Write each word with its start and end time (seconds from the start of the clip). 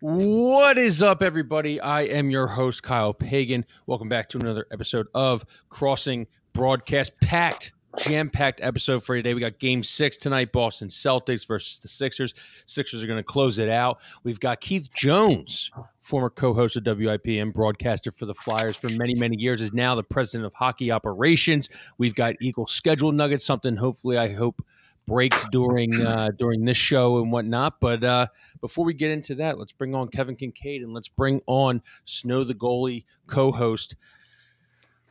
What 0.00 0.76
is 0.76 1.02
up, 1.02 1.22
everybody? 1.22 1.80
I 1.80 2.02
am 2.02 2.28
your 2.28 2.46
host, 2.46 2.82
Kyle 2.82 3.14
Pagan. 3.14 3.64
Welcome 3.86 4.10
back 4.10 4.28
to 4.28 4.38
another 4.38 4.66
episode 4.70 5.06
of 5.14 5.42
Crossing 5.70 6.26
Broadcast. 6.52 7.18
Packed, 7.22 7.72
jam 7.96 8.28
packed 8.28 8.60
episode 8.62 9.02
for 9.02 9.16
today. 9.16 9.32
We 9.32 9.40
got 9.40 9.58
game 9.58 9.82
six 9.82 10.18
tonight 10.18 10.52
Boston 10.52 10.88
Celtics 10.88 11.48
versus 11.48 11.78
the 11.78 11.88
Sixers. 11.88 12.34
Sixers 12.66 13.02
are 13.02 13.06
going 13.06 13.20
to 13.20 13.24
close 13.24 13.58
it 13.58 13.70
out. 13.70 14.00
We've 14.22 14.38
got 14.38 14.60
Keith 14.60 14.90
Jones, 14.92 15.70
former 16.02 16.28
co 16.28 16.52
host 16.52 16.76
of 16.76 16.84
WIP 16.84 17.28
and 17.28 17.54
broadcaster 17.54 18.12
for 18.12 18.26
the 18.26 18.34
Flyers 18.34 18.76
for 18.76 18.90
many, 18.90 19.14
many 19.14 19.38
years, 19.38 19.62
is 19.62 19.72
now 19.72 19.94
the 19.94 20.02
president 20.02 20.44
of 20.44 20.52
hockey 20.52 20.90
operations. 20.90 21.70
We've 21.96 22.14
got 22.14 22.34
Eagle 22.42 22.66
schedule 22.66 23.12
nuggets, 23.12 23.46
something 23.46 23.76
hopefully 23.76 24.18
I 24.18 24.34
hope 24.34 24.62
breaks 25.06 25.44
during 25.50 26.04
uh, 26.04 26.30
during 26.36 26.64
this 26.64 26.76
show 26.76 27.18
and 27.18 27.30
whatnot. 27.32 27.80
But 27.80 28.04
uh, 28.04 28.26
before 28.60 28.84
we 28.84 28.94
get 28.94 29.10
into 29.10 29.34
that, 29.36 29.58
let's 29.58 29.72
bring 29.72 29.94
on 29.94 30.08
Kevin 30.08 30.36
Kinkead 30.36 30.82
and 30.82 30.92
let's 30.92 31.08
bring 31.08 31.40
on 31.46 31.82
Snow 32.04 32.44
the 32.44 32.54
goalie 32.54 33.04
co-host 33.26 33.96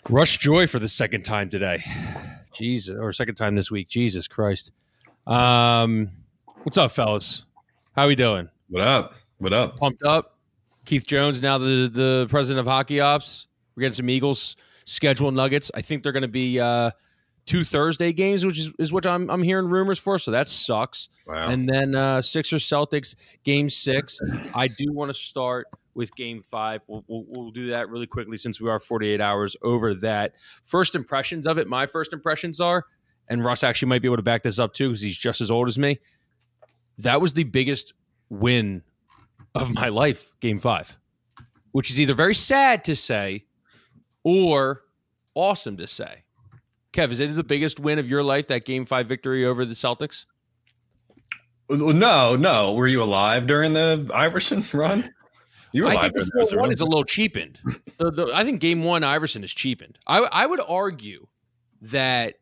Russ 0.10 0.38
Joy 0.38 0.68
for 0.68 0.80
the 0.80 0.90
second 0.90 1.24
time 1.24 1.50
today. 1.50 1.84
Jesus, 2.54 2.96
or 2.98 3.12
second 3.12 3.36
time 3.36 3.56
this 3.56 3.72
week. 3.72 3.88
Jesus 3.88 4.28
Christ. 4.28 4.72
Um, 5.26 6.12
what's 6.64 6.78
up, 6.78 6.92
fellas? 6.92 7.46
How 7.96 8.08
we 8.08 8.16
doing? 8.16 8.50
What 8.70 8.84
up? 8.84 9.16
What 9.40 9.54
up? 9.54 9.78
Pumped 9.78 10.04
up. 10.04 10.38
Keith 10.86 11.06
Jones 11.08 11.42
now 11.42 11.58
the 11.58 11.90
the 11.92 12.28
president 12.30 12.60
of 12.60 12.72
hockey 12.72 13.00
ops. 13.00 13.48
We're 13.76 13.82
getting 13.82 13.96
some 13.96 14.10
Eagles 14.10 14.56
schedule 14.86 15.32
nuggets. 15.32 15.72
I 15.74 15.82
think 15.82 16.04
they're 16.04 16.12
going 16.12 16.22
to 16.22 16.28
be. 16.28 16.60
Uh, 16.60 16.92
two 17.46 17.64
Thursday 17.64 18.12
games, 18.12 18.46
which 18.46 18.60
is, 18.60 18.72
is 18.80 18.92
what 18.92 19.06
I'm, 19.06 19.30
I'm 19.30 19.44
hearing 19.44 19.68
rumors 19.68 20.00
for. 20.00 20.18
So 20.18 20.32
that 20.32 20.48
sucks. 20.48 21.10
Wow. 21.28 21.50
And 21.50 21.70
then 21.70 21.96
uh, 21.96 22.22
Sixers 22.22 22.68
Celtics 22.68 23.16
game 23.44 23.70
six. 23.70 24.20
I 24.54 24.68
do 24.68 24.92
want 24.92 25.10
to 25.10 25.14
start 25.14 25.68
with 25.94 26.14
game 26.16 26.42
five. 26.42 26.82
We'll, 26.88 27.04
we'll, 27.08 27.26
we'll, 27.28 27.52
do 27.52 27.70
that 27.70 27.90
really 27.90 28.08
quickly 28.08 28.38
since 28.38 28.60
we 28.60 28.70
are 28.70 28.80
48 28.80 29.22
hours 29.22 29.56
over 29.62 29.94
that. 29.96 30.34
First 30.64 30.96
impressions 30.96 31.48
of 31.48 31.58
it, 31.58 31.68
my 31.68 31.86
first 31.86 32.14
impressions 32.14 32.60
are, 32.60 32.84
and 33.30 33.44
Russ 33.44 33.64
actually 33.64 33.90
might 33.90 34.02
be 34.02 34.08
able 34.08 34.18
to 34.18 34.24
back 34.24 34.44
this 34.44 34.60
up 34.60 34.74
too 34.74 34.90
because 34.90 35.02
he's 35.02 35.18
just 35.18 35.42
as 35.42 35.50
old 35.50 35.68
as 35.68 35.78
me. 35.78 36.00
That 36.98 37.22
was 37.22 37.34
the 37.34 37.44
biggest 37.44 37.94
win 38.30 38.84
of 39.54 39.74
my 39.74 39.88
life, 39.90 40.32
game 40.42 40.60
five, 40.60 40.98
which 41.72 41.90
is 41.90 42.00
either 42.00 42.14
very 42.14 42.36
sad 42.36 42.84
to 42.86 42.96
say 42.96 43.46
or 44.24 44.82
awesome 45.34 45.78
to 45.78 45.88
say. 45.88 46.25
Kev, 46.96 47.12
is 47.12 47.20
it 47.20 47.36
the 47.36 47.44
biggest 47.44 47.80
win 47.80 48.00
of 48.00 48.08
your 48.08 48.24
life 48.24 48.48
that 48.48 48.64
game 48.64 48.86
five 48.86 49.08
victory 49.08 49.46
over 49.46 49.66
the 49.66 49.74
Celtics? 49.74 50.26
No, 51.70 52.36
no. 52.36 52.74
Were 52.74 52.88
you 52.88 53.04
alive 53.04 53.48
during 53.48 53.74
the 53.74 54.10
Iverson 54.14 54.64
run? 54.74 55.12
You 55.74 55.84
were 55.84 55.90
I 55.90 56.10
think 56.10 56.14
the 56.14 56.58
one 56.58 56.72
is 56.72 56.80
a 56.80 56.86
little 56.86 57.04
cheapened. 57.04 57.60
the, 57.98 58.12
the, 58.12 58.32
I 58.34 58.46
think 58.46 58.62
game 58.62 58.86
one 58.86 59.04
Iverson 59.04 59.44
is 59.44 59.54
cheapened. 59.54 60.00
I, 60.08 60.20
I 60.20 60.46
would 60.46 60.62
argue 60.66 61.28
that 61.82 62.36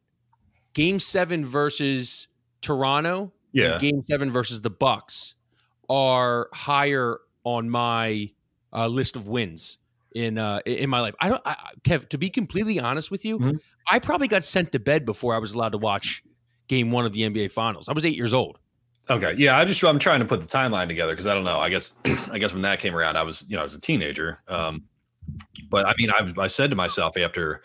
game 0.75 0.99
seven 0.99 1.43
versus 1.43 2.27
Toronto, 2.61 3.33
yeah, 3.51 3.79
game 3.79 4.03
seven 4.05 4.29
versus 4.29 4.61
the 4.61 4.69
Bucks 4.69 5.33
are 5.89 6.49
higher 6.53 7.17
on 7.43 7.71
my 7.71 8.29
uh, 8.71 8.87
list 8.87 9.15
of 9.15 9.27
wins 9.27 9.79
in 10.13 10.37
uh, 10.37 10.59
in 10.67 10.89
my 10.91 11.01
life. 11.01 11.15
I 11.19 11.29
don't, 11.29 11.41
I, 11.43 11.55
Kev. 11.83 12.09
To 12.09 12.19
be 12.19 12.29
completely 12.29 12.79
honest 12.79 13.09
with 13.09 13.25
you, 13.25 13.39
mm-hmm. 13.39 13.57
I 13.87 13.99
probably 13.99 14.27
got 14.27 14.43
sent 14.43 14.71
to 14.71 14.79
bed 14.79 15.05
before 15.05 15.35
I 15.35 15.39
was 15.39 15.53
allowed 15.53 15.73
to 15.73 15.77
watch 15.77 16.23
Game 16.67 16.91
One 16.91 17.05
of 17.05 17.13
the 17.13 17.21
NBA 17.21 17.51
Finals. 17.51 17.89
I 17.89 17.93
was 17.93 18.05
eight 18.05 18.15
years 18.15 18.33
old. 18.33 18.59
Okay, 19.09 19.33
yeah, 19.37 19.57
I 19.57 19.65
just 19.65 19.83
I'm 19.83 19.99
trying 19.99 20.19
to 20.19 20.25
put 20.25 20.39
the 20.39 20.47
timeline 20.47 20.87
together 20.87 21.11
because 21.11 21.27
I 21.27 21.33
don't 21.33 21.43
know. 21.43 21.59
I 21.59 21.69
guess 21.69 21.91
I 22.05 22.37
guess 22.37 22.53
when 22.53 22.61
that 22.61 22.79
came 22.79 22.95
around, 22.95 23.17
I 23.17 23.23
was 23.23 23.45
you 23.49 23.55
know 23.55 23.61
I 23.61 23.63
was 23.63 23.75
a 23.75 23.81
teenager. 23.81 24.41
Um, 24.47 24.83
but 25.69 25.85
I 25.85 25.93
mean, 25.97 26.09
I 26.11 26.33
I 26.41 26.47
said 26.47 26.69
to 26.69 26.75
myself 26.75 27.17
after 27.17 27.61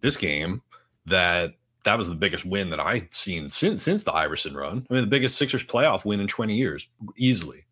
this 0.00 0.16
game 0.16 0.62
that 1.06 1.52
that 1.84 1.98
was 1.98 2.08
the 2.08 2.14
biggest 2.14 2.44
win 2.44 2.70
that 2.70 2.80
I'd 2.80 3.12
seen 3.12 3.48
since 3.48 3.82
since 3.82 4.02
the 4.02 4.12
Iverson 4.12 4.54
run. 4.54 4.86
I 4.90 4.94
mean, 4.94 5.02
the 5.02 5.10
biggest 5.10 5.36
Sixers 5.36 5.64
playoff 5.64 6.04
win 6.04 6.20
in 6.20 6.28
20 6.28 6.56
years, 6.56 6.88
easily, 7.16 7.64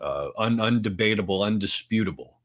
uh, 0.00 0.28
un, 0.36 0.58
undebatable, 0.58 1.44
undisputable, 1.44 2.38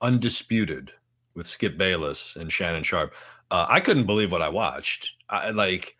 undisputed 0.00 0.92
with 1.34 1.46
Skip 1.46 1.76
Bayless 1.78 2.36
and 2.36 2.52
Shannon 2.52 2.82
Sharpe. 2.82 3.14
Uh, 3.50 3.66
I 3.68 3.80
couldn't 3.80 4.06
believe 4.06 4.32
what 4.32 4.42
I 4.42 4.48
watched. 4.48 5.12
I 5.28 5.50
like 5.50 5.96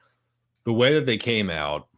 the 0.64 0.72
way 0.72 0.94
that 0.94 1.06
they 1.06 1.16
came 1.16 1.50
out, 1.50 1.88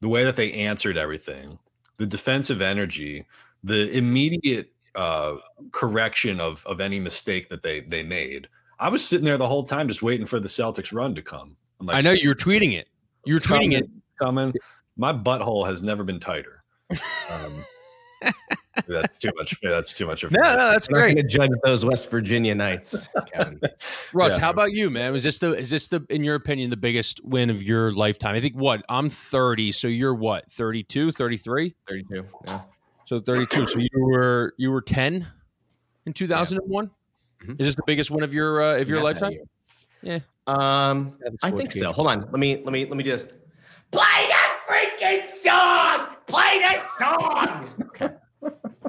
the 0.00 0.08
way 0.08 0.24
that 0.24 0.36
they 0.36 0.52
answered 0.52 0.96
everything, 0.96 1.58
the 1.98 2.06
defensive 2.06 2.62
energy, 2.62 3.26
the 3.62 3.90
immediate 3.90 4.72
uh, 4.94 5.36
correction 5.70 6.40
of 6.40 6.64
of 6.66 6.80
any 6.80 6.98
mistake 6.98 7.48
that 7.48 7.62
they 7.62 7.80
they 7.80 8.02
made. 8.02 8.48
I 8.78 8.88
was 8.88 9.04
sitting 9.04 9.24
there 9.24 9.36
the 9.36 9.46
whole 9.46 9.62
time 9.62 9.88
just 9.88 10.02
waiting 10.02 10.26
for 10.26 10.40
the 10.40 10.48
Celtics 10.48 10.92
run 10.92 11.14
to 11.14 11.22
come. 11.22 11.56
Like, 11.80 11.96
I 11.96 12.00
know 12.00 12.12
you 12.12 12.28
were 12.28 12.34
tweeting 12.34 12.72
it. 12.72 12.88
You 13.26 13.34
were 13.34 13.40
tweeting 13.40 13.48
coming, 13.48 13.72
it. 13.72 13.90
Coming. 14.18 14.54
My 14.96 15.12
butthole 15.12 15.66
has 15.66 15.82
never 15.82 16.02
been 16.02 16.20
tighter. 16.20 16.62
Um, 17.30 17.64
that's 18.88 19.14
too 19.14 19.30
much. 19.36 19.54
That's 19.62 19.92
too 19.92 20.06
much. 20.06 20.24
Of 20.24 20.32
no, 20.32 20.40
no, 20.40 20.70
that's 20.70 20.88
I'm 20.88 20.94
great. 20.94 21.16
to 21.16 21.22
judge 21.22 21.50
those 21.64 21.84
West 21.84 22.10
Virginia 22.10 22.54
Knights, 22.54 23.08
Russ, 24.12 24.34
yeah. 24.34 24.40
how 24.40 24.50
about 24.50 24.72
you, 24.72 24.90
man? 24.90 25.12
Was 25.12 25.22
this 25.22 25.38
the 25.38 25.52
is 25.54 25.70
this 25.70 25.88
the 25.88 26.04
in 26.10 26.24
your 26.24 26.34
opinion 26.34 26.70
the 26.70 26.76
biggest 26.76 27.24
win 27.24 27.50
of 27.50 27.62
your 27.62 27.92
lifetime? 27.92 28.34
I 28.34 28.40
think 28.40 28.54
what 28.54 28.84
I'm 28.88 29.08
30, 29.08 29.72
so 29.72 29.88
you're 29.88 30.14
what 30.14 30.50
32, 30.52 31.12
33, 31.12 31.74
32. 31.88 32.26
Yeah. 32.46 32.60
So 33.04 33.20
32. 33.20 33.66
So 33.66 33.78
you 33.78 33.88
were 33.94 34.54
you 34.56 34.70
were 34.70 34.82
10 34.82 35.26
in 36.06 36.12
2001. 36.12 36.84
Yeah. 36.84 36.90
Mm-hmm. 37.42 37.52
Is 37.52 37.66
this 37.66 37.74
the 37.74 37.82
biggest 37.86 38.10
win 38.10 38.22
of 38.22 38.34
your 38.34 38.62
uh, 38.62 38.80
of 38.80 38.88
your 38.88 38.98
yeah, 38.98 39.04
lifetime? 39.04 39.32
Yeah. 40.02 40.18
Um, 40.46 41.18
I 41.42 41.50
think 41.50 41.72
so. 41.72 41.92
Hold 41.92 42.08
on. 42.08 42.22
Let 42.22 42.38
me 42.38 42.56
let 42.56 42.72
me 42.72 42.84
let 42.84 42.96
me 42.96 43.04
just 43.04 43.28
play 43.90 44.02
that 44.28 44.60
freaking 44.68 45.26
song. 45.26 46.16
Play 46.26 46.60
the 46.60 46.78
song. 46.98 47.70
Okay 47.86 48.14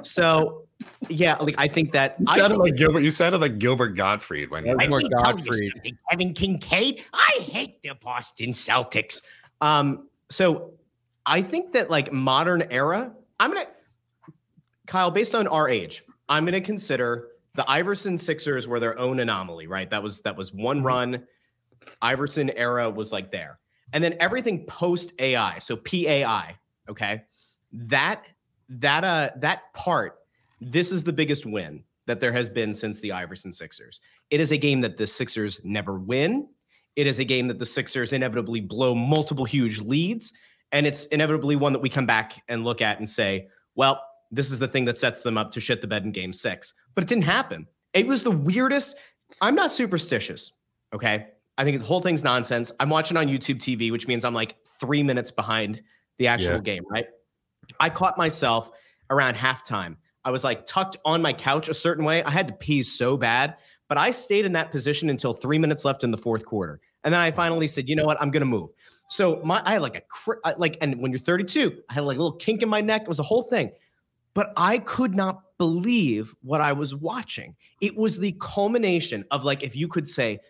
so 0.02 0.66
yeah, 1.08 1.36
like 1.36 1.54
I 1.58 1.68
think 1.68 1.92
that 1.92 2.16
you 2.18 2.34
sounded 2.34 2.58
like 2.58 2.76
Gilbert. 2.76 3.00
You 3.00 3.10
sounded 3.10 3.40
like 3.40 3.58
Gilbert 3.58 3.90
Gottfried 3.90 4.50
when 4.50 4.66
you 4.66 4.90
were 4.90 5.02
Gottfried. 5.16 5.72
Kevin 6.10 6.34
Kinkead. 6.34 7.02
I 7.12 7.38
hate 7.40 7.82
the 7.82 7.94
Boston 8.00 8.50
Celtics. 8.50 9.22
Um, 9.60 10.08
so 10.28 10.72
I 11.26 11.42
think 11.42 11.72
that 11.72 11.90
like 11.90 12.12
modern 12.12 12.64
era, 12.70 13.12
I'm 13.38 13.52
gonna 13.52 13.66
Kyle, 14.86 15.10
based 15.10 15.34
on 15.34 15.46
our 15.46 15.68
age, 15.68 16.04
I'm 16.28 16.44
gonna 16.44 16.60
consider 16.60 17.28
the 17.54 17.68
Iverson 17.70 18.16
Sixers 18.16 18.66
were 18.66 18.80
their 18.80 18.98
own 18.98 19.20
anomaly, 19.20 19.66
right? 19.66 19.88
That 19.90 20.02
was 20.02 20.20
that 20.22 20.36
was 20.36 20.52
one 20.52 20.78
mm-hmm. 20.78 20.86
run. 20.86 21.26
Iverson 22.00 22.50
era 22.50 22.88
was 22.88 23.12
like 23.12 23.30
there. 23.30 23.58
And 23.92 24.02
then 24.02 24.14
everything 24.20 24.64
post 24.64 25.12
AI, 25.18 25.58
so 25.58 25.76
PAI, 25.76 26.56
okay? 26.88 27.24
That 27.72 28.24
that 28.80 29.04
uh 29.04 29.30
that 29.36 29.72
part, 29.74 30.18
this 30.60 30.92
is 30.92 31.04
the 31.04 31.12
biggest 31.12 31.46
win 31.46 31.84
that 32.06 32.20
there 32.20 32.32
has 32.32 32.48
been 32.48 32.74
since 32.74 33.00
the 33.00 33.12
Iverson 33.12 33.52
Sixers. 33.52 34.00
It 34.30 34.40
is 34.40 34.52
a 34.52 34.56
game 34.56 34.80
that 34.80 34.96
the 34.96 35.06
Sixers 35.06 35.60
never 35.64 35.98
win. 35.98 36.48
It 36.96 37.06
is 37.06 37.18
a 37.18 37.24
game 37.24 37.48
that 37.48 37.58
the 37.58 37.66
Sixers 37.66 38.12
inevitably 38.12 38.60
blow 38.60 38.94
multiple 38.94 39.44
huge 39.44 39.80
leads. 39.80 40.32
And 40.72 40.86
it's 40.86 41.06
inevitably 41.06 41.56
one 41.56 41.72
that 41.72 41.80
we 41.80 41.88
come 41.88 42.06
back 42.06 42.42
and 42.48 42.64
look 42.64 42.80
at 42.80 42.98
and 42.98 43.08
say, 43.08 43.48
well, 43.74 44.02
this 44.30 44.50
is 44.50 44.58
the 44.58 44.68
thing 44.68 44.84
that 44.86 44.98
sets 44.98 45.22
them 45.22 45.36
up 45.36 45.52
to 45.52 45.60
shit 45.60 45.80
the 45.80 45.86
bed 45.86 46.04
in 46.04 46.12
game 46.12 46.32
six. 46.32 46.72
But 46.94 47.04
it 47.04 47.08
didn't 47.08 47.24
happen. 47.24 47.66
It 47.92 48.06
was 48.06 48.22
the 48.22 48.30
weirdest. 48.30 48.96
I'm 49.40 49.54
not 49.54 49.72
superstitious. 49.72 50.52
Okay. 50.94 51.28
I 51.58 51.64
think 51.64 51.78
the 51.78 51.86
whole 51.86 52.00
thing's 52.00 52.24
nonsense. 52.24 52.72
I'm 52.80 52.88
watching 52.88 53.16
on 53.16 53.28
YouTube 53.28 53.58
TV, 53.58 53.92
which 53.92 54.08
means 54.08 54.24
I'm 54.24 54.34
like 54.34 54.56
three 54.80 55.02
minutes 55.02 55.30
behind 55.30 55.82
the 56.16 56.26
actual 56.26 56.54
yeah. 56.54 56.60
game, 56.60 56.84
right? 56.88 57.06
I 57.80 57.90
caught 57.90 58.18
myself 58.18 58.70
around 59.10 59.34
halftime. 59.34 59.96
I 60.24 60.30
was 60.30 60.44
like 60.44 60.64
tucked 60.64 60.96
on 61.04 61.22
my 61.22 61.32
couch 61.32 61.68
a 61.68 61.74
certain 61.74 62.04
way. 62.04 62.22
I 62.22 62.30
had 62.30 62.46
to 62.46 62.52
pee 62.52 62.82
so 62.82 63.16
bad, 63.16 63.56
but 63.88 63.98
I 63.98 64.10
stayed 64.10 64.44
in 64.44 64.52
that 64.52 64.70
position 64.70 65.10
until 65.10 65.34
three 65.34 65.58
minutes 65.58 65.84
left 65.84 66.04
in 66.04 66.10
the 66.10 66.16
fourth 66.16 66.44
quarter. 66.44 66.80
And 67.04 67.12
then 67.12 67.20
I 67.20 67.30
finally 67.30 67.66
said, 67.66 67.88
you 67.88 67.96
know 67.96 68.04
what? 68.04 68.20
I'm 68.20 68.30
going 68.30 68.42
to 68.42 68.46
move. 68.46 68.70
So 69.08 69.40
my, 69.44 69.60
I 69.64 69.72
had 69.72 69.82
like 69.82 69.96
a, 69.96 70.52
like, 70.56 70.78
and 70.80 71.00
when 71.00 71.10
you're 71.10 71.18
32, 71.18 71.82
I 71.90 71.94
had 71.94 72.04
like 72.04 72.16
a 72.16 72.22
little 72.22 72.38
kink 72.38 72.62
in 72.62 72.68
my 72.68 72.80
neck. 72.80 73.02
It 73.02 73.08
was 73.08 73.18
a 73.18 73.24
whole 73.24 73.42
thing. 73.42 73.72
But 74.34 74.52
I 74.56 74.78
could 74.78 75.14
not 75.14 75.42
believe 75.58 76.34
what 76.42 76.60
I 76.60 76.72
was 76.72 76.94
watching. 76.94 77.54
It 77.80 77.96
was 77.96 78.18
the 78.18 78.34
culmination 78.40 79.24
of 79.30 79.44
like, 79.44 79.62
if 79.62 79.76
you 79.76 79.88
could 79.88 80.08
say, 80.08 80.40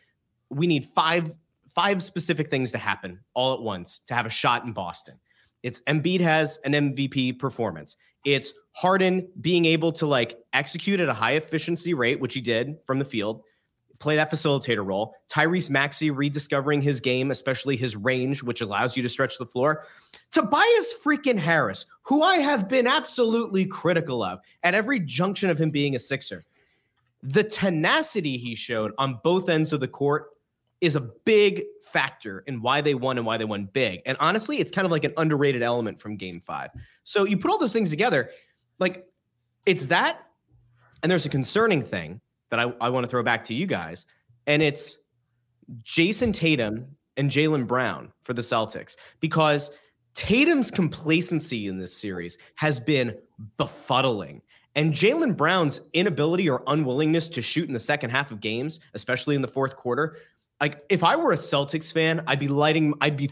we 0.50 0.66
need 0.66 0.88
five, 0.94 1.34
five 1.68 2.02
specific 2.02 2.50
things 2.50 2.70
to 2.72 2.78
happen 2.78 3.20
all 3.34 3.54
at 3.54 3.60
once 3.60 4.00
to 4.06 4.14
have 4.14 4.26
a 4.26 4.30
shot 4.30 4.64
in 4.64 4.72
Boston. 4.72 5.18
It's 5.62 5.80
Embiid 5.82 6.20
has 6.20 6.58
an 6.64 6.72
MVP 6.72 7.38
performance. 7.38 7.96
It's 8.24 8.52
Harden 8.74 9.28
being 9.40 9.64
able 9.64 9.92
to 9.92 10.06
like 10.06 10.38
execute 10.52 11.00
at 11.00 11.08
a 11.08 11.14
high 11.14 11.32
efficiency 11.32 11.94
rate, 11.94 12.20
which 12.20 12.34
he 12.34 12.40
did 12.40 12.76
from 12.84 12.98
the 12.98 13.04
field, 13.04 13.42
play 13.98 14.16
that 14.16 14.30
facilitator 14.30 14.84
role. 14.84 15.14
Tyrese 15.28 15.70
Maxey 15.70 16.10
rediscovering 16.10 16.82
his 16.82 17.00
game, 17.00 17.30
especially 17.30 17.76
his 17.76 17.96
range, 17.96 18.42
which 18.42 18.60
allows 18.60 18.96
you 18.96 19.02
to 19.02 19.08
stretch 19.08 19.38
the 19.38 19.46
floor. 19.46 19.84
Tobias 20.32 20.94
freaking 21.04 21.38
Harris, 21.38 21.86
who 22.02 22.22
I 22.22 22.36
have 22.36 22.68
been 22.68 22.86
absolutely 22.86 23.64
critical 23.64 24.22
of 24.22 24.40
at 24.64 24.74
every 24.74 24.98
junction 24.98 25.50
of 25.50 25.58
him 25.58 25.70
being 25.70 25.94
a 25.94 25.98
Sixer. 25.98 26.44
The 27.22 27.44
tenacity 27.44 28.36
he 28.36 28.56
showed 28.56 28.92
on 28.98 29.20
both 29.22 29.48
ends 29.48 29.72
of 29.72 29.78
the 29.78 29.88
court 29.88 30.31
is 30.82 30.96
a 30.96 31.00
big 31.00 31.62
factor 31.92 32.40
in 32.46 32.60
why 32.60 32.80
they 32.80 32.94
won 32.94 33.16
and 33.16 33.24
why 33.24 33.38
they 33.38 33.44
won 33.44 33.66
big. 33.72 34.02
And 34.04 34.16
honestly, 34.20 34.58
it's 34.58 34.72
kind 34.72 34.84
of 34.84 34.90
like 34.90 35.04
an 35.04 35.14
underrated 35.16 35.62
element 35.62 35.98
from 35.98 36.16
game 36.16 36.40
five. 36.40 36.70
So 37.04 37.24
you 37.24 37.38
put 37.38 37.50
all 37.50 37.58
those 37.58 37.72
things 37.72 37.88
together, 37.88 38.30
like 38.78 39.06
it's 39.64 39.86
that. 39.86 40.26
And 41.02 41.10
there's 41.10 41.24
a 41.24 41.30
concerning 41.30 41.82
thing 41.82 42.20
that 42.50 42.58
I, 42.58 42.72
I 42.80 42.90
want 42.90 43.04
to 43.04 43.08
throw 43.08 43.22
back 43.22 43.44
to 43.46 43.54
you 43.54 43.66
guys. 43.66 44.06
And 44.46 44.60
it's 44.60 44.98
Jayson 45.84 46.32
Tatum 46.32 46.86
and 47.16 47.30
Jaylen 47.30 47.66
Brown 47.66 48.12
for 48.22 48.32
the 48.32 48.42
Celtics 48.42 48.96
because 49.20 49.70
Tatum's 50.14 50.70
complacency 50.70 51.68
in 51.68 51.78
this 51.78 51.96
series 51.96 52.38
has 52.56 52.80
been 52.80 53.16
befuddling. 53.56 54.40
And 54.74 54.92
Jaylen 54.92 55.36
Brown's 55.36 55.82
inability 55.92 56.48
or 56.48 56.62
unwillingness 56.66 57.28
to 57.28 57.42
shoot 57.42 57.68
in 57.68 57.74
the 57.74 57.78
second 57.78 58.10
half 58.10 58.32
of 58.32 58.40
games, 58.40 58.80
especially 58.94 59.36
in 59.36 59.42
the 59.42 59.48
fourth 59.48 59.76
quarter, 59.76 60.16
like 60.62 60.80
if 60.88 61.02
I 61.02 61.16
were 61.16 61.32
a 61.32 61.36
Celtics 61.36 61.92
fan, 61.92 62.22
I'd 62.28 62.38
be 62.38 62.46
lighting, 62.46 62.94
I'd 63.00 63.16
be 63.16 63.28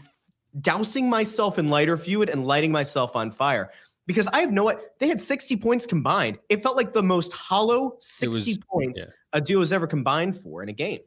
dousing 0.59 1.09
myself 1.09 1.57
in 1.57 1.69
lighter 1.69 1.95
fluid 1.95 2.29
and 2.29 2.45
lighting 2.45 2.73
myself 2.73 3.15
on 3.15 3.31
fire 3.31 3.71
because 4.05 4.27
I 4.27 4.41
have 4.41 4.51
no 4.51 4.65
what 4.65 4.95
they 4.99 5.07
had 5.07 5.21
60 5.21 5.55
points 5.55 5.85
combined. 5.85 6.39
It 6.49 6.61
felt 6.61 6.75
like 6.75 6.91
the 6.91 7.01
most 7.01 7.31
hollow 7.31 7.95
60 8.01 8.37
was, 8.37 8.57
points 8.69 9.05
yeah. 9.05 9.13
a 9.31 9.39
duo 9.39 9.61
has 9.61 9.71
ever 9.71 9.87
combined 9.87 10.41
for 10.41 10.61
in 10.61 10.67
a 10.67 10.73
game. 10.73 10.99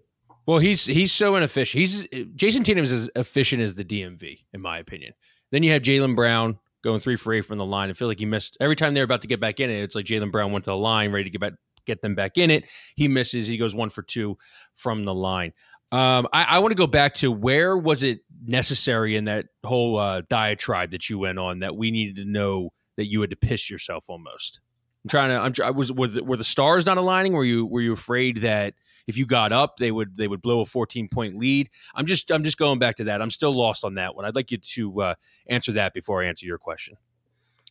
Well, 0.46 0.58
he's 0.58 0.86
he's 0.86 1.12
so 1.12 1.36
inefficient. 1.36 1.80
He's 1.80 2.06
Jayson 2.36 2.64
Tatum 2.64 2.84
is 2.84 2.92
as 2.92 3.10
efficient 3.16 3.60
as 3.60 3.74
the 3.74 3.84
DMV, 3.84 4.44
in 4.54 4.60
my 4.62 4.78
opinion. 4.78 5.12
Then 5.50 5.62
you 5.62 5.72
have 5.72 5.82
Jaylen 5.82 6.16
Brown 6.16 6.58
going 6.82 7.00
three 7.00 7.16
for 7.16 7.34
eight 7.34 7.42
from 7.42 7.58
the 7.58 7.66
line. 7.66 7.90
I 7.90 7.92
feel 7.92 8.08
like 8.08 8.18
he 8.18 8.26
missed 8.26 8.56
every 8.60 8.76
time 8.76 8.94
they're 8.94 9.04
about 9.04 9.22
to 9.22 9.28
get 9.28 9.40
back 9.40 9.60
in 9.60 9.68
it. 9.68 9.82
It's 9.82 9.94
like 9.94 10.06
Jaylen 10.06 10.32
Brown 10.32 10.52
went 10.52 10.64
to 10.64 10.70
the 10.70 10.76
line, 10.76 11.12
ready 11.12 11.24
to 11.24 11.30
get 11.30 11.40
back, 11.40 11.54
get 11.86 12.02
them 12.02 12.14
back 12.14 12.36
in 12.36 12.50
it. 12.50 12.68
He 12.96 13.08
misses. 13.08 13.46
He 13.46 13.56
goes 13.56 13.74
one 13.74 13.90
for 13.90 14.02
two 14.02 14.36
from 14.74 15.04
the 15.04 15.14
line. 15.14 15.52
Um, 15.94 16.26
I, 16.32 16.42
I 16.42 16.58
want 16.58 16.72
to 16.72 16.76
go 16.76 16.88
back 16.88 17.14
to 17.14 17.30
where 17.30 17.78
was 17.78 18.02
it 18.02 18.18
necessary 18.44 19.14
in 19.14 19.26
that 19.26 19.46
whole 19.62 19.96
uh, 19.96 20.22
diatribe 20.28 20.90
that 20.90 21.08
you 21.08 21.20
went 21.20 21.38
on 21.38 21.60
that 21.60 21.76
we 21.76 21.92
needed 21.92 22.16
to 22.16 22.24
know 22.24 22.70
that 22.96 23.06
you 23.06 23.20
had 23.20 23.30
to 23.30 23.36
piss 23.36 23.70
yourself 23.70 24.04
almost. 24.08 24.58
I'm 25.04 25.08
trying 25.08 25.30
to. 25.30 25.36
I'm. 25.36 25.68
I 25.68 25.70
was. 25.70 25.92
Were 25.92 26.08
the, 26.08 26.24
were 26.24 26.36
the 26.36 26.42
stars 26.42 26.84
not 26.84 26.98
aligning? 26.98 27.32
Were 27.32 27.44
you 27.44 27.64
Were 27.64 27.80
you 27.80 27.92
afraid 27.92 28.38
that 28.38 28.74
if 29.06 29.16
you 29.16 29.24
got 29.24 29.52
up, 29.52 29.76
they 29.76 29.92
would 29.92 30.16
they 30.16 30.26
would 30.26 30.42
blow 30.42 30.62
a 30.62 30.66
14 30.66 31.08
point 31.08 31.36
lead? 31.36 31.70
I'm 31.94 32.06
just. 32.06 32.28
I'm 32.32 32.42
just 32.42 32.58
going 32.58 32.80
back 32.80 32.96
to 32.96 33.04
that. 33.04 33.22
I'm 33.22 33.30
still 33.30 33.54
lost 33.54 33.84
on 33.84 33.94
that 33.94 34.16
one. 34.16 34.24
I'd 34.24 34.34
like 34.34 34.50
you 34.50 34.58
to 34.58 35.00
uh, 35.00 35.14
answer 35.46 35.70
that 35.72 35.94
before 35.94 36.24
I 36.24 36.26
answer 36.26 36.44
your 36.44 36.58
question. 36.58 36.96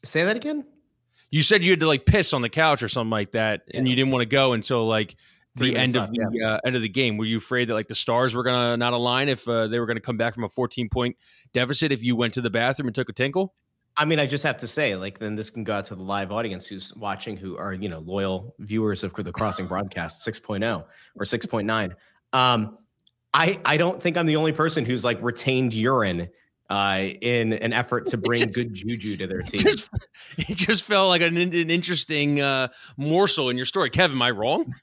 Say 0.06 0.24
that 0.24 0.38
again. 0.38 0.64
You 1.30 1.44
said 1.44 1.62
you 1.62 1.72
had 1.72 1.82
to 1.82 1.88
like 1.88 2.06
piss 2.06 2.32
on 2.32 2.42
the 2.42 2.50
couch 2.50 2.84
or 2.84 2.88
something 2.88 3.12
like 3.12 3.32
that, 3.32 3.64
yeah. 3.68 3.80
and 3.80 3.90
you 3.90 3.98
didn't 3.98 4.12
want 4.12 4.22
to 4.22 4.28
go 4.28 4.54
until 4.54 4.88
like 4.88 5.18
the 5.56 5.76
end 5.76 5.96
of 5.96 6.10
the 6.12 6.28
yeah. 6.32 6.54
uh, 6.54 6.60
end 6.66 6.76
of 6.76 6.82
the 6.82 6.90
game. 6.90 7.18
Were 7.18 7.26
you 7.26 7.38
afraid 7.38 7.70
that 7.70 7.74
like 7.74 7.88
the 7.88 7.96
stars 7.96 8.34
were 8.36 8.44
gonna 8.44 8.78
not 8.78 8.94
align 8.94 9.30
if 9.30 9.48
uh, 9.48 9.68
they 9.68 9.80
were 9.80 9.86
gonna 9.86 10.00
come 10.00 10.18
back 10.18 10.34
from 10.34 10.44
a 10.44 10.50
14 10.50 10.90
point 10.90 11.16
deficit 11.54 11.92
if 11.92 12.04
you 12.04 12.16
went 12.16 12.34
to 12.34 12.42
the 12.42 12.50
bathroom 12.50 12.88
and 12.88 12.96
took 12.96 13.10
a 13.10 13.14
tinkle? 13.14 13.54
I 13.96 14.06
mean, 14.06 14.20
I 14.20 14.26
just 14.26 14.44
have 14.44 14.58
to 14.58 14.68
say, 14.68 14.96
like, 14.96 15.20
then 15.20 15.36
this 15.36 15.52
can 15.52 15.64
go 15.64 15.74
out 15.74 15.86
to 15.86 15.96
the 15.96 16.02
live 16.02 16.32
audience 16.32 16.66
who's 16.66 16.96
watching, 16.96 17.38
who 17.38 17.58
are 17.58 17.74
you 17.74 17.90
know 17.90 18.00
loyal 18.00 18.56
viewers 18.60 19.04
of 19.04 19.14
the 19.14 19.32
Crossing 19.32 19.68
broadcast 19.68 20.28
6.0 20.28 20.84
or 21.16 21.26
6.9. 21.26 21.94
Um, 22.34 22.78
I 23.34 23.60
I 23.66 23.78
don't 23.78 24.02
think 24.02 24.18
I'm 24.18 24.26
the 24.26 24.36
only 24.36 24.52
person 24.52 24.86
who's 24.86 25.06
like 25.06 25.22
retained 25.22 25.74
urine 25.74 26.30
uh, 26.70 27.10
in 27.22 27.54
an 27.54 27.74
effort 27.74 28.08
to 28.08 28.18
bring 28.18 28.40
just, 28.40 28.56
good 28.56 28.74
juju 28.74 29.18
to 29.18 29.28
their 29.28 29.42
team. 29.42 29.62
It 29.62 29.68
just, 29.68 29.90
it 30.38 30.58
just 30.58 30.84
felt 30.84 31.10
like 31.10 31.22
an, 31.22 31.38
an 31.38 31.54
interesting 31.54 32.42
uh, 32.42 32.70
morsel 32.98 33.50
in 33.50 33.58
your 33.58 33.66
story. 33.66 33.92
Kevin, 33.92 34.18
am 34.18 34.22
I 34.22 34.32
wrong? 34.32 34.74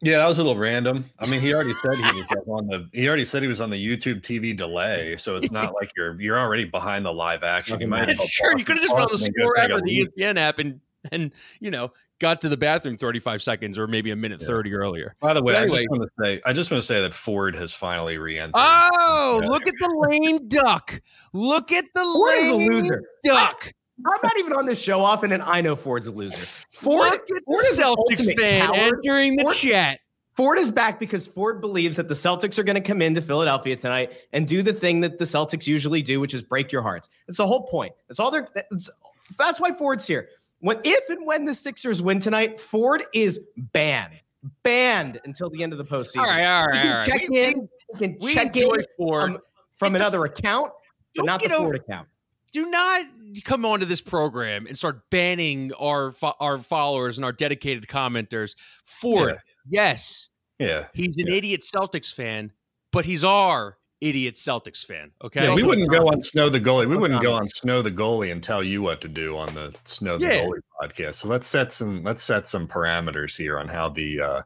Yeah, 0.00 0.18
that 0.18 0.28
was 0.28 0.38
a 0.38 0.44
little 0.44 0.58
random. 0.58 1.06
I 1.18 1.28
mean, 1.28 1.40
he 1.40 1.52
already 1.52 1.72
said 1.74 1.94
he 1.94 2.18
was 2.18 2.30
like 2.30 2.46
on 2.46 2.68
the 2.68 2.88
he 2.92 3.08
already 3.08 3.24
said 3.24 3.42
he 3.42 3.48
was 3.48 3.60
on 3.60 3.70
the 3.70 3.84
YouTube 3.84 4.20
TV 4.20 4.56
delay, 4.56 5.16
so 5.16 5.36
it's 5.36 5.50
not 5.50 5.74
like 5.74 5.90
you're 5.96 6.20
you're 6.20 6.38
already 6.38 6.64
behind 6.64 7.04
the 7.04 7.12
live 7.12 7.42
action. 7.42 7.80
You 7.80 7.88
might 7.88 8.16
sure 8.20 8.56
you 8.56 8.64
could 8.64 8.76
have 8.76 8.82
just 8.82 8.94
been 8.94 9.02
on 9.02 9.08
the 9.10 9.18
score 9.18 9.58
app 9.58 9.70
or 9.70 9.80
the 9.80 10.06
ESPN 10.16 10.38
app 10.38 10.60
and 10.60 10.80
and 11.12 11.32
you 11.60 11.70
know 11.70 11.92
got 12.20 12.40
to 12.40 12.48
the 12.48 12.56
bathroom 12.56 12.96
35 12.96 13.42
seconds 13.42 13.78
or 13.78 13.86
maybe 13.86 14.10
a 14.10 14.16
minute 14.16 14.40
yeah. 14.40 14.46
30 14.46 14.74
earlier. 14.74 15.14
By 15.20 15.34
the 15.34 15.42
way, 15.42 15.56
anyway, 15.56 15.78
I 15.78 15.80
just 15.80 15.90
want 15.90 16.02
to 16.02 16.24
say 16.24 16.42
I 16.44 16.52
just 16.52 16.70
want 16.70 16.80
to 16.80 16.86
say 16.86 17.00
that 17.00 17.12
Ford 17.12 17.56
has 17.56 17.72
finally 17.72 18.18
re-entered. 18.18 18.54
Oh, 18.54 19.42
look 19.46 19.66
at 19.66 19.74
the 19.78 20.08
lame 20.08 20.48
duck. 20.48 21.00
Look 21.32 21.72
at 21.72 21.84
the 21.94 22.02
Ford 22.02 22.30
lame 22.30 22.70
loser. 22.70 23.02
duck. 23.24 23.72
I'm 24.06 24.20
not 24.22 24.38
even 24.38 24.52
on 24.52 24.66
this 24.66 24.80
show 24.80 25.00
often, 25.00 25.32
and 25.32 25.42
I 25.42 25.60
know 25.60 25.74
Ford's 25.74 26.08
a 26.08 26.12
loser. 26.12 26.46
Ford, 26.70 27.10
Ford 27.10 27.20
the 27.26 27.82
Celtics 27.82 28.38
fan 28.38 28.74
entering 28.74 29.36
the 29.36 29.44
Ford, 29.44 29.56
chat. 29.56 30.00
Ford 30.36 30.58
is 30.58 30.70
back 30.70 31.00
because 31.00 31.26
Ford 31.26 31.60
believes 31.60 31.96
that 31.96 32.06
the 32.06 32.14
Celtics 32.14 32.58
are 32.58 32.62
going 32.62 32.76
to 32.76 32.80
come 32.80 33.02
into 33.02 33.20
Philadelphia 33.20 33.74
tonight 33.74 34.12
and 34.32 34.46
do 34.46 34.62
the 34.62 34.72
thing 34.72 35.00
that 35.00 35.18
the 35.18 35.24
Celtics 35.24 35.66
usually 35.66 36.00
do, 36.00 36.20
which 36.20 36.32
is 36.32 36.42
break 36.42 36.70
your 36.70 36.82
hearts. 36.82 37.10
That's 37.26 37.38
the 37.38 37.46
whole 37.46 37.66
point. 37.66 37.92
That's 38.06 38.20
all 38.20 38.30
they're. 38.30 38.46
That's, 38.54 38.88
that's 39.36 39.60
why 39.60 39.72
Ford's 39.72 40.06
here. 40.06 40.28
When 40.60 40.80
if 40.84 41.08
and 41.10 41.26
when 41.26 41.44
the 41.44 41.54
Sixers 41.54 42.00
win 42.00 42.20
tonight, 42.20 42.60
Ford 42.60 43.02
is 43.12 43.40
banned, 43.56 44.14
banned 44.62 45.20
until 45.24 45.50
the 45.50 45.62
end 45.62 45.72
of 45.72 45.78
the 45.78 45.84
postseason. 45.84 46.18
All 46.18 46.30
right, 46.30 46.44
all 46.44 46.66
right, 46.66 46.86
all 46.86 46.94
right. 46.98 47.06
Check 47.06 47.28
we, 47.28 47.40
in. 47.40 47.68
We 47.94 47.98
can 47.98 48.20
check 48.20 48.56
in 48.56 48.62
Ford. 48.96 49.32
from, 49.32 49.38
from 49.76 49.96
another 49.96 50.24
account, 50.24 50.72
but 51.16 51.26
not 51.26 51.42
the 51.42 51.48
Ford 51.48 51.60
over, 51.60 51.74
account. 51.74 52.08
Do 52.52 52.70
not 52.70 53.06
come 53.44 53.64
onto 53.64 53.86
this 53.86 54.00
program 54.00 54.66
and 54.66 54.76
start 54.76 55.10
banning 55.10 55.72
our 55.78 56.14
our 56.40 56.58
followers 56.58 57.18
and 57.18 57.24
our 57.24 57.32
dedicated 57.32 57.86
commenters. 57.86 58.54
for 58.84 59.30
yeah. 59.30 59.36
yes, 59.68 60.28
yeah, 60.58 60.86
he's 60.94 61.16
an 61.18 61.26
yeah. 61.28 61.34
idiot 61.34 61.62
Celtics 61.62 62.12
fan, 62.12 62.52
but 62.92 63.04
he's 63.04 63.22
our 63.22 63.78
idiot 64.00 64.34
Celtics 64.36 64.84
fan. 64.84 65.10
Okay, 65.22 65.44
yeah, 65.44 65.54
we 65.54 65.62
wouldn't 65.62 65.90
go 65.90 66.08
on 66.08 66.20
Snow 66.20 66.48
the 66.48 66.60
goalie. 66.60 66.88
We 66.88 66.96
wouldn't 66.96 67.22
go 67.22 67.32
on 67.32 67.46
Snow 67.48 67.82
the 67.82 67.90
goalie 67.90 68.32
and 68.32 68.42
tell 68.42 68.62
you 68.62 68.82
what 68.82 69.00
to 69.02 69.08
do 69.08 69.36
on 69.36 69.52
the 69.54 69.74
Snow 69.84 70.18
the 70.18 70.26
yeah. 70.26 70.44
goalie 70.44 70.60
podcast. 70.80 71.16
So 71.16 71.28
let's 71.28 71.46
set 71.46 71.72
some 71.72 72.02
let's 72.02 72.22
set 72.22 72.46
some 72.46 72.66
parameters 72.66 73.36
here 73.36 73.58
on 73.58 73.68
how 73.68 73.88
the 73.88 74.20
uh, 74.20 74.42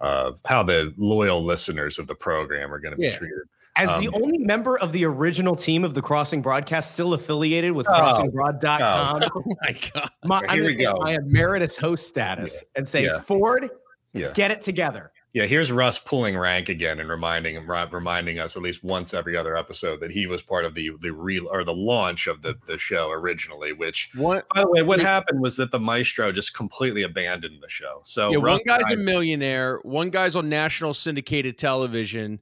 uh, 0.00 0.32
how 0.44 0.62
the 0.62 0.92
loyal 0.96 1.44
listeners 1.44 1.98
of 1.98 2.06
the 2.06 2.14
program 2.14 2.72
are 2.72 2.78
going 2.78 2.92
to 2.92 2.98
be 2.98 3.06
yeah. 3.06 3.16
treated. 3.16 3.38
As 3.76 3.88
um, 3.88 4.00
the 4.00 4.08
only 4.10 4.38
member 4.38 4.78
of 4.78 4.92
the 4.92 5.04
original 5.04 5.56
team 5.56 5.82
of 5.82 5.94
the 5.94 6.02
Crossing 6.02 6.40
Broadcast 6.42 6.92
still 6.92 7.12
affiliated 7.12 7.72
with 7.72 7.88
oh, 7.88 7.92
crossingbroad.com. 7.92 9.24
Oh, 9.34 9.42
my 9.62 9.76
God. 9.92 10.10
My, 10.24 10.38
Here 10.40 10.48
I'm 10.48 10.64
we 10.64 10.74
go. 10.74 10.96
I 10.98 11.14
emeritus 11.14 11.76
host 11.76 12.06
status 12.06 12.62
yeah. 12.62 12.78
and 12.78 12.88
say, 12.88 13.04
yeah. 13.04 13.20
Ford, 13.20 13.68
yeah. 14.12 14.30
get 14.32 14.52
it 14.52 14.62
together. 14.62 15.10
Yeah, 15.34 15.46
here's 15.46 15.72
Russ 15.72 15.98
pulling 15.98 16.38
rank 16.38 16.68
again 16.68 17.00
and 17.00 17.10
reminding 17.10 17.56
him, 17.56 17.68
reminding 17.68 18.38
us 18.38 18.54
at 18.54 18.62
least 18.62 18.84
once 18.84 19.12
every 19.12 19.36
other 19.36 19.56
episode 19.56 19.98
that 19.98 20.12
he 20.12 20.28
was 20.28 20.42
part 20.42 20.64
of 20.64 20.76
the 20.76 20.92
the 21.00 21.10
real 21.10 21.48
or 21.50 21.64
the 21.64 21.74
launch 21.74 22.28
of 22.28 22.40
the 22.40 22.54
the 22.66 22.78
show 22.78 23.10
originally. 23.10 23.72
Which, 23.72 24.10
what, 24.14 24.46
by 24.54 24.60
the 24.60 24.70
way, 24.70 24.82
what 24.82 25.00
happened 25.00 25.40
was 25.40 25.56
that 25.56 25.72
the 25.72 25.80
maestro 25.80 26.30
just 26.30 26.54
completely 26.54 27.02
abandoned 27.02 27.60
the 27.60 27.68
show. 27.68 28.02
So 28.04 28.30
yeah, 28.30 28.38
Russ 28.40 28.62
one 28.64 28.78
guy's 28.78 28.92
a 28.92 28.96
millionaire, 28.96 29.80
one 29.82 30.10
guy's 30.10 30.36
on 30.36 30.48
national 30.48 30.94
syndicated 30.94 31.58
television, 31.58 32.38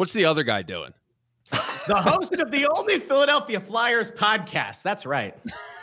What's 0.00 0.14
the 0.14 0.24
other 0.24 0.44
guy 0.44 0.62
doing? 0.62 0.94
the 1.50 1.94
host 1.94 2.32
of 2.38 2.50
the 2.50 2.66
only 2.74 2.98
Philadelphia 2.98 3.60
Flyers 3.60 4.10
podcast. 4.10 4.82
That's 4.82 5.04
right. 5.04 5.36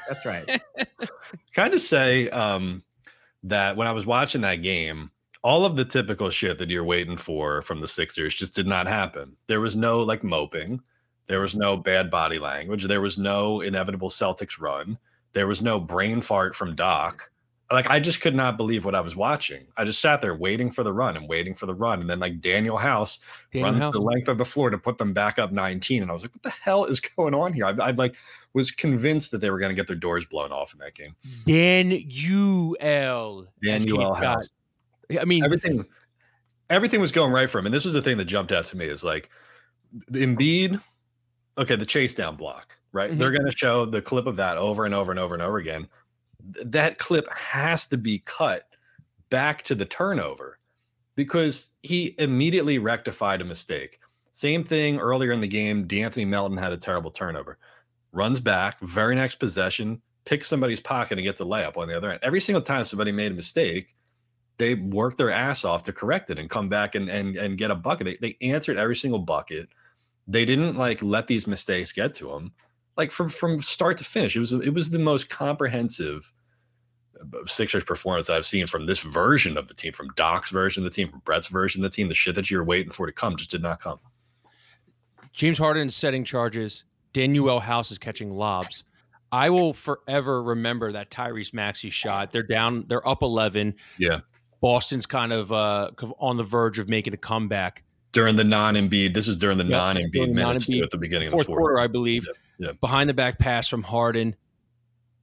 That's 0.07 0.25
right. 0.25 0.59
kind 1.53 1.71
of 1.71 1.79
say 1.79 2.27
um, 2.31 2.81
that 3.43 3.77
when 3.77 3.85
I 3.85 3.91
was 3.91 4.07
watching 4.07 4.41
that 4.41 4.63
game, 4.63 5.11
all 5.43 5.65
of 5.65 5.75
the 5.75 5.85
typical 5.85 6.31
shit 6.31 6.57
that 6.57 6.71
you're 6.71 6.83
waiting 6.83 7.15
for 7.15 7.61
from 7.61 7.79
the 7.79 7.87
Sixers 7.87 8.33
just 8.33 8.55
did 8.55 8.65
not 8.65 8.87
happen. 8.87 9.37
There 9.45 9.61
was 9.61 9.75
no 9.75 10.01
like 10.01 10.23
moping. 10.23 10.81
There 11.27 11.41
was 11.41 11.55
no 11.55 11.77
bad 11.77 12.09
body 12.09 12.39
language. 12.39 12.85
There 12.85 13.01
was 13.01 13.19
no 13.19 13.61
inevitable 13.61 14.09
Celtics 14.09 14.59
run. 14.59 14.97
There 15.33 15.45
was 15.45 15.61
no 15.61 15.79
brain 15.79 16.21
fart 16.21 16.55
from 16.55 16.75
Doc 16.75 17.29
like 17.69 17.89
I 17.89 17.99
just 17.99 18.21
could 18.21 18.35
not 18.35 18.55
believe 18.55 18.85
what 18.85 18.95
I 18.95 19.01
was 19.01 19.15
watching. 19.15 19.67
I 19.75 19.83
just 19.83 19.99
sat 19.99 20.21
there 20.21 20.33
waiting 20.33 20.71
for 20.71 20.83
the 20.83 20.93
run 20.93 21.17
and 21.17 21.27
waiting 21.27 21.53
for 21.53 21.65
the 21.65 21.73
run, 21.73 21.99
and 21.99 22.09
then 22.09 22.19
like 22.19 22.39
Danuel 22.39 22.79
House 22.79 23.19
Danuel 23.53 23.63
runs 23.63 23.79
House. 23.79 23.93
the 23.93 24.01
length 24.01 24.29
of 24.29 24.37
the 24.37 24.45
floor 24.45 24.69
to 24.69 24.77
put 24.77 24.97
them 24.97 25.13
back 25.13 25.37
up 25.37 25.51
19, 25.51 26.01
and 26.01 26.09
I 26.09 26.13
was 26.13 26.23
like, 26.23 26.33
"What 26.33 26.43
the 26.43 26.49
hell 26.49 26.85
is 26.85 26.99
going 27.17 27.33
on 27.33 27.51
here?" 27.53 27.65
I, 27.65 27.71
I 27.71 27.91
like 27.91 28.15
was 28.53 28.71
convinced 28.71 29.31
that 29.31 29.39
they 29.39 29.49
were 29.49 29.59
going 29.59 29.69
to 29.69 29.75
get 29.75 29.87
their 29.87 29.97
doors 29.97 30.25
blown 30.25 30.51
off 30.51 30.73
in 30.73 30.79
that 30.79 30.95
game. 30.95 31.15
Danuel, 31.45 32.77
Danuel 33.63 34.15
House. 34.15 34.49
I 35.19 35.25
mean, 35.25 35.43
everything, 35.43 35.85
everything 36.69 37.01
was 37.01 37.11
going 37.11 37.33
right 37.33 37.49
for 37.49 37.59
him, 37.59 37.65
and 37.65 37.75
this 37.75 37.85
was 37.85 37.93
the 37.93 38.01
thing 38.01 38.17
that 38.17 38.25
jumped 38.25 38.53
out 38.53 38.65
to 38.65 38.77
me 38.77 38.85
is 38.87 39.03
like 39.03 39.29
the 40.07 40.25
Embiid. 40.25 40.81
Okay, 41.57 41.75
the 41.75 41.87
chase 41.87 42.13
down 42.13 42.35
block, 42.35 42.77
right? 42.93 43.09
Mm-hmm. 43.09 43.19
They're 43.19 43.31
going 43.31 43.49
to 43.49 43.57
show 43.57 43.85
the 43.85 44.01
clip 44.01 44.27
of 44.27 44.35
that 44.35 44.57
over 44.57 44.85
and 44.85 44.93
over 44.93 45.11
and 45.11 45.19
over 45.19 45.33
and 45.33 45.41
over 45.41 45.57
again 45.57 45.87
that 46.65 46.97
clip 46.99 47.27
has 47.33 47.87
to 47.87 47.97
be 47.97 48.19
cut 48.19 48.63
back 49.29 49.63
to 49.63 49.75
the 49.75 49.85
turnover. 49.85 50.59
because 51.15 51.69
he 51.83 52.15
immediately 52.19 52.79
rectified 52.79 53.41
a 53.41 53.45
mistake. 53.45 53.99
Same 54.33 54.63
thing 54.65 54.99
earlier 54.99 55.33
in 55.33 55.41
the 55.41 55.47
game. 55.47 55.87
De'Anthony 55.87 56.27
Melton 56.27 56.57
had 56.57 56.73
a 56.73 56.77
terrible 56.77 57.11
turnover. 57.11 57.59
Runs 58.13 58.39
back, 58.39 58.79
very 58.81 59.15
next 59.15 59.37
possession, 59.37 60.01
picks 60.25 60.47
somebody's 60.47 60.81
pocket 60.81 61.19
and 61.19 61.25
gets 61.25 61.41
a 61.41 61.45
layup 61.45 61.77
on 61.77 61.87
the 61.89 61.97
other 61.97 62.11
end. 62.11 62.21
Every 62.23 62.41
single 62.41 62.63
time 62.63 62.85
somebody 62.85 63.11
made 63.11 63.31
a 63.31 63.35
mistake, 63.35 63.95
they 64.59 64.75
worked 64.75 65.17
their 65.19 65.31
ass 65.31 65.65
off 65.65 65.83
to 65.83 65.93
correct 65.93 66.29
it 66.31 66.39
and 66.39 66.49
come 66.49 66.69
back 66.69 66.95
and 66.95 67.09
and, 67.09 67.37
and 67.37 67.57
get 67.59 67.71
a 67.71 67.75
bucket. 67.75 68.05
They, 68.07 68.17
they 68.21 68.37
answered 68.47 68.77
every 68.77 68.95
single 68.97 69.19
bucket. 69.19 69.69
They 70.27 70.45
didn't 70.45 70.77
like 70.77 71.03
let 71.03 71.27
these 71.27 71.47
mistakes 71.47 71.91
get 71.93 72.13
to 72.15 72.29
them. 72.29 72.53
Like 72.97 73.11
from 73.11 73.29
from 73.29 73.59
start 73.61 73.97
to 73.97 74.05
finish, 74.05 74.35
it 74.35 74.39
was 74.41 74.53
it 74.53 74.73
was 74.73 74.91
the 74.91 74.99
most 74.99 75.29
comprehensive 75.29 76.33
Sixers 77.45 77.83
performance 77.83 78.27
that 78.27 78.35
I've 78.35 78.45
seen 78.45 78.65
from 78.67 78.85
this 78.85 78.99
version 78.99 79.57
of 79.57 79.67
the 79.67 79.73
team, 79.73 79.93
from 79.93 80.09
Doc's 80.15 80.49
version 80.49 80.83
of 80.83 80.91
the 80.91 80.95
team, 80.95 81.07
from 81.07 81.19
Brett's 81.19 81.47
version 81.47 81.83
of 81.83 81.89
the 81.89 81.95
team. 81.95 82.07
The 82.07 82.13
shit 82.13 82.35
that 82.35 82.51
you're 82.51 82.63
waiting 82.63 82.91
for 82.91 83.05
to 83.05 83.11
come 83.11 83.35
just 83.35 83.51
did 83.51 83.61
not 83.61 83.79
come. 83.79 83.99
James 85.33 85.57
Harden 85.57 85.87
is 85.87 85.95
setting 85.95 86.23
charges. 86.23 86.83
Danuel 87.13 87.61
House 87.61 87.91
is 87.91 87.97
catching 87.97 88.31
lobs. 88.31 88.83
I 89.31 89.49
will 89.49 89.73
forever 89.73 90.41
remember 90.41 90.91
that 90.93 91.09
Tyrese 91.11 91.53
Maxey 91.53 91.89
shot. 91.89 92.31
They're 92.31 92.43
down, 92.43 92.85
they're 92.87 93.07
up 93.07 93.21
11. 93.21 93.75
Yeah. 93.97 94.21
Boston's 94.61 95.05
kind 95.05 95.33
of 95.33 95.51
uh, 95.51 95.91
on 96.19 96.37
the 96.37 96.43
verge 96.43 96.79
of 96.79 96.89
making 96.89 97.13
a 97.13 97.17
comeback. 97.17 97.83
During 98.13 98.35
the 98.35 98.43
non 98.43 98.75
Embiid, 98.75 99.13
this 99.13 99.27
is 99.27 99.37
during 99.37 99.57
the 99.57 99.65
yep. 99.65 99.71
non 99.71 99.95
Embiid 99.97 100.31
minutes 100.33 100.69
non-Embiid, 100.69 100.83
at 100.83 100.91
the 100.91 100.97
beginning 100.97 101.29
fourth 101.29 101.41
of 101.41 101.47
the 101.47 101.51
fourth 101.51 101.59
quarter, 101.59 101.79
I 101.79 101.87
believe. 101.87 102.27
Yep. 102.59 102.79
Behind 102.79 103.09
the 103.09 103.13
back 103.13 103.37
pass 103.37 103.67
from 103.67 103.83
Harden. 103.83 104.35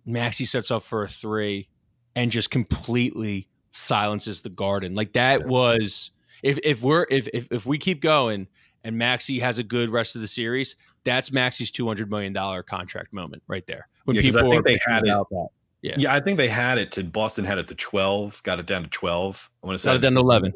Maxey 0.06 0.44
sets 0.44 0.70
up 0.70 0.82
for 0.82 1.02
a 1.02 1.08
three 1.08 1.68
and 2.16 2.30
just 2.30 2.50
completely 2.50 3.48
silences 3.70 4.42
the 4.42 4.50
garden. 4.50 4.94
Like 4.94 5.12
that 5.14 5.46
was 5.46 6.10
if 6.42 6.58
if 6.62 6.82
we're 6.82 7.06
if 7.10 7.28
if, 7.34 7.48
if 7.50 7.66
we 7.66 7.78
keep 7.78 8.00
going 8.00 8.46
and 8.84 8.96
Maxey 8.96 9.38
has 9.40 9.58
a 9.58 9.64
good 9.64 9.90
rest 9.90 10.14
of 10.14 10.20
the 10.20 10.26
series, 10.26 10.76
that's 11.04 11.32
Maxey's 11.32 11.70
two 11.70 11.86
hundred 11.86 12.10
million 12.10 12.32
dollar 12.32 12.62
contract 12.62 13.12
moment 13.12 13.42
right 13.48 13.66
there. 13.66 13.88
When 14.04 14.16
yeah, 14.16 14.22
people 14.22 14.46
I 14.46 14.50
think 14.50 14.64
they 14.64 14.78
had 14.86 15.02
it. 15.04 15.06
That. 15.06 15.48
Yeah. 15.82 15.94
yeah, 15.98 16.14
I 16.14 16.20
think 16.20 16.38
they 16.38 16.48
had 16.48 16.78
it 16.78 16.92
to 16.92 17.04
Boston 17.04 17.44
had 17.44 17.58
it 17.58 17.68
to 17.68 17.74
twelve, 17.74 18.42
got 18.42 18.58
it 18.58 18.66
down 18.66 18.84
to 18.84 18.88
twelve. 18.88 19.50
I 19.62 19.66
want 19.66 19.74
to 19.74 19.82
say 19.82 19.90
got 19.90 19.96
it 19.96 20.00
down 20.00 20.14
to 20.14 20.20
eleven. 20.20 20.52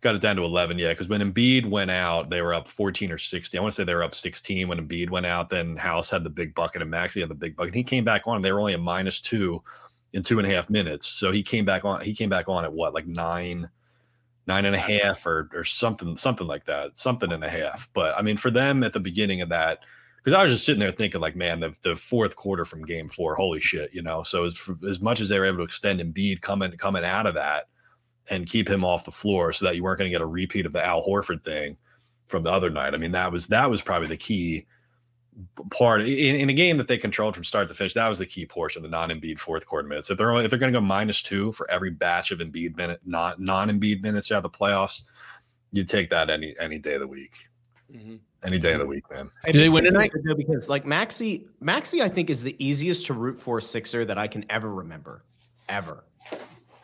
Got 0.00 0.16
it 0.16 0.20
down 0.20 0.36
to 0.36 0.44
eleven, 0.44 0.78
yeah. 0.78 0.88
Because 0.88 1.08
when 1.08 1.20
Embiid 1.20 1.70
went 1.70 1.90
out, 1.90 2.28
they 2.28 2.42
were 2.42 2.52
up 2.52 2.68
fourteen 2.68 3.10
or 3.10 3.18
sixteen. 3.18 3.60
I 3.60 3.62
want 3.62 3.72
to 3.72 3.76
say 3.76 3.84
they 3.84 3.94
were 3.94 4.02
up 4.02 4.14
sixteen 4.14 4.68
when 4.68 4.78
Embiid 4.78 5.10
went 5.10 5.26
out. 5.26 5.48
Then 5.48 5.76
House 5.76 6.10
had 6.10 6.24
the 6.24 6.30
big 6.30 6.54
bucket 6.54 6.82
and 6.82 6.90
Maxey 6.90 7.20
had 7.20 7.30
the 7.30 7.34
big 7.34 7.56
bucket. 7.56 7.74
He 7.74 7.84
came 7.84 8.04
back 8.04 8.22
on. 8.26 8.42
They 8.42 8.52
were 8.52 8.60
only 8.60 8.74
a 8.74 8.78
minus 8.78 9.20
two 9.20 9.62
in 10.14 10.22
two 10.22 10.38
and 10.38 10.50
a 10.50 10.54
half 10.54 10.70
minutes. 10.70 11.06
So 11.06 11.30
he 11.30 11.42
came 11.42 11.66
back 11.66 11.84
on. 11.84 12.00
He 12.00 12.14
came 12.14 12.30
back 12.30 12.48
on 12.48 12.64
at 12.64 12.72
what, 12.72 12.94
like 12.94 13.06
nine 13.06 13.68
nine 14.46 14.64
and 14.64 14.74
a 14.74 14.78
half 14.78 15.26
or 15.26 15.48
or 15.54 15.64
something 15.64 16.16
something 16.16 16.46
like 16.46 16.64
that 16.64 16.96
something 16.98 17.32
and 17.32 17.44
a 17.44 17.48
half 17.48 17.88
but 17.94 18.16
i 18.18 18.22
mean 18.22 18.36
for 18.36 18.50
them 18.50 18.82
at 18.82 18.92
the 18.92 19.00
beginning 19.00 19.40
of 19.40 19.48
that 19.48 19.80
because 20.18 20.34
i 20.34 20.42
was 20.42 20.52
just 20.52 20.66
sitting 20.66 20.80
there 20.80 20.92
thinking 20.92 21.20
like 21.20 21.36
man 21.36 21.60
the, 21.60 21.74
the 21.82 21.94
fourth 21.96 22.36
quarter 22.36 22.64
from 22.64 22.84
game 22.84 23.08
four 23.08 23.34
holy 23.34 23.60
shit 23.60 23.92
you 23.94 24.02
know 24.02 24.22
so 24.22 24.44
as, 24.44 24.70
as 24.86 25.00
much 25.00 25.20
as 25.20 25.28
they 25.28 25.38
were 25.38 25.46
able 25.46 25.58
to 25.58 25.62
extend 25.62 26.00
Embiid 26.00 26.40
coming 26.40 26.72
coming 26.72 27.04
out 27.04 27.26
of 27.26 27.34
that 27.34 27.68
and 28.30 28.48
keep 28.48 28.68
him 28.68 28.84
off 28.84 29.04
the 29.04 29.10
floor 29.10 29.52
so 29.52 29.66
that 29.66 29.76
you 29.76 29.82
weren't 29.82 29.98
going 29.98 30.10
to 30.10 30.14
get 30.14 30.22
a 30.22 30.26
repeat 30.26 30.66
of 30.66 30.72
the 30.72 30.84
al 30.84 31.02
horford 31.02 31.42
thing 31.42 31.76
from 32.26 32.42
the 32.42 32.50
other 32.50 32.70
night 32.70 32.94
i 32.94 32.98
mean 32.98 33.12
that 33.12 33.32
was 33.32 33.46
that 33.46 33.70
was 33.70 33.82
probably 33.82 34.08
the 34.08 34.16
key 34.16 34.66
part 35.70 36.02
in, 36.02 36.36
in, 36.36 36.48
a 36.48 36.52
game 36.52 36.76
that 36.76 36.88
they 36.88 36.96
controlled 36.96 37.34
from 37.34 37.44
start 37.44 37.68
to 37.68 37.74
finish. 37.74 37.94
That 37.94 38.08
was 38.08 38.18
the 38.18 38.26
key 38.26 38.46
portion, 38.46 38.82
the 38.82 38.88
non-Embiid 38.88 39.38
fourth 39.38 39.66
quarter 39.66 39.88
minutes. 39.88 40.10
If 40.10 40.18
they're 40.18 40.30
only, 40.30 40.44
if 40.44 40.50
they're 40.50 40.58
going 40.58 40.72
to 40.72 40.78
go 40.78 40.84
minus 40.84 41.22
two 41.22 41.52
for 41.52 41.70
every 41.70 41.90
batch 41.90 42.30
of 42.30 42.38
Embiid 42.38 42.76
minute, 42.76 43.00
not 43.04 43.40
non-Embiid 43.40 44.02
minutes 44.02 44.30
out 44.30 44.44
of 44.44 44.52
the 44.52 44.58
playoffs, 44.58 45.02
you 45.72 45.84
take 45.84 46.10
that 46.10 46.30
any 46.30 46.54
any 46.60 46.78
day 46.78 46.94
of 46.94 47.00
the 47.00 47.08
week. 47.08 47.32
Mm-hmm. 47.92 48.16
Any 48.44 48.58
day 48.58 48.74
of 48.74 48.80
the 48.80 48.86
week, 48.86 49.04
man. 49.10 49.30
Do 49.50 49.58
they 49.58 49.70
win 49.70 49.84
tonight? 49.84 50.12
Because 50.36 50.68
like 50.68 50.84
Maxey, 50.84 51.46
Maxey, 51.60 52.02
I 52.02 52.10
think 52.10 52.28
is 52.28 52.42
the 52.42 52.54
easiest 52.64 53.06
to 53.06 53.14
root 53.14 53.40
for 53.40 53.58
Sixer 53.60 54.04
that 54.04 54.18
I 54.18 54.28
can 54.28 54.44
ever 54.50 54.72
remember, 54.72 55.24
ever. 55.68 56.04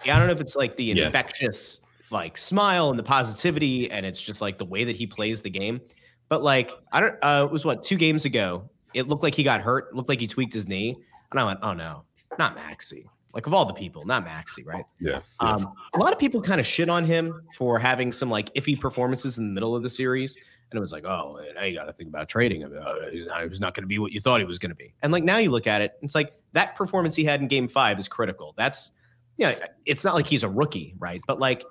Yeah, 0.04 0.16
I 0.16 0.19
don't 0.19 0.28
know 0.28 0.33
if 0.33 0.40
it's 0.40 0.57
like 0.57 0.75
the 0.76 0.90
infectious 0.92 1.80
yeah. 1.83 2.07
like 2.16 2.38
smile 2.38 2.88
and 2.88 2.99
the 2.99 3.02
positivity, 3.02 3.90
and 3.90 4.07
it's 4.07 4.23
just 4.23 4.40
like 4.40 4.57
the 4.57 4.64
way 4.64 4.85
that 4.85 4.97
he 4.97 5.07
plays 5.07 5.42
the 5.42 5.50
game. 5.50 5.83
But 6.30 6.42
like, 6.42 6.70
I 6.92 7.00
don't. 7.00 7.16
Uh, 7.20 7.44
it 7.44 7.52
was 7.52 7.66
what 7.66 7.82
two 7.82 7.96
games 7.96 8.25
ago. 8.25 8.70
It 8.94 9.08
looked 9.08 9.22
like 9.22 9.34
he 9.34 9.42
got 9.42 9.60
hurt. 9.60 9.88
It 9.90 9.96
looked 9.96 10.08
like 10.08 10.20
he 10.20 10.26
tweaked 10.26 10.54
his 10.54 10.66
knee, 10.66 10.96
and 11.32 11.40
I 11.40 11.44
went, 11.44 11.58
"Oh 11.62 11.75
no, 11.75 12.04
not 12.38 12.54
Maxey." 12.54 13.10
Like 13.34 13.46
of 13.46 13.52
all 13.52 13.64
the 13.64 13.75
people, 13.75 14.06
not 14.06 14.25
Maxey, 14.25 14.64
right? 14.64 14.84
Yeah. 15.00 15.20
Um, 15.40 15.72
a 15.94 15.99
lot 15.99 16.12
of 16.12 16.18
people 16.18 16.40
kind 16.40 16.58
of 16.58 16.66
shit 16.66 16.88
on 16.88 17.04
him 17.04 17.42
for 17.56 17.78
having 17.78 18.10
some 18.10 18.30
like 18.30 18.52
iffy 18.54 18.80
performances 18.80 19.38
in 19.38 19.49
the 19.49 19.52
middle 19.52 19.76
of 19.76 19.82
the 19.82 19.88
series, 19.88 20.37
and 20.70 20.78
it 20.78 20.80
was 20.80 20.92
like, 20.92 21.04
"Oh, 21.04 21.40
now 21.54 21.64
you 21.64 21.75
got 21.75 21.87
to 21.87 21.92
think 21.92 22.08
about 22.08 22.28
trading 22.28 22.60
him. 22.60 22.78
Uh, 22.80 22.94
he's 23.10 23.26
not, 23.26 23.42
not 23.60 23.75
going 23.75 23.82
to 23.82 23.88
be 23.88 23.99
what 23.99 24.12
you 24.12 24.20
thought 24.20 24.40
he 24.40 24.46
was 24.46 24.60
going 24.60 24.70
to 24.70 24.76
be." 24.76 24.94
And 25.02 25.12
like 25.12 25.25
now 25.25 25.38
you 25.38 25.50
look 25.50 25.66
at 25.66 25.82
it, 25.82 25.99
it's 26.00 26.14
like 26.14 26.32
that 26.52 26.76
performance 26.76 27.16
he 27.16 27.25
had 27.25 27.40
in 27.40 27.49
Game 27.49 27.66
Five 27.66 27.99
is 27.99 28.06
critical. 28.06 28.54
That's 28.56 28.92
yeah, 29.37 29.50
you 29.50 29.60
know, 29.60 29.66
it's 29.84 30.04
not 30.04 30.14
like 30.14 30.28
he's 30.28 30.44
a 30.44 30.49
rookie, 30.49 30.94
right? 31.00 31.20
But 31.26 31.40
like 31.40 31.64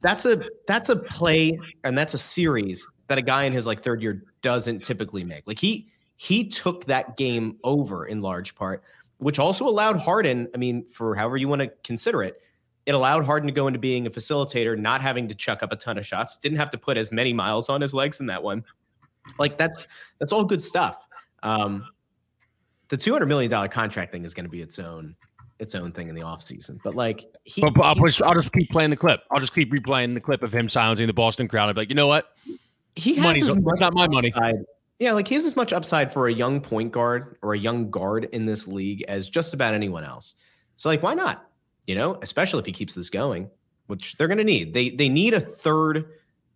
that's 0.00 0.24
a 0.24 0.42
that's 0.66 0.88
a 0.88 0.96
play 0.96 1.58
and 1.84 1.96
that's 1.96 2.14
a 2.14 2.18
series 2.18 2.86
that 3.08 3.18
a 3.18 3.22
guy 3.22 3.44
in 3.44 3.52
his 3.52 3.66
like 3.66 3.80
third 3.80 4.00
year 4.00 4.24
doesn't 4.42 4.84
typically 4.84 5.24
make. 5.24 5.46
Like 5.46 5.58
he 5.58 5.88
he 6.16 6.44
took 6.44 6.84
that 6.86 7.16
game 7.16 7.58
over 7.64 8.06
in 8.06 8.22
large 8.22 8.54
part, 8.54 8.82
which 9.18 9.38
also 9.38 9.66
allowed 9.66 9.98
Harden, 9.98 10.48
I 10.54 10.58
mean, 10.58 10.86
for 10.88 11.14
however 11.14 11.36
you 11.36 11.48
want 11.48 11.62
to 11.62 11.68
consider 11.84 12.22
it, 12.22 12.40
it 12.86 12.94
allowed 12.94 13.24
Harden 13.24 13.46
to 13.46 13.52
go 13.52 13.66
into 13.66 13.78
being 13.78 14.06
a 14.06 14.10
facilitator, 14.10 14.78
not 14.78 15.00
having 15.00 15.28
to 15.28 15.34
chuck 15.34 15.62
up 15.62 15.72
a 15.72 15.76
ton 15.76 15.98
of 15.98 16.06
shots, 16.06 16.36
didn't 16.36 16.58
have 16.58 16.70
to 16.70 16.78
put 16.78 16.96
as 16.96 17.12
many 17.12 17.32
miles 17.32 17.68
on 17.68 17.80
his 17.80 17.92
legs 17.92 18.20
in 18.20 18.26
that 18.26 18.42
one. 18.42 18.64
Like 19.38 19.58
that's 19.58 19.86
that's 20.18 20.32
all 20.32 20.44
good 20.44 20.62
stuff. 20.62 21.06
Um, 21.42 21.86
the 22.88 22.96
two 22.96 23.12
hundred 23.12 23.26
million 23.26 23.50
dollar 23.50 23.68
contract 23.68 24.12
thing 24.12 24.24
is 24.24 24.34
going 24.34 24.46
to 24.46 24.50
be 24.50 24.62
its 24.62 24.78
own 24.78 25.14
its 25.58 25.74
own 25.74 25.92
thing 25.92 26.08
in 26.08 26.14
the 26.14 26.22
offseason. 26.22 26.80
But 26.82 26.94
like, 26.94 27.26
he, 27.44 27.60
but, 27.60 27.74
but 27.74 27.82
I'll, 27.82 27.96
push, 27.96 28.20
I'll 28.22 28.34
just 28.34 28.52
keep 28.52 28.70
playing 28.70 28.90
the 28.90 28.96
clip. 28.96 29.22
I'll 29.30 29.40
just 29.40 29.54
keep 29.54 29.72
replaying 29.72 30.14
the 30.14 30.20
clip 30.20 30.42
of 30.42 30.52
him 30.52 30.68
silencing 30.68 31.06
the 31.06 31.12
Boston 31.12 31.48
crowd. 31.48 31.68
I'd 31.68 31.74
be 31.74 31.80
like, 31.80 31.88
you 31.88 31.96
know 31.96 32.06
what? 32.06 32.36
He 32.96 33.14
has 33.14 33.22
Money's, 33.22 33.48
as 33.48 33.60
much 33.60 33.80
not 33.80 33.94
my 33.94 34.08
money. 34.08 34.32
Upside, 34.32 34.56
yeah, 34.98 35.12
like 35.12 35.28
he 35.28 35.34
has 35.34 35.46
as 35.46 35.56
much 35.56 35.72
upside 35.72 36.12
for 36.12 36.28
a 36.28 36.32
young 36.32 36.60
point 36.60 36.92
guard 36.92 37.36
or 37.42 37.54
a 37.54 37.58
young 37.58 37.90
guard 37.90 38.24
in 38.24 38.46
this 38.46 38.66
league 38.66 39.04
as 39.08 39.30
just 39.30 39.54
about 39.54 39.74
anyone 39.74 40.04
else. 40.04 40.34
So 40.76 40.88
like, 40.88 41.02
why 41.02 41.14
not? 41.14 41.48
You 41.86 41.94
know, 41.94 42.18
especially 42.22 42.60
if 42.60 42.66
he 42.66 42.72
keeps 42.72 42.94
this 42.94 43.10
going, 43.10 43.48
which 43.86 44.16
they're 44.16 44.28
going 44.28 44.38
to 44.38 44.44
need. 44.44 44.74
They 44.74 44.90
they 44.90 45.08
need 45.08 45.34
a 45.34 45.40
third 45.40 46.06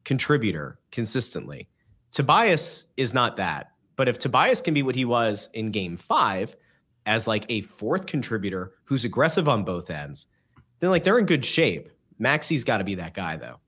contributor 0.05 0.79
consistently. 0.91 1.69
Tobias 2.11 2.87
is 2.97 3.15
not 3.15 3.37
that, 3.37 3.73
but 3.97 4.09
if 4.09 4.19
Tobias 4.19 4.61
can 4.61 4.75
be 4.75 4.83
what 4.83 4.97
he 4.97 5.05
was 5.05 5.49
in 5.55 5.71
Game 5.71 5.97
Five, 5.97 6.57
as 7.07 7.27
like 7.27 7.47
a 7.49 7.63
fourth 7.63 8.07
contributor 8.07 8.73
who's 8.85 9.05
aggressive 9.05 9.49
on 9.49 9.65
both 9.65 9.91
ends, 9.91 10.27
then 10.81 10.91
like 10.91 11.05
they're 11.05 11.19
in 11.19 11.27
good 11.27 11.45
shape. 11.45 11.89
Maxey's 12.19 12.65
got 12.65 12.79
to 12.79 12.85
be 12.85 12.95
that 12.97 13.15
guy 13.15 13.37
though. 13.37 13.59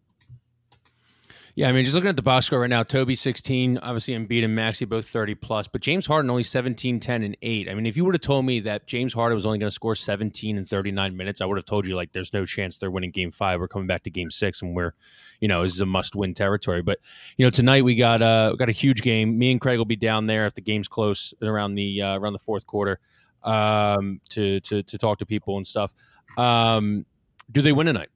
Yeah, 1.57 1.69
I 1.69 1.73
mean, 1.73 1.85
just 1.85 1.95
looking 1.95 2.09
at 2.09 2.17
the 2.17 2.23
box 2.23 2.47
score 2.47 2.59
right 2.59 2.71
now, 2.71 2.83
Toby 2.83 3.15
16, 3.15 3.79
obviously 3.79 4.15
Embiid 4.15 4.43
and 4.43 4.57
Maxey 4.57 4.87
both 4.87 5.07
30 5.07 5.37
plus, 5.37 5.69
but 5.69 5.83
James 5.83 6.05
Harden 6.05 6.29
only 6.29 6.43
17, 6.43 6.99
10, 6.99 7.23
and 7.23 7.37
8. 7.43 7.69
I 7.69 7.75
mean, 7.75 7.87
if 7.87 7.97
you 7.97 8.05
would 8.05 8.17
have 8.17 8.23
told 8.23 8.45
me 8.45 8.59
that 8.61 8.89
James 8.89 9.13
Harden 9.15 9.37
was 9.37 9.47
only 9.47 9.59
going 9.59 9.69
to 9.69 9.75
score 9.75 9.95
17 9.95 10.59
in 10.59 10.67
39 10.67 11.17
minutes, 11.17 11.41
I 11.41 11.45
would 11.45 11.57
have 11.57 11.65
told 11.65 11.87
you, 11.87 11.95
like, 11.95 12.11
there's 12.11 12.33
no 12.33 12.45
chance 12.45 12.79
they're 12.79 12.91
winning 12.91 13.13
game 13.13 13.31
five. 13.31 13.61
We're 13.61 13.69
coming 13.69 13.87
back 13.87 14.03
to 14.03 14.11
game 14.11 14.33
six, 14.33 14.63
and 14.63 14.75
we're, 14.75 14.95
you 15.39 15.47
know, 15.47 15.63
this 15.63 15.75
is 15.75 15.81
a 15.81 15.87
must 15.87 16.17
win 16.17 16.35
territory. 16.35 16.83
But, 16.83 16.99
you 17.37 17.47
know, 17.47 17.51
tonight 17.51 17.85
we 17.85 17.95
got, 17.95 18.21
uh, 18.21 18.49
we 18.53 18.59
got 18.59 18.69
a 18.69 18.73
huge 18.73 19.03
game. 19.03 19.39
Me 19.39 19.53
and 19.53 19.61
Craig 19.61 19.79
will 19.79 19.85
be 19.85 19.95
down 19.95 20.27
there 20.27 20.47
if 20.47 20.55
the 20.55 20.61
game's 20.61 20.89
close 20.89 21.35
around 21.41 21.77
the, 21.77 22.03
uh, 22.03 22.19
around 22.19 22.33
the 22.33 22.41
fourth 22.41 22.67
quarter 22.67 22.99
um, 23.45 24.21
to, 24.31 24.59
to, 24.59 24.83
to 24.83 24.99
talk 24.99 25.19
to 25.19 25.27
people 25.27 25.57
and 25.57 25.69
stuff. 25.69 25.95
Um, 26.37 27.07
do 27.53 27.63
they 27.63 27.71
win 27.71 27.87
tonight? 27.87 28.09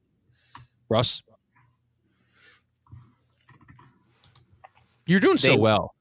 Russ? 0.89 1.23
You're 5.09 5.21
doing 5.21 5.37
they, 5.37 5.49
so 5.49 5.57
well. 5.57 5.95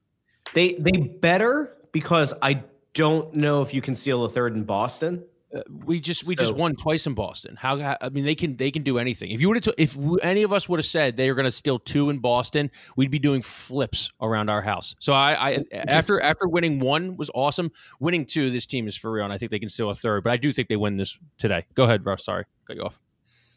They 0.54 0.74
they 0.74 0.92
better 0.92 1.76
because 1.92 2.34
I 2.42 2.62
don't 2.92 3.34
know 3.34 3.62
if 3.62 3.74
you 3.74 3.80
can 3.80 3.94
steal 3.94 4.24
a 4.24 4.28
third 4.28 4.54
in 4.54 4.64
Boston. 4.64 5.24
Uh, 5.54 5.62
we 5.86 5.98
just 5.98 6.26
we 6.26 6.36
so, 6.36 6.42
just 6.42 6.54
won 6.54 6.76
twice 6.76 7.06
in 7.06 7.14
Boston. 7.14 7.56
How 7.56 7.96
I 8.02 8.10
mean 8.10 8.26
they 8.26 8.34
can 8.34 8.56
they 8.56 8.70
can 8.70 8.82
do 8.82 8.98
anything. 8.98 9.30
If 9.30 9.40
you 9.40 9.48
would 9.48 9.64
have 9.64 9.74
if 9.78 9.96
any 10.22 10.42
of 10.42 10.52
us 10.52 10.68
would 10.68 10.78
have 10.78 10.86
said 10.86 11.16
they 11.16 11.30
are 11.30 11.34
going 11.34 11.46
to 11.46 11.50
steal 11.50 11.78
two 11.78 12.10
in 12.10 12.18
Boston, 12.18 12.70
we'd 12.96 13.10
be 13.10 13.18
doing 13.18 13.40
flips 13.40 14.10
around 14.20 14.50
our 14.50 14.60
house. 14.60 14.94
So 14.98 15.14
I, 15.14 15.52
I 15.52 15.64
after 15.72 16.20
after 16.20 16.46
winning 16.46 16.80
one 16.80 17.16
was 17.16 17.30
awesome. 17.34 17.72
Winning 17.98 18.26
two, 18.26 18.50
this 18.50 18.66
team 18.66 18.86
is 18.86 18.94
for 18.96 19.10
real, 19.10 19.24
and 19.24 19.32
I 19.32 19.38
think 19.38 19.50
they 19.50 19.58
can 19.58 19.70
steal 19.70 19.88
a 19.88 19.94
third. 19.94 20.22
But 20.22 20.34
I 20.34 20.36
do 20.36 20.52
think 20.52 20.68
they 20.68 20.76
win 20.76 20.98
this 20.98 21.18
today. 21.38 21.64
Go 21.74 21.84
ahead, 21.84 22.04
Russ. 22.04 22.26
Sorry, 22.26 22.44
cut 22.66 22.76
you 22.76 22.82
off. 22.82 23.00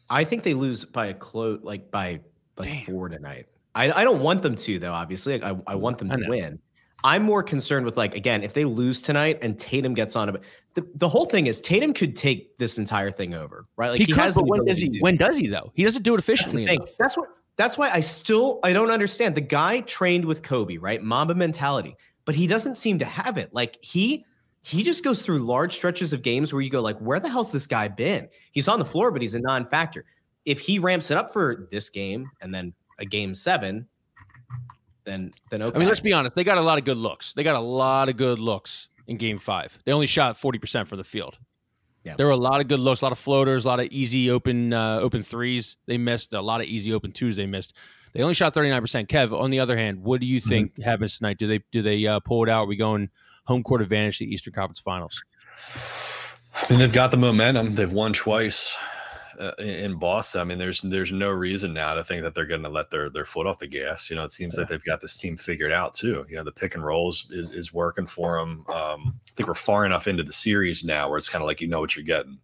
I 0.08 0.24
think 0.24 0.44
they 0.44 0.54
lose 0.54 0.86
by 0.86 1.08
a 1.08 1.14
close 1.14 1.60
like 1.62 1.90
by 1.90 2.20
like 2.56 2.70
Damn. 2.70 2.84
four 2.86 3.10
tonight. 3.10 3.48
I, 3.74 3.90
I 3.92 4.04
don't 4.04 4.20
want 4.20 4.42
them 4.42 4.54
to 4.54 4.78
though. 4.78 4.92
Obviously, 4.92 5.42
I, 5.42 5.56
I 5.66 5.74
want 5.74 5.98
them 5.98 6.10
to 6.10 6.24
win. 6.28 6.58
I'm 7.04 7.22
more 7.22 7.42
concerned 7.42 7.84
with 7.84 7.96
like 7.96 8.14
again, 8.14 8.42
if 8.42 8.54
they 8.54 8.64
lose 8.64 9.02
tonight 9.02 9.38
and 9.42 9.58
Tatum 9.58 9.94
gets 9.94 10.14
on 10.14 10.28
it, 10.28 10.40
the, 10.74 10.86
the 10.94 11.08
whole 11.08 11.26
thing 11.26 11.46
is 11.46 11.60
Tatum 11.60 11.92
could 11.92 12.14
take 12.14 12.54
this 12.56 12.78
entire 12.78 13.10
thing 13.10 13.34
over, 13.34 13.66
right? 13.76 13.88
Like 13.88 13.98
he, 13.98 14.04
he 14.04 14.12
has. 14.12 14.34
But 14.34 14.46
when 14.46 14.64
does 14.64 14.78
he? 14.78 14.98
When 15.00 15.16
does 15.16 15.36
he 15.36 15.48
though? 15.48 15.72
He 15.74 15.84
doesn't 15.84 16.02
do 16.02 16.14
it 16.14 16.18
efficiently. 16.18 16.64
That's, 16.66 16.94
that's, 16.98 17.16
what 17.16 17.28
That's 17.56 17.76
why 17.76 17.90
I 17.90 18.00
still 18.00 18.60
I 18.62 18.72
don't 18.72 18.90
understand. 18.90 19.34
The 19.34 19.40
guy 19.40 19.80
trained 19.80 20.24
with 20.24 20.42
Kobe, 20.42 20.76
right? 20.76 21.02
Mamba 21.02 21.34
mentality, 21.34 21.96
but 22.24 22.34
he 22.34 22.46
doesn't 22.46 22.76
seem 22.76 22.98
to 23.00 23.04
have 23.04 23.36
it. 23.36 23.52
Like 23.52 23.78
he 23.80 24.24
he 24.62 24.84
just 24.84 25.02
goes 25.02 25.22
through 25.22 25.40
large 25.40 25.74
stretches 25.74 26.12
of 26.12 26.22
games 26.22 26.52
where 26.52 26.62
you 26.62 26.70
go 26.70 26.80
like, 26.80 26.98
where 26.98 27.18
the 27.18 27.28
hell's 27.28 27.50
this 27.50 27.66
guy 27.66 27.88
been? 27.88 28.28
He's 28.52 28.68
on 28.68 28.78
the 28.78 28.84
floor, 28.84 29.10
but 29.10 29.20
he's 29.20 29.34
a 29.34 29.40
non-factor. 29.40 30.04
If 30.44 30.60
he 30.60 30.78
ramps 30.78 31.10
it 31.10 31.16
up 31.16 31.32
for 31.32 31.68
this 31.72 31.90
game 31.90 32.30
and 32.40 32.54
then 32.54 32.72
a 33.02 33.04
game 33.04 33.34
seven, 33.34 33.88
then 35.04 35.30
then 35.50 35.60
okay. 35.60 35.76
I 35.76 35.78
mean, 35.78 35.88
let's 35.88 36.00
be 36.00 36.14
honest. 36.14 36.34
They 36.34 36.44
got 36.44 36.56
a 36.56 36.62
lot 36.62 36.78
of 36.78 36.84
good 36.84 36.96
looks. 36.96 37.34
They 37.34 37.42
got 37.42 37.56
a 37.56 37.60
lot 37.60 38.08
of 38.08 38.16
good 38.16 38.38
looks 38.38 38.88
in 39.06 39.18
Game 39.18 39.38
Five. 39.38 39.78
They 39.84 39.92
only 39.92 40.06
shot 40.06 40.38
forty 40.38 40.58
percent 40.58 40.88
for 40.88 40.96
the 40.96 41.04
field. 41.04 41.36
Yeah. 42.04 42.16
There 42.16 42.26
were 42.26 42.32
a 42.32 42.36
lot 42.36 42.60
of 42.60 42.68
good 42.68 42.80
looks, 42.80 43.00
a 43.02 43.04
lot 43.04 43.12
of 43.12 43.18
floaters, 43.18 43.64
a 43.64 43.68
lot 43.68 43.78
of 43.78 43.86
easy 43.86 44.30
open 44.30 44.72
uh, 44.72 45.00
open 45.00 45.22
threes. 45.22 45.76
They 45.86 45.98
missed 45.98 46.32
a 46.32 46.40
lot 46.40 46.60
of 46.60 46.66
easy 46.66 46.94
open 46.94 47.12
twos. 47.12 47.36
They 47.36 47.46
missed. 47.46 47.74
They 48.12 48.22
only 48.22 48.34
shot 48.34 48.54
thirty 48.54 48.70
nine 48.70 48.80
percent. 48.80 49.08
Kev, 49.08 49.38
on 49.38 49.50
the 49.50 49.60
other 49.60 49.76
hand, 49.76 50.02
what 50.02 50.20
do 50.20 50.26
you 50.26 50.40
mm-hmm. 50.40 50.48
think 50.48 50.72
mm-hmm. 50.72 50.82
happens 50.82 51.18
tonight? 51.18 51.38
Do 51.38 51.46
they 51.46 51.60
do 51.72 51.82
they 51.82 52.06
uh, 52.06 52.20
pull 52.20 52.44
it 52.44 52.48
out? 52.48 52.64
Are 52.64 52.66
we 52.66 52.76
going 52.76 53.10
home 53.44 53.62
court 53.62 53.82
advantage 53.82 54.18
to 54.18 54.24
the 54.24 54.32
Eastern 54.32 54.52
Conference 54.52 54.78
Finals? 54.80 55.22
I 56.54 56.66
mean, 56.70 56.78
they've 56.78 56.92
got 56.92 57.10
the 57.10 57.16
momentum. 57.16 57.74
They've 57.74 57.92
won 57.92 58.12
twice 58.12 58.76
uh, 59.38 59.52
in 59.58 59.96
Boston. 59.96 60.40
I 60.40 60.44
mean, 60.44 60.58
there's 60.58 60.80
there's 60.80 61.12
no 61.12 61.30
reason 61.30 61.72
now 61.72 61.94
to 61.94 62.04
think 62.04 62.22
that 62.22 62.34
they're 62.34 62.46
going 62.46 62.62
to 62.62 62.68
let 62.68 62.90
their 62.90 63.10
their 63.10 63.24
foot 63.24 63.46
off 63.46 63.58
the 63.58 63.66
gas. 63.66 64.10
You 64.10 64.16
know, 64.16 64.24
it 64.24 64.32
seems 64.32 64.54
yeah. 64.54 64.60
like 64.60 64.68
they've 64.68 64.84
got 64.84 65.00
this 65.00 65.16
team 65.16 65.36
figured 65.36 65.72
out 65.72 65.94
too. 65.94 66.26
You 66.28 66.36
know, 66.36 66.44
the 66.44 66.52
pick 66.52 66.74
and 66.74 66.84
rolls 66.84 67.26
is, 67.30 67.52
is 67.52 67.72
working 67.72 68.06
for 68.06 68.38
them. 68.38 68.64
Um, 68.68 69.20
I 69.28 69.32
think 69.34 69.46
we're 69.48 69.54
far 69.54 69.86
enough 69.86 70.06
into 70.06 70.22
the 70.22 70.32
series 70.32 70.84
now 70.84 71.08
where 71.08 71.18
it's 71.18 71.28
kind 71.28 71.42
of 71.42 71.46
like 71.46 71.60
you 71.60 71.68
know 71.68 71.80
what 71.80 71.96
you're 71.96 72.04
getting. 72.04 72.38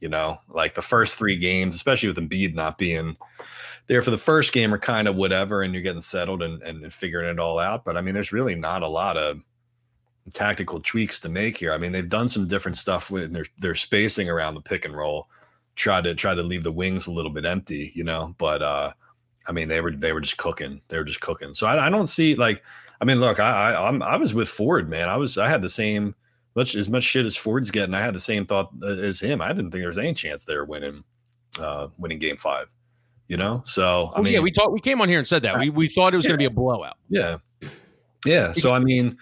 You 0.00 0.08
know, 0.08 0.38
like 0.48 0.74
the 0.74 0.82
first 0.82 1.18
three 1.18 1.36
games, 1.36 1.74
especially 1.74 2.08
with 2.08 2.18
Embiid 2.18 2.54
not 2.54 2.78
being 2.78 3.16
there 3.88 4.02
for 4.02 4.10
the 4.10 4.18
first 4.18 4.52
game, 4.52 4.72
are 4.72 4.78
kind 4.78 5.08
of 5.08 5.16
whatever, 5.16 5.62
and 5.62 5.74
you're 5.74 5.82
getting 5.82 6.00
settled 6.00 6.42
and, 6.42 6.62
and 6.62 6.92
figuring 6.92 7.28
it 7.28 7.40
all 7.40 7.58
out. 7.58 7.84
But 7.84 7.96
I 7.96 8.00
mean, 8.00 8.14
there's 8.14 8.32
really 8.32 8.54
not 8.54 8.82
a 8.82 8.88
lot 8.88 9.16
of 9.16 9.40
tactical 10.34 10.80
tweaks 10.80 11.18
to 11.20 11.28
make 11.28 11.56
here. 11.56 11.72
I 11.72 11.78
mean, 11.78 11.92
they've 11.92 12.08
done 12.08 12.28
some 12.28 12.46
different 12.46 12.76
stuff 12.76 13.10
with 13.10 13.32
their 13.32 13.46
their 13.58 13.74
spacing 13.74 14.28
around 14.28 14.54
the 14.54 14.60
pick 14.60 14.84
and 14.84 14.96
roll 14.96 15.28
try 15.78 16.00
to 16.00 16.14
try 16.14 16.34
to 16.34 16.42
leave 16.42 16.64
the 16.64 16.72
wings 16.72 17.06
a 17.06 17.12
little 17.12 17.30
bit 17.30 17.46
empty, 17.46 17.92
you 17.94 18.04
know. 18.04 18.34
But 18.36 18.62
uh, 18.62 18.92
I 19.46 19.52
mean, 19.52 19.68
they 19.68 19.80
were 19.80 19.92
they 19.92 20.12
were 20.12 20.20
just 20.20 20.36
cooking. 20.36 20.82
They 20.88 20.98
were 20.98 21.04
just 21.04 21.20
cooking. 21.20 21.54
So 21.54 21.66
I, 21.66 21.86
I 21.86 21.90
don't 21.90 22.06
see 22.06 22.34
like. 22.34 22.62
I 23.00 23.04
mean, 23.04 23.20
look, 23.20 23.38
I, 23.38 23.72
I 23.72 23.88
I'm 23.88 24.02
I 24.02 24.16
was 24.16 24.34
with 24.34 24.48
Ford, 24.48 24.90
man. 24.90 25.08
I 25.08 25.16
was 25.16 25.38
I 25.38 25.48
had 25.48 25.62
the 25.62 25.68
same 25.68 26.14
much 26.56 26.74
as 26.74 26.88
much 26.88 27.04
shit 27.04 27.24
as 27.24 27.36
Ford's 27.36 27.70
getting. 27.70 27.94
I 27.94 28.00
had 28.00 28.12
the 28.12 28.20
same 28.20 28.44
thought 28.44 28.70
uh, 28.82 28.86
as 28.88 29.20
him. 29.20 29.40
I 29.40 29.48
didn't 29.48 29.70
think 29.70 29.80
there 29.80 29.86
was 29.86 29.98
any 29.98 30.14
chance 30.14 30.44
they 30.44 30.56
were 30.56 30.64
winning 30.64 31.04
uh 31.58 31.88
winning 31.96 32.18
Game 32.18 32.36
Five. 32.36 32.74
You 33.28 33.36
know, 33.36 33.62
so 33.66 34.06
I 34.14 34.18
oh, 34.18 34.22
mean, 34.22 34.32
yeah, 34.32 34.40
we 34.40 34.50
talked. 34.50 34.72
We 34.72 34.80
came 34.80 35.00
on 35.00 35.08
here 35.08 35.18
and 35.18 35.28
said 35.28 35.42
that 35.42 35.58
we 35.58 35.70
we 35.70 35.86
thought 35.86 36.14
it 36.14 36.16
was 36.16 36.24
yeah. 36.24 36.30
going 36.30 36.38
to 36.38 36.42
be 36.42 36.46
a 36.46 36.50
blowout. 36.50 36.96
Yeah, 37.08 37.36
yeah. 38.24 38.54
So 38.54 38.72
I 38.72 38.78
mean, 38.78 39.18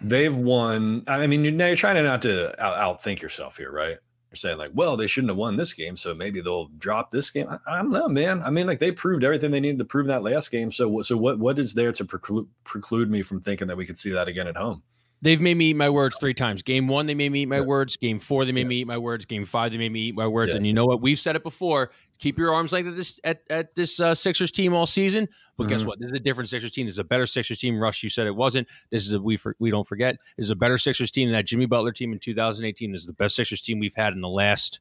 they've 0.00 0.34
won. 0.34 1.02
I 1.08 1.26
mean, 1.26 1.56
now 1.56 1.66
you're 1.66 1.76
trying 1.76 1.96
to 1.96 2.02
not 2.04 2.22
to 2.22 2.64
out, 2.64 3.00
outthink 3.00 3.20
yourself 3.20 3.56
here, 3.56 3.72
right? 3.72 3.98
You're 4.30 4.36
saying 4.36 4.58
like, 4.58 4.70
well, 4.74 4.96
they 4.96 5.08
shouldn't 5.08 5.30
have 5.30 5.36
won 5.36 5.56
this 5.56 5.72
game, 5.72 5.96
so 5.96 6.14
maybe 6.14 6.40
they'll 6.40 6.68
drop 6.78 7.10
this 7.10 7.30
game. 7.30 7.48
I, 7.48 7.58
I, 7.66 7.82
don't 7.82 7.90
know, 7.90 8.08
man. 8.08 8.42
I 8.42 8.50
mean, 8.50 8.68
like 8.68 8.78
they 8.78 8.92
proved 8.92 9.24
everything 9.24 9.50
they 9.50 9.58
needed 9.58 9.78
to 9.78 9.84
prove 9.84 10.06
that 10.06 10.22
last 10.22 10.52
game. 10.52 10.70
So, 10.70 11.00
so 11.02 11.16
what 11.16 11.40
what 11.40 11.58
is 11.58 11.74
there 11.74 11.90
to 11.90 12.04
preclude 12.04 12.46
preclude 12.62 13.10
me 13.10 13.22
from 13.22 13.40
thinking 13.40 13.66
that 13.66 13.76
we 13.76 13.86
could 13.86 13.98
see 13.98 14.10
that 14.10 14.28
again 14.28 14.46
at 14.46 14.56
home? 14.56 14.82
They've 15.22 15.40
made 15.40 15.56
me 15.56 15.66
eat 15.66 15.76
my 15.76 15.90
words 15.90 16.16
three 16.18 16.32
times. 16.32 16.62
Game 16.62 16.88
one, 16.88 17.06
they 17.06 17.14
made 17.14 17.32
me 17.32 17.42
eat 17.42 17.48
my 17.48 17.56
yeah. 17.56 17.62
words. 17.62 17.96
Game 17.96 18.18
four, 18.18 18.44
they 18.44 18.52
made 18.52 18.62
yeah. 18.62 18.68
me 18.68 18.76
eat 18.76 18.86
my 18.86 18.98
words. 18.98 19.26
Game 19.26 19.44
five, 19.44 19.72
they 19.72 19.78
made 19.78 19.92
me 19.92 20.00
eat 20.00 20.14
my 20.14 20.26
words. 20.26 20.50
Yeah. 20.50 20.58
And 20.58 20.66
you 20.66 20.72
know 20.72 20.86
what? 20.86 21.02
We've 21.02 21.18
said 21.18 21.36
it 21.36 21.42
before. 21.42 21.90
Keep 22.20 22.38
your 22.38 22.52
arms 22.52 22.72
length 22.72 22.88
at 22.88 22.96
this 22.96 23.18
at, 23.24 23.42
at 23.48 23.74
this 23.74 23.98
uh, 23.98 24.14
Sixers 24.14 24.50
team 24.50 24.74
all 24.74 24.86
season. 24.86 25.26
But 25.56 25.64
mm-hmm. 25.64 25.70
guess 25.70 25.84
what? 25.84 25.98
This 25.98 26.10
is 26.10 26.16
a 26.16 26.20
different 26.20 26.50
Sixers 26.50 26.70
team. 26.70 26.86
This 26.86 26.94
is 26.94 26.98
a 26.98 27.04
better 27.04 27.26
Sixers 27.26 27.58
team. 27.58 27.80
Russ, 27.80 28.02
you 28.02 28.10
said 28.10 28.26
it 28.26 28.36
wasn't. 28.36 28.68
This 28.90 29.06
is 29.06 29.14
a 29.14 29.20
we 29.20 29.38
for, 29.38 29.56
we 29.58 29.70
don't 29.70 29.88
forget. 29.88 30.16
This 30.36 30.44
is 30.44 30.50
a 30.50 30.56
better 30.56 30.76
Sixers 30.76 31.10
team 31.10 31.28
than 31.28 31.32
that 31.32 31.46
Jimmy 31.46 31.64
Butler 31.64 31.92
team 31.92 32.12
in 32.12 32.18
2018. 32.18 32.92
This 32.92 33.00
is 33.00 33.06
the 33.06 33.14
best 33.14 33.36
Sixers 33.36 33.62
team 33.62 33.78
we've 33.78 33.94
had 33.94 34.12
in 34.12 34.20
the 34.20 34.28
last 34.28 34.80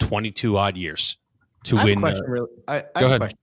22 0.00 0.58
odd 0.58 0.76
years 0.76 1.16
to 1.64 1.78
I 1.78 1.84
win. 1.84 2.00
question, 2.00 2.26
really. 2.28 2.50
I, 2.68 2.84
I 2.94 3.00
Go 3.00 3.06
ahead. 3.06 3.34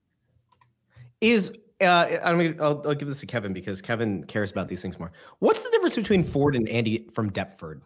Is 1.22 1.52
uh, 1.82 2.08
I'm 2.24 2.38
gonna, 2.38 2.64
I'll, 2.64 2.84
I'll, 2.86 2.96
give 2.96 3.08
this 3.08 3.20
to 3.22 3.26
Kevin 3.26 3.52
because 3.52 3.82
Kevin 3.82 4.24
cares 4.26 4.52
about 4.52 4.68
these 4.68 4.82
things 4.82 5.00
more. 5.00 5.12
What's 5.40 5.64
the 5.64 5.72
difference 5.72 5.96
between 5.96 6.24
Ford 6.24 6.56
and 6.56 6.70
Andy 6.70 7.08
from 7.14 7.32
Deptford? 7.32 7.82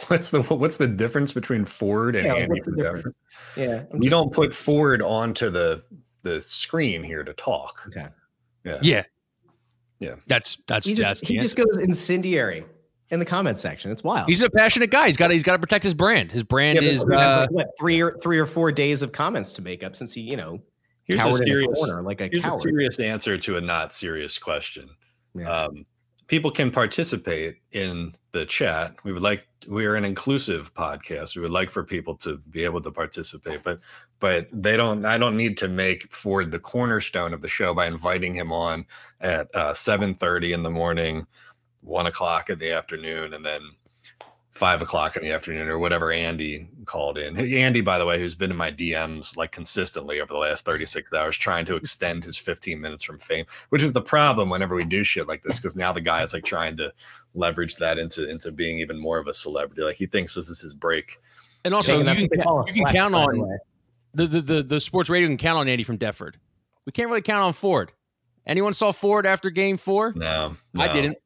what's 0.08 0.30
the 0.30 0.42
what's 0.42 0.76
the 0.76 0.88
difference 0.88 1.32
between 1.32 1.64
Ford 1.64 2.16
and 2.16 2.26
yeah, 2.26 2.34
Andy 2.34 2.60
from 2.60 2.76
Deptford? 2.76 3.12
Yeah, 3.56 3.84
we 3.92 4.08
don't 4.08 4.32
put 4.32 4.54
Ford 4.54 5.02
onto 5.02 5.50
the 5.50 5.82
the 6.22 6.42
screen 6.42 7.02
here 7.02 7.22
to 7.22 7.32
talk. 7.34 7.82
Okay. 7.88 8.08
Yeah. 8.64 8.78
Yeah. 8.82 9.02
Yeah. 10.00 10.14
That's 10.26 10.58
that's 10.66 10.86
he 10.86 10.94
just, 10.94 11.04
that's 11.06 11.20
he 11.20 11.36
just 11.36 11.56
goes 11.56 11.76
incendiary 11.76 12.64
in 13.10 13.20
the 13.20 13.24
comment 13.24 13.58
section. 13.58 13.90
It's 13.90 14.02
wild. 14.02 14.28
He's 14.28 14.42
a 14.42 14.50
passionate 14.50 14.90
guy. 14.90 15.06
He's 15.06 15.16
got 15.16 15.30
he's 15.30 15.42
got 15.42 15.52
to 15.52 15.58
protect 15.58 15.84
his 15.84 15.94
brand. 15.94 16.32
His 16.32 16.42
brand 16.42 16.80
yeah, 16.82 16.88
is 16.88 17.04
uh, 17.04 17.46
what 17.50 17.68
three 17.78 18.00
or 18.00 18.18
three 18.22 18.38
or 18.38 18.46
four 18.46 18.72
days 18.72 19.02
of 19.02 19.12
comments 19.12 19.52
to 19.54 19.62
make 19.62 19.84
up 19.84 19.94
since 19.94 20.12
he 20.12 20.22
you 20.22 20.36
know 20.36 20.60
here's 21.04 21.22
a 21.22 21.32
serious 21.34 21.78
corner, 21.78 22.02
like 22.02 22.20
a, 22.20 22.28
here's 22.32 22.46
a 22.46 22.58
serious 22.60 22.98
answer 22.98 23.38
to 23.38 23.56
a 23.56 23.60
not 23.60 23.92
serious 23.92 24.38
question. 24.38 24.88
Yeah. 25.34 25.64
Um, 25.64 25.86
people 26.26 26.50
can 26.50 26.70
participate 26.70 27.56
in 27.72 28.14
the 28.32 28.46
chat. 28.46 28.96
We 29.04 29.12
would 29.12 29.22
like 29.22 29.46
we 29.66 29.86
are 29.86 29.94
an 29.94 30.04
inclusive 30.04 30.74
podcast. 30.74 31.36
We 31.36 31.42
would 31.42 31.50
like 31.50 31.70
for 31.70 31.84
people 31.84 32.16
to 32.16 32.38
be 32.50 32.64
able 32.64 32.80
to 32.82 32.90
participate, 32.90 33.62
but 33.62 33.80
but 34.20 34.48
they 34.52 34.76
don't. 34.76 35.04
I 35.04 35.18
don't 35.18 35.36
need 35.36 35.56
to 35.58 35.68
make 35.68 36.10
Ford 36.12 36.50
the 36.50 36.58
cornerstone 36.58 37.34
of 37.34 37.40
the 37.40 37.48
show 37.48 37.74
by 37.74 37.86
inviting 37.86 38.34
him 38.34 38.52
on 38.52 38.86
at 39.20 39.54
uh, 39.54 39.74
seven 39.74 40.14
thirty 40.14 40.52
in 40.52 40.62
the 40.62 40.70
morning 40.70 41.26
one 41.80 42.06
o'clock 42.06 42.48
in 42.48 42.58
the 42.58 42.70
afternoon 42.70 43.34
and 43.34 43.44
then 43.44 43.60
five 44.54 44.80
o'clock 44.80 45.16
in 45.16 45.24
the 45.24 45.32
afternoon 45.32 45.68
or 45.68 45.78
whatever 45.78 46.12
Andy 46.12 46.68
called 46.84 47.18
in. 47.18 47.36
Andy, 47.36 47.80
by 47.80 47.98
the 47.98 48.06
way, 48.06 48.20
who's 48.20 48.36
been 48.36 48.52
in 48.52 48.56
my 48.56 48.70
DMs 48.70 49.36
like 49.36 49.50
consistently 49.50 50.20
over 50.20 50.32
the 50.32 50.38
last 50.38 50.64
36 50.64 51.12
hours, 51.12 51.36
trying 51.36 51.64
to 51.64 51.74
extend 51.74 52.24
his 52.24 52.36
15 52.36 52.80
minutes 52.80 53.02
from 53.02 53.18
fame, 53.18 53.46
which 53.70 53.82
is 53.82 53.92
the 53.92 54.00
problem 54.00 54.50
whenever 54.50 54.76
we 54.76 54.84
do 54.84 55.02
shit 55.02 55.26
like 55.26 55.42
this, 55.42 55.58
because 55.58 55.74
now 55.74 55.92
the 55.92 56.00
guy 56.00 56.22
is 56.22 56.32
like 56.32 56.44
trying 56.44 56.76
to 56.76 56.92
leverage 57.34 57.76
that 57.76 57.98
into 57.98 58.28
into 58.28 58.52
being 58.52 58.78
even 58.78 58.98
more 58.98 59.18
of 59.18 59.26
a 59.26 59.32
celebrity. 59.32 59.82
Like 59.82 59.96
he 59.96 60.06
thinks 60.06 60.34
this 60.34 60.48
is 60.48 60.60
his 60.60 60.74
break. 60.74 61.18
And 61.64 61.74
also, 61.74 61.98
you 61.98 62.04
can, 62.04 62.20
you 62.20 62.28
can 62.28 62.82
flex, 62.82 62.92
count 62.92 63.14
on 63.14 63.58
the, 64.14 64.26
the, 64.26 64.40
the 64.40 64.62
the 64.62 64.80
sports 64.80 65.10
radio 65.10 65.28
can 65.28 65.38
count 65.38 65.58
on 65.58 65.68
Andy 65.68 65.82
from 65.82 65.98
Deptford. 65.98 66.34
We 66.86 66.92
can't 66.92 67.08
really 67.08 67.22
count 67.22 67.42
on 67.42 67.54
Ford. 67.54 67.90
Anyone 68.46 68.74
saw 68.74 68.92
Ford 68.92 69.26
after 69.26 69.50
Game 69.50 69.78
Four? 69.78 70.12
No, 70.14 70.54
no. 70.74 70.84
I 70.84 70.92
didn't. 70.92 71.16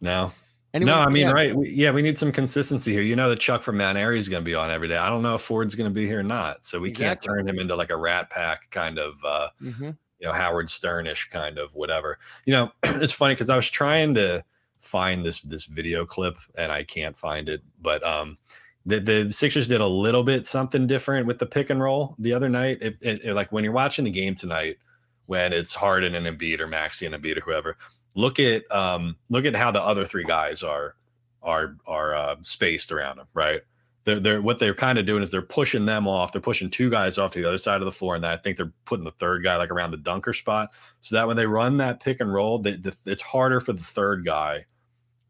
No. 0.00 0.32
No, 0.74 0.96
I 0.96 1.08
mean, 1.08 1.28
yeah. 1.28 1.32
right. 1.32 1.54
We, 1.54 1.70
yeah, 1.70 1.92
we 1.92 2.02
need 2.02 2.18
some 2.18 2.32
consistency 2.32 2.92
here. 2.92 3.02
You 3.02 3.14
know 3.14 3.28
that 3.28 3.38
Chuck 3.38 3.62
from 3.62 3.76
Mount 3.76 3.96
Airy 3.96 4.18
is 4.18 4.28
going 4.28 4.42
to 4.42 4.44
be 4.44 4.56
on 4.56 4.70
every 4.70 4.88
day. 4.88 4.96
I 4.96 5.08
don't 5.08 5.22
know 5.22 5.36
if 5.36 5.42
Ford's 5.42 5.76
going 5.76 5.88
to 5.88 5.94
be 5.94 6.06
here 6.06 6.20
or 6.20 6.24
not. 6.24 6.64
So 6.64 6.80
we 6.80 6.88
exactly. 6.88 7.28
can't 7.28 7.38
turn 7.38 7.48
him 7.48 7.60
into 7.60 7.76
like 7.76 7.90
a 7.90 7.96
rat 7.96 8.28
pack 8.28 8.70
kind 8.70 8.98
of, 8.98 9.24
uh, 9.24 9.48
mm-hmm. 9.62 9.84
you 9.84 10.26
know, 10.26 10.32
Howard 10.32 10.66
Sternish 10.66 11.30
kind 11.30 11.58
of 11.58 11.72
whatever. 11.74 12.18
You 12.44 12.54
know, 12.54 12.72
it's 12.82 13.12
funny 13.12 13.34
because 13.34 13.50
I 13.50 13.56
was 13.56 13.70
trying 13.70 14.14
to 14.14 14.44
find 14.80 15.24
this 15.24 15.40
this 15.42 15.64
video 15.64 16.04
clip 16.04 16.38
and 16.56 16.72
I 16.72 16.82
can't 16.82 17.16
find 17.16 17.48
it. 17.48 17.62
But 17.80 18.04
um, 18.04 18.36
the, 18.84 18.98
the 18.98 19.32
Sixers 19.32 19.68
did 19.68 19.80
a 19.80 19.86
little 19.86 20.24
bit 20.24 20.46
something 20.46 20.88
different 20.88 21.26
with 21.28 21.38
the 21.38 21.46
pick 21.46 21.70
and 21.70 21.80
roll 21.80 22.16
the 22.18 22.32
other 22.32 22.48
night. 22.48 22.78
If, 22.80 23.24
like 23.24 23.52
when 23.52 23.62
you're 23.62 23.72
watching 23.72 24.04
the 24.04 24.10
game 24.10 24.34
tonight, 24.34 24.78
when 25.26 25.52
it's 25.52 25.74
Harden 25.74 26.14
and 26.14 26.26
Embiid 26.26 26.60
or 26.60 26.66
Maxey 26.66 27.06
and 27.06 27.14
Embiid 27.14 27.38
or 27.38 27.40
whoever, 27.40 27.76
look 28.14 28.38
at 28.38 28.70
um, 28.70 29.16
look 29.28 29.44
at 29.44 29.56
how 29.56 29.70
the 29.70 29.82
other 29.82 30.04
three 30.04 30.24
guys 30.24 30.62
are 30.62 30.94
are 31.42 31.76
are 31.86 32.14
uh, 32.14 32.36
spaced 32.42 32.92
around 32.92 33.18
them, 33.18 33.26
right? 33.34 33.62
They're, 34.04 34.20
they're 34.20 34.42
what 34.42 34.58
they're 34.58 34.74
kind 34.74 34.98
of 34.98 35.06
doing 35.06 35.22
is 35.22 35.30
they're 35.30 35.42
pushing 35.42 35.84
them 35.86 36.06
off. 36.06 36.32
They're 36.32 36.40
pushing 36.40 36.70
two 36.70 36.90
guys 36.90 37.18
off 37.18 37.32
to 37.32 37.40
the 37.40 37.48
other 37.48 37.58
side 37.58 37.80
of 37.80 37.86
the 37.86 37.92
floor, 37.92 38.14
and 38.14 38.24
then 38.24 38.30
I 38.30 38.36
think 38.36 38.56
they're 38.56 38.72
putting 38.84 39.04
the 39.04 39.12
third 39.12 39.42
guy 39.42 39.56
like 39.56 39.70
around 39.70 39.90
the 39.90 39.96
dunker 39.96 40.32
spot, 40.32 40.70
so 41.00 41.16
that 41.16 41.26
when 41.26 41.36
they 41.36 41.46
run 41.46 41.78
that 41.78 42.00
pick 42.00 42.20
and 42.20 42.32
roll, 42.32 42.58
they, 42.58 42.72
the, 42.72 42.96
it's 43.06 43.22
harder 43.22 43.60
for 43.60 43.72
the 43.72 43.82
third 43.82 44.24
guy 44.24 44.66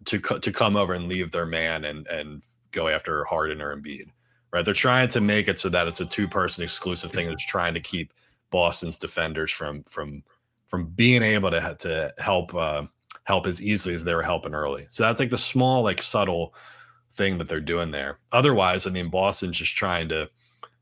to 0.07 0.19
to 0.19 0.53
come 0.53 0.77
over 0.77 0.95
and 0.95 1.09
leave 1.09 1.31
their 1.31 1.47
man 1.47 1.85
and 1.85 2.07
and 2.09 2.43
go 2.73 2.89
after 2.89 3.25
Harden 3.25 3.63
or 3.63 3.75
Embiid, 3.75 4.09
right? 4.53 4.65
They're 4.65 4.75
trying 4.75 5.09
to 5.09 5.21
make 5.21 5.47
it 5.47 5.59
so 5.59 5.69
that 5.69 5.87
it's 5.87 6.01
a 6.01 6.07
two 6.07 6.29
person 6.29 6.65
exclusive 6.65 7.13
thing 7.13 7.29
that's 7.29 7.47
trying 7.47 7.75
to 7.75 7.81
keep 7.81 8.13
Boston's 8.51 8.99
defenders 8.99 9.53
from 9.53 9.85
from 9.85 10.25
from 10.75 10.87
being 10.87 11.23
able 11.23 11.53
to 11.53 11.77
to 11.79 12.13
help 12.19 12.53
uh, 12.53 12.83
help 13.23 13.47
as 13.47 13.63
easily 13.63 13.95
as 13.95 14.03
they 14.03 14.13
were 14.13 14.25
helping 14.25 14.55
early. 14.55 14.89
So 14.91 15.05
that's 15.05 15.21
like 15.21 15.31
the 15.31 15.39
small, 15.39 15.85
like 15.85 16.03
subtle 16.03 16.53
thing 17.13 17.39
that 17.39 17.47
they're 17.47 17.61
doing 17.61 17.93
there. 17.93 18.19
Otherwise, 18.33 18.85
I 18.85 18.91
mean, 18.91 19.09
Boston's 19.09 19.57
just 19.57 19.77
trying 19.77 20.09
to, 20.09 20.29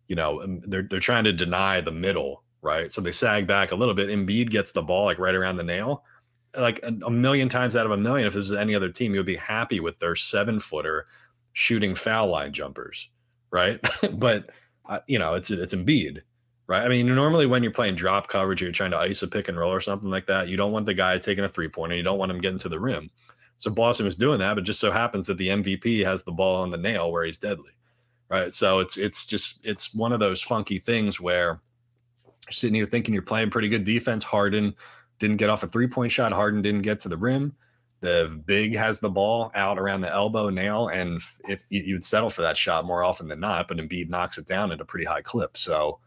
you 0.09 0.17
know, 0.17 0.41
um, 0.41 0.63
they're 0.67 0.87
they're 0.89 0.99
trying 0.99 1.25
to 1.25 1.33
deny 1.35 1.83
the 1.83 1.91
middle, 1.91 2.43
right? 2.63 2.91
So 2.91 3.03
they 3.03 3.13
sag 3.13 3.47
back 3.47 3.71
a 3.71 3.77
little 3.77 3.93
bit. 3.93 4.09
Embiid 4.09 4.49
gets 4.49 4.73
the 4.73 4.81
ball 4.81 5.05
like 5.05 5.19
right 5.19 5.35
around 5.35 5.57
the 5.57 5.63
nail. 5.63 6.05
Like 6.57 6.81
a, 6.83 6.95
a 7.05 7.11
million 7.11 7.51
times 7.51 7.77
out 7.77 7.85
of 7.85 7.93
a 7.93 7.99
million, 7.99 8.27
if 8.27 8.33
it 8.33 8.39
was 8.39 8.55
any 8.55 8.75
other 8.75 8.89
team, 8.89 9.13
you 9.13 9.19
would 9.19 9.27
be 9.27 9.37
happy 9.37 9.79
with 9.79 9.99
their 9.99 10.17
seven 10.17 10.59
footer 10.59 11.07
shooting 11.53 11.95
foul 11.95 12.29
line 12.29 12.55
jumpers, 12.55 13.11
right? 13.51 13.79
but 14.15 14.49
uh, 14.87 15.01
you 15.07 15.19
know, 15.19 15.35
it's 15.35 15.51
it's 15.51 15.75
Embiid, 15.75 16.23
right? 16.73 16.87
I 16.87 16.89
mean, 16.89 17.15
normally 17.15 17.45
when 17.45 17.63
you're 17.63 17.71
playing 17.71 17.97
drop 17.97 18.29
coverage, 18.29 18.63
you're 18.63 18.73
trying 18.73 18.93
to 18.93 18.99
ice 18.99 19.23
a 19.23 19.29
pick 19.29 19.49
and 19.49 19.59
roll 19.59 19.71
or 19.71 19.81
something 19.81 20.09
like 20.09 20.27
that. 20.27 20.49
You 20.49 20.57
don't 20.57 20.73
want 20.73 20.87
the 20.87 20.95
guy 20.95 21.19
taking 21.19 21.45
a 21.45 21.49
three 21.49 21.69
pointer. 21.69 21.95
You 21.95 22.03
don't 22.03 22.19
want 22.19 22.33
him 22.33 22.41
getting 22.41 22.59
to 22.61 22.71
the 22.71 22.81
rim. 22.81 23.11
So 23.59 23.71
Boston 23.71 24.07
was 24.07 24.17
doing 24.17 24.39
that, 24.39 24.55
but 24.55 24.65
just 24.65 24.81
so 24.81 24.91
happens 24.91 25.27
that 25.27 25.37
the 25.37 25.49
MVP 25.49 26.03
has 26.07 26.23
the 26.23 26.33
ball 26.33 26.63
on 26.63 26.71
the 26.71 26.79
nail 26.79 27.13
where 27.13 27.25
he's 27.25 27.37
deadly, 27.37 27.73
right? 28.31 28.51
So 28.51 28.79
it's 28.79 28.97
it's 28.97 29.27
just 29.27 29.61
it's 29.67 29.95
one 29.95 30.13
of 30.13 30.19
those 30.19 30.41
funky 30.41 30.79
things 30.79 31.21
where 31.21 31.61
you're 32.47 32.53
sitting 32.53 32.75
here 32.75 32.87
thinking 32.87 33.13
you're 33.13 33.23
playing 33.23 33.51
pretty 33.51 33.69
good 33.69 33.85
defense. 33.85 34.25
Harden 34.25 34.75
didn't 35.19 35.37
get 35.37 35.51
off 35.51 35.63
a 35.63 35.69
three 35.69 35.87
point 35.87 36.11
shot. 36.11 36.33
Harden 36.33 36.63
didn't 36.63 36.83
get 36.83 37.01
to 37.01 37.11
the 37.11 37.19
rim. 37.19 37.55
The 38.01 38.43
big 38.47 38.75
has 38.75 38.99
the 38.99 39.11
ball 39.11 39.53
out 39.55 39.79
around 39.79 40.01
the 40.01 40.11
elbow 40.11 40.49
nail, 40.49 40.89
and 40.89 41.21
if 41.47 41.67
you, 41.69 41.83
you'd 41.83 42.05
settle 42.05 42.31
for 42.31 42.41
that 42.41 42.57
shot 42.57 42.87
more 42.87 43.05
often 43.05 43.29
than 43.29 43.41
not, 43.41 43.69
but 43.69 43.77
Embiid 43.77 44.09
knocks 44.09 44.39
it 44.39 44.47
down 44.47 44.73
at 44.73 44.81
a 44.81 44.87
pretty 44.87 45.05
high 45.05 45.21
clip. 45.21 45.59
So 45.59 46.01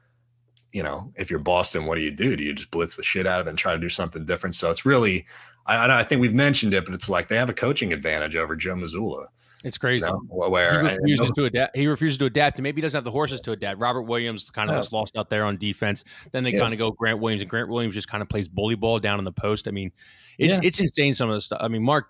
you 0.75 0.83
know, 0.83 1.09
if 1.15 1.29
you're 1.29 1.39
Boston, 1.39 1.85
what 1.85 1.95
do 1.95 2.01
you 2.01 2.11
do? 2.11 2.35
Do 2.35 2.43
you 2.43 2.51
just 2.51 2.69
blitz 2.69 2.97
the 2.97 3.03
shit 3.03 3.25
out 3.25 3.39
of 3.39 3.47
it 3.47 3.51
and 3.51 3.57
try 3.57 3.71
to 3.71 3.79
do 3.79 3.87
something 3.87 4.25
different? 4.25 4.55
So 4.55 4.69
it's 4.69 4.85
really, 4.85 5.25
I, 5.65 6.01
I 6.01 6.03
think 6.03 6.19
we've 6.19 6.33
mentioned 6.33 6.73
it, 6.73 6.83
but 6.83 6.93
it's 6.93 7.07
like 7.07 7.29
they 7.29 7.37
have 7.37 7.49
a 7.49 7.53
coaching 7.53 7.93
advantage 7.93 8.35
over 8.35 8.57
Joe 8.57 8.75
Mazzulla. 8.75 9.27
It's 9.63 9.77
crazy. 9.77 10.05
You 10.05 10.11
know, 10.11 10.49
where 10.49 10.81
he 10.81 10.95
refuses 10.97 11.31
to 11.31 11.45
adapt. 11.45 11.77
He 11.77 11.87
refuses 11.87 12.17
to 12.17 12.25
adapt, 12.25 12.57
and 12.57 12.63
maybe 12.63 12.79
he 12.79 12.81
doesn't 12.81 12.97
have 12.97 13.05
the 13.05 13.11
horses 13.11 13.39
to 13.41 13.53
adapt. 13.53 13.79
Robert 13.79 14.01
Williams 14.01 14.49
kind 14.49 14.69
of 14.69 14.75
yeah. 14.75 14.81
just 14.81 14.91
lost 14.91 15.15
out 15.15 15.29
there 15.29 15.45
on 15.45 15.55
defense. 15.55 16.03
Then 16.33 16.43
they 16.43 16.51
yeah. 16.51 16.59
kind 16.59 16.73
of 16.73 16.77
go 16.77 16.91
Grant 16.91 17.19
Williams, 17.19 17.41
and 17.41 17.49
Grant 17.49 17.69
Williams 17.69 17.95
just 17.95 18.09
kind 18.09 18.21
of 18.21 18.27
plays 18.27 18.49
bully 18.49 18.75
ball 18.75 18.99
down 18.99 19.17
in 19.17 19.23
the 19.23 19.31
post. 19.31 19.69
I 19.69 19.71
mean, 19.71 19.93
it's 20.37 20.55
yeah. 20.55 20.59
it's 20.61 20.81
insane 20.81 21.13
some 21.13 21.29
of 21.29 21.35
the 21.35 21.41
stuff. 21.41 21.59
I 21.61 21.69
mean, 21.69 21.83
Mark 21.83 22.09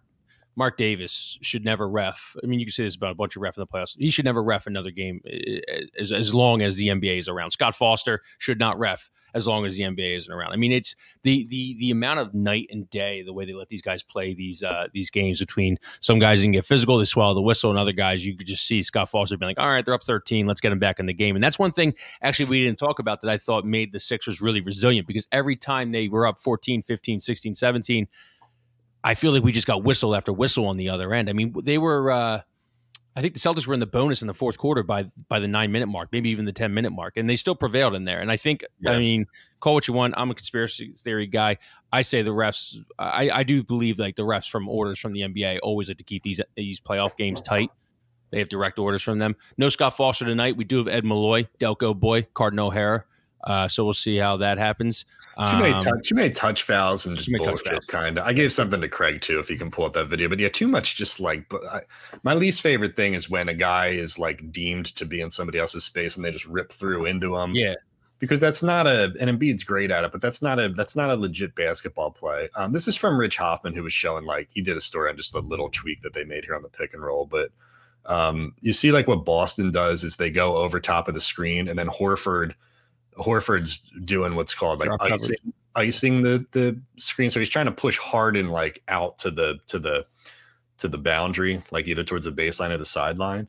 Marc 0.56 0.78
Davis 0.78 1.38
should 1.41 1.65
never 1.65 1.88
ref. 1.88 2.36
I 2.44 2.48
mean, 2.48 2.60
you 2.60 2.65
can 2.65 2.74
say 2.74 2.84
this 2.84 2.96
about 2.96 3.12
a 3.12 3.15
bunch 3.15 3.36
of 3.36 3.41
ref 3.41 3.58
in 3.58 3.62
the 3.62 3.68
playoffs. 3.68 3.96
He 3.98 4.10
should 4.10 4.26
never 4.26 4.41
ref 4.41 4.68
another 4.68 4.91
game 4.91 5.22
eh, 5.26 5.60
eh, 5.68 5.82
as, 6.00 6.12
as 6.12 6.34
long 6.34 6.62
as 6.62 6.78
the 6.78 6.88
NBA 6.88 7.20
is 7.20 7.28
around. 7.28 7.52
Scott 7.52 7.76
Foster 7.76 8.22
should 8.38 8.60
not 8.60 8.80
ref 8.80 9.10
as 9.36 9.46
long 9.46 9.65
as 9.65 9.76
the 9.76 9.84
NBA 9.84 10.15
isn't 10.15 10.34
around. 10.34 10.54
I 10.54 10.56
mean, 10.56 10.72
it's 10.72 10.96
the 11.24 11.46
the 11.48 11.76
the 11.78 11.91
amount 11.91 12.20
of 12.20 12.34
night 12.34 12.68
and 12.72 12.89
day 12.89 13.22
the 13.22 13.34
way 13.34 13.46
they 13.46 13.54
let 13.54 13.68
these 13.68 13.82
guys 13.82 14.02
play 14.02 14.34
these 14.34 14.63
uh, 14.63 14.88
these 14.94 15.12
games 15.12 15.39
between 15.39 15.78
some 16.00 16.20
guys 16.20 16.41
can 16.41 16.52
get 16.52 16.65
physical, 16.65 16.98
they 16.98 17.06
swallow 17.06 17.34
the 17.34 17.41
whistle, 17.41 17.70
and 17.70 17.78
other 17.78 17.91
guys 17.91 18.26
you 18.26 18.36
could 18.36 18.48
just 18.48 18.65
see 18.65 18.82
Scott 18.82 19.10
Foster 19.10 19.38
being 19.38 19.50
like, 19.50 19.60
all 19.60 19.70
right, 19.70 19.84
they're 19.84 19.94
up 19.94 20.04
13, 20.04 20.48
let's 20.48 20.62
get 20.62 20.70
them 20.70 20.80
back 20.80 21.00
in 21.00 21.06
the 21.06 21.13
game. 21.13 21.36
And 21.36 21.44
that's 21.44 21.60
one 21.60 21.74
thing 21.74 21.94
actually 22.22 22.46
we 22.46 22.63
didn't 22.63 22.80
talk 22.80 23.00
about 23.00 23.22
that 23.22 23.30
I 23.30 23.38
thought 23.38 23.65
made 23.65 23.91
the 23.91 24.00
Sixers 24.00 24.39
really 24.39 24.62
resilient 24.62 25.06
because 25.06 25.28
every 25.32 25.58
time 25.58 25.91
they 25.91 26.08
were 26.08 26.26
up 26.26 26.39
14, 26.39 26.82
15, 26.82 27.20
16, 27.20 27.56
17 27.56 28.08
I 29.06 29.13
feel 29.13 29.32
like 29.32 29.44
we 29.44 29.52
just 29.52 29.68
got 29.68 29.84
whistle 29.84 30.15
after 30.15 30.34
whistle 30.34 30.65
on 30.65 30.78
the 30.78 30.89
other 30.89 31.13
end. 31.13 31.30
I 31.30 31.34
mean, 31.34 31.54
they 31.63 31.78
were. 31.78 32.12
Uh, 32.12 32.41
I 33.15 33.22
think 33.22 33.36
the 33.36 33.39
Celtics 33.39 33.68
were 33.68 33.76
in 33.76 33.80
the 33.80 33.86
bonus 33.86 34.22
in 34.22 34.28
the 34.28 34.34
fourth 34.34 34.58
quarter 34.58 34.82
by 34.82 35.06
by 35.30 35.39
the 35.39 35.48
nine 35.48 35.72
minute 35.72 35.86
mark, 35.86 36.10
maybe 36.12 36.32
even 36.32 36.46
the 36.46 36.52
ten 36.52 36.74
minute 36.74 36.89
mark, 36.89 37.13
and 37.15 37.30
they 37.30 37.36
still 37.36 37.54
prevailed 37.54 37.94
in 37.94 38.04
there. 38.04 38.20
And 38.20 38.32
I 38.32 38.38
think, 38.38 38.65
yeah. 38.80 38.91
I 38.91 38.98
mean, 38.98 39.28
call 39.60 39.76
what 39.76 39.88
you 39.88 39.94
want. 39.94 40.15
I'm 40.18 40.32
a 40.32 40.36
conspiracy 40.36 40.96
theory 40.98 41.28
guy. 41.28 41.60
I 41.94 42.02
say 42.02 42.24
the 42.24 42.32
refs. 42.32 42.84
I, 42.98 43.30
I 43.30 43.44
do 43.44 43.63
believe 43.63 44.00
like 44.00 44.15
the 44.15 44.24
refs 44.24 44.50
from 44.50 44.68
orders 44.68 44.98
from 44.98 45.13
the 45.13 45.22
NBA 45.22 45.60
always 45.62 45.88
like 45.88 46.00
to 46.00 46.04
keep 46.04 46.24
these 46.24 46.41
these 46.56 46.80
playoff 46.80 47.15
games 47.15 47.44
tight. 47.44 47.70
They 48.32 48.39
have 48.39 48.50
direct 48.50 48.80
orders 48.80 49.04
from 49.04 49.20
them. 49.20 49.36
No 49.56 49.70
Scott 49.70 49.96
Foster 49.96 50.26
tonight. 50.26 50.58
We 50.58 50.63
do 50.63 50.80
have 50.80 50.88
Ed 50.88 51.06
Malloy, 51.06 51.48
Delco 51.60 51.98
boy, 51.98 52.24
Cardinal 52.34 52.68
O'Hara. 52.68 53.06
Uh, 53.46 53.68
so 53.68 53.84
we'll 53.84 53.94
see 53.94 54.18
how 54.18 54.38
that 54.38 54.58
happens. 54.58 55.06
Too 55.38 55.58
many, 55.58 55.74
um, 55.74 55.80
touch, 55.80 56.08
too 56.08 56.16
many 56.16 56.30
touch 56.30 56.64
fouls 56.64 57.06
and 57.06 57.18
just 57.18 57.30
bullshit. 57.30 57.86
Kind 57.88 58.18
of. 58.18 58.26
I 58.26 58.32
gave 58.32 58.54
something 58.54 58.80
to 58.80 58.88
Craig 58.88 59.20
too, 59.20 59.38
if 59.38 59.50
you 59.50 59.58
can 59.58 59.70
pull 59.70 59.84
up 59.84 59.92
that 59.92 60.06
video. 60.06 60.30
But 60.30 60.40
yeah, 60.40 60.48
too 60.48 60.68
much. 60.68 60.96
Just 60.96 61.20
like, 61.20 61.50
but 61.50 61.62
I, 61.66 61.82
my 62.24 62.34
least 62.34 62.62
favorite 62.62 62.96
thing 62.96 63.16
is 63.16 63.30
when 63.30 63.50
a 63.50 63.54
guy 63.54 63.88
is 63.88 64.18
like 64.18 64.50
deemed 64.54 64.96
to 64.96 65.06
be 65.06 65.20
in 65.20 65.30
somebody 65.30 65.60
else's 65.60 65.84
space 65.84 66.16
and 66.16 66.24
they 66.24 66.32
just 66.32 66.46
rip 66.46 66.72
through 66.72 67.04
into 67.04 67.36
him. 67.36 67.54
Yeah, 67.54 67.74
because 68.20 68.40
that's 68.40 68.64
not 68.64 68.88
a. 68.88 69.14
And 69.20 69.30
Embiid's 69.30 69.66
great 69.66 69.92
at 69.92 70.06
it, 70.06 70.14
but 70.14 70.22
that's 70.22 70.42
not 70.42 70.58
a. 70.58 70.70
That's 70.70 70.96
not 70.96 71.10
a 71.10 71.16
legit 71.16 71.54
basketball 71.54 72.12
play. 72.12 72.48
Um, 72.56 72.72
this 72.72 72.88
is 72.88 72.96
from 72.96 73.18
Rich 73.18 73.36
Hofmann, 73.36 73.74
who 73.74 73.84
was 73.84 73.92
showing 73.92 74.24
like 74.24 74.50
he 74.54 74.62
did 74.62 74.78
a 74.78 74.82
story 74.82 75.10
on 75.10 75.18
just 75.18 75.34
the 75.34 75.42
little 75.42 75.70
tweak 75.70 76.02
that 76.04 76.14
they 76.14 76.24
made 76.24 76.46
here 76.46 76.56
on 76.56 76.64
the 76.64 76.70
pick 76.70 76.94
and 76.94 77.04
roll, 77.04 77.26
but. 77.26 77.52
Um, 78.08 78.54
you 78.62 78.72
see, 78.72 78.92
like 78.92 79.08
what 79.08 79.26
Boston 79.26 79.72
does 79.72 80.04
is 80.04 80.16
they 80.16 80.30
go 80.30 80.58
over 80.58 80.80
top 80.80 81.08
of 81.08 81.16
the 81.16 81.20
screen, 81.20 81.68
and 81.68 81.80
then 81.80 81.88
Horford 81.88 82.54
Horford's 83.17 83.78
doing 84.04 84.36
what's 84.36 84.54
called 84.54 84.80
like 84.80 84.89
icing, 85.01 85.54
icing 85.75 86.21
the 86.21 86.45
the 86.51 86.80
screen. 86.97 87.30
So 87.30 87.39
he's 87.39 87.49
trying 87.49 87.65
to 87.65 87.71
push 87.71 87.97
Harden 87.97 88.49
like 88.49 88.82
out 88.88 89.17
to 89.19 89.32
the 89.32 89.60
to 89.67 89.80
the 89.80 90.06
to 90.78 90.88
the 90.88 90.97
boundary, 90.97 91.63
like 91.71 91.88
either 91.88 92.04
towards 92.04 92.25
the 92.25 92.32
baseline 92.32 92.71
or 92.71 92.78
the 92.78 92.86
sideline. 92.86 93.47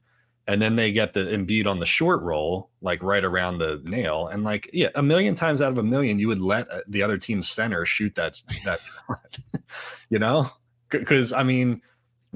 And 0.48 0.62
then 0.62 0.76
they 0.76 0.92
get 0.92 1.12
the 1.12 1.20
Embiid 1.20 1.66
on 1.66 1.80
the 1.80 1.86
short 1.86 2.22
roll, 2.22 2.70
like 2.80 3.02
right 3.02 3.24
around 3.24 3.58
the 3.58 3.80
nail. 3.84 4.28
And 4.28 4.44
like, 4.44 4.70
yeah, 4.72 4.90
a 4.94 5.02
million 5.02 5.34
times 5.34 5.60
out 5.60 5.72
of 5.72 5.78
a 5.78 5.82
million, 5.82 6.20
you 6.20 6.28
would 6.28 6.40
let 6.40 6.70
uh, 6.70 6.82
the 6.86 7.02
other 7.02 7.18
team's 7.18 7.48
center 7.48 7.84
shoot 7.84 8.14
that 8.14 8.40
that, 8.64 8.78
you 10.08 10.20
know, 10.20 10.48
because 10.88 11.32
I 11.32 11.42
mean, 11.42 11.82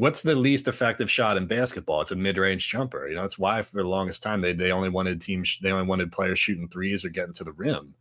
what's 0.01 0.23
the 0.23 0.35
least 0.35 0.67
effective 0.67 1.11
shot 1.11 1.37
in 1.37 1.47
basketball? 1.47 2.01
It's 2.01 2.11
a 2.11 2.17
mid-range 2.17 2.67
jumper. 2.67 3.07
You 3.07 3.17
know, 3.17 3.25
it's 3.25 3.39
why 3.39 3.61
for 3.61 3.83
the 3.83 3.89
longest 3.89 4.23
time 4.23 4.41
they 4.41 4.55
they 4.55 4.73
only 4.73 4.89
wanted 4.89 5.21
teams 5.21 5.59
they 5.61 5.71
only 5.71 5.87
wanted 5.87 6.11
players 6.11 6.39
shooting 6.39 6.69
threes 6.69 7.05
or 7.05 7.11
getting 7.11 7.35
to 7.35 7.45
the 7.45 7.53
rim. 7.53 7.95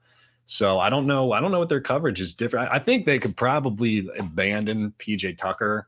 So 0.46 0.80
I 0.80 0.90
don't 0.90 1.06
know. 1.06 1.34
I 1.34 1.42
don't 1.42 1.52
know 1.52 1.60
what 1.60 1.70
their 1.70 1.82
coverage 1.82 2.22
is 2.22 2.34
different. 2.34 2.70
I 2.72 2.80
think 2.80 3.06
they 3.06 3.20
could 3.20 3.36
probably 3.36 4.10
abandon 4.18 4.94
PJ 4.98 5.38
Tucker 5.38 5.88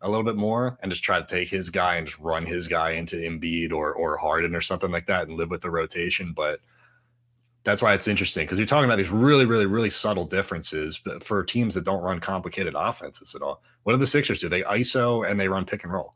a 0.00 0.08
little 0.08 0.24
bit 0.24 0.36
more 0.36 0.78
and 0.82 0.90
just 0.90 1.04
try 1.04 1.20
to 1.20 1.26
take 1.26 1.48
his 1.48 1.70
guy 1.70 1.96
and 1.96 2.06
just 2.06 2.18
run 2.18 2.44
his 2.44 2.66
guy 2.66 2.92
into 2.92 3.16
Embiid 3.16 3.72
or 3.72 3.92
or 3.92 4.16
Harden 4.16 4.56
or 4.56 4.62
something 4.62 4.90
like 4.90 5.06
that 5.06 5.28
and 5.28 5.36
live 5.36 5.50
with 5.50 5.60
the 5.60 5.70
rotation. 5.70 6.32
But 6.32 6.60
that's 7.62 7.82
why 7.82 7.92
it's 7.92 8.08
interesting 8.08 8.46
because 8.46 8.58
you're 8.58 8.66
talking 8.66 8.86
about 8.86 8.96
these 8.96 9.10
really, 9.10 9.44
really, 9.44 9.66
really 9.66 9.90
subtle 9.90 10.24
differences 10.24 11.00
for 11.20 11.44
teams 11.44 11.74
that 11.74 11.84
don't 11.84 12.02
run 12.02 12.20
complicated 12.20 12.74
offenses 12.74 13.34
at 13.34 13.42
all. 13.42 13.62
What 13.82 13.92
do 13.92 13.98
the 13.98 14.06
Sixers 14.06 14.40
do? 14.40 14.48
They 14.48 14.62
ISO 14.62 15.28
and 15.28 15.38
they 15.38 15.48
run 15.48 15.64
pick 15.64 15.84
and 15.84 15.92
roll. 15.92 16.14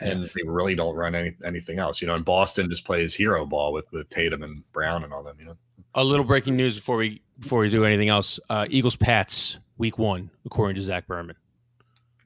And 0.00 0.24
they 0.24 0.42
really 0.46 0.74
don't 0.74 0.94
run 0.94 1.14
any, 1.14 1.34
anything 1.44 1.78
else. 1.78 2.00
You 2.00 2.08
know, 2.08 2.14
and 2.14 2.24
Boston 2.24 2.70
just 2.70 2.84
plays 2.84 3.14
hero 3.14 3.44
ball 3.44 3.72
with 3.72 3.90
with 3.92 4.08
Tatum 4.08 4.42
and 4.42 4.62
Brown 4.72 5.04
and 5.04 5.12
all 5.12 5.22
them, 5.22 5.36
you 5.38 5.46
know. 5.46 5.56
A 5.94 6.04
little 6.04 6.24
breaking 6.24 6.56
news 6.56 6.76
before 6.76 6.96
we 6.96 7.20
before 7.40 7.60
we 7.60 7.68
do 7.68 7.84
anything 7.84 8.08
else. 8.08 8.40
Uh, 8.48 8.66
Eagles 8.70 8.96
Pats 8.96 9.58
week 9.76 9.98
one, 9.98 10.30
according 10.46 10.76
to 10.76 10.82
Zach 10.82 11.06
Berman. 11.06 11.36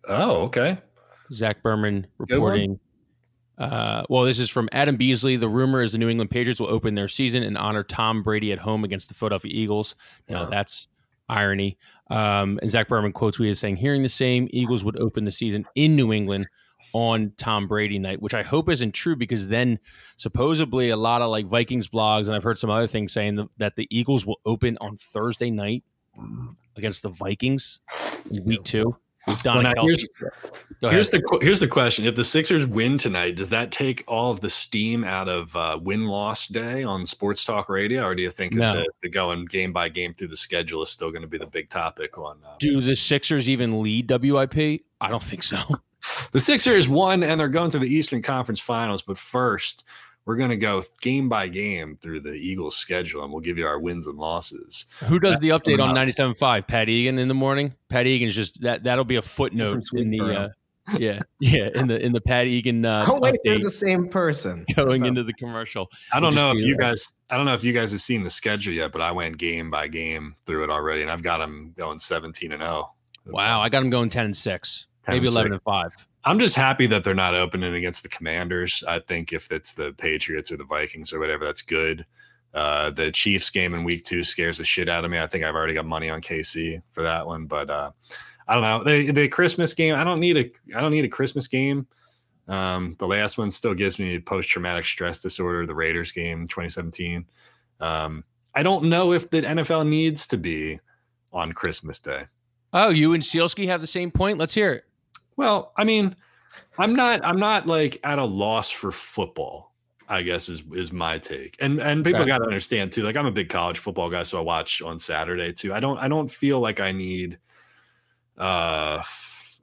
Oh, 0.06 0.42
okay. 0.42 0.78
Zach 1.32 1.62
Berman 1.62 2.06
reporting 2.18 2.78
uh, 3.58 4.04
well, 4.08 4.24
this 4.24 4.38
is 4.38 4.50
from 4.50 4.68
Adam 4.72 4.96
Beasley. 4.96 5.36
The 5.36 5.48
rumor 5.48 5.82
is 5.82 5.92
the 5.92 5.98
New 5.98 6.08
England 6.08 6.30
Patriots 6.30 6.60
will 6.60 6.70
open 6.70 6.94
their 6.94 7.08
season 7.08 7.42
and 7.42 7.56
honor 7.56 7.82
Tom 7.82 8.22
Brady 8.22 8.52
at 8.52 8.58
home 8.58 8.84
against 8.84 9.08
the 9.08 9.14
Philadelphia 9.14 9.50
Eagles. 9.54 9.94
Now, 10.28 10.42
yeah. 10.42 10.48
that's 10.50 10.88
irony. 11.28 11.78
Um, 12.08 12.58
and 12.62 12.70
Zach 12.70 12.88
Berman 12.88 13.12
quote 13.12 13.36
tweeted 13.36 13.56
saying, 13.56 13.76
Hearing 13.76 14.02
the 14.02 14.08
same, 14.08 14.48
Eagles 14.50 14.84
would 14.84 14.98
open 14.98 15.24
the 15.24 15.32
season 15.32 15.64
in 15.74 15.96
New 15.96 16.12
England 16.12 16.48
on 16.92 17.32
Tom 17.36 17.66
Brady 17.66 17.98
night, 17.98 18.22
which 18.22 18.34
I 18.34 18.42
hope 18.42 18.68
isn't 18.68 18.92
true 18.92 19.16
because 19.16 19.48
then 19.48 19.78
supposedly 20.16 20.90
a 20.90 20.96
lot 20.96 21.20
of 21.20 21.30
like 21.30 21.46
Vikings 21.46 21.88
blogs, 21.88 22.26
and 22.26 22.34
I've 22.36 22.44
heard 22.44 22.58
some 22.58 22.70
other 22.70 22.86
things 22.86 23.12
saying 23.12 23.48
that 23.58 23.76
the 23.76 23.88
Eagles 23.90 24.24
will 24.24 24.40
open 24.46 24.78
on 24.80 24.96
Thursday 24.96 25.50
night 25.50 25.84
against 26.76 27.02
the 27.02 27.08
Vikings 27.10 27.80
in 28.30 28.44
week 28.44 28.64
two. 28.64 28.96
Well, 29.44 29.62
now, 29.62 29.72
here's, 29.82 30.06
here's 30.80 31.10
the 31.10 31.38
here's 31.40 31.60
the 31.60 31.68
question: 31.68 32.04
If 32.04 32.14
the 32.14 32.24
Sixers 32.24 32.66
win 32.66 32.96
tonight, 32.96 33.36
does 33.36 33.50
that 33.50 33.72
take 33.72 34.04
all 34.06 34.30
of 34.30 34.40
the 34.40 34.50
steam 34.50 35.04
out 35.04 35.28
of 35.28 35.54
uh, 35.56 35.78
win 35.82 36.06
loss 36.06 36.46
day 36.46 36.84
on 36.84 37.06
Sports 37.06 37.44
Talk 37.44 37.68
Radio, 37.68 38.04
or 38.04 38.14
do 38.14 38.22
you 38.22 38.30
think 38.30 38.54
no. 38.54 38.74
that 38.74 38.84
the, 38.84 38.92
the, 39.02 39.08
going 39.08 39.44
game 39.46 39.72
by 39.72 39.88
game 39.88 40.14
through 40.14 40.28
the 40.28 40.36
schedule 40.36 40.82
is 40.82 40.90
still 40.90 41.10
going 41.10 41.22
to 41.22 41.28
be 41.28 41.38
the 41.38 41.46
big 41.46 41.70
topic 41.70 42.18
on? 42.18 42.38
Uh, 42.46 42.54
do 42.58 42.80
the 42.80 42.94
Sixers 42.94 43.50
even 43.50 43.82
lead 43.82 44.10
WIP? 44.10 44.82
I 45.00 45.08
don't 45.08 45.22
think 45.22 45.42
so. 45.42 45.58
the 46.30 46.40
Sixers 46.40 46.88
won, 46.88 47.22
and 47.22 47.40
they're 47.40 47.48
going 47.48 47.70
to 47.70 47.78
the 47.80 47.92
Eastern 47.92 48.22
Conference 48.22 48.60
Finals. 48.60 49.02
But 49.02 49.18
first, 49.18 49.84
we're 50.26 50.36
going 50.36 50.50
to 50.50 50.56
go 50.56 50.82
game 51.00 51.28
by 51.28 51.48
game 51.48 51.96
through 51.96 52.20
the 52.20 52.32
Eagles 52.32 52.76
schedule 52.76 53.22
and 53.22 53.32
we'll 53.32 53.40
give 53.40 53.56
you 53.56 53.66
our 53.66 53.78
wins 53.78 54.08
and 54.08 54.18
losses. 54.18 54.86
Who 55.04 55.18
does 55.18 55.38
the 55.38 55.50
update 55.50 55.80
on 55.80 55.94
97.5? 55.94 56.66
Pat 56.66 56.88
Egan 56.88 57.18
in 57.18 57.28
the 57.28 57.34
morning? 57.34 57.74
Pat 57.88 58.06
Egan's 58.06 58.34
just 58.34 58.60
that 58.60 58.84
that'll 58.84 59.04
be 59.04 59.16
a 59.16 59.22
footnote 59.22 59.84
in 59.94 60.08
the 60.08 60.20
uh, 60.20 60.48
yeah, 60.98 61.20
yeah, 61.40 61.68
in 61.74 61.86
the 61.86 62.04
in 62.04 62.12
the 62.12 62.20
Pat 62.20 62.46
Egan 62.46 62.84
uh 62.84 63.04
Oh 63.08 63.18
wait, 63.20 63.36
they're 63.44 63.58
the 63.58 63.70
same 63.70 64.08
person. 64.08 64.66
Going 64.76 65.04
into 65.04 65.22
the 65.22 65.32
commercial. 65.32 65.88
I 66.12 66.20
don't 66.20 66.34
know 66.34 66.50
if 66.50 66.60
you 66.60 66.76
there. 66.76 66.90
guys 66.90 67.12
I 67.30 67.36
don't 67.36 67.46
know 67.46 67.54
if 67.54 67.64
you 67.64 67.72
guys 67.72 67.92
have 67.92 68.02
seen 68.02 68.22
the 68.22 68.30
schedule 68.30 68.74
yet, 68.74 68.92
but 68.92 69.00
I 69.00 69.12
went 69.12 69.38
game 69.38 69.70
by 69.70 69.86
game 69.88 70.34
through 70.44 70.64
it 70.64 70.70
already 70.70 71.02
and 71.02 71.10
I've 71.10 71.22
got 71.22 71.38
them 71.38 71.72
going 71.76 71.98
17 71.98 72.52
and 72.52 72.62
0. 72.62 72.92
Wow, 73.26 73.60
I 73.60 73.68
got 73.68 73.80
them 73.80 73.90
going 73.90 74.10
10 74.10 74.26
and 74.26 74.36
6. 74.36 74.86
10 75.04 75.14
maybe 75.14 75.26
and 75.26 75.34
11 75.34 75.52
6. 75.52 75.56
and 75.56 75.62
5. 75.62 76.06
I'm 76.26 76.40
just 76.40 76.56
happy 76.56 76.86
that 76.88 77.04
they're 77.04 77.14
not 77.14 77.34
opening 77.34 77.74
against 77.74 78.02
the 78.02 78.08
Commanders. 78.08 78.82
I 78.86 78.98
think 78.98 79.32
if 79.32 79.50
it's 79.52 79.74
the 79.74 79.92
Patriots 79.92 80.50
or 80.50 80.56
the 80.56 80.64
Vikings 80.64 81.12
or 81.12 81.20
whatever, 81.20 81.44
that's 81.44 81.62
good. 81.62 82.04
Uh, 82.52 82.90
the 82.90 83.12
Chiefs 83.12 83.48
game 83.48 83.74
in 83.74 83.84
week 83.84 84.04
two 84.04 84.24
scares 84.24 84.58
the 84.58 84.64
shit 84.64 84.88
out 84.88 85.04
of 85.04 85.10
me. 85.10 85.20
I 85.20 85.28
think 85.28 85.44
I've 85.44 85.54
already 85.54 85.74
got 85.74 85.86
money 85.86 86.10
on 86.10 86.20
KC 86.20 86.82
for 86.90 87.04
that 87.04 87.24
one, 87.24 87.46
but 87.46 87.70
uh, 87.70 87.92
I 88.48 88.54
don't 88.54 88.62
know. 88.62 88.82
The, 88.82 89.12
the 89.12 89.28
Christmas 89.28 89.72
game, 89.72 89.94
I 89.94 90.02
don't 90.02 90.18
need 90.18 90.36
a 90.36 90.76
I 90.76 90.80
don't 90.80 90.90
need 90.90 91.04
a 91.04 91.08
Christmas 91.08 91.46
game. 91.46 91.86
Um, 92.48 92.96
the 92.98 93.06
last 93.06 93.38
one 93.38 93.50
still 93.50 93.74
gives 93.74 93.98
me 93.98 94.18
post 94.18 94.48
traumatic 94.48 94.84
stress 94.84 95.20
disorder, 95.20 95.64
the 95.64 95.74
Raiders 95.74 96.10
game 96.10 96.48
2017. 96.48 97.24
Um, 97.80 98.24
I 98.54 98.62
don't 98.62 98.84
know 98.84 99.12
if 99.12 99.30
the 99.30 99.42
NFL 99.42 99.86
needs 99.86 100.26
to 100.28 100.38
be 100.38 100.80
on 101.32 101.52
Christmas 101.52 102.00
Day. 102.00 102.24
Oh, 102.72 102.88
you 102.88 103.12
and 103.14 103.22
Sielski 103.22 103.66
have 103.66 103.80
the 103.80 103.86
same 103.86 104.10
point. 104.10 104.38
Let's 104.38 104.54
hear 104.54 104.72
it. 104.72 104.84
Well, 105.36 105.72
I 105.76 105.84
mean, 105.84 106.16
I'm 106.78 106.94
not 106.94 107.24
I'm 107.24 107.38
not 107.38 107.66
like 107.66 108.00
at 108.04 108.18
a 108.18 108.24
loss 108.24 108.70
for 108.70 108.90
football. 108.92 109.72
I 110.08 110.22
guess 110.22 110.48
is 110.48 110.62
is 110.72 110.92
my 110.92 111.18
take. 111.18 111.56
And 111.60 111.80
and 111.80 112.04
people 112.04 112.20
Okay. 112.20 112.28
got 112.28 112.38
to 112.38 112.44
understand 112.44 112.92
too. 112.92 113.02
Like 113.02 113.16
I'm 113.16 113.26
a 113.26 113.32
big 113.32 113.48
college 113.48 113.78
football 113.78 114.08
guy, 114.08 114.22
so 114.22 114.38
I 114.38 114.40
watch 114.40 114.80
on 114.82 114.98
Saturday 114.98 115.52
too. 115.52 115.74
I 115.74 115.80
don't 115.80 115.98
I 115.98 116.08
don't 116.08 116.30
feel 116.30 116.60
like 116.60 116.80
I 116.80 116.92
need. 116.92 117.38
Uh, 118.38 119.02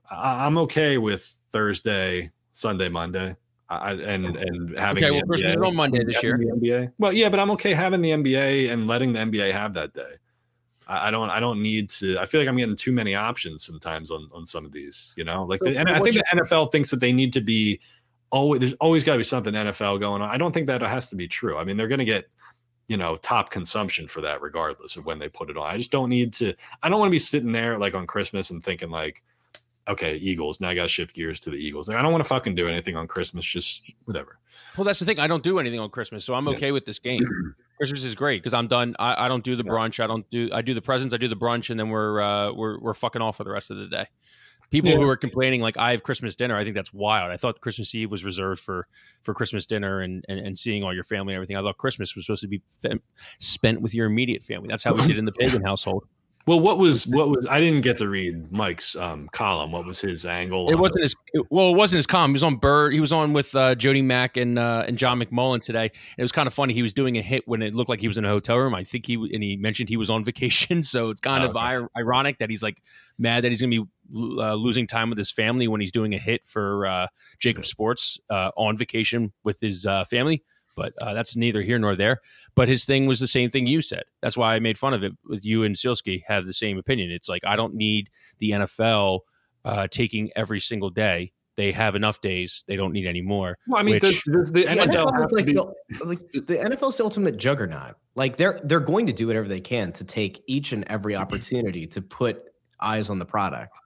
I, 0.09 0.45
I'm 0.45 0.57
okay 0.59 0.97
with 0.97 1.37
Thursday, 1.51 2.31
Sunday, 2.51 2.89
Monday. 2.89 3.35
I, 3.69 3.93
and 3.93 4.35
and 4.35 4.77
having 4.77 5.03
Okay, 5.03 5.21
well, 5.25 5.39
is 5.39 5.55
on 5.55 5.75
Monday 5.75 6.03
this 6.03 6.17
having 6.17 6.37
the 6.37 6.53
NBA. 6.53 6.91
Well, 6.99 7.13
yeah, 7.13 7.29
but 7.29 7.39
I'm 7.39 7.51
okay 7.51 7.73
having 7.73 8.01
the 8.01 8.11
NBA 8.11 8.71
and 8.71 8.87
letting 8.87 9.13
the 9.13 9.19
NBA 9.19 9.51
have 9.53 9.73
that 9.75 9.93
day. 9.93 10.17
I, 10.87 11.07
I 11.07 11.11
don't 11.11 11.29
I 11.29 11.39
don't 11.39 11.61
need 11.61 11.89
to. 11.91 12.17
I 12.19 12.25
feel 12.25 12.41
like 12.41 12.47
I'm 12.47 12.57
getting 12.57 12.75
too 12.75 12.91
many 12.91 13.15
options 13.15 13.63
sometimes 13.65 14.11
on 14.11 14.29
on 14.33 14.45
some 14.45 14.65
of 14.65 14.71
these. 14.71 15.13
You 15.17 15.23
know, 15.23 15.43
like 15.43 15.59
So 15.63 15.69
the, 15.71 15.77
and 15.77 15.89
I 15.89 15.99
think 15.99 16.15
the 16.15 16.23
NFL 16.35 16.71
thinks 16.71 16.91
that 16.91 16.99
they 16.99 17.11
need 17.11 17.33
to 17.33 17.41
be 17.41 17.79
always. 18.31 18.59
There's 18.59 18.73
always 18.73 19.03
got 19.03 19.13
to 19.13 19.19
be 19.19 19.23
something 19.23 19.53
NFL 19.53 19.99
going 19.99 20.21
on. 20.21 20.29
I 20.29 20.37
don't 20.37 20.51
think 20.51 20.67
that 20.67 20.81
has 20.81 21.09
to 21.09 21.15
be 21.15 21.27
true. 21.27 21.57
I 21.57 21.63
mean, 21.63 21.77
they're 21.77 21.87
going 21.87 21.99
to 21.99 22.05
get 22.05 22.25
you 22.87 22.97
know 22.97 23.15
top 23.15 23.49
consumption 23.49 24.07
for 24.07 24.21
that 24.21 24.41
regardless 24.41 24.97
of 24.97 25.05
when 25.05 25.19
they 25.19 25.29
put 25.29 25.49
it 25.49 25.57
on. 25.57 25.65
I 25.65 25.77
just 25.77 25.91
don't 25.91 26.09
need 26.09 26.33
to. 26.33 26.53
I 26.81 26.89
don't 26.89 26.99
want 26.99 27.09
to 27.09 27.15
be 27.15 27.19
sitting 27.19 27.51
there 27.51 27.77
like 27.77 27.93
on 27.93 28.07
Christmas 28.07 28.51
and 28.51 28.63
thinking 28.63 28.89
like. 28.89 29.23
Okay, 29.85 30.15
Eagles. 30.15 30.61
Now 30.61 30.69
I 30.69 30.75
got 30.75 30.83
to 30.83 30.87
shift 30.87 31.13
gears 31.13 31.41
to 31.41 31.49
the 31.49 31.57
Eagles. 31.57 31.89
Like, 31.89 31.97
I 31.97 32.01
don't 32.01 32.13
want 32.13 32.23
to 32.23 32.27
fucking 32.29 32.55
do 32.55 32.69
anything 32.69 32.95
on 32.95 33.05
Christmas. 33.05 33.43
Just 33.43 33.81
whatever. 34.05 34.39
Well, 34.77 34.85
that's 34.85 34.99
the 34.99 35.03
thing. 35.03 35.19
I 35.19 35.27
don't 35.27 35.43
do 35.43 35.59
anything 35.59 35.81
on 35.81 35.89
Christmas, 35.89 36.23
so 36.23 36.33
I'm 36.33 36.45
Yeah. 36.47 36.53
okay 36.53 36.71
with 36.71 36.85
this 36.85 36.99
game. 36.99 37.55
Christmas 37.77 38.03
is 38.03 38.15
great 38.15 38.41
because 38.41 38.53
I'm 38.53 38.67
done. 38.67 38.95
I, 38.99 39.25
I 39.25 39.27
don't 39.27 39.43
do 39.43 39.55
the 39.55 39.63
brunch. 39.63 40.01
I 40.01 40.07
don't 40.07 40.29
do. 40.29 40.49
I 40.53 40.61
do 40.61 40.73
the 40.73 40.81
presents. 40.81 41.13
I 41.13 41.17
do 41.17 41.27
the 41.27 41.35
brunch, 41.35 41.69
and 41.69 41.79
then 41.79 41.89
we're 41.89 42.21
uh, 42.21 42.53
we're 42.53 42.79
we're 42.79 42.93
fucking 42.93 43.21
off 43.21 43.37
for 43.37 43.43
the 43.43 43.51
rest 43.51 43.71
of 43.71 43.77
the 43.77 43.87
day. 43.87 44.05
People 44.71 44.89
Yeah. 44.91 44.97
who 44.97 45.07
are 45.07 45.17
complaining 45.17 45.61
like 45.61 45.77
I 45.77 45.91
have 45.91 46.01
Christmas 46.01 46.35
dinner, 46.35 46.55
I 46.57 46.63
think 46.63 46.75
that's 46.75 46.91
wild. 46.91 47.31
I 47.31 47.37
thought 47.37 47.59
Christmas 47.61 47.93
Eve 47.93 48.09
was 48.09 48.23
reserved 48.25 48.59
for 48.61 48.87
for 49.21 49.33
Christmas 49.33 49.65
dinner 49.65 50.01
and 50.01 50.23
and, 50.27 50.39
and 50.39 50.57
seeing 50.57 50.83
all 50.83 50.93
your 50.93 51.03
family 51.03 51.33
and 51.33 51.37
everything. 51.37 51.57
I 51.57 51.61
thought 51.61 51.77
Christmas 51.77 52.15
was 52.15 52.25
supposed 52.25 52.41
to 52.41 52.47
be 52.47 52.61
spent 53.39 53.81
with 53.81 53.93
your 53.93 54.07
immediate 54.07 54.41
family. 54.41 54.67
That's 54.69 54.83
how 54.83 54.93
we 54.93 55.01
did 55.07 55.17
in 55.17 55.25
the 55.25 55.31
pagan 55.31 55.63
household. 55.63 56.05
Well, 56.45 56.59
what 56.59 56.77
was 56.77 57.07
what 57.07 57.29
was 57.29 57.47
I 57.49 57.61
didn't 57.61 57.81
get 57.81 57.99
to 57.99 58.09
read 58.09 58.51
Mike's 58.51 58.97
um, 58.97 59.29
column. 59.31 59.71
What 59.71 59.85
was 59.85 60.01
his 60.01 60.25
angle? 60.25 60.69
It 60.69 60.75
wasn't 60.75 61.03
his. 61.03 61.15
It, 61.33 61.45
well, 61.49 61.69
it 61.69 61.77
wasn't 61.77 61.99
his 61.99 62.05
column. 62.07 62.31
He 62.31 62.33
was 62.33 62.43
on 62.43 62.57
Bird. 62.57 62.91
He 62.93 62.99
was 62.99 63.13
on 63.13 63.31
with 63.31 63.55
uh, 63.55 63.75
Jody 63.75 64.01
Mac 64.01 64.35
and 64.35 64.59
uh, 64.59 64.83
and 64.85 64.97
John 64.97 65.21
McMullen 65.21 65.61
today. 65.61 65.89
It 66.17 66.21
was 66.21 66.33
kind 66.33 66.45
of 66.47 66.53
funny. 66.53 66.73
He 66.73 66.81
was 66.81 66.93
doing 66.93 67.17
a 67.17 67.21
hit 67.21 67.47
when 67.47 67.61
it 67.61 67.73
looked 67.73 67.87
like 67.87 68.01
he 68.01 68.09
was 68.09 68.17
in 68.17 68.25
a 68.25 68.29
hotel 68.29 68.57
room. 68.57 68.75
I 68.75 68.83
think 68.83 69.05
he 69.05 69.13
and 69.13 69.41
he 69.41 69.55
mentioned 69.55 69.87
he 69.87 69.95
was 69.95 70.09
on 70.09 70.21
vacation. 70.25 70.83
So 70.83 71.11
it's 71.11 71.21
kind 71.21 71.43
Oh, 71.45 71.49
of 71.49 71.55
okay. 71.55 71.75
ir- 71.75 71.89
ironic 71.97 72.39
that 72.39 72.49
he's 72.49 72.61
like 72.61 72.81
mad 73.17 73.45
that 73.45 73.49
he's 73.51 73.61
going 73.61 73.71
to 73.71 73.85
be 73.85 74.41
uh, 74.41 74.55
losing 74.55 74.85
time 74.85 75.09
with 75.09 75.17
his 75.17 75.31
family 75.31 75.69
when 75.69 75.79
he's 75.79 75.93
doing 75.93 76.13
a 76.13 76.17
hit 76.19 76.45
for 76.45 76.85
uh, 76.85 77.07
JAKIB 77.41 77.63
Sports 77.63 78.19
uh, 78.29 78.51
on 78.57 78.75
vacation 78.75 79.31
with 79.45 79.61
his 79.61 79.85
uh, 79.85 80.03
family. 80.05 80.43
But 80.75 80.93
uh, 81.01 81.13
that's 81.13 81.35
neither 81.35 81.61
here 81.61 81.77
nor 81.79 81.95
there. 81.95 82.19
But 82.55 82.67
his 82.67 82.85
thing 82.85 83.05
was 83.05 83.19
the 83.19 83.27
same 83.27 83.49
thing 83.51 83.67
you 83.67 83.81
said. 83.81 84.03
That's 84.21 84.35
why 84.37 84.55
I 84.55 84.59
made 84.59 84.77
fun 84.77 84.93
of 84.93 85.03
it. 85.03 85.13
With 85.25 85.45
you 85.45 85.63
and 85.63 85.75
Sielski 85.75 86.23
have 86.27 86.45
the 86.45 86.53
same 86.53 86.77
opinion. 86.77 87.11
It's 87.11 87.29
like 87.29 87.43
I 87.45 87.55
don't 87.55 87.75
need 87.75 88.09
the 88.39 88.51
NFL 88.51 89.19
uh, 89.65 89.87
taking 89.89 90.31
every 90.35 90.59
single 90.59 90.89
day. 90.89 91.31
They 91.55 91.71
have 91.71 91.95
enough 91.95 92.19
days. 92.21 92.63
They 92.67 92.75
don't 92.75 92.93
need 92.93 93.05
any 93.05 93.21
more. 93.21 93.57
Well, 93.67 93.79
I 93.79 93.83
mean, 93.83 93.95
which- 93.95 94.01
does, 94.01 94.23
does 94.23 94.51
the 94.51 94.63
The 94.63 94.69
NFL 94.69 95.11
NFL 95.11 95.23
is 95.25 95.31
like, 95.31 95.45
be- 95.45 95.53
the, 95.53 95.73
like 96.03 96.31
the 96.31 96.41
NFL's 96.57 96.97
the 96.97 97.03
ultimate 97.03 97.37
juggernaut. 97.37 97.95
Like 98.15 98.37
they're 98.37 98.59
they're 98.63 98.79
going 98.79 99.05
to 99.07 99.13
do 99.13 99.27
whatever 99.27 99.47
they 99.47 99.59
can 99.61 99.91
to 99.93 100.03
take 100.03 100.41
each 100.47 100.71
and 100.71 100.83
every 100.87 101.15
opportunity 101.15 101.85
to 101.87 102.01
put 102.01 102.49
eyes 102.79 103.09
on 103.11 103.19
the 103.19 103.25
product. 103.25 103.77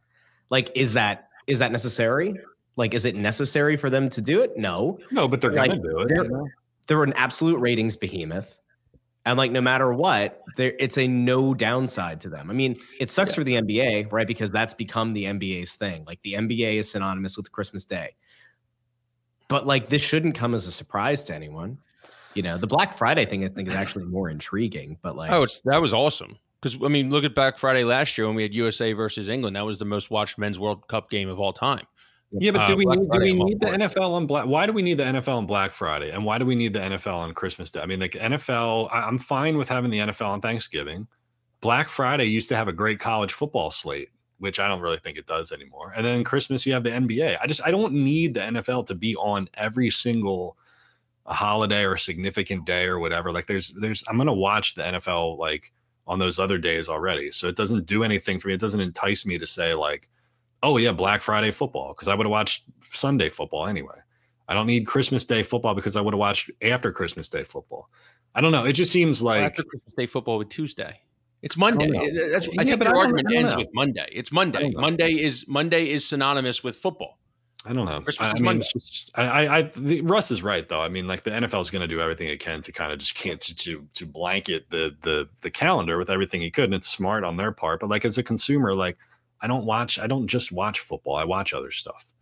Like, 0.49 0.71
is 0.75 0.93
that 0.93 1.25
is 1.47 1.59
that 1.59 1.73
necessary? 1.73 2.35
Like, 2.77 2.93
is 2.93 3.05
it 3.05 3.15
necessary 3.15 3.75
for 3.75 3.89
them 3.89 4.09
to 4.11 4.21
do 4.21 4.41
it? 4.41 4.55
No. 4.55 4.99
no, 5.11 5.27
but 5.27 5.41
they're 5.41 5.51
like, 5.51 5.69
gonna 5.69 5.81
do 5.81 5.99
it. 5.99 6.07
they're- 6.07 6.23
you 6.23 6.29
know? 6.29 6.47
They're 6.87 7.03
an 7.03 7.13
absolute 7.13 7.57
ratings 7.59 7.95
behemoth. 7.95 8.59
And 9.25 9.37
like 9.37 9.51
no 9.51 9.59
matter 9.59 9.93
what, 9.93 10.41
there 10.55 10.73
it's 10.79 10.97
a 10.97 11.05
no 11.07 11.53
downside 11.53 12.21
to 12.21 12.29
them. 12.29 12.49
I 12.49 12.53
mean, 12.53 12.77
it 12.99 13.11
sucks 13.11 13.33
Yeah. 13.33 13.35
for 13.35 13.43
the 13.43 13.55
NBA, 13.55 14.11
right? 14.11 14.25
Because 14.25 14.51
that's 14.51 14.73
become 14.73 15.11
the 15.13 15.25
NBA's 15.25 15.75
thing. 15.75 16.05
Like 16.05 16.21
the 16.21 16.33
NBA 16.33 16.75
is 16.79 16.89
synonymous 16.89 17.35
with 17.35 17.51
Christmas 17.51 17.83
Day. 17.83 18.15
But 19.49 19.65
like 19.65 19.87
this 19.89 20.01
shouldn't 20.01 20.35
come 20.35 20.53
as 20.53 20.67
a 20.67 20.71
surprise 20.71 21.23
to 21.25 21.35
anyone. 21.35 21.77
You 22.35 22.43
know, 22.43 22.57
the 22.57 22.67
Black 22.67 22.93
Friday 22.93 23.25
thing 23.25 23.43
I 23.43 23.47
think 23.47 23.67
is 23.67 23.73
actually 23.73 24.05
more 24.05 24.29
intriguing, 24.29 24.97
but 25.01 25.15
like 25.15 25.31
Oh, 25.31 25.43
it's 25.43 25.59
that 25.65 25.81
was 25.81 25.93
awesome. 25.93 26.37
Because 26.61 26.81
I 26.83 26.87
mean, 26.87 27.09
look 27.09 27.23
at 27.23 27.35
Black 27.35 27.57
Friday 27.57 27.83
last 27.83 28.17
year 28.17 28.27
when 28.27 28.35
we 28.35 28.43
had 28.43 28.55
USA 28.55 28.93
versus 28.93 29.27
England. 29.29 29.55
That 29.55 29.65
was 29.65 29.77
the 29.77 29.85
most 29.85 30.09
watched 30.09 30.37
men's 30.37 30.57
World 30.57 30.87
Cup 30.87 31.09
game 31.09 31.29
of 31.29 31.39
all 31.39 31.51
time. 31.53 31.85
Yeah, 32.31 32.51
but 32.51 32.61
Uh, 32.61 32.67
do 32.67 32.75
we 32.75 32.85
Black 32.85 32.99
need, 32.99 33.09
do 33.09 33.19
we 33.19 33.33
need 33.33 33.59
the. 33.59 33.67
NFL 33.67 34.11
on 34.11 34.27
Black? 34.27 34.45
Why 34.45 34.65
do 34.65 34.73
we 34.73 34.81
need 34.81 34.97
the 34.97 35.05
NFL 35.05 35.37
on 35.37 35.45
Black 35.45 35.71
Friday, 35.71 36.11
and 36.11 36.25
why 36.25 36.37
do 36.37 36.45
we 36.45 36.55
need 36.55 36.73
the 36.73 36.79
NFL 36.79 37.15
on 37.15 37.33
Christmas 37.33 37.71
Day? 37.71 37.79
I 37.79 37.85
mean, 37.85 37.99
like 37.99 38.11
NFL, 38.11 38.89
I, 38.91 39.01
I'm 39.01 39.17
fine 39.17 39.57
with 39.57 39.69
having 39.69 39.91
the 39.91 39.99
NFL 39.99 40.27
on 40.27 40.41
Thanksgiving. 40.41 41.07
Black 41.61 41.89
Friday 41.89 42.25
used 42.25 42.49
to 42.49 42.55
have 42.55 42.67
a 42.67 42.73
great 42.73 42.99
college 42.99 43.33
football 43.33 43.71
slate, 43.71 44.09
which 44.39 44.59
I 44.59 44.67
don't 44.67 44.81
really 44.81 44.97
think 44.97 45.17
it 45.17 45.25
does 45.25 45.51
anymore. 45.51 45.93
And 45.95 46.05
then 46.05 46.23
Christmas, 46.23 46.65
you 46.65 46.73
have 46.73 46.83
the 46.83 46.91
NBA. 46.91 47.37
I 47.41 47.47
just 47.47 47.61
I 47.65 47.71
don't 47.71 47.93
need 47.93 48.33
the 48.33 48.41
NFL 48.41 48.85
to 48.87 48.95
be 48.95 49.15
on 49.15 49.47
every 49.55 49.89
single 49.89 50.57
holiday 51.25 51.83
or 51.83 51.97
significant 51.97 52.65
day 52.65 52.85
or 52.85 52.99
whatever. 52.99 53.31
Like 53.31 53.47
there's 53.47 53.73
there's 53.73 54.03
I'm 54.07 54.17
gonna 54.17 54.33
watch 54.33 54.75
the 54.75 54.83
NFL 54.83 55.37
like 55.37 55.71
on 56.05 56.19
those 56.19 56.39
other 56.39 56.57
days 56.57 56.87
already. 56.87 57.31
So 57.31 57.47
it 57.47 57.55
doesn't 57.55 57.85
do 57.85 58.03
anything 58.03 58.39
for 58.39 58.47
me. 58.47 58.53
It 58.53 58.61
doesn't 58.61 58.79
entice 58.79 59.25
me 59.25 59.37
to 59.37 59.45
say 59.45 59.73
like, 59.73 60.09
oh 60.63 60.77
yeah, 60.77 60.91
Black 60.91 61.21
Friday 61.21 61.51
football 61.51 61.93
because 61.93 62.07
I 62.07 62.15
would 62.15 62.25
have 62.25 62.31
watched 62.31 62.63
Sunday 62.81 63.29
football 63.29 63.67
anyway. 63.67 63.95
I 64.47 64.53
don't 64.53 64.67
need 64.67 64.85
Christmas 64.85 65.25
Day 65.25 65.43
football 65.43 65.75
because 65.75 65.95
I 65.95 66.01
would 66.01 66.13
have 66.13 66.19
watched 66.19 66.49
after 66.61 66.91
Christmas 66.91 67.27
Day 67.29 67.43
football. 67.43 67.89
I 68.33 68.41
don't 68.41 68.51
know. 68.51 68.65
It 68.65 68.73
just 68.73 68.91
seems 68.91 69.21
like 69.21 69.41
After 69.41 69.63
Christmas 69.63 69.93
Day 69.95 70.05
football 70.05 70.37
with 70.37 70.49
Tuesday. 70.49 71.01
It's 71.41 71.57
Monday. 71.57 71.87
know. 71.87 72.29
That's, 72.31 72.47
I 72.57 72.63
think 72.63 72.79
but 72.79 72.85
the 72.85 72.95
I 72.95 72.97
argument 72.97 73.33
ends 73.33 73.55
with 73.55 73.69
Monday. 73.73 74.07
It's 74.11 74.31
Monday. 74.31 74.71
Monday 74.75 75.21
is 75.21 75.47
Monday 75.47 75.89
is 75.89 76.05
synonymous 76.05 76.63
with 76.63 76.75
football. 76.75 77.19
I 77.65 77.73
don't 77.73 77.85
know. 77.85 78.01
Christmas 78.01 78.33
I, 78.33 78.37
I 78.37 78.39
mean, 78.39 78.61
just, 78.61 79.11
I, 79.15 79.23
I, 79.23 79.57
I 79.57 79.61
the, 79.63 80.01
Russ 80.01 80.31
is 80.31 80.41
right 80.41 80.67
though. 80.67 80.81
I 80.81 80.89
mean, 80.89 81.07
like 81.07 81.23
the 81.23 81.31
NFL 81.31 81.61
is 81.61 81.69
going 81.69 81.81
to 81.81 81.87
do 81.87 81.99
everything 81.99 82.29
it 82.29 82.39
can 82.39 82.61
to 82.61 82.71
kind 82.71 82.91
of 82.91 82.99
just 82.99 83.15
can't 83.15 83.41
to, 83.41 83.55
to 83.55 83.87
to 83.93 84.05
blanket 84.05 84.69
the 84.69 84.95
the 85.01 85.27
the 85.41 85.51
calendar 85.51 85.97
with 85.97 86.09
everything 86.09 86.41
he 86.41 86.49
could, 86.49 86.65
and 86.65 86.73
it's 86.73 86.89
smart 86.89 87.23
on 87.23 87.37
their 87.37 87.51
part. 87.51 87.81
But 87.81 87.89
like 87.89 88.05
as 88.05 88.17
a 88.17 88.23
consumer, 88.23 88.73
like 88.73 88.97
I 89.41 89.47
don't 89.47 89.65
watch. 89.65 89.99
I 89.99 90.07
don't 90.07 90.27
just 90.27 90.51
watch 90.51 90.79
football. 90.79 91.15
I 91.15 91.23
watch 91.23 91.53
other 91.53 91.71
stuff. 91.71 92.13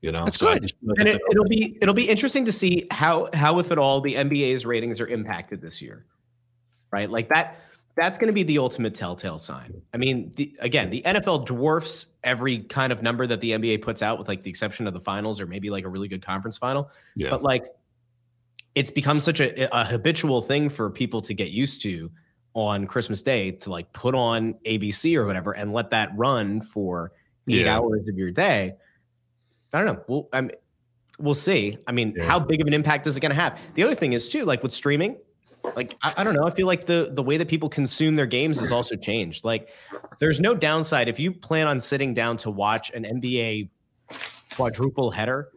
You 0.00 0.10
know, 0.10 0.24
That's 0.24 0.38
So 0.38 0.52
good. 0.52 0.62
just 0.62 0.74
and 0.82 1.06
it, 1.08 1.20
it'll 1.30 1.44
be 1.44 1.78
it'll 1.80 1.94
be 1.94 2.08
interesting 2.08 2.44
to 2.46 2.52
see 2.52 2.86
how 2.90 3.28
how 3.34 3.60
if 3.60 3.70
at 3.70 3.78
all 3.78 4.00
the 4.00 4.16
NBA's 4.16 4.66
ratings 4.66 5.00
are 5.00 5.06
impacted 5.06 5.60
this 5.60 5.80
year, 5.80 6.06
right? 6.90 7.08
Like 7.08 7.28
that 7.28 7.60
that's 7.94 8.18
going 8.18 8.28
to 8.28 8.32
be 8.32 8.42
the 8.42 8.58
ultimate 8.58 8.94
telltale 8.94 9.38
sign. 9.38 9.80
I 9.92 9.98
mean, 9.98 10.32
the, 10.36 10.56
again, 10.60 10.90
the 10.90 11.02
NFL 11.02 11.46
dwarfs 11.46 12.06
every 12.24 12.60
kind 12.60 12.92
of 12.92 13.02
number 13.02 13.26
that 13.26 13.40
the 13.40 13.52
NBA 13.52 13.82
puts 13.82 14.02
out, 14.02 14.18
with 14.18 14.28
like 14.28 14.40
the 14.40 14.50
exception 14.50 14.86
of 14.86 14.94
the 14.94 15.00
finals 15.00 15.40
or 15.40 15.46
maybe 15.46 15.70
like 15.70 15.84
a 15.84 15.88
really 15.88 16.08
good 16.08 16.24
conference 16.24 16.56
final. 16.56 16.90
yeah. 17.14 17.30
But 17.30 17.42
like, 17.42 17.66
it's 18.74 18.90
become 18.90 19.20
such 19.20 19.40
a, 19.40 19.68
a 19.76 19.84
habitual 19.84 20.40
thing 20.40 20.70
for 20.70 20.88
people 20.88 21.20
to 21.20 21.34
get 21.34 21.50
used 21.50 21.82
to 21.82 22.10
on 22.54 22.86
Christmas 22.86 23.22
Day 23.22 23.52
to 23.52 23.70
like 23.70 23.92
put 23.92 24.14
on 24.14 24.54
ABC 24.66 25.16
or 25.16 25.24
whatever 25.26 25.52
and 25.52 25.72
let 25.72 25.90
that 25.90 26.10
run 26.16 26.60
for 26.60 27.12
eight 27.48 27.64
Yeah. 27.64 27.76
hours 27.76 28.08
of 28.08 28.16
your 28.18 28.30
day. 28.30 28.74
I 29.72 29.78
don't 29.82 29.86
know. 29.86 30.02
We'll 30.06 30.28
I'm, 30.32 30.50
we'll 31.18 31.34
see. 31.34 31.78
I 31.86 31.92
mean, 31.92 32.12
Yeah. 32.16 32.24
how 32.24 32.38
big 32.38 32.60
of 32.60 32.66
an 32.66 32.74
impact 32.74 33.06
is 33.06 33.16
it 33.16 33.20
going 33.20 33.30
to 33.30 33.40
have? 33.40 33.58
The 33.74 33.82
other 33.82 33.94
thing 33.94 34.12
is 34.12 34.28
too, 34.28 34.44
like 34.44 34.62
with 34.62 34.72
streaming, 34.72 35.16
like 35.76 35.96
I, 36.02 36.12
I 36.18 36.24
don't 36.24 36.34
know. 36.34 36.44
I 36.46 36.50
feel 36.50 36.66
like 36.66 36.84
the 36.86 37.10
the 37.14 37.22
way 37.22 37.36
that 37.38 37.48
people 37.48 37.68
consume 37.68 38.16
their 38.16 38.26
games 38.26 38.60
has 38.60 38.70
also 38.72 38.96
changed. 38.96 39.44
Like, 39.44 39.68
there's 40.18 40.40
no 40.40 40.54
downside 40.54 41.08
if 41.08 41.18
you 41.18 41.32
plan 41.32 41.66
on 41.68 41.80
sitting 41.80 42.12
down 42.14 42.36
to 42.38 42.50
watch 42.50 42.90
an 42.92 43.04
NBA 43.04 43.70
quadruple 44.54 45.10
header. 45.10 45.48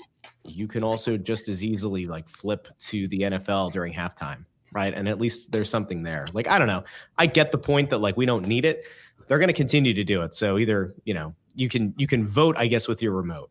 You 0.43 0.67
can 0.67 0.83
also 0.83 1.17
just 1.17 1.49
as 1.49 1.63
easily 1.63 2.05
like 2.05 2.29
flip 2.29 2.67
to 2.81 3.07
the 3.07 3.21
NFL 3.21 3.71
during 3.71 3.91
halftime, 3.93 4.45
right? 4.75 4.93
And 4.93 5.07
at 5.07 5.19
least 5.19 5.53
there's 5.53 5.69
something 5.69 6.03
there. 6.03 6.25
Like 6.33 6.47
I 6.47 6.59
don't 6.59 6.67
know. 6.67 6.83
I 7.17 7.25
get 7.25 7.51
the 7.51 7.57
point 7.57 7.89
that 7.89 7.99
like 7.99 8.17
we 8.17 8.27
don't 8.27 8.45
need 8.45 8.65
it. 8.65 8.83
They're 9.27 9.39
going 9.39 9.47
to 9.47 9.53
continue 9.53 9.93
to 9.95 10.03
do 10.03 10.21
it. 10.21 10.35
So 10.35 10.59
either 10.59 10.93
you 11.05 11.15
know 11.15 11.33
you 11.55 11.69
can 11.69 11.95
you 11.97 12.05
can 12.05 12.27
vote, 12.27 12.55
I 12.59 12.67
guess, 12.67 12.87
with 12.87 13.01
your 13.01 13.13
remote. 13.13 13.49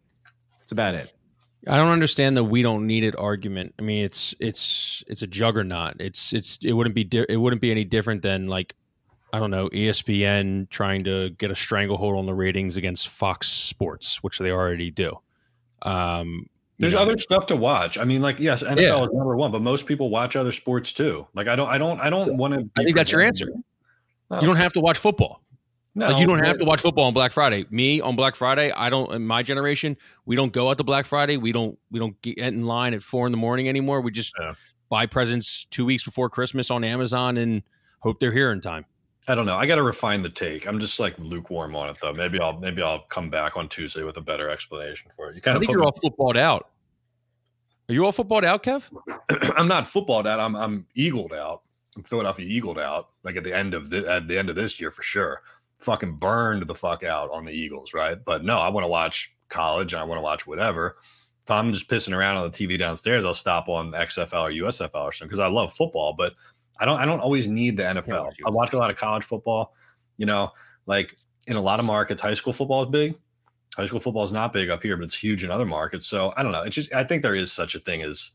That's 0.61 0.73
about 0.73 0.95
it. 0.95 1.13
I 1.67 1.79
don't 1.79 1.89
understand 1.89 2.37
the 2.37 2.45
we 2.45 2.63
don't 2.63 2.87
need 2.87 3.05
it 3.05 3.17
argument. 3.19 3.75
I 3.79 3.83
mean, 3.83 4.05
it's 4.05 4.35
it's 4.39 5.03
it's 5.09 5.23
a 5.23 5.27
juggernaut. 5.27 5.97
It's 5.99 6.35
it's 6.35 6.59
it 6.63 6.75
wouldn't 6.75 6.95
be 6.95 7.05
di- 7.05 7.27
it 7.29 7.39
wouldn't 7.39 7.63
be 7.63 7.71
any 7.71 7.85
different 7.85 8.23
than 8.23 8.47
like 8.47 8.75
I 9.33 9.39
don't 9.39 9.51
know 9.51 9.71
ESPN 9.71 10.69
trying 10.69 11.05
to 11.05 11.31
get 11.31 11.51
a 11.51 11.55
stranglehold 11.55 12.19
on 12.19 12.27
the 12.27 12.35
ratings 12.35 12.77
against 12.77 13.09
Fox 13.09 13.49
Sports, 13.49 14.23
which 14.23 14.39
they 14.39 14.51
already 14.51 14.91
do. 14.91 15.19
Um, 15.83 16.47
There's 16.79 16.93
you 16.93 16.99
know? 16.99 17.03
other 17.05 17.19
stuff 17.19 17.47
to 17.47 17.57
watch. 17.57 17.99
I 17.99 18.05
mean, 18.05 18.21
like, 18.23 18.41
yes, 18.41 18.63
NFL 18.63 18.83
Yeah. 18.83 19.05
is 19.05 19.11
number 19.13 19.37
one, 19.37 19.53
but 19.53 19.63
most 19.63 19.87
people 19.87 20.11
watch 20.11 20.35
other 20.37 20.53
sports 20.53 20.93
too. 20.93 21.27
Like, 21.35 21.47
I 21.49 21.55
don't, 21.57 21.69
I 21.69 21.79
don't, 21.79 22.01
I 22.01 22.11
don't 22.11 22.37
want 22.37 22.55
to. 22.55 22.69
I 22.77 22.85
think 22.85 22.97
that's 22.97 23.13
your 23.13 23.21
answer. 23.23 23.47
You 24.31 24.41
don't 24.47 24.57
have 24.57 24.73
to 24.73 24.81
watch 24.81 24.99
football. 24.99 25.41
No, 25.97 26.09
like 26.11 26.21
you 26.21 26.27
don't 26.27 26.45
have 26.45 26.59
to 26.59 26.65
watch 26.65 26.81
football 26.81 27.05
on 27.05 27.15
Black 27.15 27.31
Friday. 27.31 27.67
Me 27.71 28.01
on 28.01 28.17
Black 28.17 28.35
Friday, 28.35 28.73
I 28.73 28.91
don't. 28.91 29.13
In 29.15 29.25
my 29.25 29.45
generation, 29.45 29.97
we 30.27 30.35
don't 30.35 30.53
go 30.53 30.69
out 30.69 30.79
to 30.79 30.85
Black 30.85 31.07
Friday. 31.07 31.37
We 31.37 31.53
don't. 31.53 31.79
We 31.93 32.01
don't 32.01 32.21
get 32.21 32.39
in 32.39 32.67
line 32.67 32.95
at 32.95 33.03
four 33.05 33.27
in 33.27 33.31
the 33.31 33.39
morning 33.39 33.69
anymore. 33.69 34.01
We 34.01 34.11
just 34.11 34.33
Yeah. 34.41 34.55
buy 34.89 35.07
presents 35.07 35.67
two 35.71 35.85
weeks 35.85 36.03
before 36.03 36.29
Christmas 36.29 36.69
on 36.73 36.83
Amazon 36.83 37.37
and 37.37 37.63
hope 38.01 38.19
they're 38.19 38.33
here 38.33 38.51
in 38.51 38.61
time. 38.61 38.87
I 39.27 39.35
don't 39.35 39.47
know. 39.47 39.57
I 39.57 39.67
got 39.67 39.77
to 39.77 39.83
refine 39.83 40.23
the 40.23 40.29
take. 40.29 40.67
I'm 40.67 40.79
just 40.79 41.01
like 41.01 41.19
lukewarm 41.19 41.75
on 41.75 41.89
it 41.89 41.97
though. 42.03 42.13
Maybe 42.13 42.39
I'll, 42.39 42.59
maybe 42.59 42.83
I'll 42.83 43.01
come 43.01 43.31
back 43.31 43.57
on 43.57 43.69
Tuesday 43.69 44.03
with 44.03 44.17
a 44.19 44.21
better 44.21 44.51
explanation 44.51 45.11
for 45.17 45.31
it. 45.31 45.37
You 45.37 45.41
kind 45.41 45.55
I 45.55 45.57
of 45.57 45.61
think 45.61 45.73
you're 45.73 45.83
all 45.83 45.93
footballed 46.01 46.37
out. 46.37 46.71
Are 47.89 47.93
you 47.95 48.05
all 48.05 48.13
footballed 48.13 48.45
out, 48.45 48.63
Kev? 48.63 48.91
I'm 49.57 49.69
not 49.69 49.87
footballed 49.87 50.27
out. 50.27 50.41
I'm 50.41 50.55
I'm 50.57 50.87
eagled 50.95 51.33
out. 51.33 51.63
I'm 51.97 52.03
Philadelphia 52.03 52.47
eagled 52.47 52.79
out. 52.79 53.11
Like 53.23 53.37
at 53.37 53.45
the 53.45 53.55
end 53.55 53.75
of 53.75 53.91
the 53.91 54.09
at 54.11 54.29
the 54.29 54.37
end 54.37 54.51
of 54.51 54.57
this 54.57 54.81
year 54.81 54.91
for 54.91 55.03
sure. 55.03 55.43
Fucking 55.79 56.17
burned 56.17 56.67
the 56.67 56.75
fuck 56.75 57.03
out 57.03 57.31
on 57.31 57.45
the 57.45 57.53
Eagles, 57.53 57.93
right? 57.95 58.23
But 58.25 58.45
no, 58.45 58.59
I 58.59 58.69
want 58.69 58.85
to 58.85 58.89
watch 58.89 59.35
college. 59.49 59.93
and 59.93 60.01
I 60.01 60.05
want 60.05 60.19
to 60.19 60.23
watch 60.23 60.47
whatever. 60.47 60.97
If 61.45 61.51
I'm 61.51 61.73
just 61.73 61.91
pissing 61.91 62.17
around 62.17 62.37
on 62.37 62.51
the 62.51 62.57
TV 62.57 62.79
downstairs, 62.79 63.25
I'll 63.25 63.35
stop 63.35 63.69
on 63.69 63.91
XFL 63.91 64.43
or 64.43 64.67
USFL 64.67 64.95
or 64.95 65.13
something 65.13 65.29
because 65.29 65.41
I 65.41 65.49
love 65.49 65.73
football. 65.73 66.15
But 66.17 66.35
I 66.79 66.85
don't 66.85 66.99
I 67.01 67.05
don't 67.07 67.21
always 67.21 67.47
need 67.47 67.77
the 67.77 67.83
NFL. 67.85 68.33
I 68.47 68.51
watch 68.51 68.73
a 68.73 68.79
lot 68.79 68.91
of 68.91 68.97
college 68.97 69.25
football. 69.25 69.75
You 70.17 70.27
know, 70.27 70.53
like 70.87 71.17
in 71.47 71.57
a 71.57 71.61
lot 71.61 71.79
of 71.81 71.87
markets, 71.87 72.21
high 72.23 72.35
school 72.35 72.53
football 72.53 72.85
is 72.85 72.91
big. 72.91 73.15
High 73.77 73.87
school 73.87 74.01
football 74.01 74.23
is 74.25 74.33
not 74.33 74.53
big 74.53 74.71
up 74.71 74.83
here, 74.83 74.97
but 74.97 75.05
it's 75.05 75.15
huge 75.17 75.43
in 75.45 75.51
other 75.51 75.67
markets. 75.67 76.07
So 76.07 76.33
I 76.37 76.43
don't 76.43 76.53
know. 76.53 76.63
It's 76.63 76.77
just 76.77 76.93
I 76.95 77.05
think 77.05 77.23
there 77.23 77.35
is 77.35 77.53
such 77.53 77.75
a 77.75 77.79
thing 77.81 78.03
as 78.03 78.33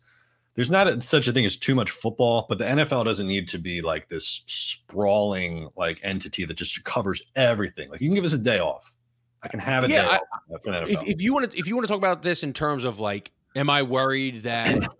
there's 0.55 0.69
not 0.69 0.87
a, 0.87 0.99
such 0.99 1.27
a 1.29 1.31
thing 1.31 1.45
as 1.45 1.55
too 1.55 1.75
much 1.75 1.91
football, 1.91 2.45
but 2.49 2.57
the 2.57 2.65
NFL 2.65 3.05
doesn't 3.05 3.27
need 3.27 3.47
to 3.49 3.57
be 3.57 3.81
like 3.81 4.09
this 4.09 4.43
sprawling 4.47 5.69
like 5.77 5.99
entity 6.03 6.43
that 6.45 6.55
just 6.55 6.83
covers 6.83 7.21
everything. 7.35 7.89
Like 7.89 8.01
you 8.01 8.09
can 8.09 8.15
give 8.15 8.25
us 8.25 8.33
a 8.33 8.37
day 8.37 8.59
off. 8.59 8.95
I 9.43 9.47
can 9.47 9.59
have 9.61 9.85
a 9.85 9.89
Yeah, 9.89 10.01
day 10.03 10.07
I- 10.09 10.15
off 10.55 10.63
for 10.63 10.71
the 10.71 10.79
NFL. 10.79 11.03
If, 11.03 11.03
if 11.15 11.21
you 11.21 11.33
want 11.33 11.51
to, 11.51 11.57
if 11.57 11.67
you 11.67 11.75
want 11.75 11.87
to 11.87 11.91
talk 11.91 11.97
about 11.99 12.23
this 12.23 12.43
in 12.43 12.51
terms 12.51 12.83
of 12.83 12.99
like, 12.99 13.31
am 13.55 13.69
I 13.69 13.83
worried 13.83 14.43
that 14.43 14.85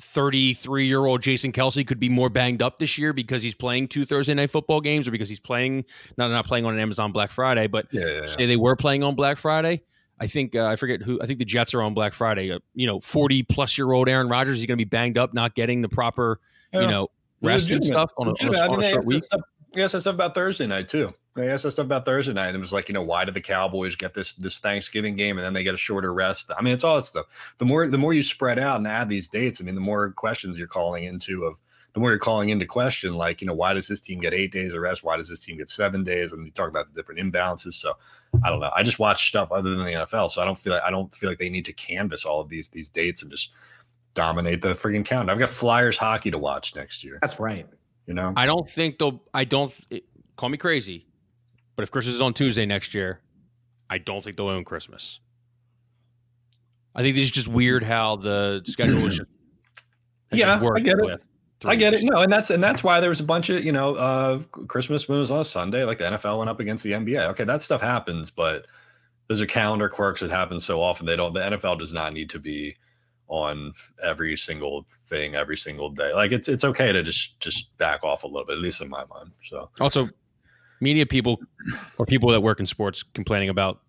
33 0.00 0.86
year 0.86 1.04
old 1.04 1.22
Jason 1.22 1.52
Kelce 1.52 1.86
could 1.86 1.98
be 1.98 2.08
more 2.08 2.30
banged 2.30 2.62
up 2.62 2.78
this 2.78 2.96
year 2.98 3.12
because 3.12 3.42
he's 3.42 3.54
playing 3.54 3.88
two 3.88 4.04
Thursday 4.04 4.34
night 4.34 4.50
football 4.50 4.80
games 4.80 5.08
or 5.08 5.10
because 5.10 5.28
he's 5.28 5.40
playing 5.40 5.84
not 6.16 6.30
not 6.30 6.46
playing 6.46 6.64
on 6.64 6.74
an 6.74 6.80
Amazon 6.80 7.12
Black 7.12 7.30
Friday, 7.30 7.66
but 7.66 7.86
yeah, 7.90 8.06
yeah, 8.06 8.20
yeah. 8.20 8.26
say 8.26 8.46
they 8.46 8.56
were 8.56 8.76
playing 8.76 9.02
on 9.02 9.14
Black 9.14 9.36
Friday. 9.36 9.82
I 10.20 10.26
think 10.26 10.54
uh, 10.54 10.66
I 10.66 10.76
forget 10.76 11.02
who. 11.02 11.20
I 11.20 11.26
think 11.26 11.38
the 11.38 11.44
Jets 11.44 11.74
are 11.74 11.82
on 11.82 11.94
Black 11.94 12.12
Friday. 12.12 12.50
Uh, 12.50 12.58
you 12.74 12.86
know, 12.86 13.00
40 13.00 13.44
plus 13.44 13.78
year 13.78 13.92
old 13.92 14.08
Aaron 14.08 14.28
Rodgers 14.28 14.58
is 14.58 14.66
going 14.66 14.78
to 14.78 14.84
be 14.84 14.88
banged 14.88 15.18
up, 15.18 15.34
not 15.34 15.54
getting 15.54 15.82
the 15.82 15.88
proper 15.88 16.40
you 16.72 16.80
know 16.80 17.08
rest 17.40 17.70
and 17.70 17.82
stuff 17.82 18.12
on 18.18 18.28
a, 18.28 18.30
on 18.30 18.36
a, 18.48 18.50
Legitimate. 18.50 18.58
I 18.58 18.66
on 18.66 18.80
mean, 18.80 18.88
a 18.88 18.90
short 18.90 19.06
week. 19.06 19.24
stuff- 19.24 19.40
they 19.72 19.82
asked 19.82 20.00
stuff 20.00 20.14
about 20.14 20.34
Thursday 20.34 20.66
night 20.66 20.88
too. 20.88 21.12
They 21.38 21.50
asked 21.50 21.64
that 21.64 21.72
stuff 21.72 21.86
about 21.86 22.04
Thursday 22.04 22.32
night, 22.32 22.48
and 22.48 22.56
it 22.56 22.60
was 22.60 22.72
like, 22.72 22.88
you 22.88 22.92
know, 22.92 23.02
why 23.02 23.24
did 23.24 23.34
the 23.34 23.40
Cowboys 23.40 23.96
get 23.96 24.14
this 24.14 24.32
this 24.32 24.58
Thanksgiving 24.58 25.16
game 25.16 25.38
and 25.38 25.44
then 25.44 25.52
they 25.52 25.62
get 25.62 25.74
a 25.74 25.78
shorter 25.78 26.12
rest? 26.12 26.50
I 26.56 26.62
mean, 26.62 26.74
it's 26.74 26.84
all 26.84 26.96
that 26.96 27.04
stuff. 27.04 27.54
The 27.58 27.64
more 27.64 27.88
the 27.88 27.98
more 27.98 28.12
you 28.12 28.22
spread 28.22 28.58
out 28.58 28.76
and 28.76 28.86
add 28.86 29.08
these 29.08 29.28
dates, 29.28 29.60
I 29.60 29.64
mean, 29.64 29.74
the 29.74 29.80
more 29.80 30.10
questions 30.12 30.58
you're 30.58 30.66
calling 30.66 31.04
into 31.04 31.44
of 31.44 31.60
the 31.94 32.00
more 32.00 32.10
you're 32.10 32.18
calling 32.18 32.50
into 32.50 32.66
question, 32.66 33.14
like, 33.14 33.40
you 33.40 33.46
know, 33.46 33.54
why 33.54 33.72
does 33.72 33.88
this 33.88 34.00
team 34.00 34.20
get 34.20 34.34
eight 34.34 34.52
days 34.52 34.74
of 34.74 34.80
rest? 34.80 35.02
Why 35.02 35.16
does 35.16 35.28
this 35.28 35.40
team 35.40 35.56
get 35.56 35.70
seven 35.70 36.04
days? 36.04 36.32
And 36.32 36.44
you 36.44 36.52
talk 36.52 36.68
about 36.68 36.92
the 36.92 37.00
different 37.00 37.20
imbalances. 37.20 37.74
So 37.74 37.94
I 38.42 38.50
don't 38.50 38.60
know. 38.60 38.70
I 38.74 38.82
just 38.82 38.98
watch 38.98 39.28
stuff 39.28 39.50
other 39.50 39.70
than 39.74 39.84
the 39.84 39.92
NFL, 39.92 40.30
so 40.30 40.42
I 40.42 40.44
don't 40.44 40.58
feel 40.58 40.74
like 40.74 40.82
I 40.82 40.90
don't 40.90 41.12
feel 41.14 41.30
like 41.30 41.38
they 41.38 41.50
need 41.50 41.64
to 41.64 41.72
canvas 41.72 42.24
all 42.24 42.40
of 42.40 42.48
these 42.48 42.68
these 42.68 42.88
dates 42.88 43.22
and 43.22 43.30
just 43.30 43.52
dominate 44.14 44.62
the 44.62 44.70
freaking 44.70 45.04
count. 45.04 45.30
I've 45.30 45.38
got 45.38 45.48
Flyers 45.48 45.96
hockey 45.96 46.30
to 46.30 46.38
watch 46.38 46.76
next 46.76 47.02
year. 47.04 47.18
That's 47.22 47.40
right. 47.40 47.66
You 48.06 48.14
know, 48.14 48.32
I 48.36 48.46
don't 48.46 48.68
think 48.68 48.98
they'll. 48.98 49.22
I 49.34 49.44
don't. 49.44 49.72
It, 49.90 50.04
call 50.36 50.48
me 50.48 50.58
crazy, 50.58 51.06
but 51.78 51.84
if 51.84 51.92
Christmas 51.92 52.16
is 52.16 52.20
on 52.20 52.34
Tuesday 52.34 52.66
next 52.66 52.92
year, 52.92 53.20
I 53.88 53.98
don't 53.98 54.20
think 54.20 54.36
they'll 54.36 54.48
own 54.48 54.64
Christmas. 54.64 55.20
I 56.92 57.02
think 57.02 57.14
this 57.14 57.22
is 57.22 57.30
just 57.30 57.46
weird 57.46 57.84
how 57.84 58.16
the 58.16 58.62
schedule 58.64 59.06
is. 59.06 59.20
Yeah, 60.32 60.60
I 60.60 60.80
get 60.80 60.98
it. 60.98 61.22
I 61.64 61.76
get 61.76 61.94
it. 61.94 62.02
No, 62.02 62.20
and 62.20 62.32
that's 62.32 62.50
and 62.50 62.60
that's 62.60 62.82
why 62.82 62.98
there 62.98 63.10
was 63.10 63.20
a 63.20 63.24
bunch 63.24 63.48
of 63.48 63.64
you 63.64 63.70
know 63.70 63.94
uh 63.94 64.40
Christmas 64.66 65.08
moves 65.08 65.30
on 65.30 65.38
a 65.38 65.44
Sunday, 65.44 65.84
like 65.84 65.98
the 65.98 66.04
NFL 66.04 66.38
went 66.38 66.50
up 66.50 66.58
against 66.58 66.82
the 66.82 66.90
NBA. 66.90 67.28
Okay, 67.28 67.44
that 67.44 67.62
stuff 67.62 67.80
happens, 67.80 68.28
but 68.28 68.66
those 69.28 69.40
are 69.40 69.46
calendar 69.46 69.88
quirks 69.88 70.18
that 70.18 70.30
happen 70.30 70.58
so 70.58 70.82
often. 70.82 71.06
They 71.06 71.14
don't. 71.14 71.32
The 71.32 71.42
NFL 71.42 71.78
does 71.78 71.92
not 71.92 72.12
need 72.12 72.28
to 72.30 72.40
be 72.40 72.74
on 73.28 73.72
every 74.02 74.36
single 74.36 74.84
thing 75.04 75.36
every 75.36 75.56
single 75.56 75.90
day. 75.90 76.12
Like 76.12 76.32
it's 76.32 76.48
it's 76.48 76.64
okay 76.64 76.90
to 76.90 77.04
just 77.04 77.38
just 77.38 77.76
back 77.78 78.02
off 78.02 78.24
a 78.24 78.26
little 78.26 78.46
bit, 78.46 78.56
at 78.56 78.62
least 78.62 78.82
in 78.82 78.88
my 78.88 79.04
mind. 79.04 79.30
So 79.44 79.70
Also, 79.78 80.08
media 80.80 81.06
people 81.06 81.40
or 81.98 82.06
people 82.06 82.30
that 82.30 82.40
work 82.40 82.60
in 82.60 82.66
sports 82.66 83.02
complaining 83.02 83.48
about 83.48 83.80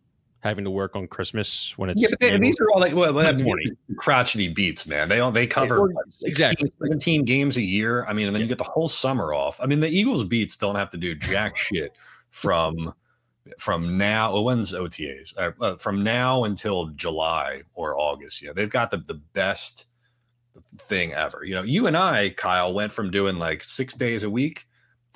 having 0.41 0.63
to 0.63 0.71
work 0.71 0.95
on 0.95 1.07
Christmas 1.07 1.77
when 1.77 1.89
it's 1.89 2.01
yeah, 2.01 2.07
but 2.11 2.19
they, 2.19 2.37
these 2.37 2.59
are 2.59 2.69
all 2.71 2.79
like 2.79 2.95
well, 2.95 3.13
well, 3.13 3.33
20. 3.33 3.71
crotchety 3.97 4.47
beats, 4.47 4.87
man. 4.87 5.09
They 5.09 5.19
all 5.19 5.31
they 5.31 5.47
cover 5.47 5.87
like, 5.87 5.95
16, 6.07 6.29
exactly. 6.29 6.71
17 6.81 7.25
games 7.25 7.57
a 7.57 7.61
year. 7.61 8.05
I 8.05 8.13
mean, 8.13 8.27
and 8.27 8.35
then 8.35 8.41
you 8.41 8.47
get 8.47 8.57
the 8.57 8.63
whole 8.63 8.87
summer 8.87 9.33
off. 9.33 9.59
I 9.61 9.65
mean, 9.65 9.79
the 9.79 9.89
Eagles 9.89 10.23
beats 10.23 10.55
don't 10.55 10.75
have 10.75 10.89
to 10.91 10.97
do 10.97 11.15
jack 11.15 11.55
shit 11.57 11.93
from 12.29 12.93
from 13.57 13.97
now. 13.97 14.33
Well, 14.33 14.45
when's 14.45 14.73
OTAs? 14.73 15.37
Uh, 15.37 15.51
uh, 15.61 15.75
from 15.75 16.03
now 16.03 16.45
until 16.45 16.87
July 16.87 17.63
or 17.73 17.99
August. 17.99 18.41
Yeah, 18.41 18.53
they've 18.53 18.69
got 18.69 18.91
the 18.91 18.97
the 18.97 19.15
best 19.33 19.85
thing 20.77 21.13
ever. 21.13 21.43
You 21.43 21.55
know, 21.55 21.63
you 21.63 21.87
and 21.87 21.97
I, 21.97 22.29
Kyle, 22.29 22.73
went 22.73 22.91
from 22.91 23.11
doing 23.11 23.37
like 23.37 23.63
six 23.63 23.93
days 23.93 24.23
a 24.23 24.29
week 24.29 24.67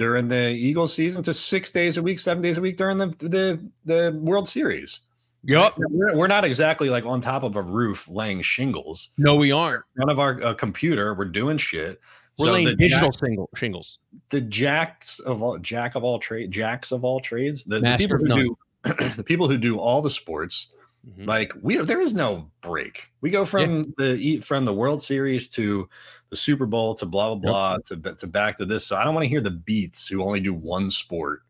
during 0.03 0.27
the 0.27 0.49
Eagles 0.49 0.93
season 0.93 1.23
to 1.23 1.33
six 1.33 1.71
days 1.71 1.95
a 1.97 2.01
week, 2.03 2.19
seven 2.19 2.43
days 2.43 2.57
a 2.57 2.61
week 2.61 2.75
during 2.77 2.97
the 2.97 3.07
the 3.19 3.69
the 3.85 4.19
World 4.21 4.47
Series. 4.47 4.99
Yep. 5.45 5.73
We're, 5.77 6.15
we're 6.15 6.27
not 6.27 6.43
exactly 6.45 6.89
like 6.89 7.05
on 7.05 7.19
top 7.21 7.43
of 7.43 7.55
a 7.55 7.61
roof 7.61 8.09
laying 8.09 8.41
shingles. 8.41 9.09
No, 9.17 9.35
we 9.35 9.51
aren't. 9.51 9.83
None 9.97 10.09
of 10.09 10.19
our 10.19 10.41
uh, 10.41 10.53
computer. 10.53 11.13
We're 11.13 11.25
doing 11.25 11.57
shit. 11.57 11.99
We're 12.37 12.47
So 12.47 12.51
laying 12.53 12.75
digital 12.77 13.09
jack- 13.11 13.19
single 13.19 13.49
shingles. 13.55 13.99
the 14.29 14.41
jacks 14.41 15.19
of 15.19 15.41
all 15.41 15.57
jack 15.59 15.95
of 15.95 16.03
all 16.03 16.19
trade 16.19 16.51
jacks 16.51 16.91
of 16.91 17.03
all 17.05 17.19
trades. 17.19 17.63
The, 17.65 17.79
the 17.79 17.95
people 17.97 18.17
who 18.17 18.27
do 18.27 18.57
the 19.15 19.23
people 19.25 19.47
who 19.47 19.57
do 19.57 19.79
all 19.79 20.01
the 20.01 20.09
sports. 20.09 20.69
Mhm. 21.07 21.27
Like 21.27 21.53
we, 21.61 21.77
there 21.77 21.99
is 22.01 22.13
no 22.13 22.49
break. 22.61 23.11
We 23.21 23.29
go 23.29 23.43
from 23.45 23.93
the 23.97 24.15
e- 24.15 24.39
from 24.39 24.63
the 24.65 24.73
World 24.73 25.01
Series 25.01 25.47
to 25.49 25.89
the 26.29 26.35
Super 26.37 26.65
Bowl 26.65 26.95
to 26.95 27.05
blah 27.05 27.35
blah 27.35 27.51
blah 27.51 27.77
to 27.87 27.95
to 28.15 28.27
back 28.27 28.57
to 28.57 28.65
this. 28.65 28.85
So 28.87 28.95
I 28.95 29.03
don't 29.03 29.13
want 29.13 29.25
to 29.25 29.29
hear 29.29 29.41
the 29.41 29.51
beats 29.51 30.07
who 30.07 30.23
only 30.23 30.39
do 30.39 30.53
one 30.53 30.89
sport 30.89 31.41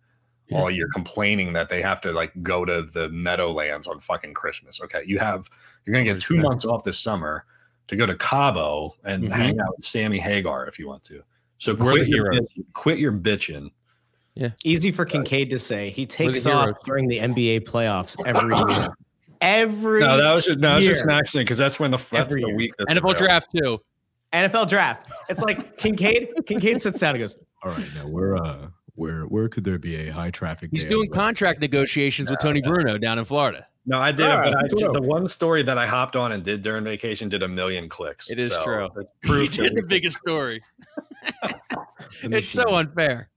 Yeah. 0.48 0.58
all 0.60 0.72
year 0.72 0.88
complaining 0.92 1.54
that 1.54 1.70
they 1.70 1.82
have 1.84 2.02
to 2.02 2.12
like 2.13 2.32
go 2.42 2.66
to 2.66 2.82
the 2.82 3.10
Meadowlands 3.10 3.86
on 3.88 4.00
fucking 4.00 4.34
Christmas. 4.34 4.82
Okay, 4.82 5.04
you 5.06 5.20
have 5.20 5.48
you're 5.86 5.94
gonna 5.94 6.04
get 6.04 6.13
two 6.22 6.34
Understand. 6.36 6.42
months 6.44 6.66
off 6.66 6.84
this 6.84 6.98
summer 7.00 7.46
to 7.89 7.96
go 7.96 8.06
to 8.08 8.16
Cabo 8.16 8.96
and 9.04 9.26
Mhm. 9.26 9.32
hang 9.34 9.60
out 9.60 9.76
with 9.78 9.86
Sammy 9.86 10.18
Hagar 10.18 10.66
if 10.66 10.80
you 10.80 10.88
want 10.88 11.04
to. 11.04 11.22
So 11.60 11.76
quit 11.76 12.06
the 12.06 12.10
your, 12.10 12.32
heroes. 12.32 12.39
bitch- 12.58 12.66
quit 12.74 12.98
your 12.98 13.12
bitching. 13.13 13.70
Yeah. 14.36 14.50
Easy 14.63 14.92
for 14.92 15.06
Kinkead 15.06 15.52
to 15.52 15.60
say. 15.60 15.92
He 15.92 16.06
takes 16.08 16.44
heroes. 16.44 16.70
off 16.74 16.84
during 16.86 17.08
the 17.08 17.20
NBA 17.20 17.60
playoffs 17.62 18.16
every 18.26 18.56
year. 18.80 18.88
Every 19.44 20.00
No, 20.00 20.16
that 20.18 20.34
was 20.34 20.46
just 20.46 20.60
no, 20.60 20.78
it's 20.78 20.86
just 20.86 21.04
an 21.04 21.10
accident 21.12 21.46
because 21.48 21.58
that's 21.58 21.80
when 21.80 21.92
the 21.92 21.98
that's 21.98 22.32
Every 22.32 22.42
the 22.42 22.48
year. 22.48 22.56
week 22.56 22.74
that's 22.78 22.92
NFL 22.94 22.98
available. 23.12 23.14
draft 23.26 23.48
too. 23.52 23.82
NFL 24.32 24.70
draft. 24.70 25.08
It's 25.30 25.42
like 25.42 25.78
Kinkead. 25.82 26.34
Kinkead 26.46 26.82
sits 26.82 27.00
down 27.00 27.16
and 27.16 27.24
goes, 27.24 27.36
All 27.62 27.72
right, 27.72 27.86
now 27.96 28.08
where 28.08 28.38
uh 28.38 28.68
where 28.96 29.24
where 29.24 29.50
could 29.50 29.64
there 29.66 29.78
be 29.78 29.96
a 30.08 30.14
high 30.14 30.32
traffic? 30.32 30.70
He's 30.72 30.86
doing 30.86 31.08
on 31.08 31.10
the- 31.10 31.16
contract 31.16 31.60
negotiations 31.60 32.30
with 32.32 32.40
Tony 32.40 32.62
Bruno 32.62 32.98
down 32.98 33.20
in 33.20 33.26
Florida. 33.26 33.68
No, 33.86 34.00
I 34.00 34.14
did, 34.14 34.28
All 34.28 34.42
but 34.44 34.56
I, 34.56 34.92
the 34.94 35.02
one 35.02 35.28
story 35.28 35.62
that 35.64 35.78
I 35.78 35.86
hopped 35.86 36.16
on 36.16 36.32
and 36.32 36.42
did 36.42 36.62
during 36.62 36.86
vacation 36.86 37.28
did 37.28 37.44
a 37.44 37.50
million 37.50 37.90
clicks. 37.90 38.30
It 38.30 38.40
is 38.40 38.48
So 38.50 38.64
true. 38.64 38.86
it 38.96 39.08
He 39.24 39.28
proves 39.28 39.58
did 39.58 39.76
the 39.76 39.84
biggest 39.84 40.20
story. 40.20 40.62
It's 42.24 42.50
so 42.50 42.76
unfair. 42.76 43.30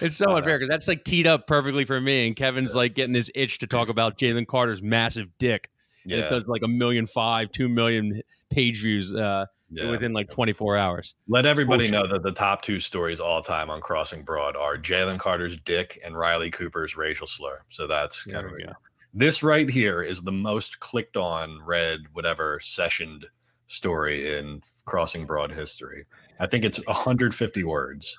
It's 0.00 0.16
so 0.16 0.36
unfair 0.36 0.58
because 0.58 0.68
that's 0.68 0.88
like 0.88 1.04
teed 1.04 1.26
up 1.26 1.46
perfectly 1.46 1.84
for 1.84 2.00
me, 2.00 2.26
and 2.26 2.36
Kevin's 2.36 2.74
like 2.74 2.94
getting 2.94 3.12
this 3.12 3.30
itch 3.34 3.58
to 3.58 3.66
talk 3.66 3.88
about 3.88 4.18
Jalen 4.18 4.46
Carter's 4.46 4.82
massive 4.82 5.28
dick. 5.38 5.70
And 6.04 6.12
Yeah, 6.12 6.18
it 6.26 6.28
does 6.28 6.46
like 6.46 6.62
a 6.62 6.68
million 6.68 7.06
five, 7.06 7.50
two 7.50 7.68
million 7.68 8.22
page 8.50 8.82
views 8.82 9.14
uh, 9.14 9.46
yeah. 9.70 9.90
within 9.90 10.12
like 10.12 10.28
24 10.30 10.76
hours. 10.76 11.14
Let 11.28 11.46
everybody 11.46 11.90
know 11.90 12.06
that 12.06 12.22
the 12.22 12.32
top 12.32 12.62
two 12.62 12.78
stories 12.78 13.20
all 13.20 13.42
time 13.42 13.70
on 13.70 13.80
Crossing 13.80 14.22
Broad 14.22 14.56
are 14.56 14.76
Jalen 14.76 15.18
Carter's 15.18 15.58
dick 15.58 15.98
and 16.04 16.16
Riley 16.16 16.50
Cooper's 16.50 16.96
racial 16.96 17.26
slur. 17.26 17.62
So 17.68 17.86
that's 17.86 18.24
kind 18.24 18.46
of 18.46 18.52
go. 18.52 18.72
this 19.14 19.42
right 19.42 19.68
here 19.68 20.02
is 20.02 20.22
the 20.22 20.32
most 20.32 20.80
clicked 20.80 21.16
on, 21.16 21.60
read, 21.64 22.00
whatever 22.12 22.60
sessioned 22.60 23.24
story 23.68 24.36
in 24.36 24.62
Crossing 24.84 25.26
Broad 25.26 25.50
history. 25.50 26.06
I 26.38 26.46
think 26.46 26.64
it's 26.64 26.84
150 26.86 27.64
words. 27.64 28.18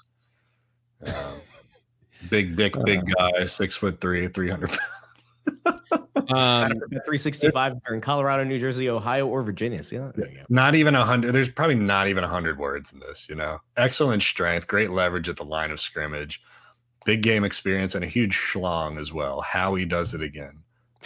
Um, 1.06 1.14
big, 2.30 2.56
big, 2.56 2.78
big 2.86 3.00
Uh. 3.20 3.32
guy, 3.32 3.46
six 3.46 3.76
foot 3.76 4.00
three, 4.02 4.28
300 4.28 4.70
pounds. 4.70 4.82
Um, 6.30 6.72
for 6.80 6.90
365 6.90 7.74
if 7.74 7.78
you're 7.88 7.96
in 7.96 8.02
Colorado, 8.02 8.44
New 8.44 8.60
Jersey, 8.60 8.90
Ohio, 8.90 9.28
or 9.28 9.44
Virginia. 9.44 9.82
See 9.82 9.98
that? 9.98 10.14
There 10.16 10.28
you 10.30 10.38
go. 10.40 10.44
Not 10.50 10.76
even 10.76 10.94
a 10.94 11.06
hundred. 11.06 11.32
There's 11.32 11.50
probably 11.50 11.76
not 11.76 12.10
even 12.10 12.26
a 12.26 12.28
hundred 12.28 12.58
words 12.58 12.92
in 12.92 13.00
this. 13.00 13.28
You 13.30 13.36
know, 13.36 13.60
excellent 13.78 14.22
strength, 14.24 14.68
great 14.68 14.90
leverage 14.92 15.30
at 15.30 15.38
the 15.38 15.46
line 15.46 15.72
of 15.72 15.80
scrimmage, 15.80 16.42
big 17.06 17.22
game 17.22 17.46
experience, 17.46 17.96
and 17.96 18.04
a 18.04 18.08
huge 18.08 18.36
schlong 18.36 19.00
as 19.00 19.14
well. 19.14 19.40
Howie 19.40 19.86
does 19.86 20.14
it 20.14 20.22
again. 20.22 20.64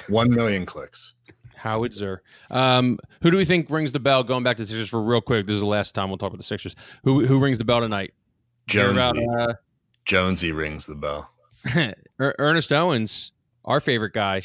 One 0.08 0.32
million 0.32 0.66
clicks. 0.66 1.14
Howard 1.56 1.94
Zer. 1.94 2.24
Um, 2.50 2.98
who 3.22 3.30
do 3.30 3.38
we 3.38 3.46
think 3.46 3.70
rings 3.70 3.92
the 3.92 4.00
bell? 4.00 4.24
Going 4.24 4.44
back 4.44 4.58
to 4.58 4.64
the 4.64 4.68
Sixers 4.68 4.90
for 4.90 5.04
real 5.04 5.22
quick. 5.22 5.46
This 5.46 5.54
is 5.56 5.60
the 5.60 5.68
last 5.68 5.94
time 5.94 6.10
we'll 6.10 6.18
talk 6.18 6.30
about 6.30 6.40
the 6.40 6.44
Sixers. 6.44 6.76
Who 7.04 7.28
who 7.28 7.38
rings 7.38 7.60
the 7.60 7.66
bell 7.66 7.82
tonight? 7.82 8.14
Hear 8.68 8.90
about 8.90 9.16
uh, 9.20 9.54
Jonesy 10.06 10.52
rings 10.52 10.86
the 10.86 10.96
bell. 10.96 11.30
Er- 12.20 12.36
Ernest 12.40 12.72
Owens, 12.74 13.32
our 13.66 13.80
favorite 13.80 14.14
guy, 14.14 14.42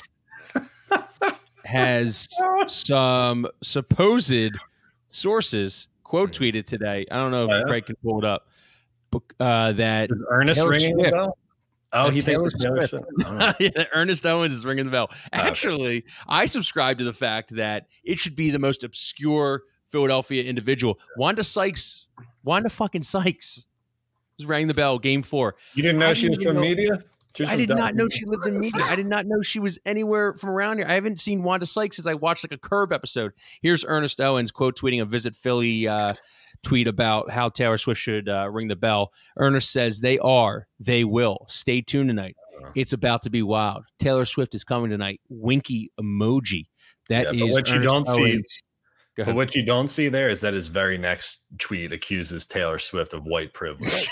has 1.64 2.28
some 2.66 3.46
supposed 3.62 4.56
sources 5.10 5.88
quote 6.04 6.32
tweeted 6.32 6.66
today. 6.66 7.04
I 7.10 7.16
don't 7.16 7.30
know 7.30 7.44
if 7.44 7.50
Oh, 7.50 7.58
yeah? 7.58 7.64
Craig 7.64 7.86
can 7.86 7.96
pull 7.96 8.18
it 8.18 8.24
up. 8.24 8.48
But, 9.10 9.22
uh, 9.40 9.72
that 9.72 10.10
Is 10.10 10.22
Ernest 10.30 10.58
Taylor 10.60 10.70
ringing 10.70 10.96
the 10.96 11.10
bell? 11.10 11.38
Oh, 11.92 12.10
he 12.10 12.20
thinks 12.20 12.42
Taylor 12.42 12.48
it's 12.48 12.62
Taylor 12.62 12.86
Swift. 12.86 13.04
Swift. 13.20 13.26
Oh. 13.26 13.52
Yeah, 13.60 13.84
Ernest 13.94 14.26
Owens 14.26 14.52
is 14.52 14.66
ringing 14.66 14.84
the 14.84 14.90
bell. 14.90 15.04
Okay. 15.04 15.18
Actually, 15.32 16.04
I 16.26 16.46
subscribe 16.46 16.98
to 16.98 17.04
the 17.04 17.12
fact 17.12 17.54
that 17.56 17.86
it 18.04 18.18
should 18.18 18.36
be 18.36 18.50
the 18.50 18.58
most 18.58 18.84
obscure 18.84 19.62
Philadelphia 19.88 20.42
individual. 20.42 20.98
Wanda 21.16 21.42
Sykes, 21.44 22.06
Wanda 22.44 22.68
fucking 22.68 23.02
Sykes, 23.04 23.66
was 24.38 24.46
ringing 24.46 24.68
the 24.68 24.74
bell. 24.74 24.98
Game 24.98 25.22
four. 25.22 25.56
You 25.74 25.82
didn't 25.82 25.98
know 25.98 26.10
I 26.10 26.12
she 26.14 26.28
was 26.28 26.42
from 26.42 26.56
know- 26.56 26.60
media? 26.60 27.02
Was 27.38 27.50
I 27.50 27.56
did 27.56 27.68
not 27.68 27.94
know 27.94 28.08
she 28.08 28.24
lived 28.24 28.46
in 28.46 28.58
media. 28.58 28.82
I 28.84 28.96
did 28.96 29.06
not 29.06 29.26
know 29.26 29.42
she 29.42 29.58
was 29.58 29.78
anywhere 29.84 30.32
from 30.32 30.48
around 30.48 30.78
here. 30.78 30.86
I 30.88 30.94
haven't 30.94 31.20
seen 31.20 31.42
Wanda 31.42 31.66
Sykes 31.66 31.96
since 31.96 32.06
I 32.06 32.14
watched 32.14 32.42
like 32.42 32.52
a 32.52 32.56
Curb 32.56 32.94
episode. 32.94 33.32
Here's 33.60 33.84
Ernest 33.86 34.22
Owens 34.22 34.50
quote 34.50 34.78
tweeting 34.78 35.02
a 35.02 35.04
Visit 35.04 35.36
Philly 35.36 35.86
uh, 35.86 36.14
tweet 36.62 36.88
about 36.88 37.30
how 37.30 37.50
Taylor 37.50 37.76
Swift 37.76 38.00
should 38.00 38.26
uh, 38.30 38.48
ring 38.50 38.68
the 38.68 38.74
bell. 38.76 39.12
Ernest 39.36 39.70
says, 39.70 40.00
They 40.00 40.18
are, 40.18 40.66
they 40.80 41.04
will. 41.04 41.44
Stay 41.50 41.82
tuned 41.82 42.08
tonight. 42.08 42.36
Uh-huh. 42.56 42.70
It's 42.74 42.94
about 42.94 43.20
to 43.24 43.30
be 43.30 43.42
wild. 43.42 43.84
Taylor 43.98 44.24
Swift 44.24 44.54
is 44.54 44.64
coming 44.64 44.88
tonight. 44.88 45.20
Winky 45.28 45.90
emoji. 46.00 46.68
That 47.10 47.26
is 47.26 47.34
Yeah, 47.34 47.44
but 47.48 47.52
what 47.52 47.68
you 47.68 47.74
Ernest 47.76 47.90
don't 47.90 48.06
see- 48.06 48.22
Owens. 48.22 48.34
Go 48.34 48.65
But 49.16 49.22
ahead. 49.22 49.34
what 49.36 49.54
you 49.54 49.64
don't 49.64 49.88
see 49.88 50.08
there 50.08 50.28
is 50.28 50.40
that 50.42 50.52
his 50.54 50.68
very 50.68 50.98
next 50.98 51.38
tweet 51.58 51.92
accuses 51.92 52.44
Taylor 52.46 52.78
Swift 52.78 53.14
of 53.14 53.24
white 53.24 53.52
privilege. 53.54 54.08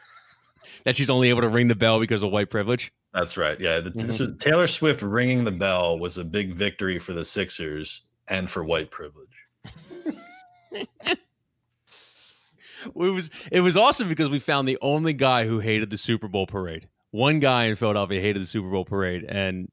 that 0.84 0.96
she's 0.96 1.10
only 1.10 1.28
able 1.28 1.42
to 1.42 1.48
ring 1.48 1.68
the 1.68 1.74
bell 1.74 2.00
because 2.00 2.22
of 2.22 2.30
white 2.32 2.50
privilege. 2.50 2.92
That's 3.14 3.36
right. 3.36 3.58
Yeah. 3.60 3.80
The, 3.80 3.90
Mm-hmm. 3.90 4.06
was- 4.24 4.42
Taylor 4.42 4.66
Swift 4.66 5.00
ringing 5.02 5.44
the 5.44 5.52
bell 5.52 5.98
was 5.98 6.18
a 6.18 6.24
big 6.24 6.54
victory 6.54 6.98
for 6.98 7.12
the 7.12 7.24
Sixers 7.24 8.02
and 8.28 8.50
for 8.50 8.64
white 8.64 8.90
privilege. 8.90 9.28
it 10.72 11.18
was 12.94 13.30
it 13.50 13.60
was 13.60 13.76
awesome 13.76 14.08
because 14.08 14.28
we 14.28 14.38
found 14.38 14.66
the 14.68 14.78
only 14.82 15.12
guy 15.12 15.46
who 15.46 15.58
hated 15.60 15.90
the 15.90 15.96
Super 15.96 16.28
Bowl 16.28 16.46
parade. 16.46 16.88
One 17.10 17.40
guy 17.40 17.64
in 17.66 17.76
Philadelphia 17.76 18.20
hated 18.20 18.42
the 18.42 18.46
Super 18.46 18.68
Bowl 18.70 18.84
parade, 18.84 19.24
and 19.24 19.70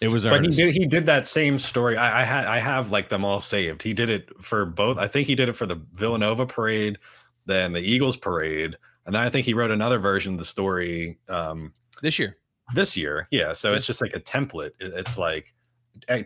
it 0.00 0.08
was 0.08 0.24
But 0.24 0.42
he 0.44 0.48
did 0.48 0.74
he 0.74 0.86
did 0.86 1.06
that 1.06 1.26
same 1.26 1.58
story. 1.58 1.96
I, 1.96 2.22
I 2.22 2.24
had 2.24 2.46
I 2.46 2.58
have 2.58 2.90
like 2.90 3.08
them 3.08 3.24
all 3.24 3.40
saved. 3.40 3.82
He 3.82 3.94
did 3.94 4.10
it 4.10 4.28
for 4.42 4.66
both. 4.66 4.98
I 4.98 5.08
think 5.08 5.26
he 5.26 5.34
did 5.34 5.48
it 5.48 5.54
for 5.54 5.66
the 5.66 5.80
Villanova 5.94 6.46
parade, 6.46 6.98
then 7.46 7.72
the 7.72 7.80
Eagles 7.80 8.16
parade, 8.16 8.76
and 9.06 9.14
then 9.14 9.22
I 9.22 9.30
think 9.30 9.46
he 9.46 9.54
wrote 9.54 9.70
another 9.70 9.98
version 9.98 10.34
of 10.34 10.38
the 10.38 10.44
story 10.44 11.18
um, 11.28 11.72
this 12.02 12.18
year. 12.18 12.36
this 12.74 12.96
year. 12.96 13.26
Yeah, 13.30 13.52
so 13.52 13.72
it's 13.72 13.86
just 13.86 14.02
like 14.02 14.14
a 14.14 14.20
template. 14.20 14.72
It's 14.80 15.16
like 15.16 15.54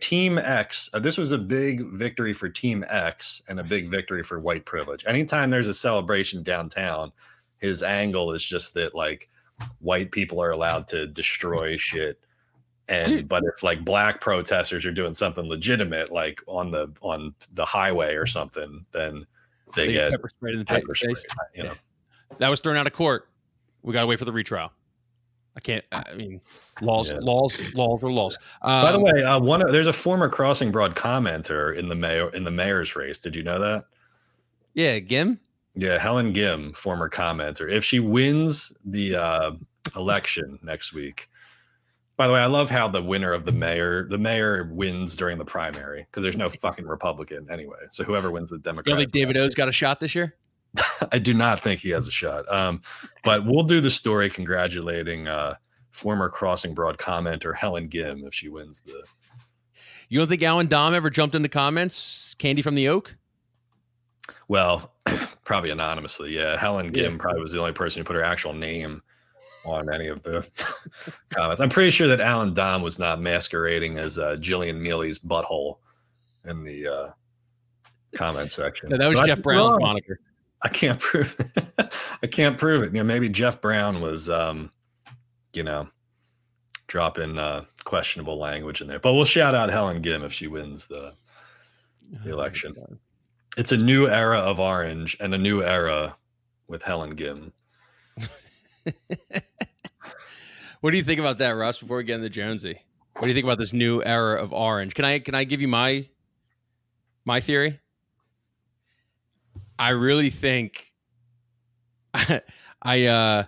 Team 0.00 0.38
X. 0.38 0.90
Uh, 0.92 0.98
this 0.98 1.16
was 1.16 1.30
a 1.30 1.38
big 1.38 1.92
victory 1.92 2.32
for 2.32 2.48
Team 2.48 2.84
X 2.88 3.42
and 3.48 3.60
a 3.60 3.64
big 3.64 3.88
victory 3.88 4.22
for 4.22 4.40
white 4.40 4.64
privilege. 4.64 5.04
Anytime 5.06 5.50
there's 5.50 5.68
a 5.68 5.74
celebration 5.74 6.42
downtown, 6.42 7.12
his 7.58 7.82
angle 7.82 8.32
is 8.32 8.44
just 8.44 8.74
that 8.74 8.94
like 8.94 9.28
white 9.78 10.10
people 10.10 10.42
are 10.42 10.50
allowed 10.50 10.88
to 10.88 11.06
destroy 11.06 11.76
shit. 11.76 12.18
And 12.90 13.06
Dude. 13.06 13.28
but 13.28 13.44
if 13.44 13.62
like 13.62 13.84
black 13.84 14.20
protesters 14.20 14.84
are 14.84 14.90
doing 14.92 15.12
something 15.12 15.44
legitimate, 15.48 16.10
like 16.12 16.42
on 16.48 16.70
the 16.72 16.88
on 17.00 17.34
the 17.54 17.64
highway 17.64 18.16
or 18.16 18.26
something, 18.26 18.84
then 18.92 19.24
they, 19.76 19.86
They 19.86 19.92
get 19.92 20.10
pepper 20.10 20.28
sprayed 20.28 20.54
in 20.54 20.58
the 20.58 20.64
pepper 20.64 20.94
sprayed. 20.96 21.16
face. 21.16 21.24
You 21.54 21.62
know, 21.62 21.74
That 22.38 22.48
was 22.48 22.58
thrown 22.60 22.76
out 22.76 22.88
of 22.88 22.92
court. 22.92 23.28
We 23.82 23.92
got 23.92 24.00
to 24.02 24.06
wait 24.08 24.18
for 24.18 24.24
the 24.24 24.32
retrial. 24.32 24.72
I 25.56 25.60
can't. 25.60 25.84
I 25.92 26.14
mean, 26.14 26.40
laws, 26.80 27.10
Yeah. 27.10 27.18
laws, 27.22 27.62
laws 27.74 28.02
are 28.02 28.10
laws. 28.10 28.36
By 28.62 28.90
the 28.92 28.98
Um, 28.98 29.02
way, 29.02 29.22
uh, 29.22 29.38
one 29.40 29.60
there's 29.70 29.86
a 29.86 29.92
former 29.92 30.28
Crossing 30.28 30.70
Broad 30.72 30.94
commenter 30.96 31.76
in 31.76 31.88
the 31.88 31.94
mayor 31.94 32.28
in 32.30 32.42
the 32.44 32.50
mayor's 32.50 32.96
race. 32.96 33.18
Did 33.20 33.36
you 33.36 33.42
know 33.44 33.60
that? 33.60 33.84
yeah, 34.74 34.98
Gim. 34.98 35.38
Yeah, 35.76 35.98
Helen 35.98 36.32
Gim, 36.32 36.72
former 36.72 37.08
commenter. 37.08 37.70
If 37.72 37.84
she 37.84 38.00
wins 38.00 38.72
the 38.84 39.14
uh, 39.14 39.50
election 39.94 40.58
next 40.62 40.92
week, 40.92 41.28
by 42.20 42.26
the 42.26 42.34
way, 42.34 42.40
I 42.40 42.48
love 42.48 42.68
how 42.68 42.86
the 42.86 43.00
winner 43.02 43.32
of 43.32 43.46
the 43.46 43.52
mayor, 43.52 44.06
the 44.06 44.18
mayor 44.18 44.68
wins 44.74 45.16
during 45.16 45.38
the 45.38 45.44
primary 45.46 46.02
because 46.02 46.22
there's 46.22 46.36
no 46.36 46.50
fucking 46.50 46.86
Republican 46.86 47.46
anyway. 47.50 47.78
So 47.88 48.04
whoever 48.04 48.30
wins 48.30 48.50
the 48.50 48.58
Democrat. 48.58 48.88
You 48.88 48.92
don't 48.92 49.00
think 49.00 49.12
David 49.12 49.38
Oh's 49.38 49.54
got 49.54 49.70
a 49.70 49.72
shot 49.72 50.00
this 50.00 50.14
year? 50.14 50.36
I 51.12 51.18
do 51.18 51.32
not 51.32 51.62
think 51.62 51.80
he 51.80 51.88
has 51.92 52.06
a 52.06 52.10
shot. 52.10 52.44
Um, 52.52 52.82
but 53.24 53.46
we'll 53.46 53.64
do 53.64 53.80
the 53.80 53.88
story 53.88 54.28
congratulating 54.28 55.28
uh, 55.28 55.54
former 55.92 56.28
Crossing 56.28 56.74
Broad 56.74 56.98
commenter 56.98 57.56
Helen 57.56 57.88
Gim 57.88 58.22
if 58.26 58.34
she 58.34 58.50
wins 58.50 58.82
the. 58.82 59.02
You 60.10 60.18
don't 60.18 60.28
think 60.28 60.42
Allan 60.42 60.68
Domb 60.68 60.92
ever 60.92 61.08
jumped 61.08 61.34
in 61.34 61.40
the 61.40 61.48
comments? 61.48 62.34
Candy 62.34 62.60
from 62.60 62.74
the 62.74 62.86
Oak. 62.88 63.16
Well, 64.46 64.92
probably 65.46 65.70
anonymously. 65.70 66.36
Yeah, 66.36 66.58
Helen 66.58 66.92
Gim 66.92 67.12
Yeah. 67.12 67.18
probably 67.18 67.40
was 67.40 67.52
the 67.52 67.60
only 67.60 67.72
person 67.72 68.00
who 68.00 68.04
put 68.04 68.16
her 68.16 68.22
actual 68.22 68.52
name 68.52 69.00
on 69.64 69.92
any 69.92 70.08
of 70.08 70.22
the 70.22 70.48
comments. 71.30 71.60
I'm 71.60 71.68
pretty 71.70 71.90
sure 71.90 72.08
that 72.08 72.20
Allan 72.20 72.54
Domb 72.54 72.82
was 72.82 72.98
not 72.98 73.20
masquerading 73.20 73.98
as 73.98 74.18
uh, 74.18 74.36
Jillian 74.40 74.78
Mealy's 74.80 75.18
butthole 75.18 75.78
in 76.44 76.64
the 76.64 76.86
uh, 76.86 77.10
comment 78.14 78.50
section. 78.50 78.88
No, 78.90 78.98
that 78.98 79.08
was 79.08 79.18
But 79.20 79.26
Jeff 79.26 79.36
could 79.38 79.42
be 79.42 79.54
Brown's 79.54 79.72
wrong. 79.74 79.82
moniker. 79.82 80.20
I 80.62 80.68
can't 80.68 80.98
prove. 81.00 81.36
It. 81.38 81.94
I 82.22 82.26
can't 82.26 82.58
prove 82.58 82.82
it. 82.82 82.92
You 82.92 82.98
know, 83.00 83.04
maybe 83.04 83.28
Jeff 83.28 83.60
Brown 83.60 84.00
was, 84.00 84.28
um, 84.28 84.70
you 85.54 85.62
know, 85.62 85.88
dropping 86.86 87.38
uh, 87.38 87.64
questionable 87.84 88.38
language 88.38 88.80
in 88.80 88.88
there. 88.88 88.98
But 88.98 89.14
we'll 89.14 89.24
shout 89.24 89.54
out 89.54 89.70
Helen 89.70 90.02
Gim 90.02 90.22
if 90.24 90.32
she 90.32 90.46
wins 90.46 90.86
the 90.86 91.14
the 92.24 92.32
election. 92.32 92.74
It's 93.56 93.72
a 93.72 93.76
new 93.76 94.08
era 94.08 94.38
of 94.38 94.58
orange 94.58 95.16
and 95.20 95.34
a 95.34 95.38
new 95.38 95.62
era 95.62 96.16
with 96.66 96.82
Helen 96.82 97.14
Gim. 97.14 97.52
What 100.80 100.92
do 100.92 100.96
you 100.96 101.04
think 101.04 101.20
about 101.20 101.38
that, 101.38 101.50
Russ? 101.50 101.78
Before 101.78 101.98
we 101.98 102.04
get 102.04 102.16
into 102.16 102.30
Jonesy, 102.30 102.80
what 103.12 103.22
do 103.22 103.28
you 103.28 103.34
think 103.34 103.44
about 103.44 103.58
this 103.58 103.74
new 103.74 104.02
era 104.02 104.40
of 104.40 104.52
orange? 104.52 104.94
Can 104.94 105.04
I 105.04 105.18
can 105.18 105.34
I 105.34 105.44
give 105.44 105.60
you 105.60 105.68
my 105.68 106.08
my 107.26 107.40
theory? 107.40 107.78
I 109.78 109.90
really 109.90 110.30
think 110.30 110.94
I 112.14 113.04
uh 113.06 113.44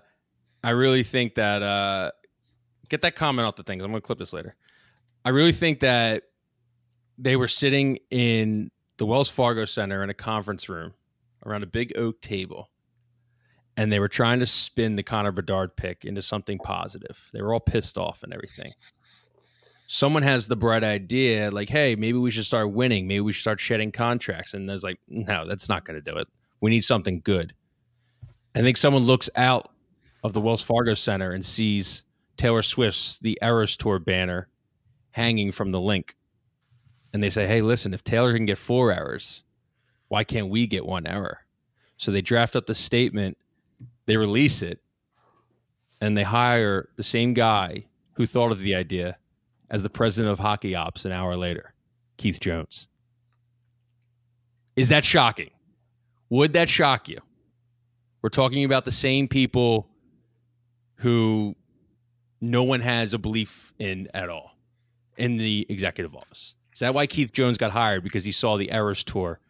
I 0.62 0.70
really 0.70 1.02
think 1.02 1.34
that 1.36 1.62
uh 1.62 2.10
get 2.90 3.00
that 3.00 3.16
comment 3.16 3.48
off 3.48 3.56
the 3.56 3.62
thing. 3.62 3.80
I'm 3.80 3.90
gonna 3.90 4.02
clip 4.02 4.18
this 4.18 4.34
later. 4.34 4.54
I 5.24 5.30
really 5.30 5.52
think 5.52 5.80
that 5.80 6.24
they 7.16 7.36
were 7.36 7.48
sitting 7.48 7.98
in 8.10 8.70
the 8.98 9.06
Wells 9.06 9.30
Fargo 9.30 9.64
Center 9.64 10.04
in 10.04 10.10
a 10.10 10.14
conference 10.14 10.68
room 10.68 10.92
around 11.46 11.62
a 11.62 11.66
big 11.66 11.96
oak 11.96 12.20
table 12.20 12.68
and 13.76 13.90
they 13.90 13.98
were 13.98 14.08
trying 14.08 14.38
to 14.40 14.46
spin 14.46 14.96
the 14.96 15.02
Connor 15.02 15.32
Bedard 15.32 15.76
pick 15.76 16.04
into 16.04 16.22
something 16.22 16.58
positive. 16.58 17.18
They 17.32 17.42
were 17.42 17.54
all 17.54 17.60
pissed 17.60 17.96
off 17.96 18.22
and 18.22 18.32
everything. 18.32 18.72
Someone 19.86 20.22
has 20.22 20.46
the 20.46 20.56
bright 20.56 20.84
idea, 20.84 21.50
like, 21.50 21.68
hey, 21.68 21.96
maybe 21.96 22.18
we 22.18 22.30
should 22.30 22.44
start 22.44 22.72
winning. 22.72 23.06
Maybe 23.06 23.20
we 23.20 23.32
should 23.32 23.42
start 23.42 23.60
shedding 23.60 23.92
contracts. 23.92 24.54
And 24.54 24.68
there's 24.68 24.84
like, 24.84 25.00
no, 25.08 25.46
that's 25.46 25.68
not 25.68 25.84
going 25.84 26.02
to 26.02 26.10
do 26.10 26.18
it. 26.18 26.28
We 26.60 26.70
need 26.70 26.82
something 26.82 27.20
good. 27.24 27.54
I 28.54 28.60
think 28.60 28.76
someone 28.76 29.04
looks 29.04 29.28
out 29.36 29.70
of 30.22 30.32
the 30.32 30.40
Wells 30.40 30.62
Fargo 30.62 30.94
Center 30.94 31.32
and 31.32 31.44
sees 31.44 32.04
Taylor 32.36 32.62
Swift's 32.62 33.18
The 33.18 33.38
Eras 33.42 33.76
Tour 33.76 33.98
banner 33.98 34.48
hanging 35.10 35.52
from 35.52 35.72
the 35.72 35.80
Linc. 35.80 36.14
And 37.12 37.22
they 37.22 37.30
say, 37.30 37.46
hey, 37.46 37.60
listen, 37.60 37.92
if 37.92 38.04
Taylor 38.04 38.34
can 38.34 38.46
get 38.46 38.58
four 38.58 38.92
errors, 38.92 39.42
why 40.08 40.24
can't 40.24 40.48
we 40.48 40.66
get 40.66 40.86
one 40.86 41.06
error? 41.06 41.40
So 41.96 42.10
they 42.10 42.22
draft 42.22 42.56
up 42.56 42.66
the 42.66 42.74
statement 42.74 43.36
they 44.06 44.16
release 44.16 44.62
it 44.62 44.80
and 46.00 46.16
they 46.16 46.22
hire 46.22 46.88
the 46.96 47.02
same 47.02 47.34
guy 47.34 47.84
who 48.14 48.26
thought 48.26 48.52
of 48.52 48.58
the 48.58 48.74
idea 48.74 49.16
as 49.70 49.82
the 49.82 49.90
president 49.90 50.32
of 50.32 50.38
hockey 50.38 50.74
ops 50.74 51.04
an 51.04 51.12
hour 51.12 51.36
later 51.36 51.74
keith 52.16 52.40
jones 52.40 52.88
is 54.76 54.88
that 54.88 55.04
shocking 55.04 55.50
would 56.30 56.52
that 56.52 56.68
shock 56.68 57.08
you 57.08 57.18
we're 58.22 58.28
talking 58.28 58.64
about 58.64 58.84
the 58.84 58.92
same 58.92 59.26
people 59.26 59.88
who 60.96 61.56
no 62.40 62.62
one 62.62 62.80
has 62.80 63.14
a 63.14 63.18
belief 63.18 63.72
in 63.78 64.08
at 64.14 64.28
all 64.28 64.52
in 65.16 65.32
the 65.34 65.66
executive 65.68 66.14
office. 66.14 66.54
Is 66.72 66.80
that 66.80 66.94
why 66.94 67.06
Keith 67.06 67.32
Jones 67.32 67.58
got 67.58 67.70
hired? 67.70 68.02
Because 68.02 68.24
he 68.24 68.32
saw 68.32 68.56
the 68.56 68.70
errors 68.70 69.04
tour 69.04 69.40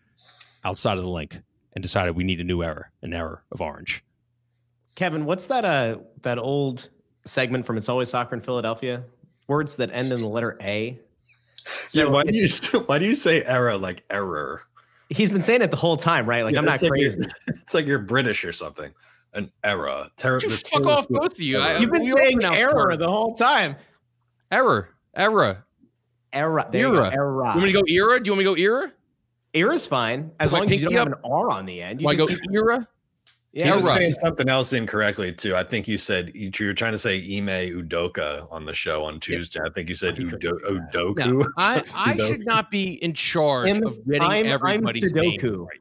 outside 0.65 0.97
of 0.97 1.05
the 1.05 1.11
Linc 1.11 1.39
and 1.75 1.83
decided 1.83 2.17
we 2.17 2.25
need 2.25 2.41
a 2.41 2.45
new 2.45 2.63
error, 2.63 2.91
an 3.03 3.13
error 3.13 3.45
of 3.53 3.61
orange. 3.61 4.03
Kevin, 4.95 5.25
what's 5.25 5.47
that 5.49 5.65
uh 5.65 5.99
that 6.23 6.39
old 6.39 6.89
segment 7.25 7.65
from 7.67 7.77
It's 7.79 7.89
Always 7.89 8.09
Soccer 8.11 8.35
in 8.35 8.41
Philadelphia? 8.41 9.05
Words 9.49 9.77
that 9.77 9.91
end 9.93 10.13
in 10.13 10.21
the 10.21 10.29
letter 10.29 10.57
A. 10.63 10.99
yeah, 11.93 12.05
why 12.05 12.23
do 12.25 12.37
you 12.37 12.47
why 12.87 12.99
do 12.99 13.07
you 13.07 13.15
say 13.15 13.43
error 13.45 13.77
like 13.77 14.05
error? 14.11 14.63
He's 15.09 15.31
been 15.31 15.43
saying 15.43 15.63
it 15.63 15.71
the 15.71 15.77
whole 15.77 15.97
time, 15.97 16.27
right? 16.27 16.43
Like 16.45 16.55
Yeah, 16.55 16.61
I'm 16.61 16.65
not 16.65 16.75
it's 16.75 16.83
like 16.83 16.91
crazy. 16.93 17.19
you're- 17.19 17.33
it's 17.63 17.75
like 17.75 17.87
you're 17.87 17.99
British 17.99 18.45
or 18.45 18.53
something. 18.53 18.93
An 19.35 19.51
era. 19.65 20.11
Ter- 20.17 20.35
Would 20.35 20.43
You 20.43 20.51
fuck 20.51 20.87
off 20.87 21.09
both 21.09 21.33
of 21.33 21.41
you. 21.41 21.59
I, 21.59 21.79
You've 21.79 21.91
been 21.91 22.05
saying 22.05 22.35
pronounce 22.35 22.57
error 22.57 22.91
error. 22.91 22.97
the 22.99 23.09
whole 23.09 23.35
time. 23.35 23.77
Error, 24.51 24.91
error. 25.17 25.65
Era. 26.35 26.69
There 26.71 26.81
you 26.89 26.93
go. 26.93 27.03
Era. 27.05 27.11
Era. 27.15 27.35
You 27.35 27.43
want 27.43 27.63
me 27.63 27.73
to 27.73 27.79
go 27.81 27.83
era? 27.89 28.23
Do 28.23 28.29
you 28.29 28.33
want 28.33 28.39
me 28.39 28.45
to 28.45 28.51
go 28.51 28.57
era? 28.57 28.93
Era's 29.55 29.87
fine 29.87 30.31
as 30.41 30.51
Put 30.51 30.57
my 30.57 30.59
long 30.61 30.69
as 30.69 30.75
you 30.75 30.89
don't 30.89 30.91
pinky 30.91 30.99
have 30.99 31.07
an 31.09 31.15
R 31.31 31.51
on 31.51 31.65
the 31.67 31.81
end. 31.83 32.01
You 32.01 32.07
Want 32.07 32.19
just 32.19 32.31
go 32.31 32.55
era? 32.55 32.89
Yeah, 33.53 33.67
He 33.67 33.73
was 33.73 33.85
Era. 33.87 33.97
saying 33.97 34.13
something 34.13 34.49
else 34.49 34.73
incorrectly 34.73 35.33
too. 35.33 35.55
I 35.55 35.63
think 35.65 35.87
you 35.89 35.99
said 35.99 36.33
you, 36.35 36.51
you 36.59 36.67
were 36.67 36.75
trying 36.75 36.93
to 36.93 36.99
say 36.99 37.17
Ime 37.17 37.47
Udoka 37.49 38.51
on 38.51 38.65
the 38.65 38.73
show 38.73 39.05
on 39.05 39.21
Tuesday. 39.21 39.61
I 39.65 39.71
think 39.71 39.89
you 39.89 39.95
said 39.95 40.17
He 40.17 40.25
couldn't 40.25 40.45
Udo. 40.45 41.15
Udoku. 41.15 41.27
No, 41.41 41.49
I, 41.57 41.83
I 41.95 42.15
Udoka. 42.15 42.29
should 42.29 42.47
not 42.47 42.71
be 42.71 42.93
in 43.05 43.13
charge 43.15 43.69
I'm- 43.69 43.85
of 43.87 44.05
getting 44.07 44.23
I'm- 44.23 44.47
I'm 44.47 44.47
everybody's 44.47 45.13
name 45.13 45.39
right. 45.43 45.79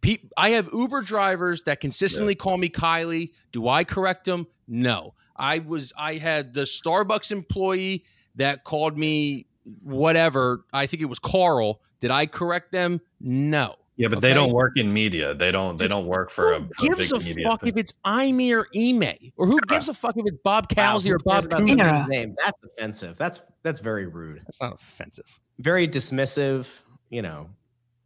Pe- 0.00 0.18
I 0.36 0.50
have 0.50 0.68
Uber 0.72 1.02
drivers 1.02 1.62
that 1.64 1.80
consistently 1.80 2.34
call 2.34 2.56
me 2.58 2.68
Kylie. 2.68 3.30
Do 3.52 3.68
I 3.68 3.82
correct 3.84 4.24
them? 4.26 4.46
No. 4.68 5.14
I 5.36 5.58
was 5.60 5.92
I 5.98 6.14
had 6.16 6.52
the 6.54 6.62
Starbucks 6.62 7.30
employee 7.32 8.04
that 8.36 8.64
called 8.64 8.96
me 8.98 9.46
whatever. 9.82 10.64
I 10.72 10.86
think 10.86 11.02
it 11.02 11.06
was 11.06 11.18
Carl. 11.18 11.80
Did 12.00 12.10
I 12.10 12.26
correct 12.26 12.72
them? 12.72 13.00
No. 13.20 13.76
Yeah, 13.98 14.08
but 14.08 14.20
they 14.20 14.34
don't 14.34 14.52
work 14.52 14.72
in 14.76 14.92
media. 14.92 15.32
They 15.34 15.50
don't. 15.50 15.78
They 15.78 15.88
don't 15.88 16.06
work 16.06 16.30
for 16.30 16.52
a, 16.52 16.60
Who 16.60 16.66
a 16.92 16.96
gives 16.96 17.12
big 17.12 17.22
a 17.22 17.24
media. 17.24 17.48
fuck 17.48 17.66
if 17.66 17.76
it's 17.78 17.92
Ime 18.04 18.40
or 18.52 18.66
Ime? 18.76 19.04
Or 19.38 19.46
who 19.46 19.58
gives 19.68 19.88
a 19.88 19.94
fuck 19.94 20.16
if 20.18 20.26
it's 20.26 20.36
Bob 20.44 20.66
Wow, 20.76 20.96
Cowsey 20.98 21.08
who 21.08 21.14
or 21.14 21.18
Bob 21.20 21.44
about 21.46 21.58
Coon? 21.60 21.66
someone's 21.68 22.00
Era. 22.00 22.06
name? 22.08 22.36
That's 22.44 22.58
offensive. 22.62 23.16
That's 23.16 23.40
that's 23.62 23.80
very 23.80 24.06
rude. 24.06 24.42
That's 24.44 24.60
not 24.60 24.74
offensive. 24.74 25.24
Very 25.60 25.88
dismissive. 25.88 26.68
You 27.08 27.22
know. 27.22 27.48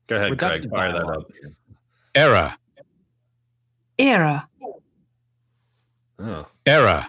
Go 0.06 0.16
ahead, 0.16 0.38
Craig. 0.38 0.62
reductive 0.62 0.70
Fire 0.70 0.92
that 0.92 1.04
up. 1.04 1.30
Era. 2.14 2.56
era, 3.98 4.48
Oh. 6.22 6.46
Era. 6.66 7.08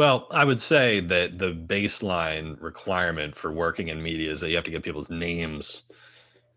Well, 0.00 0.28
I 0.30 0.46
would 0.46 0.58
say 0.62 1.00
that 1.00 1.38
the 1.38 1.52
baseline 1.52 2.56
requirement 2.58 3.36
for 3.36 3.52
working 3.52 3.88
in 3.88 4.02
media 4.02 4.32
is 4.32 4.40
that 4.40 4.48
you 4.48 4.54
have 4.56 4.64
to 4.64 4.70
get 4.70 4.82
people's 4.82 5.10
names 5.10 5.82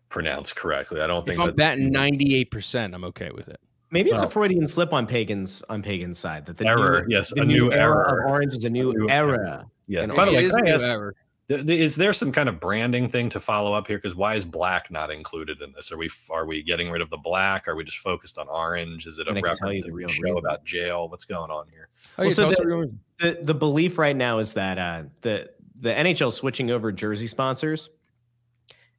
pronounced 0.08 0.56
correctly. 0.56 1.02
I 1.02 1.06
don't 1.06 1.18
If 1.18 1.26
think 1.26 1.40
I'm 1.40 1.46
that 1.48 1.56
batting 1.56 1.90
ninety 1.90 2.36
eight 2.36 2.50
percent, 2.50 2.94
I'm 2.94 3.04
okay 3.04 3.30
with 3.34 3.48
it. 3.48 3.60
Maybe 3.90 4.08
it's 4.08 4.20
Well- 4.20 4.28
a 4.28 4.30
Freudian 4.30 4.66
slip 4.66 4.94
on 4.94 5.06
pagans 5.06 5.62
on 5.68 5.82
pagan's 5.82 6.18
side 6.18 6.46
that 6.46 6.56
the 6.56 6.66
Error, 6.66 7.04
new, 7.06 7.14
yes, 7.16 7.34
the 7.34 7.42
a 7.42 7.44
new 7.44 7.70
era 7.70 7.82
error. 7.82 8.24
of 8.24 8.30
orange 8.30 8.54
is 8.56 8.64
a 8.64 8.70
new, 8.70 8.92
A 8.92 8.94
new 8.94 9.08
era. 9.10 9.32
error. 9.34 9.64
yeah. 9.88 10.04
and 10.04 10.14
By 10.16 10.24
the 10.24 10.32
way, 10.32 10.48
can 10.48 10.66
I 10.66 10.70
ask, 10.70 10.82
error. 10.82 11.12
th- 11.12 11.14
th- 11.14 11.23
is 11.48 11.96
there 11.96 12.12
some 12.12 12.32
kind 12.32 12.48
of 12.48 12.58
branding 12.58 13.08
thing 13.08 13.28
to 13.30 13.40
follow 13.40 13.74
up 13.74 13.86
here? 13.86 13.98
Because 13.98 14.14
why 14.14 14.34
is 14.34 14.44
black 14.44 14.90
not 14.90 15.10
included 15.10 15.60
in 15.60 15.72
this? 15.72 15.92
Are 15.92 15.96
we 15.98 16.08
are 16.30 16.46
we 16.46 16.62
getting 16.62 16.90
rid 16.90 17.02
of 17.02 17.10
the 17.10 17.18
black? 17.18 17.68
Are 17.68 17.74
we 17.76 17.84
just 17.84 17.98
focused 17.98 18.38
on 18.38 18.48
orange? 18.48 19.06
Is 19.06 19.18
it 19.18 19.26
a 19.26 19.30
And 19.30 19.38
I 19.38 19.42
tell 19.42 19.48
you 19.50 19.52
reference 19.52 19.78
the 19.82 19.88
to 19.88 19.90
the 19.90 19.94
real 19.96 20.08
show 20.08 20.22
reason. 20.22 20.38
about 20.38 20.64
jail? 20.64 21.08
What's 21.08 21.24
going 21.26 21.50
on 21.50 21.66
here? 21.68 21.88
Oh, 22.18 22.22
Well, 22.22 22.30
so 22.30 22.50
the- 22.50 22.76
what 22.76 22.88
the 23.18 23.42
the 23.42 23.54
belief 23.54 23.98
right 23.98 24.16
now 24.16 24.38
is 24.38 24.54
that 24.54 24.78
uh, 24.78 25.04
the 25.20 25.50
the 25.82 25.90
NHL 25.92 26.28
is 26.28 26.34
switching 26.34 26.70
over 26.70 26.90
jersey 26.92 27.26
sponsors, 27.26 27.90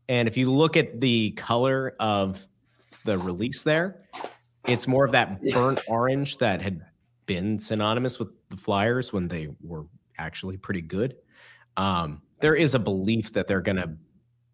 and 0.08 0.28
if 0.28 0.38
you 0.38 0.52
look 0.52 0.78
at 0.78 1.02
the 1.02 1.32
color 1.32 1.96
of 2.00 2.46
the 3.06 3.18
release 3.18 3.64
there, 3.64 4.00
it's 4.68 4.88
more 4.88 5.06
of 5.06 5.12
that 5.14 5.42
burnt 5.52 5.80
orange 5.88 6.38
that 6.38 6.62
had 6.62 6.82
been 7.26 7.58
synonymous 7.58 8.20
with 8.20 8.28
the 8.50 8.58
Flyers 8.58 9.12
when 9.12 9.28
they 9.28 9.48
were 9.64 9.86
actually 10.20 10.58
pretty 10.58 10.82
good. 10.82 11.16
Um, 11.78 12.22
there 12.46 12.54
is 12.54 12.76
a 12.76 12.80
belief 12.80 13.34
that 13.34 13.48
they're 13.48 13.60
going 13.60 13.76
to 13.76 13.90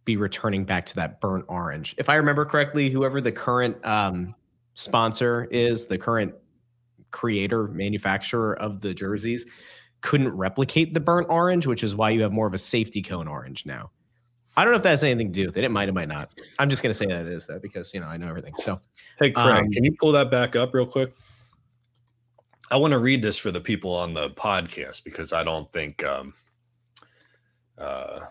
be 0.05 0.15
returning 0.15 0.63
back 0.63 0.85
to 0.85 0.95
that 0.95 1.19
burnt 1.19 1.43
orange. 1.49 1.93
If 1.97 2.07
I 2.07 2.15
remember 2.15 2.45
correctly, 2.45 2.89
whoever 2.89 3.19
the 3.19 3.33
current 3.33 3.75
um, 3.85 4.33
sponsor 4.75 5.49
is, 5.51 5.87
the 5.87 5.97
current 5.97 6.33
creator, 7.11 7.67
manufacturer 7.67 8.57
of 8.61 8.79
the 8.79 8.93
jerseys, 8.93 9.45
couldn't 9.99 10.33
replicate 10.33 10.93
the 10.93 11.01
burnt 11.01 11.27
orange, 11.29 11.67
which 11.67 11.83
is 11.83 11.93
why 11.93 12.11
you 12.11 12.21
have 12.21 12.31
more 12.31 12.47
of 12.47 12.53
a 12.53 12.57
safety 12.57 13.01
cone 13.01 13.27
orange 13.27 13.65
now. 13.65 13.91
I 14.55 14.63
don't 14.63 14.71
know 14.71 14.77
if 14.77 14.83
that 14.83 14.91
has 14.91 15.03
anything 15.03 15.33
to 15.33 15.41
do 15.41 15.47
with 15.47 15.57
it. 15.57 15.65
It 15.65 15.69
might, 15.71 15.89
it 15.89 15.93
might 15.93 16.07
not. 16.07 16.31
I'm 16.59 16.69
just 16.69 16.81
going 16.83 16.91
to 16.91 16.97
say 16.97 17.07
that 17.07 17.25
it 17.25 17.33
is 17.33 17.45
though, 17.45 17.59
because 17.59 17.93
you 17.93 17.99
know 17.99 18.07
I 18.07 18.15
know 18.15 18.29
everything. 18.29 18.53
So 18.55 18.79
Hey, 19.19 19.31
Craig, 19.31 19.65
Um, 19.65 19.69
can 19.69 19.83
you 19.83 19.93
pull 19.99 20.13
that 20.13 20.31
back 20.31 20.55
up 20.55 20.73
real 20.73 20.85
quick? 20.85 21.13
I 22.71 22.77
want 22.77 22.91
to 22.93 22.99
read 22.99 23.21
this 23.21 23.37
for 23.37 23.51
the 23.51 23.59
people 23.59 23.93
on 23.93 24.13
the 24.13 24.29
podcast 24.29 25.03
because 25.03 25.33
I 25.33 25.43
don't 25.43 25.69
think, 25.73 26.05
um, 26.05 26.33
uh, 27.77 28.21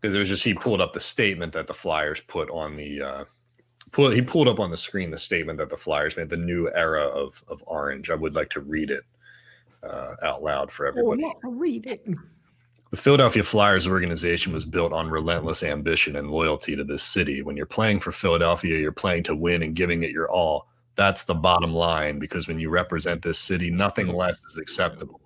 because 0.00 0.14
it 0.14 0.18
was 0.18 0.28
just 0.28 0.44
he 0.44 0.54
pulled 0.54 0.80
up 0.80 0.92
the 0.92 1.00
statement 1.00 1.52
that 1.52 1.66
the 1.66 1.74
Flyers 1.74 2.20
put 2.20 2.50
on 2.50 2.76
the, 2.76 3.00
uh, 3.02 3.24
pull, 3.92 4.10
he 4.10 4.20
pulled 4.20 4.48
up 4.48 4.58
on 4.58 4.70
the 4.70 4.76
screen 4.76 5.10
the 5.10 5.18
statement 5.18 5.58
that 5.58 5.70
the 5.70 5.76
Flyers 5.76 6.16
made, 6.16 6.28
the 6.28 6.36
new 6.36 6.70
era 6.74 7.06
of 7.06 7.42
of 7.48 7.62
orange. 7.66 8.10
I 8.10 8.14
would 8.14 8.34
like 8.34 8.50
to 8.50 8.60
read 8.60 8.90
it 8.90 9.04
uh, 9.82 10.14
out 10.22 10.42
loud 10.42 10.70
for 10.72 10.86
everybody. 10.86 11.22
read 11.44 11.86
it. 11.86 12.04
The 12.90 12.98
Philadelphia 12.98 13.42
Flyers 13.42 13.88
organization 13.88 14.52
was 14.52 14.66
built 14.66 14.92
on 14.92 15.08
relentless 15.08 15.62
ambition 15.62 16.16
and 16.16 16.30
loyalty 16.30 16.76
to 16.76 16.84
this 16.84 17.02
city. 17.02 17.40
When 17.40 17.56
you're 17.56 17.64
playing 17.64 18.00
for 18.00 18.12
Philadelphia, 18.12 18.78
you're 18.78 18.92
playing 18.92 19.22
to 19.24 19.34
win 19.34 19.62
and 19.62 19.74
giving 19.74 20.02
it 20.02 20.10
your 20.10 20.30
all. 20.30 20.68
That's 20.94 21.22
the 21.22 21.34
bottom 21.34 21.72
line 21.72 22.18
because 22.18 22.48
when 22.48 22.58
you 22.58 22.68
represent 22.68 23.22
this 23.22 23.38
city, 23.38 23.70
nothing 23.70 24.08
less 24.08 24.44
is 24.44 24.58
acceptable. 24.58 25.22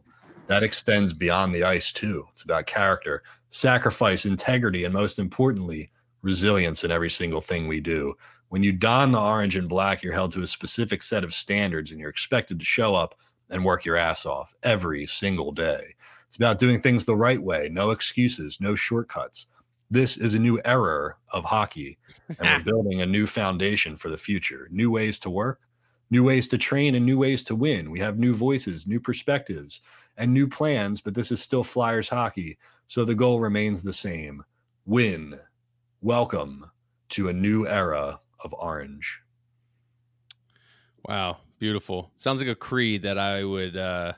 That 0.47 0.62
extends 0.62 1.12
beyond 1.12 1.53
the 1.53 1.64
ice, 1.64 1.93
too. 1.93 2.29
It's 2.31 2.43
about 2.43 2.67
character, 2.67 3.25
sacrifice, 3.51 4.26
integrity, 4.26 4.84
and 4.84 4.94
most 4.94 5.18
importantly, 5.18 5.90
resilience 6.22 6.84
in 6.84 6.90
every 6.90 7.11
single 7.11 7.40
thing 7.40 7.68
we 7.68 7.80
do. 7.80 8.14
When 8.49 8.62
you 8.62 8.72
don 8.72 9.11
the 9.11 9.20
orange 9.20 9.57
and 9.57 9.68
black, 9.68 10.03
you're 10.03 10.12
held 10.12 10.32
to 10.32 10.42
a 10.42 10.47
specific 10.47 11.03
set 11.03 11.24
of 11.24 11.34
standards 11.34 11.90
and 11.90 12.01
you're 12.01 12.11
expected 12.11 12.59
to 12.59 12.64
show 12.64 12.94
up 12.94 13.14
and 13.51 13.64
work 13.64 13.84
your 13.84 13.97
ass 13.97 14.26
off 14.26 14.55
every 14.62 15.07
single 15.07 15.53
day. 15.53 15.94
It's 16.26 16.36
about 16.36 16.59
doing 16.59 16.80
things 16.80 17.05
the 17.05 17.16
right 17.16 17.40
way, 17.40 17.68
no 17.70 17.90
excuses, 17.90 18.61
no 18.61 18.74
shortcuts. 18.74 19.49
This 19.90 20.16
is 20.16 20.34
a 20.34 20.38
new 20.38 20.61
era 20.64 21.14
of 21.30 21.44
hockey, 21.44 21.99
and 22.28 22.38
we're 22.40 22.64
building 22.72 23.03
a 23.03 23.07
new 23.07 23.26
foundation 23.26 23.94
for 23.94 24.11
the 24.11 24.16
future. 24.16 24.68
New 24.72 24.90
ways 24.90 25.20
to 25.20 25.30
work, 25.30 25.61
new 26.11 26.24
ways 26.24 26.49
to 26.49 26.59
train, 26.59 26.97
and 26.97 27.07
new 27.07 27.18
ways 27.18 27.44
to 27.44 27.55
win. 27.55 27.90
We 27.92 28.01
have 28.01 28.18
new 28.18 28.34
voices, 28.34 28.88
new 28.88 28.99
perspectives, 28.99 29.80
and 30.17 30.33
new 30.33 30.47
plans, 30.49 31.01
but 31.01 31.14
this 31.14 31.31
is 31.31 31.43
still 31.43 31.62
Flyers 31.62 32.09
hockey. 32.09 32.59
So 32.89 33.05
the 33.05 33.14
goal 33.14 33.41
remains 33.41 33.83
the 33.83 33.93
same 33.93 34.43
win. 34.85 35.39
Welcome 36.01 36.71
to 37.11 37.29
a 37.29 37.33
new 37.33 37.67
era 37.67 38.21
of 38.45 38.55
orange. 38.55 39.21
Wow, 41.09 41.39
beautiful. 41.59 42.11
Sounds 42.17 42.41
like 42.41 42.51
a 42.51 42.55
creed 42.55 43.03
that 43.03 43.19
I 43.19 43.45
would 43.45 43.77
uh 43.77 44.12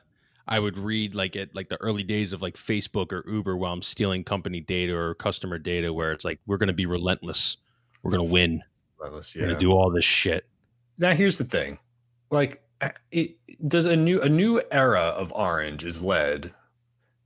I 0.47 0.59
would 0.59 0.77
read 0.77 1.13
like 1.13 1.35
at 1.35 1.55
like 1.55 1.69
the 1.69 1.79
early 1.81 2.03
days 2.03 2.33
of 2.33 2.41
like 2.41 2.55
Facebook 2.55 3.11
or 3.13 3.23
Uber 3.29 3.55
while 3.57 3.71
I'm 3.73 3.81
stealing 3.83 4.23
company 4.23 4.59
data 4.61 4.95
or 4.95 5.13
customer 5.15 5.59
data 5.59 5.93
where 5.93 6.11
it's 6.11 6.25
like 6.25 6.39
we're 6.47 6.57
going 6.57 6.67
to 6.67 6.73
be 6.73 6.87
relentless. 6.87 7.57
We're 8.01 8.11
going 8.11 8.27
to 8.27 8.31
win. 8.31 8.63
Let's- 8.99 9.35
We're 9.35 9.41
going 9.41 9.53
to 9.53 9.59
do 9.59 9.71
all 9.71 9.91
this 9.91 10.03
shit. 10.05 10.45
now 10.97 11.13
here's 11.13 11.37
the 11.37 11.43
thing 11.45 11.77
like 12.31 12.61
it 13.11 13.35
does 13.67 13.85
a 13.85 13.95
new 13.95 14.21
a 14.21 14.29
new 14.29 14.61
era 14.71 15.01
of 15.01 15.31
orange 15.33 15.83
is 15.83 16.01
led 16.01 16.53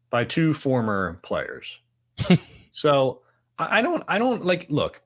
by 0.09 0.23
two 0.23 0.53
former 0.53 1.19
players. 1.23 1.79
So 2.73 3.21
I, 3.57 3.79
I 3.79 3.81
don't 3.81 4.03
i 4.07 4.17
don't 4.17 4.43
like 4.43 4.65
look 4.69 5.01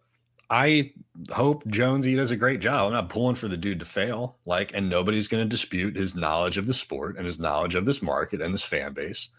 i 0.49 0.91
hope 1.31 1.67
jonesy 1.67 2.15
does 2.15 2.31
a 2.31 2.37
great 2.37 2.61
job. 2.61 2.87
I'm 2.87 2.93
not 2.93 3.09
pulling 3.09 3.35
for 3.35 3.47
the 3.49 3.57
dude 3.57 3.79
to 3.79 3.85
fail 3.85 4.37
like 4.45 4.71
and 4.73 4.89
nobody's 4.89 5.27
going 5.27 5.43
to 5.43 5.49
dispute 5.49 5.95
his 5.95 6.15
knowledge 6.15 6.57
of 6.57 6.65
the 6.65 6.73
sport 6.73 7.17
and 7.17 7.25
his 7.25 7.39
knowledge 7.39 7.75
of 7.75 7.85
this 7.85 8.01
market 8.01 8.41
and 8.41 8.53
this 8.53 8.63
fan 8.63 8.93
base. 8.93 9.29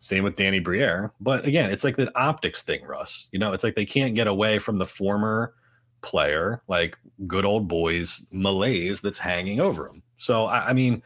Same 0.00 0.24
with 0.24 0.34
danny 0.36 0.58
briere 0.58 1.12
but 1.20 1.46
again 1.46 1.70
it's 1.70 1.84
like 1.84 1.96
the 1.96 2.10
optics 2.18 2.62
thing 2.62 2.84
russ 2.84 3.28
you 3.30 3.38
know 3.38 3.52
it's 3.52 3.62
like 3.64 3.76
they 3.76 3.86
can't 3.86 4.16
get 4.16 4.26
away 4.26 4.58
from 4.58 4.78
the 4.78 4.84
former 4.84 5.54
player 6.02 6.60
like 6.68 6.98
good 7.26 7.44
old 7.44 7.68
boys 7.68 8.26
malaise 8.32 9.00
that's 9.00 9.18
hanging 9.18 9.60
over 9.60 9.88
him. 9.88 10.02
So 10.18 10.46
I, 10.46 10.68
I 10.68 10.72
mean, 10.72 11.02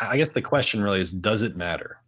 I 0.00 0.16
guess 0.16 0.32
the 0.32 0.42
question 0.42 0.82
really 0.82 1.00
is, 1.00 1.12
does 1.12 1.42
it 1.42 1.56
matter? 1.56 1.98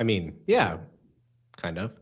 I 0.00 0.04
mean, 0.04 0.36
yeah, 0.46 0.78
kind 1.56 1.78
of. 1.78 1.92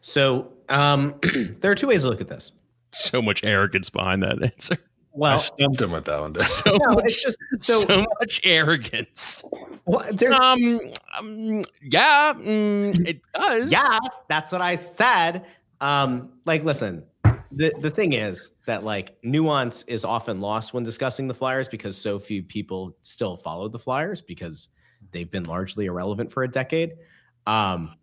So 0.00 0.52
um, 0.68 1.14
there 1.60 1.70
are 1.70 1.74
two 1.74 1.86
ways 1.88 2.02
to 2.02 2.10
look 2.10 2.20
at 2.20 2.28
this. 2.28 2.52
So 2.92 3.20
much 3.22 3.44
arrogance 3.44 3.90
behind 3.90 4.22
that 4.22 4.42
answer. 4.42 4.74
I 4.74 4.78
Well, 5.12 5.38
stumped 5.38 5.80
him 5.80 5.92
with 5.92 6.04
that 6.06 6.20
one. 6.20 6.34
So 6.38 6.76
no, 6.76 6.94
much 6.96 7.04
it's 7.06 7.22
just 7.22 7.38
so, 7.60 7.80
so 7.80 8.06
much 8.20 8.40
arrogance. 8.44 9.44
Well, 9.86 10.04
Um, 10.34 10.80
um 11.18 11.62
yeah, 11.82 12.32
mm, 12.36 13.06
it 13.08 13.20
does. 13.32 13.70
yeah, 13.70 13.98
that's 14.28 14.50
what 14.50 14.60
I 14.60 14.74
said. 14.76 15.44
Um, 15.80 16.32
like, 16.46 16.64
listen, 16.64 17.04
the 17.56 17.72
the 17.80 17.90
thing 17.90 18.12
is 18.12 18.50
that 18.66 18.84
like 18.84 19.16
nuance 19.22 19.82
is 19.84 20.04
often 20.04 20.40
lost 20.40 20.74
when 20.74 20.82
discussing 20.82 21.28
the 21.28 21.34
Flyers 21.34 21.68
because 21.68 21.96
so 21.96 22.18
few 22.18 22.42
people 22.42 22.96
still 23.02 23.36
follow 23.36 23.68
the 23.68 23.78
Flyers 23.78 24.20
because 24.20 24.68
they've 25.10 25.30
been 25.30 25.44
largely 25.44 25.86
irrelevant 25.86 26.32
for 26.32 26.44
a 26.44 26.48
decade. 26.48 26.94
Um, 27.46 27.94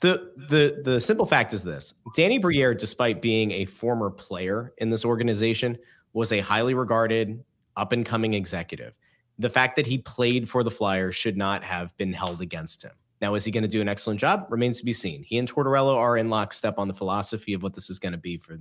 the 0.00 0.32
the 0.48 0.80
the 0.84 1.00
simple 1.00 1.26
fact 1.26 1.52
is 1.52 1.62
this: 1.62 1.94
Danny 2.14 2.38
Briere, 2.38 2.74
despite 2.74 3.22
being 3.22 3.50
a 3.52 3.64
former 3.64 4.10
player 4.10 4.72
in 4.78 4.90
this 4.90 5.04
organization, 5.04 5.78
was 6.12 6.32
a 6.32 6.40
highly 6.40 6.74
regarded, 6.74 7.42
up 7.76 7.92
and 7.92 8.04
coming 8.04 8.34
executive. 8.34 8.94
The 9.38 9.50
fact 9.50 9.76
that 9.76 9.86
he 9.86 9.98
played 9.98 10.48
for 10.48 10.62
the 10.62 10.70
Flyers 10.70 11.16
should 11.16 11.36
not 11.36 11.62
have 11.64 11.96
been 11.96 12.12
held 12.12 12.40
against 12.40 12.82
him. 12.82 12.92
Now, 13.20 13.34
is 13.34 13.44
he 13.44 13.50
going 13.50 13.62
to 13.62 13.68
do 13.68 13.80
an 13.80 13.88
excellent 13.88 14.18
job? 14.18 14.46
Remains 14.48 14.78
to 14.78 14.84
be 14.84 14.92
seen. 14.92 15.22
He 15.22 15.38
and 15.38 15.50
Tortorella 15.50 15.94
are 15.94 16.16
in 16.16 16.30
lockstep 16.30 16.78
on 16.78 16.88
the 16.88 16.94
philosophy 16.94 17.52
of 17.52 17.62
what 17.62 17.74
this 17.74 17.90
is 17.90 17.98
going 17.98 18.12
to 18.12 18.18
be 18.18 18.38
for 18.38 18.58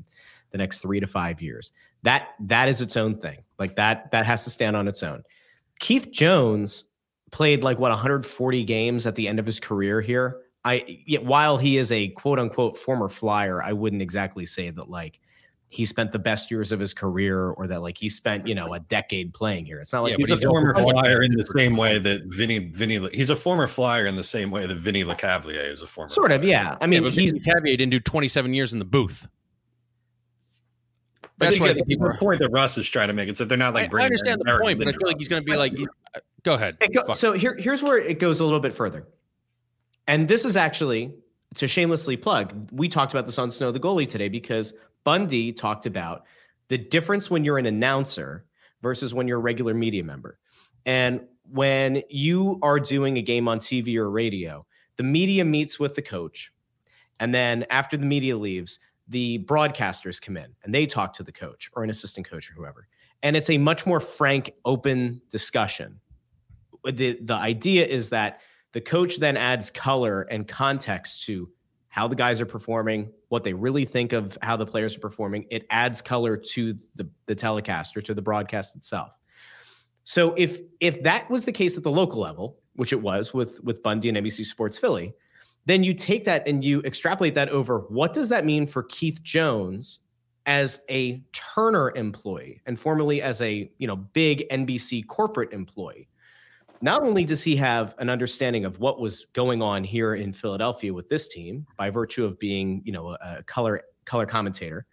the 0.51 0.57
next 0.57 0.79
three 0.79 0.99
to 0.99 1.07
five 1.07 1.41
years. 1.41 1.71
That 2.03 2.29
that 2.41 2.67
is 2.67 2.81
its 2.81 2.97
own 2.97 3.17
thing. 3.17 3.39
Like 3.57 3.75
that 3.75 4.11
that 4.11 4.25
has 4.25 4.43
to 4.43 4.49
stand 4.49 4.75
on 4.75 4.87
its 4.87 5.03
own. 5.03 5.23
Keith 5.79 6.11
Jones 6.11 6.85
played 7.31 7.63
like 7.63 7.79
what 7.79 7.91
140 7.91 8.63
games 8.63 9.05
at 9.05 9.15
the 9.15 9.27
end 9.27 9.39
of 9.39 9.45
his 9.45 9.59
career 9.59 10.01
here. 10.01 10.41
I 10.65 11.03
while 11.21 11.57
he 11.57 11.77
is 11.77 11.91
a 11.91 12.09
quote 12.09 12.39
unquote 12.39 12.77
former 12.77 13.07
flyer, 13.07 13.63
I 13.63 13.73
wouldn't 13.73 14.01
exactly 14.01 14.45
say 14.45 14.69
that 14.69 14.89
like 14.89 15.19
he 15.71 15.85
spent 15.85 16.11
the 16.11 16.17
best 16.19 16.49
years 16.49 16.71
of 16.71 16.79
his 16.79 16.95
career 16.95 17.49
or 17.51 17.67
that 17.67 17.81
like 17.83 17.95
he 17.97 18.09
spent 18.09 18.47
you 18.47 18.55
know 18.55 18.73
a 18.73 18.79
decade 18.79 19.33
playing 19.33 19.65
here. 19.65 19.79
It's 19.79 19.93
not 19.93 20.01
like 20.01 20.11
Yeah, 20.11 20.17
He's 20.19 20.29
but 20.29 20.43
a 20.43 20.47
former 20.47 20.73
flyer 20.73 21.21
in 21.21 21.31
the 21.35 21.45
same 21.45 21.73
way 21.75 21.99
that 21.99 22.23
Vinny 22.25 22.57
Vinny. 22.59 22.99
He's 23.13 23.29
a 23.29 23.35
former 23.35 23.67
flyer 23.67 24.07
in 24.07 24.15
the 24.15 24.23
same 24.23 24.49
way 24.49 24.65
that 24.65 24.75
Vinny 24.77 25.03
Lecavalier 25.03 25.69
is 25.71 25.81
a 25.83 25.87
former. 25.87 26.09
sort 26.09 26.31
of 26.31 26.43
yeah. 26.43 26.75
I 26.81 26.85
I 26.85 26.87
mean 26.87 27.03
mean, 27.03 27.11
he's 27.11 27.31
he's 27.33 27.45
Cavier 27.45 27.77
didn't 27.77 27.91
do 27.91 27.99
27 27.99 28.53
years 28.53 28.73
in 28.73 28.79
the 28.79 28.85
booth. 28.85 29.27
But 31.37 31.45
That's 31.45 31.57
I 31.57 31.59
why 31.61 31.65
I 31.69 31.73
think 31.73 31.87
think 31.87 31.87
people 31.99 32.07
the 32.09 32.15
are. 32.15 32.17
point 32.17 32.39
that 32.39 32.49
Russ 32.49 32.77
is 32.77 32.89
trying 32.89 33.07
to 33.07 33.13
make 33.13 33.29
is 33.29 33.37
that 33.37 33.47
they're 33.47 33.57
not 33.57 33.73
like. 33.73 33.85
I 33.85 33.87
bringing 33.87 34.05
understand 34.07 34.41
the 34.43 34.57
point, 34.59 34.77
but 34.79 34.87
I 34.87 34.91
feel 34.91 35.07
like 35.07 35.17
he's 35.17 35.27
going 35.29 35.41
to 35.41 35.49
be 35.49 35.55
like. 35.55 35.73
uh, 36.15 36.19
Go 36.43 36.55
ahead. 36.55 36.77
Go- 36.93 37.13
so 37.13 37.33
here, 37.33 37.55
here's 37.57 37.83
where 37.83 37.97
it 37.97 38.19
goes 38.19 38.39
a 38.39 38.43
little 38.43 38.59
bit 38.59 38.73
further. 38.73 39.07
And 40.07 40.27
this 40.27 40.43
is 40.45 40.57
actually 40.57 41.13
to 41.55 41.67
shamelessly 41.67 42.17
plug. 42.17 42.69
We 42.71 42.89
talked 42.89 43.13
about 43.13 43.25
this 43.25 43.37
on 43.37 43.51
Snow 43.51 43.71
the 43.71 43.79
Goalie 43.79 44.07
today 44.07 44.27
because 44.29 44.73
Bundy 45.03 45.51
talked 45.53 45.85
about 45.85 46.25
the 46.67 46.77
difference 46.77 47.29
when 47.29 47.43
you're 47.43 47.57
an 47.57 47.65
announcer 47.65 48.45
versus 48.81 49.13
when 49.13 49.27
you're 49.27 49.39
a 49.39 49.41
regular 49.41 49.73
media 49.73 50.03
member. 50.03 50.39
And 50.85 51.21
when 51.51 52.03
you 52.09 52.59
are 52.61 52.79
doing 52.79 53.17
a 53.17 53.21
game 53.21 53.47
on 53.47 53.59
TV 53.59 53.95
or 53.97 54.09
radio, 54.09 54.65
the 54.97 55.03
media 55.03 55.43
meets 55.45 55.79
with 55.79 55.95
the 55.95 56.01
coach. 56.01 56.51
And 57.19 57.33
then 57.33 57.65
after 57.69 57.97
the 57.97 58.05
media 58.05 58.37
leaves, 58.37 58.79
the 59.07 59.39
broadcasters 59.39 60.21
come 60.21 60.37
in 60.37 60.55
and 60.63 60.73
they 60.73 60.85
talk 60.85 61.13
to 61.15 61.23
the 61.23 61.31
coach 61.31 61.69
or 61.73 61.83
an 61.83 61.89
assistant 61.89 62.29
coach 62.29 62.49
or 62.51 62.53
whoever. 62.53 62.87
And 63.23 63.35
it's 63.35 63.49
a 63.49 63.57
much 63.57 63.85
more 63.85 63.99
frank, 63.99 64.53
open 64.63 65.21
discussion 65.29 65.99
the 66.83 67.19
the 67.21 67.33
idea 67.33 67.85
is 67.85 68.09
that 68.09 68.41
the 68.71 68.81
coach 68.81 69.17
then 69.17 69.37
adds 69.37 69.71
color 69.71 70.23
and 70.23 70.47
context 70.47 71.25
to 71.25 71.49
how 71.89 72.07
the 72.07 72.15
guys 72.15 72.39
are 72.39 72.45
performing, 72.45 73.11
what 73.29 73.43
they 73.43 73.53
really 73.53 73.83
think 73.83 74.13
of 74.13 74.37
how 74.41 74.55
the 74.55 74.65
players 74.65 74.95
are 74.95 74.99
performing. 74.99 75.45
It 75.49 75.65
adds 75.69 76.01
color 76.01 76.37
to 76.37 76.73
the 76.95 77.09
the 77.25 77.35
telecast 77.35 77.97
or 77.97 78.01
to 78.01 78.13
the 78.13 78.21
broadcast 78.21 78.75
itself. 78.75 79.17
So 80.03 80.33
if 80.37 80.59
if 80.79 81.03
that 81.03 81.29
was 81.29 81.45
the 81.45 81.51
case 81.51 81.77
at 81.77 81.83
the 81.83 81.91
local 81.91 82.19
level, 82.19 82.59
which 82.73 82.93
it 82.93 83.01
was 83.01 83.33
with 83.33 83.63
with 83.63 83.83
Bundy 83.83 84.09
and 84.09 84.17
NBC 84.17 84.45
Sports 84.45 84.77
Philly, 84.77 85.13
then 85.65 85.83
you 85.83 85.93
take 85.93 86.25
that 86.25 86.47
and 86.47 86.63
you 86.63 86.81
extrapolate 86.81 87.33
that 87.35 87.49
over 87.49 87.85
what 87.89 88.13
does 88.13 88.29
that 88.29 88.45
mean 88.45 88.65
for 88.65 88.83
Keith 88.83 89.21
Jones 89.23 89.99
as 90.45 90.81
a 90.89 91.23
Turner 91.31 91.91
employee 91.95 92.59
and 92.65 92.79
formerly 92.79 93.21
as 93.21 93.39
a 93.41 93.71
you 93.77 93.87
know 93.87 93.95
big 93.95 94.47
NBC 94.49 95.05
corporate 95.07 95.53
employee 95.53 96.08
not 96.81 97.03
only 97.03 97.25
does 97.25 97.43
he 97.43 97.55
have 97.57 97.95
an 97.97 98.09
understanding 98.09 98.65
of 98.65 98.79
what 98.79 98.99
was 98.99 99.25
going 99.33 99.61
on 99.61 99.83
here 99.83 100.15
in 100.15 100.31
Philadelphia 100.31 100.93
with 100.93 101.07
this 101.09 101.27
team 101.27 101.65
by 101.77 101.89
virtue 101.89 102.23
of 102.23 102.39
being, 102.39 102.81
you 102.85 102.91
know, 102.91 103.17
a, 103.21 103.43
color 103.43 103.81
color 104.05 104.25
commentator, 104.25 104.85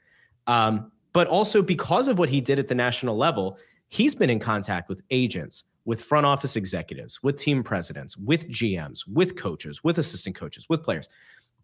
um, 0.47 0.91
but 1.12 1.26
also 1.28 1.62
because 1.62 2.09
of 2.09 2.18
what 2.18 2.28
he 2.28 2.41
did 2.41 2.59
at 2.59 2.68
the 2.68 2.74
national 2.74 3.16
level, 3.16 3.59
he's 3.89 4.14
been 4.14 4.30
in 4.30 4.39
contact 4.39 4.89
with 4.89 5.01
agents, 5.11 5.64
with 5.84 6.03
front 6.03 6.26
office 6.26 6.57
executives, 6.57 7.22
with 7.22 7.39
team 7.39 7.62
presidents, 7.62 8.16
with 8.16 8.49
GMs, 8.51 9.01
with 9.09 9.37
coaches, 9.37 9.82
with 9.84 9.99
assistant 9.99 10.37
coaches, 10.37 10.66
with 10.68 10.82
players. 10.82 11.09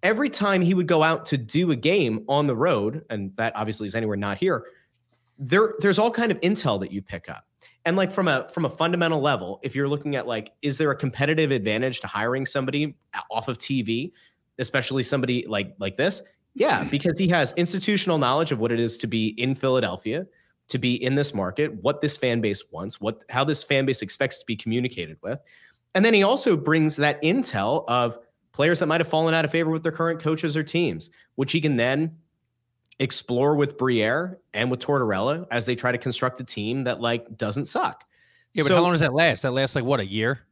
Every 0.03 0.31
time 0.31 0.63
he 0.63 0.75
would 0.75 0.89
go 0.89 1.03
out 1.03 1.27
to 1.27 1.37
do 1.37 1.71
a 1.71 1.77
game 1.77 2.25
on 2.29 2.47
the 2.47 2.57
road, 2.57 3.05
and 3.11 3.33
that 3.37 3.55
obviously 3.57 3.87
is 3.87 3.95
anywhere 3.95 4.17
not 4.17 4.39
here, 4.39 4.65
there 5.39 5.75
there's 5.81 5.99
all 5.99 6.11
kind 6.11 6.31
of 6.31 6.41
intel 6.41 6.79
that 6.81 6.93
you 6.93 7.03
pick 7.03 7.29
up 7.29 7.45
and 7.85 7.97
like 7.97 8.13
from 8.13 8.29
a 8.29 8.49
from 8.49 8.65
a 8.65 8.71
fundamental 8.71 9.21
level 9.21 9.61
if 9.63 9.75
you're 9.75 9.89
looking 9.89 10.17
at 10.17 10.27
like 10.27 10.53
is 10.63 10.79
there 10.79 10.91
a 10.91 10.97
competitive 10.97 11.51
advantage 11.51 12.01
to 12.01 12.07
hiring 12.07 12.47
somebody 12.47 12.95
off 13.31 13.49
of 13.49 13.59
tv 13.59 14.13
especially 14.59 15.03
somebody 15.03 15.47
like 15.47 15.75
like 15.79 15.97
this? 15.97 16.23
Yeah 16.55 16.81
mm-hmm. 16.81 16.91
because 16.91 17.19
he 17.19 17.29
has 17.29 17.53
institutional 17.55 18.19
knowledge 18.19 18.53
of 18.53 18.59
what 18.59 18.73
it 18.73 18.81
is 18.81 18.97
to 18.99 19.07
be 19.07 19.29
in 19.29 19.55
philadelphia 19.55 20.27
to 20.69 20.79
be 20.79 20.95
in 21.03 21.15
this 21.15 21.35
market 21.35 21.75
what 21.83 22.01
this 22.01 22.17
fan 22.17 22.41
base 22.41 22.63
wants 22.71 23.01
what 23.01 23.25
how 23.29 23.45
this 23.45 23.63
fan 23.63 23.87
base 23.87 24.03
expects 24.03 24.39
to 24.39 24.47
be 24.47 24.57
communicated 24.57 25.19
with. 25.23 25.39
And 25.95 26.05
then 26.05 26.15
he 26.15 26.23
also 26.23 26.57
brings 26.57 26.97
that 26.97 27.21
intel 27.23 27.85
of 27.87 28.19
players 28.53 28.79
that 28.81 28.87
might 28.87 29.01
have 29.01 29.09
fallen 29.09 29.35
out 29.35 29.45
of 29.45 29.51
favor 29.51 29.71
with 29.71 29.83
their 29.83 29.93
current 29.93 30.21
coaches 30.21 30.57
or 30.57 30.63
teams 30.63 31.11
which 31.35 31.53
he 31.53 31.61
can 31.61 31.77
then 31.77 32.17
explore 33.03 33.57
with 33.57 33.77
Briere 33.77 34.39
and 34.55 34.71
with 34.71 34.81
Tortorella 34.81 35.47
as 35.51 35.67
they 35.67 35.75
try 35.75 35.93
to 35.93 35.99
construct 35.99 36.41
a 36.41 36.45
team 36.45 36.85
that 36.85 37.01
like 37.01 37.37
doesn't 37.37 37.67
suck. 37.67 38.05
Yeah, 38.55 38.65
but 38.65 38.69
So 38.69 38.77
how 38.77 38.83
long 38.83 38.93
does 38.93 39.01
that 39.01 39.15
last? 39.15 39.43
That 39.43 39.53
lasts 39.53 39.77
like 39.77 39.85
what 39.85 40.01
a 40.01 40.07
year? 40.07 40.47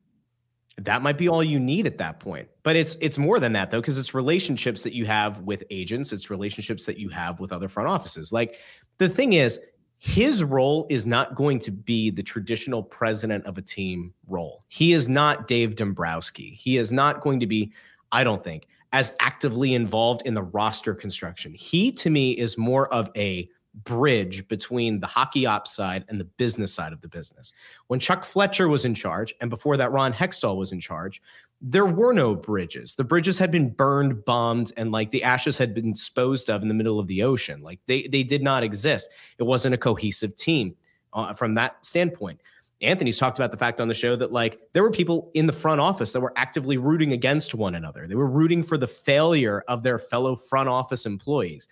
that 0.85 1.03
might 1.03 1.19
be 1.19 1.29
all 1.29 1.45
you 1.45 1.61
need 1.61 1.87
at 1.87 1.99
that 1.99 2.21
point. 2.21 2.49
But 2.63 2.77
it's 2.77 2.97
it's 3.01 3.19
more 3.19 3.39
than 3.39 3.53
that 3.53 3.71
though, 3.71 3.81
because 3.81 3.99
it's 3.99 4.15
relationships 4.15 4.83
that 4.83 4.95
you 4.95 5.05
have 5.07 5.41
with 5.41 5.63
agents, 5.71 6.13
it's 6.13 6.31
relationships 6.31 6.87
that 6.87 6.99
you 6.99 7.09
have 7.11 7.39
with 7.39 7.53
other 7.53 7.69
front 7.69 7.89
offices. 7.89 8.33
Like 8.33 8.59
the 8.99 9.09
thing 9.09 9.35
is, 9.35 9.61
his 9.99 10.43
role 10.43 10.87
is 10.89 11.05
not 11.05 11.35
going 11.35 11.59
to 11.61 11.71
be 11.71 12.11
the 12.11 12.23
traditional 12.23 12.83
president 12.83 13.45
of 13.45 13.59
a 13.59 13.63
team 13.63 14.15
role. 14.27 14.65
He 14.69 14.93
is 14.93 15.09
not 15.09 15.47
Dave 15.47 15.77
Dombrowski. 15.77 16.51
He 16.51 16.79
is 16.79 16.91
not 16.91 17.21
going 17.21 17.41
to 17.41 17.47
be, 17.47 17.73
I 18.11 18.25
don't 18.25 18.43
think, 18.43 18.67
as 18.93 19.15
actively 19.21 19.75
involved 19.75 20.23
in 20.27 20.35
the 20.35 20.43
roster 20.43 20.95
construction. 20.95 21.53
He, 21.55 21.93
to 21.93 22.11
me, 22.11 22.33
is 22.33 22.59
more 22.59 22.93
of 22.93 23.11
a 23.17 23.49
bridge 23.85 24.47
between 24.49 24.99
the 24.99 25.07
hockey 25.07 25.47
ops 25.47 25.75
side 25.75 26.05
and 26.09 26.19
the 26.19 26.25
business 26.25 26.75
side 26.75 26.93
of 26.93 27.01
the 27.01 27.09
business. 27.09 27.53
When 27.87 28.01
Chuck 28.01 28.25
Fletcher 28.25 28.69
was 28.69 28.85
in 28.85 28.95
charge, 28.95 29.33
and 29.41 29.49
before 29.49 29.77
that, 29.77 29.93
Ron 29.93 30.13
Hextall 30.13 30.57
was 30.57 30.73
in 30.73 30.81
charge, 30.81 31.23
there 31.61 31.87
were 31.87 32.13
no 32.13 32.35
bridges. 32.35 32.95
The 32.95 33.05
bridges 33.05 33.39
had 33.39 33.51
been 33.51 33.71
burned, 33.71 34.25
bombed, 34.25 34.73
and 34.77 34.91
like 34.91 35.11
the 35.11 35.23
ashes 35.23 35.59
had 35.59 35.75
been 35.75 35.93
disposed 35.93 36.49
of 36.49 36.63
in 36.63 36.69
the 36.69 36.75
middle 36.75 36.99
of 36.99 37.07
the 37.07 37.23
ocean. 37.23 37.61
Like 37.63 37.81
they 37.87 38.07
they 38.09 38.23
did 38.23 38.43
not 38.43 38.63
exist. 38.63 39.11
It 39.39 39.43
wasn't 39.43 39.75
a 39.75 39.79
cohesive 39.79 40.35
team 40.37 40.75
uh, 41.13 41.35
from 41.35 41.55
that 41.55 41.85
standpoint. 41.85 42.41
Anthony's 42.83 43.19
talked 43.19 43.39
about 43.39 43.51
the 43.51 43.57
fact 43.57 43.81
on 43.81 43.89
the 43.89 43.95
show 43.95 44.17
that 44.17 44.33
like 44.33 44.59
there 44.73 44.83
were 44.83 44.91
people 44.91 45.31
in 45.35 45.47
the 45.47 45.53
front 45.53 45.81
office 45.81 46.13
that 46.13 46.21
were 46.21 46.33
actively 46.37 46.79
rooting 46.79 47.13
against 47.13 47.55
one 47.55 47.75
another. 47.75 48.07
They 48.07 48.15
were 48.15 48.29
rooting 48.29 48.63
for 48.63 48.79
the 48.79 48.87
failure 48.87 49.63
of 49.69 49.83
their 49.83 49.99
fellow 49.99 50.35
front 50.35 50.69
office 50.69 51.05
employees. 51.05 51.69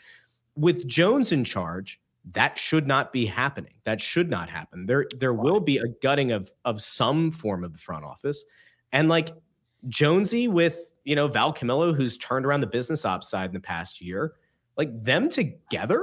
With 0.57 0.87
Jones 0.87 1.33
in 1.33 1.45
charge, 1.45 2.01
that 2.35 2.59
should 2.59 2.87
not 2.87 3.13
be 3.13 3.25
happening. 3.25 3.73
That 3.85 4.01
should 4.01 4.29
not 4.29 4.51
happen. 4.51 4.85
There 4.85 5.07
there 5.17 5.33
will 5.33 5.61
be 5.61 5.79
a 5.79 5.89
gutting 6.03 6.33
of 6.33 6.53
of 6.65 6.83
some 6.83 7.31
form 7.31 7.65
of 7.65 7.73
the 7.73 7.79
front 7.79 8.05
office. 8.05 8.45
And 8.93 9.09
like 9.09 9.31
Jonesy 9.89 10.49
with, 10.49 10.93
you 11.05 11.17
know, 11.17 11.29
Val 11.29 11.53
Camillo 11.53 11.95
who's 11.95 12.19
turned 12.19 12.45
around 12.45 12.61
the 12.61 12.67
business 12.67 13.07
ops 13.07 13.31
side 13.31 13.49
in 13.49 13.55
the 13.55 13.61
past 13.61 14.03
year, 14.03 14.35
like 14.77 14.91
them 15.03 15.31
together 15.31 16.03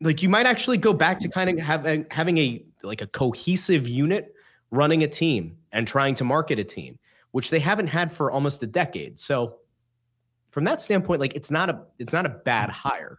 like 0.00 0.22
you 0.22 0.28
might 0.28 0.46
actually 0.46 0.76
go 0.76 0.92
back 0.92 1.18
to 1.20 1.28
kind 1.28 1.50
of 1.50 1.58
having 1.58 2.06
having 2.10 2.38
a 2.38 2.64
like 2.84 3.02
a 3.02 3.06
cohesive 3.06 3.88
unit 3.88 4.34
running 4.70 5.02
a 5.02 5.08
team 5.08 5.56
and 5.72 5.86
trying 5.86 6.14
to 6.16 6.24
market 6.24 6.58
a 6.58 6.64
team, 6.64 6.98
which 7.30 7.50
they 7.50 7.60
haven't 7.60 7.88
had 7.88 8.12
for 8.12 8.30
almost 8.30 8.62
a 8.62 8.66
decade. 8.66 9.18
So 9.18 9.56
from 10.50 10.64
that 10.64 10.80
standpoint, 10.80 11.20
like 11.20 11.34
it's 11.34 11.50
not 11.50 11.70
a 11.70 11.82
it's 11.98 12.12
not 12.12 12.26
a 12.26 12.30
bad 12.30 12.70
hire. 12.70 13.18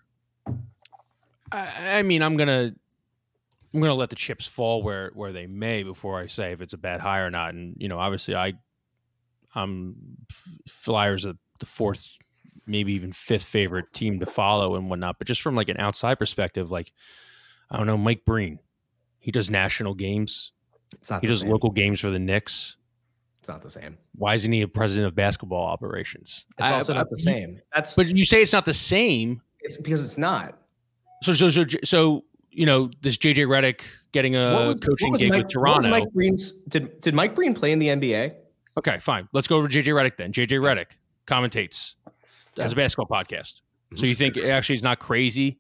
I, 1.52 2.00
I 2.00 2.02
mean, 2.04 2.22
I'm 2.22 2.38
gonna 2.38 2.74
I'm 3.74 3.82
gonna 3.82 3.94
let 3.94 4.10
the 4.10 4.16
chips 4.16 4.46
fall 4.46 4.84
where 4.84 5.12
where 5.14 5.34
they 5.34 5.48
may 5.48 5.84
before 5.84 6.18
I 6.18 6.28
say 6.28 6.54
if 6.54 6.62
it's 6.62 6.74
a 6.74 6.78
bad 6.78 7.02
hire 7.02 7.28
or 7.28 7.32
not. 7.32 7.54
And 7.54 7.76
you 7.78 7.90
know, 7.90 8.00
obviously, 8.00 8.36
I 8.36 8.54
I'm 9.54 9.96
Flyers 10.68 11.26
the 11.60 11.66
fourth, 11.66 12.18
maybe 12.66 12.94
even 12.94 13.12
fifth 13.14 13.46
favorite 13.46 13.92
team 13.94 14.20
to 14.20 14.26
follow 14.26 14.76
and 14.76 14.90
whatnot. 14.90 15.18
But 15.18 15.28
just 15.28 15.42
from 15.42 15.56
like 15.56 15.70
an 15.70 15.80
outside 15.80 16.16
perspective, 16.16 16.72
like 16.72 16.92
I 17.70 17.78
don't 17.78 17.88
know, 17.88 17.98
Mike 17.98 18.26
Breen, 18.26 18.60
he 19.26 19.32
does 19.32 19.50
national 19.50 19.96
games, 19.96 20.52
It's 21.00 21.10
not 21.10 21.22
he 21.22 21.26
does 21.26 21.42
same. 21.42 21.50
local 21.50 21.72
games 21.72 22.00
for 22.00 22.12
the 22.12 22.20
Knicks. 22.20 22.78
It's 23.40 23.50
not 23.50 23.64
the 23.64 23.72
same. 23.72 23.98
Why 24.16 24.36
isn't 24.36 24.52
he 24.52 24.62
a 24.62 24.68
president 24.68 25.08
of 25.08 25.16
basketball 25.16 25.66
operations? 25.66 26.46
It's 26.60 26.70
also 26.70 26.94
I- 26.94 26.98
not 26.98 27.10
the 27.10 27.18
same. 27.18 27.60
That's 27.74 27.96
But 27.96 28.06
you 28.16 28.24
say 28.24 28.44
it's 28.44 28.54
not 28.54 28.66
the 28.66 28.74
same. 28.74 29.42
it's 29.62 29.80
because 29.80 30.06
it's 30.06 30.20
not. 30.20 30.60
So 31.24 31.34
so 31.34 31.50
so 31.50 31.66
so 31.84 32.24
you 32.52 32.68
know 32.68 32.92
this 33.02 33.18
JJ 33.18 33.48
Redick 33.48 33.82
getting 34.12 34.36
a 34.36 34.68
was- 34.68 34.80
coaching 34.80 35.12
gig 35.14 35.32
Mike, 35.32 35.46
with 35.46 35.48
Toronto. 35.52 35.90
Mike 35.90 36.12
Breen's 36.14 36.52
did 36.70 37.02
did 37.02 37.16
Mike 37.16 37.34
Breen 37.34 37.56
play 37.56 37.72
in 37.72 37.80
the 37.80 37.88
NBA? 37.88 38.36
Okay, 38.78 39.00
fine. 39.00 39.28
Let's 39.34 39.48
go 39.48 39.58
over 39.58 39.68
JJ 39.68 39.86
Redick 39.86 40.18
then. 40.18 40.32
JJ 40.34 40.60
Redick 40.60 40.98
commentates 41.26 41.96
as 42.60 42.74
a 42.74 42.76
basketball 42.76 43.08
podcast. 43.08 43.62
So 43.96 43.96
mm-hmm. 43.96 44.06
you 44.06 44.14
think 44.14 44.38
actually 44.38 44.76
it's 44.76 44.84
not 44.84 45.00
crazy 45.00 45.58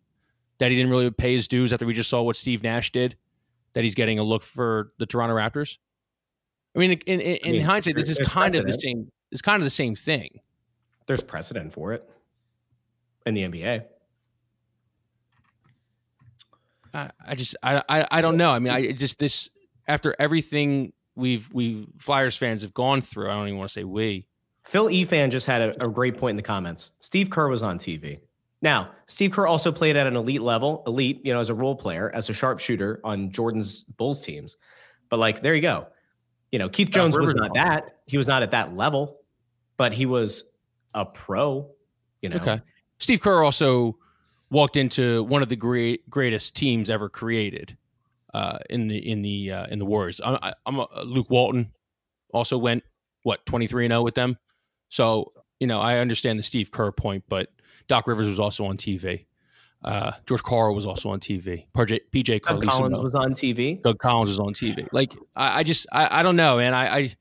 that 0.59 0.70
he 0.70 0.78
didn't 0.78 0.91
really 0.91 1.09
pay 1.09 1.34
his 1.34 1.47
dues 1.47 1.74
after 1.74 1.88
we 1.88 1.95
just 1.95 2.11
saw 2.11 2.22
what 2.22 2.36
Steve 2.36 2.61
Nash 2.61 2.91
did? 2.91 3.16
That 3.76 3.84
he's 3.84 3.95
getting 3.95 4.19
a 4.19 4.23
look 4.23 4.41
for 4.41 4.91
the 4.97 5.05
Toronto 5.05 5.36
Raptors. 5.36 5.78
I 6.76 6.80
mean, 6.80 6.91
in, 6.91 7.19
in, 7.19 7.21
in 7.21 7.39
I 7.45 7.51
mean, 7.51 7.61
hindsight, 7.61 7.95
this 7.95 8.09
is 8.09 8.17
kind 8.28 8.55
of 8.55 8.65
the 8.65 8.73
same. 8.73 9.11
It's 9.32 9.41
kind 9.41 9.61
of 9.61 9.65
the 9.65 9.69
same 9.69 9.95
thing. 9.95 10.39
There's 11.07 11.23
precedent 11.23 11.71
for 11.71 11.93
it 11.93 12.09
in 13.26 13.34
the 13.34 13.43
NBA. 13.43 13.86
I, 16.93 17.09
I 17.26 17.36
just 17.36 17.55
I, 17.61 17.84
I 17.88 18.07
I 18.09 18.21
don't 18.21 18.38
know. 18.38 18.49
I 18.49 18.59
mean, 18.59 18.73
I 18.73 18.91
just 18.91 19.19
this 19.19 19.49
after 19.88 20.15
everything 20.19 20.93
we've 21.15 21.47
we 21.53 21.88
Flyers 21.99 22.36
fans 22.36 22.61
have 22.61 22.73
gone 22.73 23.01
through. 23.01 23.30
I 23.30 23.34
don't 23.34 23.47
even 23.47 23.57
want 23.57 23.69
to 23.69 23.73
say 23.73 23.84
we. 23.84 24.26
Phil 24.63 24.88
Efan 24.88 25.30
just 25.30 25.45
had 25.45 25.61
a, 25.61 25.86
a 25.86 25.89
great 25.89 26.17
point 26.17 26.32
in 26.32 26.38
the 26.38 26.43
comments. 26.43 26.91
Steve 26.99 27.30
Kerr 27.30 27.49
was 27.49 27.61
on 27.61 27.78
TV. 27.78 28.19
Now, 28.62 28.91
Steve 29.08 29.32
Kerr 29.32 29.47
also 29.47 29.72
played 29.72 29.95
at 29.95 30.08
an 30.08 30.16
elite 30.16 30.41
level, 30.41 30.84
elite, 30.88 31.22
you 31.24 31.34
know, 31.34 31.39
as 31.39 31.49
a 31.49 31.53
role 31.53 31.76
player, 31.76 32.12
as 32.14 32.30
a 32.30 32.34
sharpshooter 32.34 32.99
on 33.03 33.32
Jordan's 33.32 33.84
Bulls 33.84 34.22
teams. 34.22 34.58
But 35.10 35.20
like, 35.20 35.41
there 35.41 35.56
you 35.56 35.62
go. 35.62 35.88
You 36.51 36.60
know, 36.60 36.70
Keith 36.70 36.89
Jones 36.89 37.18
was 37.18 37.34
not 37.34 37.53
that. 37.53 37.97
He 38.06 38.18
was 38.18 38.28
not 38.28 38.43
at 38.43 38.51
that 38.51 38.76
level, 38.76 39.20
but 39.78 39.93
he 39.93 40.06
was 40.06 40.51
a 40.93 41.06
pro. 41.06 41.70
You 42.22 42.30
know, 42.30 42.38
Okay. 42.38 42.62
Steve 42.97 43.22
Kerr 43.22 43.43
also 43.43 43.97
walked 44.49 44.78
into 44.78 45.24
one 45.24 45.41
of 45.41 45.49
the 45.49 45.56
great 45.56 46.10
greatest 46.10 46.56
teams 46.56 46.89
ever 46.89 47.10
created 47.10 47.78
uh, 48.34 48.58
in 48.70 48.88
the 48.88 48.97
in 48.97 49.22
the 49.22 49.51
uh, 49.51 49.66
in 49.68 49.80
the 49.80 49.86
Warriors. 49.86 50.22
I, 50.24 50.39
I, 50.41 50.53
I'm 50.66 50.80
a, 50.80 50.88
Luke 51.03 51.30
Walton 51.30 51.72
also 52.34 52.58
went 52.58 52.84
what 53.24 53.45
23 53.45 53.86
and 53.86 53.91
0 53.91 54.03
with 54.03 54.16
them. 54.16 54.38
So 54.89 55.34
you 55.60 55.68
know 55.68 55.80
I 55.80 55.97
understand 55.97 56.39
the 56.39 56.43
Steve 56.43 56.72
Kerr 56.72 56.91
point, 56.91 57.24
but 57.28 57.49
Doc 57.88 58.08
Rivers 58.08 58.28
was 58.28 58.40
also 58.40 58.66
on 58.66 58.78
TV. 58.78 59.26
Uh, 59.84 60.12
George 60.26 60.42
Karl 60.42 60.74
was 60.74 60.86
also 60.86 61.10
on 61.10 61.20
TV. 61.20 61.66
PJ, 61.74 62.00
PJ 62.12 62.42
Doug. 62.42 62.64
Collins 62.64 62.98
was 62.98 63.14
on 63.14 63.34
TV. 63.34 63.82
Doug 63.84 64.00
Collins 64.00 64.30
was 64.30 64.40
on 64.40 64.54
TV. 64.54 64.88
Like 64.92 65.16
I, 65.36 65.60
I 65.60 65.64
just 65.64 65.86
I, 65.92 66.20
I 66.20 66.24
don't 66.24 66.36
know, 66.36 66.58
man. 66.58 66.74
I, 66.74 66.98
I 66.98 67.16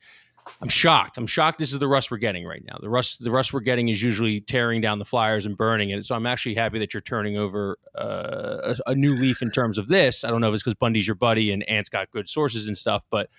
I'm 0.61 0.69
shocked. 0.69 1.19
I'm 1.19 1.27
shocked. 1.27 1.59
This 1.59 1.73
is 1.73 1.79
the 1.79 1.89
rust 1.89 2.11
we're 2.11 2.19
getting 2.19 2.47
right 2.47 2.62
now. 2.65 2.79
The 2.81 2.89
rust 2.89 3.23
the 3.23 3.31
rust 3.31 3.53
we're 3.53 3.61
getting 3.61 3.89
is 3.89 4.03
usually 4.03 4.41
tearing 4.41 4.81
down 4.81 4.99
the 4.99 5.05
Flyers 5.05 5.47
and 5.47 5.57
burning 5.57 5.91
it. 5.91 6.07
So 6.07 6.15
I'm 6.15 6.27
actually 6.27 6.55
happy 6.55 6.79
that 6.79 6.95
you're 6.95 7.01
turning 7.01 7.37
over 7.37 7.79
uh, 7.95 8.75
a, 8.87 8.91
a 8.91 8.95
new 8.95 9.15
leaf 9.15 9.43
in 9.43 9.51
terms 9.51 9.79
of 9.79 9.89
this. 9.89 10.25
I 10.25 10.31
don't 10.31 10.41
know 10.41 10.49
if 10.49 10.55
it's 10.55 10.62
because 10.62 10.75
Bundy's 10.75 11.07
your 11.07 11.17
buddy 11.17 11.51
and 11.53 11.69
Ant's 11.69 11.89
got 11.89 12.11
good 12.11 12.29
sources 12.29 12.69
and 12.69 12.77
stuff, 12.77 13.05
but 13.11 13.31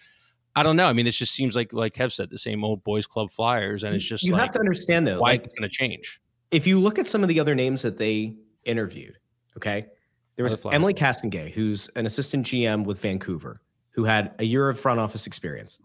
I 0.56 0.64
don't 0.64 0.76
know. 0.76 0.86
I 0.86 0.94
mean, 0.94 1.06
this 1.06 1.18
just 1.18 1.34
seems 1.34 1.56
like 1.56 1.74
like 1.74 1.94
Kev 1.94 2.12
said, 2.12 2.30
the 2.30 2.38
same 2.38 2.64
old 2.64 2.84
boys 2.84 3.06
club 3.06 3.32
Flyers, 3.32 3.84
and 3.84 3.94
it's 3.94 4.06
just 4.06 4.24
you 4.24 4.34
like 4.34 4.42
have 4.42 4.52
to 4.52 4.60
understand 4.60 5.06
though, 5.06 5.20
why 5.20 5.32
like 5.32 5.46
is 5.46 5.52
it 5.52 5.58
going 5.58 5.70
to 5.70 5.76
change? 5.76 6.22
If 6.52 6.68
you 6.68 6.80
look 6.80 7.00
at 7.00 7.08
some 7.08 7.24
of 7.24 7.30
the 7.30 7.40
other 7.40 7.56
names 7.56 7.82
that 7.82 7.98
they 7.98 8.36
interviewed, 8.64 9.18
okay, 9.58 9.88
there 10.36 10.44
was. 10.44 10.56
Emilie 10.72 10.94
Castonguay, 10.94 11.52
who's 11.52 11.88
an 11.96 12.06
assistant 12.06 12.46
GM 12.46 12.86
with 12.86 13.00
Vancouver, 13.02 13.62
who 13.92 14.04
had 14.04 14.34
a 14.40 14.44
year 14.44 14.70
of 14.70 14.80
front 14.80 15.00
office 15.00 15.28
experience. 15.28 15.80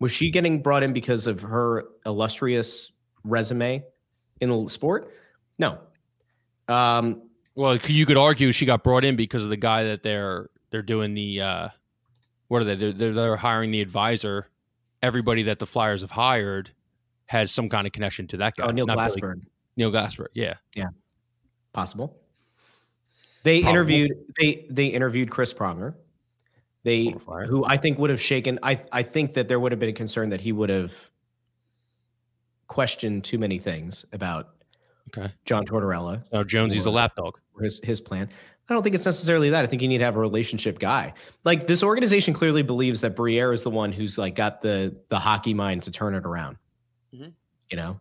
Was 0.00 0.12
she 0.12 0.30
getting 0.30 0.62
brought 0.62 0.82
in 0.82 0.92
because 0.92 1.26
of 1.26 1.42
her 1.42 1.84
illustrious 2.06 2.90
resume 3.24 3.84
in 4.40 4.48
the 4.48 4.68
sport? 4.68 5.12
No. 5.58 5.78
Um, 6.68 7.22
Well, 7.54 7.76
you 7.76 8.06
could 8.06 8.16
argue 8.16 8.52
she 8.52 8.64
got 8.66 8.82
brought 8.82 9.04
in 9.04 9.16
because 9.16 9.44
of 9.44 9.50
the 9.50 9.56
guy 9.56 9.84
that 9.84 10.02
they're 10.02 10.48
they're 10.70 10.82
doing 10.82 11.14
the 11.14 11.40
uh, 11.40 11.68
what 12.48 12.62
are 12.62 12.64
they? 12.64 12.74
They're, 12.76 12.92
they're 12.92 13.12
they're 13.12 13.36
hiring 13.36 13.70
the 13.70 13.80
advisor. 13.80 14.48
Everybody 15.02 15.42
that 15.44 15.58
the 15.58 15.66
Flyers 15.66 16.00
have 16.02 16.10
hired 16.10 16.70
has 17.26 17.50
some 17.52 17.68
kind 17.68 17.86
of 17.86 17.92
connection 17.92 18.26
to 18.28 18.36
that 18.38 18.56
guy. 18.56 18.66
oh, 18.66 18.70
Neil 18.70 18.86
Not 18.86 18.96
Billy- 18.96 19.20
Glassberg, 19.20 19.42
Neil 19.80 19.90
Glasberg. 19.90 20.26
Yeah. 20.34 20.54
Yeah. 20.76 20.88
Possible. 21.72 22.16
They 23.42 23.62
Probable. 23.62 23.70
interviewed 23.78 24.10
they 24.38 24.66
they 24.70 24.86
interviewed 24.88 25.30
Chris 25.30 25.54
Pronger. 25.54 25.94
They 26.84 27.14
who 27.48 27.64
I 27.64 27.76
think 27.78 27.98
would 27.98 28.10
have 28.10 28.20
shaken. 28.20 28.58
I 28.62 28.78
I 28.92 29.02
think 29.02 29.32
that 29.34 29.48
there 29.48 29.58
would 29.58 29.72
have 29.72 29.78
been 29.78 29.88
a 29.88 29.94
concern 29.94 30.28
that 30.30 30.40
he 30.42 30.52
would 30.52 30.68
have 30.68 30.92
questioned 32.68 33.24
too 33.24 33.38
many 33.38 33.58
things 33.58 34.04
about 34.12 34.50
Okay. 35.16 35.32
John 35.44 35.64
Tortorella 35.66 36.22
Now 36.32 36.44
Jonesy's 36.44 36.86
a 36.86 36.90
lapdog. 36.90 37.38
his 37.60 37.80
his 37.82 38.00
plan. 38.00 38.28
I 38.68 38.74
don't 38.74 38.82
think 38.84 38.94
it's 38.94 39.06
necessarily 39.06 39.50
that. 39.50 39.64
I 39.64 39.66
think 39.66 39.82
you 39.82 39.88
need 39.88 39.98
to 39.98 40.04
have 40.04 40.14
a 40.16 40.20
relationship 40.20 40.78
guy. 40.78 41.14
Like 41.44 41.66
this 41.66 41.82
organization 41.82 42.32
clearly 42.34 42.62
believes 42.62 43.00
that 43.00 43.16
Briere 43.16 43.52
is 43.52 43.62
the 43.62 43.70
one 43.70 43.90
who's 43.90 44.18
like 44.18 44.34
got 44.36 44.60
the 44.62 44.94
the 45.08 45.18
hockey 45.18 45.54
mind 45.54 45.82
to 45.84 45.90
turn 45.90 46.14
it 46.14 46.24
around. 46.26 46.58
Mhm. 47.14 47.32
You 47.70 47.76
know, 47.78 47.98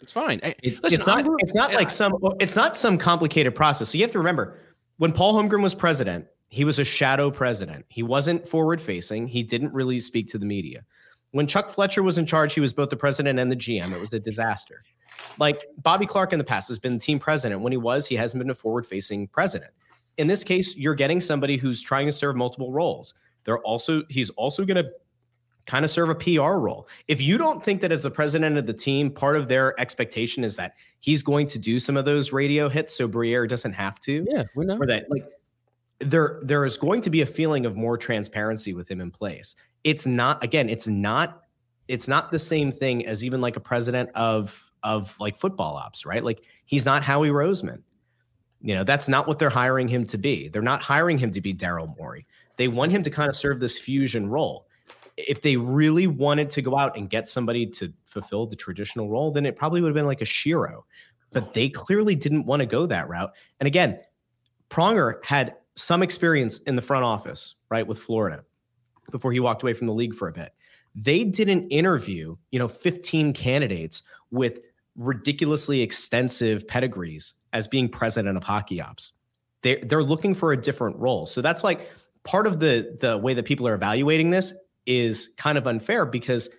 It's 0.00 0.12
fine. 0.12 0.40
Hey, 0.42 0.54
It- 0.62 0.82
listen, 0.82 0.98
it's 0.98 1.06
not. 1.06 1.18
I'm- 1.24 1.36
it's 1.40 1.54
not 1.54 1.72
like 1.74 1.88
I- 1.88 1.90
some. 1.90 2.14
It's 2.40 2.56
not 2.56 2.76
some 2.76 2.98
complicated 2.98 3.54
process. 3.54 3.90
So 3.90 3.98
you 3.98 4.04
have 4.04 4.12
to 4.12 4.18
remember, 4.18 4.58
when 4.98 5.12
Paul 5.12 5.34
Holmgren 5.34 5.62
was 5.62 5.74
president, 5.74 6.26
he 6.48 6.64
was 6.64 6.78
a 6.78 6.84
shadow 6.84 7.30
president. 7.30 7.84
He 7.88 8.02
wasn't 8.02 8.46
forward 8.46 8.80
facing. 8.80 9.28
He 9.28 9.42
didn't 9.42 9.72
really 9.72 10.00
speak 10.00 10.26
to 10.28 10.38
the 10.38 10.46
media. 10.46 10.84
When 11.32 11.46
Chuck 11.46 11.70
Fletcher 11.70 12.02
was 12.02 12.18
in 12.18 12.26
charge, 12.26 12.54
he 12.54 12.60
was 12.60 12.72
both 12.72 12.90
the 12.90 12.96
president 12.96 13.38
and 13.38 13.52
the 13.52 13.56
GM. 13.56 13.92
It 13.92 14.00
was 14.00 14.12
a 14.12 14.18
disaster. 14.18 14.82
Like 15.38 15.64
Bobby 15.82 16.06
Clarke 16.06 16.32
in 16.32 16.38
the 16.38 16.44
past 16.44 16.68
has 16.68 16.78
been 16.78 16.94
the 16.94 17.00
team 17.00 17.18
president. 17.20 17.60
When 17.60 17.72
he 17.72 17.76
was, 17.76 18.06
he 18.06 18.16
hasn't 18.16 18.42
been 18.42 18.50
a 18.50 18.54
forward 18.54 18.84
facing 18.86 19.28
president. 19.28 19.70
In 20.18 20.26
this 20.26 20.42
case, 20.42 20.76
you're 20.76 20.94
getting 20.94 21.20
somebody 21.20 21.56
who's 21.56 21.82
trying 21.82 22.06
to 22.06 22.12
serve 22.12 22.34
multiple 22.36 22.72
roles. 22.72 23.14
They're 23.44 23.60
also 23.60 24.02
he's 24.08 24.30
also 24.30 24.64
going 24.64 24.82
to 24.84 24.90
kind 25.70 25.84
of 25.84 25.90
serve 25.90 26.08
a 26.08 26.14
PR 26.16 26.58
role. 26.58 26.88
If 27.06 27.20
you 27.20 27.38
don't 27.38 27.62
think 27.62 27.80
that 27.82 27.92
as 27.92 28.02
the 28.02 28.10
president 28.10 28.58
of 28.58 28.66
the 28.66 28.72
team, 28.72 29.08
part 29.08 29.36
of 29.36 29.46
their 29.46 29.78
expectation 29.80 30.42
is 30.42 30.56
that 30.56 30.74
he's 30.98 31.22
going 31.22 31.46
to 31.46 31.60
do 31.60 31.78
some 31.78 31.96
of 31.96 32.04
those 32.04 32.32
radio 32.32 32.68
hits 32.68 32.96
so 32.96 33.06
Briere 33.06 33.46
doesn't 33.46 33.74
have 33.74 34.00
to, 34.00 34.26
yeah, 34.28 34.42
we 34.56 34.64
know. 34.64 34.76
or 34.78 34.86
that 34.86 35.08
like 35.10 35.24
there 36.00 36.40
there 36.42 36.64
is 36.64 36.76
going 36.76 37.02
to 37.02 37.10
be 37.10 37.20
a 37.20 37.26
feeling 37.26 37.66
of 37.66 37.76
more 37.76 37.96
transparency 37.96 38.74
with 38.74 38.90
him 38.90 39.00
in 39.00 39.12
place. 39.12 39.54
It's 39.84 40.06
not 40.06 40.42
again, 40.42 40.68
it's 40.68 40.88
not 40.88 41.42
it's 41.86 42.08
not 42.08 42.32
the 42.32 42.38
same 42.40 42.72
thing 42.72 43.06
as 43.06 43.24
even 43.24 43.40
like 43.40 43.54
a 43.54 43.60
president 43.60 44.10
of 44.16 44.72
of 44.82 45.14
like 45.20 45.36
football 45.36 45.76
ops, 45.76 46.04
right? 46.04 46.24
Like 46.24 46.42
he's 46.64 46.84
not 46.84 47.04
Howie 47.04 47.28
Roseman. 47.28 47.84
You 48.60 48.74
know, 48.74 48.82
that's 48.82 49.08
not 49.08 49.28
what 49.28 49.38
they're 49.38 49.50
hiring 49.50 49.86
him 49.86 50.04
to 50.06 50.18
be. 50.18 50.48
They're 50.48 50.62
not 50.62 50.82
hiring 50.82 51.16
him 51.16 51.30
to 51.30 51.40
be 51.40 51.54
Daryl 51.54 51.96
Morey. 51.96 52.26
They 52.56 52.66
want 52.66 52.90
him 52.90 53.04
to 53.04 53.10
kind 53.10 53.28
of 53.28 53.36
serve 53.36 53.60
this 53.60 53.78
fusion 53.78 54.28
role. 54.28 54.66
If 55.28 55.42
they 55.42 55.56
really 55.56 56.06
wanted 56.06 56.50
to 56.50 56.62
go 56.62 56.76
out 56.76 56.96
and 56.96 57.08
get 57.08 57.28
somebody 57.28 57.66
to 57.66 57.92
fulfill 58.04 58.46
the 58.46 58.56
traditional 58.56 59.08
role, 59.08 59.30
then 59.30 59.46
it 59.46 59.56
probably 59.56 59.80
would 59.80 59.88
have 59.88 59.94
been 59.94 60.06
like 60.06 60.20
a 60.20 60.26
Shero. 60.26 60.82
But 61.32 61.52
they 61.52 61.68
clearly 61.68 62.14
didn't 62.14 62.46
want 62.46 62.60
to 62.60 62.66
go 62.66 62.86
that 62.86 63.08
route. 63.08 63.32
And 63.60 63.66
again, 63.66 64.00
Pronger 64.68 65.24
had 65.24 65.54
some 65.76 66.02
experience 66.02 66.58
in 66.58 66.76
the 66.76 66.82
front 66.82 67.04
office, 67.04 67.54
right, 67.70 67.86
with 67.86 67.98
Florida 67.98 68.44
before 69.10 69.32
he 69.32 69.40
walked 69.40 69.62
away 69.62 69.72
from 69.72 69.86
the 69.86 69.92
league 69.92 70.14
for 70.14 70.28
a 70.28 70.32
bit. 70.32 70.52
They 70.94 71.24
didn't 71.24 71.68
interview, 71.68 72.36
you 72.50 72.58
know, 72.58 72.68
15 72.68 73.32
candidates 73.32 74.02
with 74.30 74.60
ridiculously 74.96 75.82
extensive 75.82 76.66
pedigrees 76.66 77.34
as 77.52 77.66
being 77.66 77.88
president 77.88 78.36
of 78.36 78.42
hockey 78.42 78.80
ops. 78.80 79.12
They're, 79.62 79.80
they're 79.82 80.02
looking 80.02 80.34
for 80.34 80.52
a 80.52 80.60
different 80.60 80.96
role. 80.96 81.26
So 81.26 81.42
that's 81.42 81.62
like 81.62 81.88
part 82.24 82.46
of 82.46 82.60
the 82.60 82.96
the 83.00 83.18
way 83.18 83.34
that 83.34 83.44
people 83.44 83.66
are 83.66 83.74
evaluating 83.74 84.30
this 84.30 84.52
is 84.90 85.28
kind 85.36 85.56
of 85.56 85.66
unfair 85.68 86.04
because 86.04 86.50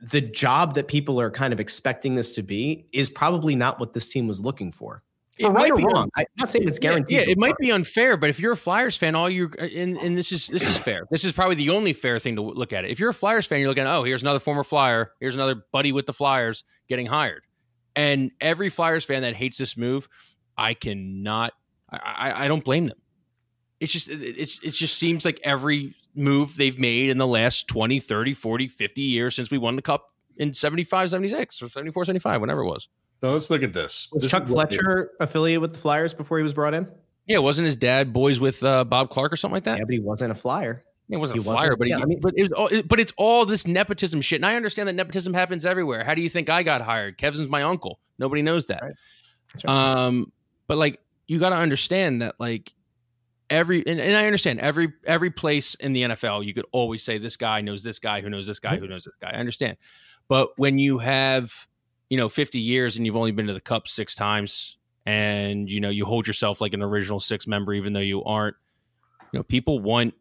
the 0.00 0.20
job 0.20 0.74
that 0.74 0.88
people 0.88 1.20
are 1.20 1.30
kind 1.30 1.52
of 1.52 1.60
expecting 1.60 2.14
this 2.14 2.32
to 2.32 2.42
be 2.42 2.86
is 2.92 3.10
probably 3.10 3.54
not 3.54 3.78
what 3.78 3.92
this 3.92 4.08
team 4.08 4.26
was 4.26 4.40
looking 4.40 4.72
for. 4.72 5.02
Right 5.40 5.52
might 5.52 5.70
or 5.70 5.76
be 5.76 5.84
wrong, 5.84 6.10
I'm 6.16 6.24
not 6.36 6.50
saying 6.50 6.66
it's 6.66 6.80
guaranteed. 6.80 7.16
Yeah, 7.16 7.24
but 7.24 7.30
it 7.30 7.38
might 7.38 7.56
be 7.58 7.70
unfair, 7.70 8.16
but 8.16 8.28
if 8.28 8.40
you're 8.40 8.52
a 8.52 8.56
Flyers 8.56 8.96
fan, 8.96 9.14
all 9.14 9.30
you 9.30 9.50
and, 9.58 9.96
and 9.98 10.18
this 10.18 10.32
is 10.32 10.48
this 10.48 10.66
is 10.66 10.76
fair. 10.88 11.02
This 11.12 11.24
is 11.24 11.32
probably 11.32 11.54
the 11.54 11.70
only 11.70 11.92
fair 11.92 12.18
thing 12.18 12.34
to 12.36 12.42
look 12.42 12.72
at 12.72 12.84
it. 12.84 12.90
If 12.90 12.98
you're 12.98 13.10
a 13.10 13.14
Flyers 13.14 13.46
fan, 13.46 13.60
you're 13.60 13.68
looking, 13.68 13.86
oh, 13.86 14.02
here's 14.02 14.22
another 14.22 14.40
former 14.40 14.64
Flyer, 14.64 15.12
here's 15.20 15.36
another 15.36 15.62
buddy 15.70 15.92
with 15.92 16.06
the 16.06 16.12
Flyers 16.12 16.64
getting 16.88 17.06
hired, 17.06 17.42
and 17.94 18.32
every 18.40 18.68
Flyers 18.68 19.04
fan 19.04 19.22
that 19.22 19.36
hates 19.36 19.58
this 19.58 19.76
move, 19.76 20.08
I 20.56 20.74
cannot, 20.74 21.52
I, 21.88 21.98
I, 21.98 22.44
I 22.44 22.48
don't 22.48 22.64
blame 22.64 22.88
them. 22.88 22.98
It's 23.78 23.92
just 23.92 24.08
it- 24.08 24.20
it's 24.40 24.58
it 24.64 24.70
just 24.72 24.98
seems 24.98 25.24
like 25.24 25.38
every 25.44 25.94
move 26.18 26.56
they've 26.56 26.78
made 26.78 27.10
in 27.10 27.18
the 27.18 27.26
last 27.26 27.68
20, 27.68 28.00
30, 28.00 28.34
40, 28.34 28.68
50 28.68 29.02
years 29.02 29.34
since 29.34 29.50
we 29.50 29.58
won 29.58 29.76
the 29.76 29.82
cup 29.82 30.12
in 30.36 30.52
75, 30.52 31.10
76 31.10 31.62
or 31.62 31.68
74, 31.68 32.04
75, 32.06 32.40
whenever 32.40 32.60
it 32.62 32.66
was. 32.66 32.88
So 33.20 33.32
let's 33.32 33.50
look 33.50 33.62
at 33.62 33.72
this. 33.72 34.08
Was 34.12 34.22
This 34.22 34.30
Chuck 34.30 34.44
is 34.44 34.50
what 34.50 34.70
they- 34.70 34.76
Fletcher 34.76 35.10
affiliated 35.20 35.60
with 35.62 35.72
the 35.72 35.78
Flyers 35.78 36.14
before 36.14 36.38
he 36.38 36.42
was 36.42 36.54
brought 36.54 36.74
in? 36.74 36.86
Yeah, 37.26 37.38
wasn't 37.38 37.66
his 37.66 37.76
dad 37.76 38.12
boys 38.12 38.40
with 38.40 38.62
uh, 38.64 38.84
Bob 38.84 39.10
Clarke 39.10 39.32
or 39.32 39.36
something 39.36 39.54
like 39.56 39.64
that? 39.64 39.78
Yeah, 39.78 39.84
but 39.84 39.92
he 39.92 40.00
wasn't 40.00 40.32
a 40.32 40.34
Flyer. 40.34 40.84
It 41.10 41.16
wasn't 41.16 41.40
He 41.40 41.44
a 41.44 41.48
wasn't- 41.50 41.60
flyer, 41.60 41.76
but 41.76 41.88
yeah, 41.88 41.96
he, 41.96 42.02
I 42.02 42.06
mean- 42.06 42.20
but 42.20 42.34
it 42.36 42.42
was 42.42 42.52
all, 42.52 42.70
but 42.86 43.00
it's 43.00 43.12
all 43.16 43.44
this 43.46 43.66
nepotism 43.66 44.20
shit. 44.20 44.36
And 44.38 44.46
I 44.46 44.56
understand 44.56 44.88
that 44.88 44.92
nepotism 44.94 45.32
happens 45.34 45.64
everywhere. 45.66 46.04
How 46.04 46.14
do 46.14 46.22
you 46.22 46.28
think 46.28 46.48
I 46.50 46.62
got 46.62 46.80
hired? 46.82 47.16
Kevin's 47.18 47.48
my 47.48 47.62
uncle. 47.62 47.98
Nobody 48.18 48.42
knows 48.42 48.66
that. 48.66 48.82
Right. 48.82 48.92
That's 49.52 49.64
right. 49.64 50.04
Um, 50.04 50.32
but 50.66 50.76
like 50.78 51.00
you 51.26 51.38
got 51.38 51.50
to 51.50 51.56
understand 51.56 52.22
that 52.22 52.34
like 52.38 52.72
every 53.50 53.86
and, 53.86 54.00
and 54.00 54.16
I 54.16 54.26
understand 54.26 54.60
every 54.60 54.92
every 55.06 55.30
place 55.30 55.74
in 55.76 55.92
the 55.92 56.02
NFL 56.02 56.44
you 56.44 56.54
could 56.54 56.66
always 56.72 57.02
say 57.02 57.18
this 57.18 57.36
guy 57.36 57.60
knows 57.60 57.82
this 57.82 57.98
guy 57.98 58.20
who 58.20 58.30
knows 58.30 58.46
this 58.46 58.58
guy 58.58 58.76
who 58.76 58.86
knows 58.86 59.04
this 59.04 59.14
guy. 59.20 59.30
I 59.30 59.38
understand, 59.38 59.76
but 60.28 60.50
when 60.56 60.78
you 60.78 60.98
have 60.98 61.66
you 62.10 62.16
know 62.16 62.28
50 62.28 62.58
years 62.58 62.96
and 62.96 63.06
you've 63.06 63.16
only 63.16 63.32
been 63.32 63.46
to 63.46 63.54
the 63.54 63.60
Cup 63.60 63.88
six 63.88 64.14
times 64.14 64.76
and 65.06 65.70
you 65.70 65.80
know 65.80 65.90
you 65.90 66.04
hold 66.04 66.26
yourself 66.26 66.60
like 66.60 66.74
an 66.74 66.82
original 66.82 67.20
six 67.20 67.46
member 67.46 67.72
even 67.72 67.92
though 67.92 68.00
you 68.00 68.22
aren't, 68.24 68.56
you 69.32 69.38
know 69.38 69.42
people 69.42 69.80
want 69.80 70.14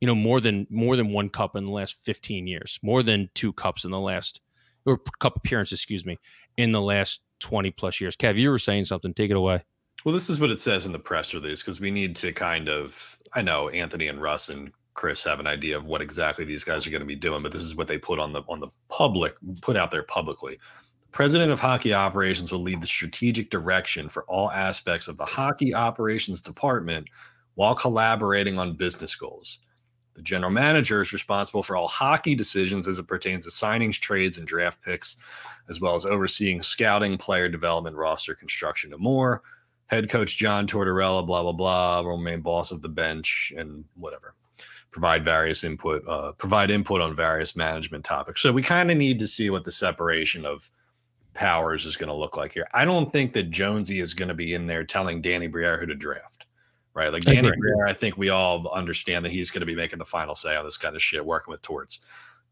you 0.00 0.06
know 0.06 0.14
more 0.14 0.40
than 0.40 0.66
more 0.70 0.96
than 0.96 1.12
one 1.12 1.28
cup 1.28 1.56
in 1.56 1.66
the 1.66 1.72
last 1.72 1.96
15 2.02 2.46
years, 2.46 2.78
more 2.82 3.02
than 3.02 3.30
two 3.34 3.52
cups 3.52 3.84
in 3.84 3.90
the 3.90 4.00
last 4.00 4.40
or 4.86 4.98
cup 5.18 5.36
appearance, 5.36 5.72
excuse 5.72 6.04
me, 6.04 6.18
in 6.56 6.72
the 6.72 6.80
last 6.80 7.20
20 7.40 7.70
plus 7.72 8.00
years. 8.00 8.16
Kev, 8.16 8.36
you 8.36 8.50
were 8.50 8.58
saying 8.58 8.84
something. 8.84 9.14
Take 9.14 9.30
it 9.30 9.36
away. 9.36 9.62
Well, 10.04 10.12
this 10.14 10.30
is 10.30 10.40
what 10.40 10.50
it 10.50 10.58
says 10.58 10.86
in 10.86 10.92
the 10.92 10.98
press 10.98 11.34
release 11.34 11.62
because 11.62 11.80
we 11.80 11.90
need 11.90 12.16
to 12.16 12.32
kind 12.32 12.68
of. 12.68 13.16
I 13.32 13.42
know 13.42 13.68
Anthony 13.68 14.08
and 14.08 14.20
Russ 14.20 14.48
and 14.48 14.72
Chris 14.94 15.22
have 15.24 15.40
an 15.40 15.46
idea 15.46 15.76
of 15.76 15.86
what 15.86 16.02
exactly 16.02 16.44
these 16.44 16.64
guys 16.64 16.86
are 16.86 16.90
going 16.90 17.00
to 17.00 17.06
be 17.06 17.14
doing, 17.14 17.42
but 17.42 17.52
this 17.52 17.62
is 17.62 17.76
what 17.76 17.86
they 17.86 17.98
put 17.98 18.18
on 18.18 18.32
the 18.32 18.42
on 18.48 18.60
the 18.60 18.68
public, 18.88 19.36
put 19.60 19.76
out 19.76 19.90
there 19.90 20.02
publicly. 20.02 20.54
The 20.54 21.12
president 21.12 21.52
of 21.52 21.60
Hockey 21.60 21.92
Operations 21.92 22.50
will 22.50 22.62
lead 22.62 22.80
the 22.80 22.86
strategic 22.86 23.50
direction 23.50 24.08
for 24.08 24.24
all 24.24 24.50
aspects 24.50 25.08
of 25.08 25.16
the 25.16 25.24
Hockey 25.24 25.74
Operations 25.74 26.40
Department 26.40 27.08
while 27.54 27.74
collaborating 27.74 28.58
on 28.58 28.76
business 28.76 29.14
goals. 29.14 29.58
The 30.14 30.22
general 30.22 30.50
manager 30.50 31.00
is 31.00 31.12
responsible 31.12 31.62
for 31.62 31.76
all 31.76 31.88
hockey 31.88 32.34
decisions 32.34 32.88
as 32.88 32.98
it 32.98 33.06
pertains 33.06 33.44
to 33.44 33.50
signings, 33.50 33.98
trades, 33.98 34.38
and 34.38 34.46
draft 34.46 34.82
picks, 34.82 35.16
as 35.68 35.80
well 35.80 35.94
as 35.94 36.04
overseeing 36.04 36.62
scouting, 36.62 37.16
player 37.16 37.48
development, 37.48 37.96
roster 37.96 38.34
construction, 38.34 38.92
and 38.92 39.02
more. 39.02 39.42
Head 39.90 40.08
coach 40.08 40.36
John 40.36 40.68
Tortorella, 40.68 41.26
blah 41.26 41.42
blah 41.42 41.52
blah, 41.52 42.00
remain 42.00 42.42
boss 42.42 42.70
of 42.70 42.80
the 42.80 42.88
bench 42.88 43.52
and 43.56 43.84
whatever. 43.96 44.34
Provide 44.92 45.24
various 45.24 45.64
input, 45.64 46.06
uh, 46.06 46.30
provide 46.32 46.70
input 46.70 47.00
on 47.00 47.16
various 47.16 47.56
management 47.56 48.04
topics. 48.04 48.40
So 48.40 48.52
we 48.52 48.62
kind 48.62 48.90
of 48.90 48.96
need 48.96 49.18
to 49.18 49.26
see 49.26 49.50
what 49.50 49.64
the 49.64 49.72
separation 49.72 50.46
of 50.46 50.70
powers 51.34 51.86
is 51.86 51.96
going 51.96 52.08
to 52.08 52.14
look 52.14 52.36
like 52.36 52.52
here. 52.52 52.68
I 52.72 52.84
don't 52.84 53.10
think 53.10 53.32
that 53.32 53.50
Jonesy 53.50 53.98
is 53.98 54.14
going 54.14 54.28
to 54.28 54.34
be 54.34 54.54
in 54.54 54.68
there 54.68 54.84
telling 54.84 55.22
Danny 55.22 55.48
Briere 55.48 55.78
who 55.78 55.86
to 55.86 55.94
draft, 55.96 56.46
right? 56.94 57.12
Like 57.12 57.24
Danny. 57.24 57.50
Briere, 57.56 57.86
I 57.86 57.92
think 57.92 58.16
we 58.16 58.28
all 58.28 58.68
understand 58.68 59.24
that 59.24 59.32
he's 59.32 59.50
going 59.50 59.60
to 59.60 59.66
be 59.66 59.74
making 59.74 59.98
the 59.98 60.04
final 60.04 60.36
say 60.36 60.54
on 60.54 60.64
this 60.64 60.76
kind 60.76 60.94
of 60.94 61.02
shit, 61.02 61.24
working 61.26 61.50
with 61.50 61.62
Torts. 61.62 62.00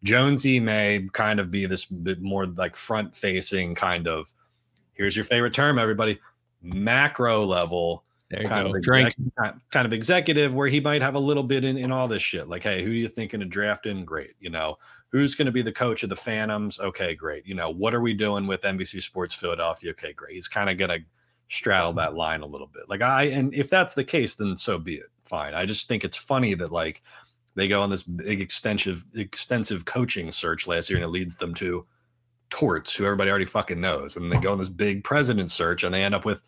Jonesy 0.03 0.59
may 0.59 1.09
kind 1.12 1.39
of 1.39 1.51
be 1.51 1.66
this 1.66 1.84
bit 1.84 2.20
more 2.20 2.47
like 2.47 2.74
front 2.74 3.14
facing 3.14 3.76
kind 3.76 4.09
of. 4.09 4.32
Here's 4.93 5.14
your 5.14 5.24
favorite 5.24 5.55
term, 5.55 5.78
everybody. 5.78 6.18
Macro 6.62 7.44
level 7.44 8.04
There 8.30 8.42
you 8.42 8.48
kind 8.48 8.68
go. 8.68 8.74
of 8.76 8.82
Drink. 8.82 9.14
exec- 9.38 9.56
kind 9.70 9.86
of 9.86 9.92
executive 9.92 10.54
where 10.54 10.68
he 10.68 10.80
might 10.80 11.02
have 11.02 11.14
a 11.14 11.18
little 11.20 11.42
bit 11.42 11.64
in, 11.64 11.76
in 11.76 11.92
all 11.92 12.09
this 12.09 12.22
shit. 12.22 12.48
Like, 12.48 12.62
hey, 12.62 12.82
who 12.84 12.90
are 12.90 12.94
you 12.94 13.09
thinking 13.09 13.42
of 13.42 13.48
drafting? 13.50 14.04
Great. 14.04 14.34
You 14.40 14.50
know, 14.50 14.78
who's 15.11 15.34
going 15.34 15.46
to 15.46 15.52
be 15.52 15.62
the 15.62 15.72
coach 15.72 16.02
of 16.02 16.09
the 16.09 16.16
Phantoms? 16.16 16.78
Okay, 16.80 17.14
great. 17.14 17.46
You 17.46 17.54
know, 17.54 17.70
what 17.70 17.94
are 17.94 18.00
we 18.00 18.12
doing 18.14 18.46
with 18.46 18.62
NBC 18.62 19.00
Sports 19.02 19.34
Philadelphia? 19.34 19.90
Okay, 19.92 20.12
great. 20.12 20.34
He's 20.34 20.48
kind 20.48 20.68
of 20.68 20.76
going 20.76 20.90
to 20.90 20.98
straddle 21.48 21.94
that 21.94 22.14
line 22.14 22.42
a 22.42 22.46
little 22.46 22.66
bit. 22.66 22.82
Like, 22.88 23.00
I, 23.00 23.24
and 23.24 23.54
if 23.54 23.70
that's 23.70 23.94
the 23.94 24.04
case, 24.04 24.34
then 24.34 24.56
so 24.56 24.78
be 24.78 24.96
it. 24.96 25.06
Fine. 25.24 25.54
I 25.54 25.64
just 25.64 25.88
think 25.88 26.04
it's 26.04 26.16
funny 26.16 26.54
that, 26.54 26.72
like, 26.72 27.02
they 27.54 27.68
go 27.68 27.82
on 27.82 27.90
this 27.90 28.02
big 28.02 28.40
extensive 28.40 29.04
extensive 29.14 29.84
coaching 29.84 30.30
search 30.30 30.66
last 30.66 30.88
year 30.90 30.96
and 30.98 31.04
it 31.04 31.09
leads 31.09 31.34
them 31.34 31.54
to 31.54 31.84
Torts, 32.51 32.94
who 32.94 33.05
everybody 33.05 33.30
already 33.30 33.44
fucking 33.44 33.80
knows. 33.80 34.16
And 34.16 34.32
they 34.32 34.38
go 34.38 34.53
on 34.53 34.59
this 34.59 34.68
big 34.68 35.05
president 35.05 35.51
search 35.51 35.84
and 35.84 35.92
they 35.94 36.03
end 36.03 36.14
up 36.14 36.24
with 36.24 36.42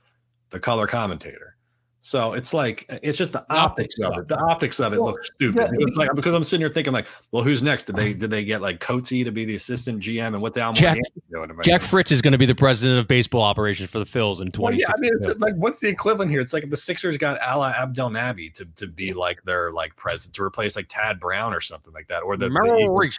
the 0.51 0.61
color 0.61 0.86
commentator. 0.86 1.57
So 2.03 2.32
it's 2.32 2.55
like 2.55 2.86
uh, 2.88 2.98
it's 3.03 3.18
just 3.18 3.34
the 3.34 3.44
optics 3.53 3.98
of 4.01 4.16
it. 4.16 4.26
The 4.28 4.38
optics 4.38 4.80
of 4.80 4.94
it 4.94 5.01
Well, 5.01 5.11
look 5.12 5.24
stupid. 5.24 5.61
yeah, 5.62 5.68
Because, 5.78 5.96
like 5.96 6.14
because 6.14 6.32
I'm 6.32 6.44
sitting 6.44 6.62
here 6.62 6.70
thinking 6.70 6.94
like, 6.94 7.07
well, 7.30 7.42
who's 7.42 7.62
next? 7.62 7.84
Did 7.84 7.96
they 7.96 8.14
did 8.14 8.30
they 8.30 8.42
get 8.44 8.62
like 8.62 8.80
Coatesy 8.80 9.22
to 9.24 9.30
be 9.30 9.44
the 9.44 9.55
assistant 9.55 10.01
GM 10.03 10.28
and 10.28 10.40
what's 10.40 10.57
Al 10.57 10.72
Jack- 10.72 10.98
doing? 11.30 11.51
Jack 11.62 11.82
Fritz 11.82 12.11
is 12.11 12.22
going 12.22 12.32
to 12.32 12.38
be 12.38 12.46
the 12.46 12.55
president 12.55 12.98
of 12.98 13.07
baseball 13.07 13.42
operations 13.42 13.90
for 13.90 13.98
the 13.98 14.07
Phils 14.07 14.40
in 14.40 14.48
Well, 14.59 14.72
yeah, 14.74 14.86
I 14.88 14.94
mean, 14.98 15.12
it's 15.14 15.26
like, 15.38 15.55
what's 15.57 15.80
the 15.80 15.88
equivalent 15.88 16.30
here? 16.30 16.40
It's 16.40 16.53
like 16.55 16.64
if 16.64 16.70
the 16.70 16.76
Sixers 16.76 17.16
got 17.18 17.38
Alaa 17.40 17.74
Abdelnaby 17.74 18.51
to, 18.55 18.64
to 18.76 18.86
be 18.86 19.12
like 19.12 19.42
their 19.44 19.70
like 19.70 19.94
president 19.96 20.34
to 20.36 20.42
replace 20.42 20.76
like 20.76 20.86
Tad 20.88 21.20
Brown 21.20 21.53
or 21.53 21.61
something 21.61 21.92
like 21.92 22.09
that, 22.09 22.22
or 22.22 22.36
the, 22.38 22.48
the 22.48 22.76
Eagles- 22.80 23.18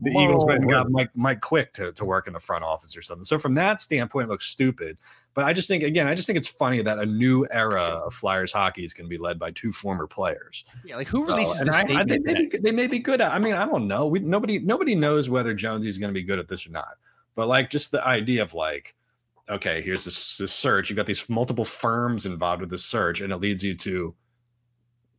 the 0.00 0.10
Eagles 0.10 0.44
went 0.44 0.62
and 0.62 0.70
got 0.70 0.90
Mike 0.90 1.10
Mike 1.14 1.40
Quick 1.40 1.72
to, 1.74 1.92
to 1.92 2.04
work 2.04 2.26
in 2.26 2.32
the 2.32 2.40
front 2.40 2.64
office 2.64 2.96
or 2.96 3.02
something. 3.02 3.24
So 3.24 3.38
from 3.38 3.54
that 3.54 3.80
standpoint, 3.80 4.28
it 4.28 4.30
looks 4.30 4.46
stupid. 4.46 4.98
But 5.38 5.44
I 5.44 5.52
just 5.52 5.68
think 5.68 5.84
again, 5.84 6.08
I 6.08 6.16
just 6.16 6.26
think 6.26 6.36
it's 6.36 6.48
funny 6.48 6.82
that 6.82 6.98
a 6.98 7.06
new 7.06 7.46
era 7.48 7.80
of 7.84 8.12
Flyers 8.12 8.52
hockey 8.52 8.82
is 8.82 8.92
going 8.92 9.04
to 9.04 9.08
be 9.08 9.18
led 9.18 9.38
by 9.38 9.52
two 9.52 9.70
former 9.70 10.08
players. 10.08 10.64
Yeah, 10.84 10.96
like 10.96 11.06
who 11.06 11.20
So, 11.20 11.26
releases 11.28 11.60
and 11.60 11.68
the 11.68 11.74
I- 11.76 11.78
I- 11.78 11.82
statement? 11.82 12.08
they, 12.08 12.18
may 12.34 12.46
be, 12.48 12.58
they 12.58 12.72
may 12.72 12.86
be 12.88 12.98
good 12.98 13.20
at. 13.20 13.30
I 13.30 13.38
mean, 13.38 13.52
I 13.54 13.64
don't 13.64 13.86
know. 13.86 14.08
We 14.08 14.18
nobody 14.18 14.58
nobody 14.58 14.96
knows 14.96 15.30
whether 15.30 15.54
Jonesy 15.54 15.88
is 15.88 15.96
going 15.96 16.08
to 16.08 16.12
be 16.20 16.24
good 16.24 16.40
at 16.40 16.48
this 16.48 16.66
or 16.66 16.70
not. 16.70 16.96
But 17.36 17.46
like 17.46 17.70
just 17.70 17.92
the 17.92 18.04
idea 18.04 18.42
of 18.42 18.52
like, 18.52 18.96
okay, 19.48 19.80
here's 19.80 20.04
this 20.04 20.38
this 20.38 20.52
search. 20.52 20.90
You've 20.90 20.96
got 20.96 21.06
these 21.06 21.28
multiple 21.30 21.64
firms 21.64 22.26
involved 22.26 22.60
with 22.60 22.70
this 22.70 22.84
search, 22.84 23.20
and 23.20 23.32
it 23.32 23.36
leads 23.36 23.62
you 23.62 23.76
to 23.76 24.16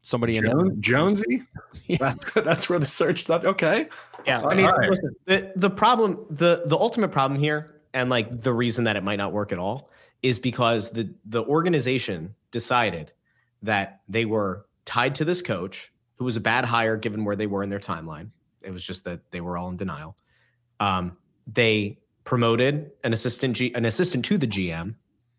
Somebody 0.01 0.35
in 0.37 0.43
Jones, 0.45 0.73
Jonesy. 0.81 1.43
Yeah. 1.87 1.97
That's, 1.99 2.33
that's 2.33 2.69
where 2.69 2.79
the 2.79 2.85
search 2.85 3.21
stuff. 3.21 3.43
Okay, 3.45 3.87
Yeah, 4.25 4.41
I 4.45 4.53
mean, 4.53 4.65
right. 4.65 4.89
listen, 4.89 5.15
the 5.27 5.51
the 5.55 5.69
problem, 5.69 6.25
the 6.29 6.63
the 6.65 6.77
ultimate 6.77 7.09
problem 7.13 7.39
here, 7.39 7.75
and 7.93 8.09
like 8.09 8.41
the 8.41 8.53
reason 8.53 8.83
that 8.85 8.95
it 8.95 9.03
might 9.03 9.17
not 9.17 9.33
work 9.33 9.51
at 9.51 9.59
all, 9.59 9.91
is 10.21 10.39
because 10.39 10.89
the 10.91 11.13
the 11.25 11.43
organization 11.43 12.35
decided 12.51 13.11
that 13.61 14.01
they 14.07 14.25
were 14.25 14.65
tied 14.85 15.15
to 15.15 15.25
this 15.25 15.41
coach 15.41 15.91
who 16.15 16.25
was 16.25 16.37
a 16.37 16.41
bad 16.41 16.65
hire 16.65 16.97
given 16.97 17.23
where 17.23 17.35
they 17.35 17.47
were 17.47 17.63
in 17.63 17.69
their 17.69 17.79
timeline. 17.79 18.29
It 18.61 18.71
was 18.71 18.83
just 18.83 19.05
that 19.05 19.31
they 19.31 19.41
were 19.41 19.57
all 19.57 19.69
in 19.69 19.77
denial. 19.77 20.17
Um, 20.79 21.17
they 21.47 21.99
promoted 22.23 22.91
an 23.03 23.13
assistant 23.13 23.55
G, 23.55 23.73
an 23.73 23.85
assistant 23.85 24.25
to 24.25 24.37
the 24.37 24.47
GM 24.47 24.95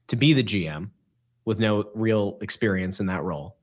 to 0.09 0.17
be 0.17 0.33
the 0.33 0.43
GM 0.43 0.91
with 1.45 1.59
no 1.59 1.91
real 1.95 2.39
experience 2.41 3.01
in 3.01 3.07
that 3.07 3.23
role. 3.23 3.57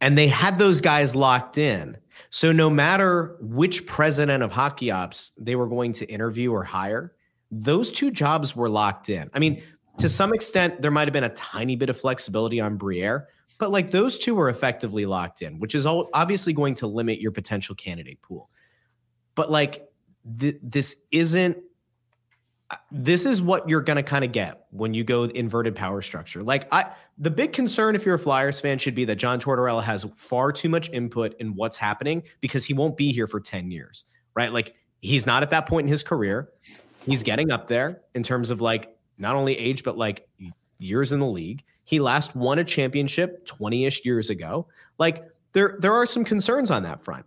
And 0.00 0.16
they 0.16 0.28
had 0.28 0.58
those 0.58 0.80
guys 0.80 1.14
locked 1.14 1.58
in. 1.58 1.96
So 2.30 2.52
no 2.52 2.70
matter 2.70 3.36
which 3.40 3.86
president 3.86 4.42
of 4.42 4.52
hockey 4.52 4.90
ops 4.90 5.32
they 5.36 5.56
were 5.56 5.66
going 5.66 5.92
to 5.94 6.06
interview 6.06 6.52
or 6.52 6.64
hire, 6.64 7.14
those 7.50 7.90
two 7.90 8.10
jobs 8.10 8.54
were 8.54 8.68
locked 8.68 9.08
in. 9.08 9.30
I 9.32 9.38
mean, 9.38 9.62
to 9.98 10.08
some 10.08 10.32
extent, 10.32 10.80
there 10.80 10.90
might 10.90 11.06
have 11.08 11.12
been 11.12 11.24
a 11.24 11.34
tiny 11.34 11.76
bit 11.76 11.90
of 11.90 11.98
flexibility 11.98 12.60
on 12.60 12.76
Briere, 12.76 13.28
but 13.58 13.72
like 13.72 13.90
those 13.90 14.18
two 14.18 14.34
were 14.34 14.48
effectively 14.48 15.04
locked 15.06 15.42
in, 15.42 15.58
which 15.58 15.74
is 15.74 15.84
all, 15.86 16.08
obviously 16.14 16.52
going 16.52 16.74
to 16.76 16.86
limit 16.86 17.20
your 17.20 17.32
potential 17.32 17.74
candidate 17.74 18.22
pool. 18.22 18.48
But 19.34 19.50
like 19.50 19.88
th- 20.38 20.58
this 20.62 20.96
isn't 21.10 21.58
uh, 22.70 22.76
this 22.90 23.24
is 23.24 23.40
what 23.40 23.68
you're 23.68 23.80
going 23.80 23.96
to 23.96 24.02
kind 24.02 24.24
of 24.24 24.32
get 24.32 24.66
when 24.70 24.92
you 24.92 25.02
go 25.02 25.24
inverted 25.24 25.74
power 25.74 26.02
structure. 26.02 26.42
Like 26.42 26.68
I 26.72 26.92
the 27.16 27.30
big 27.30 27.52
concern 27.52 27.94
if 27.94 28.06
you're 28.06 28.16
a 28.16 28.18
Flyers 28.18 28.60
fan 28.60 28.78
should 28.78 28.94
be 28.94 29.04
that 29.06 29.16
John 29.16 29.40
Tortorella 29.40 29.82
has 29.82 30.06
far 30.16 30.52
too 30.52 30.68
much 30.68 30.90
input 30.90 31.34
in 31.40 31.54
what's 31.54 31.76
happening 31.76 32.22
because 32.40 32.64
he 32.64 32.74
won't 32.74 32.96
be 32.96 33.12
here 33.12 33.26
for 33.26 33.40
10 33.40 33.70
years, 33.70 34.04
right? 34.34 34.52
Like 34.52 34.74
he's 35.00 35.26
not 35.26 35.42
at 35.42 35.50
that 35.50 35.66
point 35.66 35.86
in 35.86 35.88
his 35.88 36.02
career. 36.02 36.50
He's 37.04 37.22
getting 37.22 37.50
up 37.50 37.68
there 37.68 38.02
in 38.14 38.22
terms 38.22 38.50
of 38.50 38.60
like 38.60 38.97
not 39.18 39.36
only 39.36 39.58
age 39.58 39.82
but 39.84 39.98
like 39.98 40.28
years 40.78 41.12
in 41.12 41.18
the 41.18 41.26
league. 41.26 41.62
He 41.84 42.00
last 42.00 42.36
won 42.36 42.58
a 42.58 42.64
championship 42.64 43.46
20ish 43.46 44.04
years 44.04 44.30
ago. 44.30 44.66
Like 44.98 45.24
there 45.52 45.76
there 45.80 45.92
are 45.92 46.06
some 46.06 46.24
concerns 46.24 46.70
on 46.70 46.82
that 46.84 47.00
front. 47.00 47.26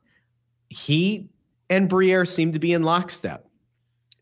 He 0.70 1.30
and 1.70 1.90
Briere 1.90 2.26
seem 2.26 2.52
to 2.54 2.60
be 2.60 2.74
in 2.74 2.84
lockstep. 2.84 3.48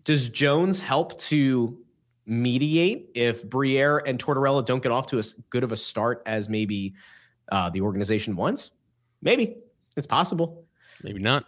Does 0.03 0.29
Jones 0.29 0.79
help 0.79 1.19
to 1.19 1.77
mediate 2.25 3.09
if 3.15 3.47
Briere 3.49 3.99
and 4.05 4.23
Tortorella 4.23 4.65
don't 4.65 4.81
get 4.81 4.91
off 4.91 5.07
to 5.07 5.17
as 5.17 5.33
good 5.49 5.63
of 5.63 5.71
a 5.71 5.77
start 5.77 6.21
as 6.25 6.47
maybe 6.47 6.93
uh, 7.51 7.69
the 7.69 7.81
organization 7.81 8.35
wants? 8.35 8.71
Maybe 9.21 9.57
it's 9.97 10.07
possible. 10.07 10.65
Maybe 11.03 11.19
not. 11.19 11.45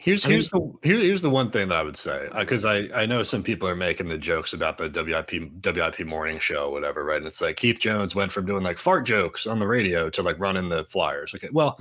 Here's 0.00 0.24
I 0.24 0.28
mean- 0.28 0.32
here's 0.36 0.48
the 0.48 0.72
here, 0.82 0.98
here's 0.98 1.20
the 1.20 1.28
one 1.28 1.50
thing 1.50 1.68
that 1.68 1.76
I 1.76 1.82
would 1.82 1.96
say 1.96 2.30
uh, 2.32 2.40
because 2.40 2.64
I 2.64 2.88
I 2.94 3.04
know 3.04 3.22
some 3.22 3.42
people 3.42 3.68
are 3.68 3.76
making 3.76 4.08
the 4.08 4.16
jokes 4.16 4.54
about 4.54 4.78
the 4.78 4.88
WIP 4.88 5.52
WIP 5.62 6.06
morning 6.06 6.38
show 6.38 6.70
whatever 6.70 7.04
right? 7.04 7.18
And 7.18 7.26
it's 7.26 7.42
like 7.42 7.56
Keith 7.56 7.78
Jones 7.78 8.14
went 8.14 8.32
from 8.32 8.46
doing 8.46 8.62
like 8.62 8.78
fart 8.78 9.04
jokes 9.04 9.46
on 9.46 9.58
the 9.58 9.66
radio 9.66 10.08
to 10.08 10.22
like 10.22 10.40
running 10.40 10.70
the 10.70 10.86
Flyers. 10.86 11.34
Okay 11.34 11.50
well 11.52 11.78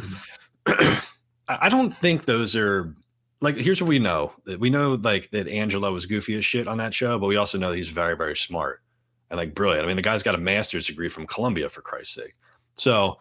mm-hmm. 0.67 0.99
I 1.47 1.57
I 1.61 1.69
don't 1.69 1.91
think 1.91 2.25
those 2.25 2.57
are 2.57 2.93
like 3.39 3.55
here's 3.55 3.81
what 3.81 3.87
we 3.87 3.99
know. 3.99 4.33
We 4.45 4.69
know 4.69 4.95
like 4.95 5.29
that 5.29 5.47
Angelo 5.47 5.93
was 5.93 6.05
goofy 6.05 6.37
as 6.37 6.45
shit 6.45 6.67
on 6.67 6.77
that 6.79 6.93
show 6.93 7.17
but 7.19 7.27
we 7.27 7.37
also 7.37 7.57
know 7.57 7.69
that 7.69 7.77
he's 7.77 7.87
very 7.87 8.17
very 8.17 8.35
smart 8.35 8.81
and 9.29 9.37
like 9.37 9.55
brilliant. 9.55 9.85
I 9.85 9.87
mean 9.87 9.95
the 9.95 10.01
guy's 10.01 10.23
got 10.23 10.35
a 10.35 10.39
master's 10.39 10.87
degree 10.87 11.07
from 11.07 11.25
Columbia 11.25 11.69
for 11.69 11.81
Christ's 11.81 12.15
sake. 12.15 12.33
So 12.75 13.17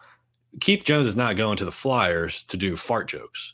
Keith 0.59 0.83
Jones 0.83 1.07
is 1.07 1.15
not 1.15 1.37
going 1.37 1.55
to 1.55 1.63
the 1.63 1.71
Flyers 1.71 2.43
to 2.43 2.57
do 2.57 2.75
fart 2.75 3.07
jokes 3.07 3.53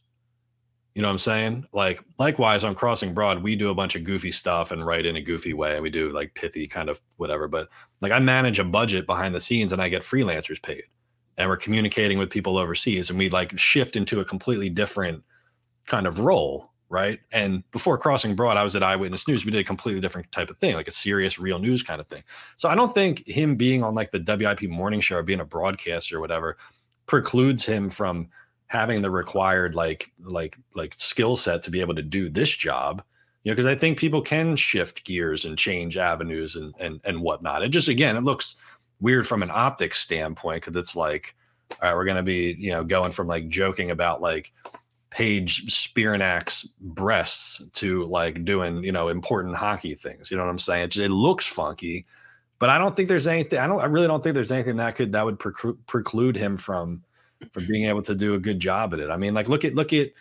You 0.96 1.02
know 1.02 1.10
what 1.10 1.14
I'm 1.14 1.18
saying? 1.20 1.66
Like 1.74 2.02
likewise 2.18 2.64
on 2.64 2.74
Crossing 2.74 3.14
Broad, 3.14 3.44
we 3.44 3.58
do 3.58 3.70
a 3.70 3.76
bunch 3.76 3.96
of 3.96 4.06
goofy 4.06 4.32
stuff 4.32 4.72
and 4.72 4.86
write 4.86 5.06
in 5.06 5.18
a 5.18 5.22
goofy 5.22 5.54
way. 5.54 5.74
And 5.74 5.84
we 5.84 5.90
do 5.90 6.10
like 6.10 6.34
pithy 6.36 6.68
kind 6.68 6.90
of 6.90 7.02
whatever. 7.18 7.50
But 7.50 7.68
like 8.00 8.14
I 8.14 8.20
manage 8.20 8.60
a 8.60 8.64
budget 8.64 9.06
behind 9.06 9.36
the 9.36 9.42
scenes 9.42 9.74
and 9.74 9.82
I 9.82 9.90
get 9.90 10.04
freelancers 10.04 10.62
paid. 10.64 10.84
And 11.38 11.50
we're 11.50 11.58
communicating 11.58 12.18
with 12.18 12.30
people 12.30 12.58
overseas 12.58 13.10
and 13.10 13.20
we 13.20 13.30
like 13.30 13.60
shift 13.60 13.98
into 13.98 14.22
a 14.22 14.26
completely 14.26 14.70
different 14.70 15.22
kind 15.86 16.08
of 16.08 16.22
role. 16.22 16.72
Right. 16.88 17.20
And 17.32 17.70
before 17.72 17.98
Crossing 17.98 18.36
Broad, 18.36 18.56
I 18.56 18.64
was 18.64 18.76
at 18.76 18.84
Eyewitness 18.84 19.28
News. 19.28 19.44
We 19.44 19.52
did 19.52 19.60
a 19.60 19.66
completely 19.66 20.00
different 20.00 20.32
type 20.32 20.50
of 20.50 20.58
thing, 20.58 20.76
like 20.76 20.88
a 20.88 20.92
serious, 20.92 21.38
real 21.38 21.60
news 21.60 21.84
kind 21.84 22.00
of 22.00 22.08
thing. 22.08 22.24
So 22.56 22.70
I 22.70 22.76
don't 22.76 22.94
think 22.94 23.28
him 23.28 23.58
being 23.58 23.84
on 23.84 23.96
like 23.96 24.12
the 24.12 24.24
WIP 24.26 24.70
morning 24.70 25.02
show 25.02 25.18
or 25.18 25.24
being 25.24 25.42
a 25.42 25.46
broadcaster 25.46 26.18
or 26.18 26.22
whatever 26.22 26.58
precludes 27.06 27.66
him 27.66 27.90
from 27.90 28.30
having 28.68 29.02
the 29.02 29.12
required 29.12 29.76
like 29.76 30.12
like 30.20 30.58
like 30.74 30.94
skill 30.96 31.36
set 31.36 31.62
to 31.62 31.72
be 31.72 31.82
able 31.82 31.96
to 31.96 32.02
do 32.02 32.30
this 32.30 32.50
job 32.50 33.04
you 33.44 33.52
know 33.52 33.56
because 33.56 33.66
i 33.66 33.76
think 33.76 33.98
people 33.98 34.22
can 34.22 34.56
shift 34.56 35.06
gears 35.06 35.46
and 35.46 35.58
change 35.58 35.98
avenues 35.98 36.56
and 36.56 36.74
and 36.80 37.00
and 37.04 37.22
whatnot 37.22 37.62
it 37.62 37.70
just 37.70 37.88
again 37.88 38.16
it 38.16 38.24
looks 38.24 38.56
weird 39.00 39.28
from 39.28 39.44
an 39.44 39.52
optics 39.52 40.00
standpoint 40.00 40.64
because 40.64 40.76
it's 40.76 40.96
like 40.96 41.36
all 41.82 41.90
right 41.90 41.96
we're 41.96 42.06
going 42.06 42.18
to 42.18 42.24
be 42.24 42.56
you 42.58 42.72
know 42.72 42.84
going 42.84 43.12
from 43.12 43.28
like 43.28 43.48
joking 43.50 43.92
about 43.92 44.22
like 44.22 44.52
Paige 45.16 45.68
Spiranacs 45.68 46.68
breasts 46.82 47.64
to 47.76 48.04
like 48.08 48.44
doing, 48.44 48.84
you 48.84 48.92
know, 48.92 49.08
important 49.08 49.56
hockey 49.56 49.96
things. 49.96 50.30
You 50.30 50.36
know 50.36 50.44
what 50.44 50.50
I'm 50.50 50.60
saying? 50.60 50.90
It, 50.98 51.10
looks 51.10 51.48
funky, 51.48 52.06
but 52.60 52.70
I 52.70 52.78
don't 52.78 52.94
think 52.94 53.08
there's 53.08 53.26
anything. 53.26 53.60
I 53.60 53.66
don't. 53.66 53.80
I 53.80 53.86
really 53.86 54.08
don't 54.08 54.22
think 54.22 54.34
there's 54.34 54.52
anything 54.52 54.76
that 54.76 54.96
could 54.96 55.14
that 55.14 55.24
would 55.24 55.40
preclude 55.40 56.36
him 56.36 56.58
from 56.58 57.02
for 57.52 57.62
being 57.62 57.86
able 57.86 58.02
to 58.04 58.16
do 58.16 58.34
a 58.34 58.40
good 58.40 58.60
job 58.60 58.94
at 58.94 59.00
it. 59.00 59.10
I 59.10 59.18
mean, 59.18 59.34
like 59.34 59.50
look 59.50 59.66
at 59.66 59.76
look 59.76 59.94
at 59.94 60.12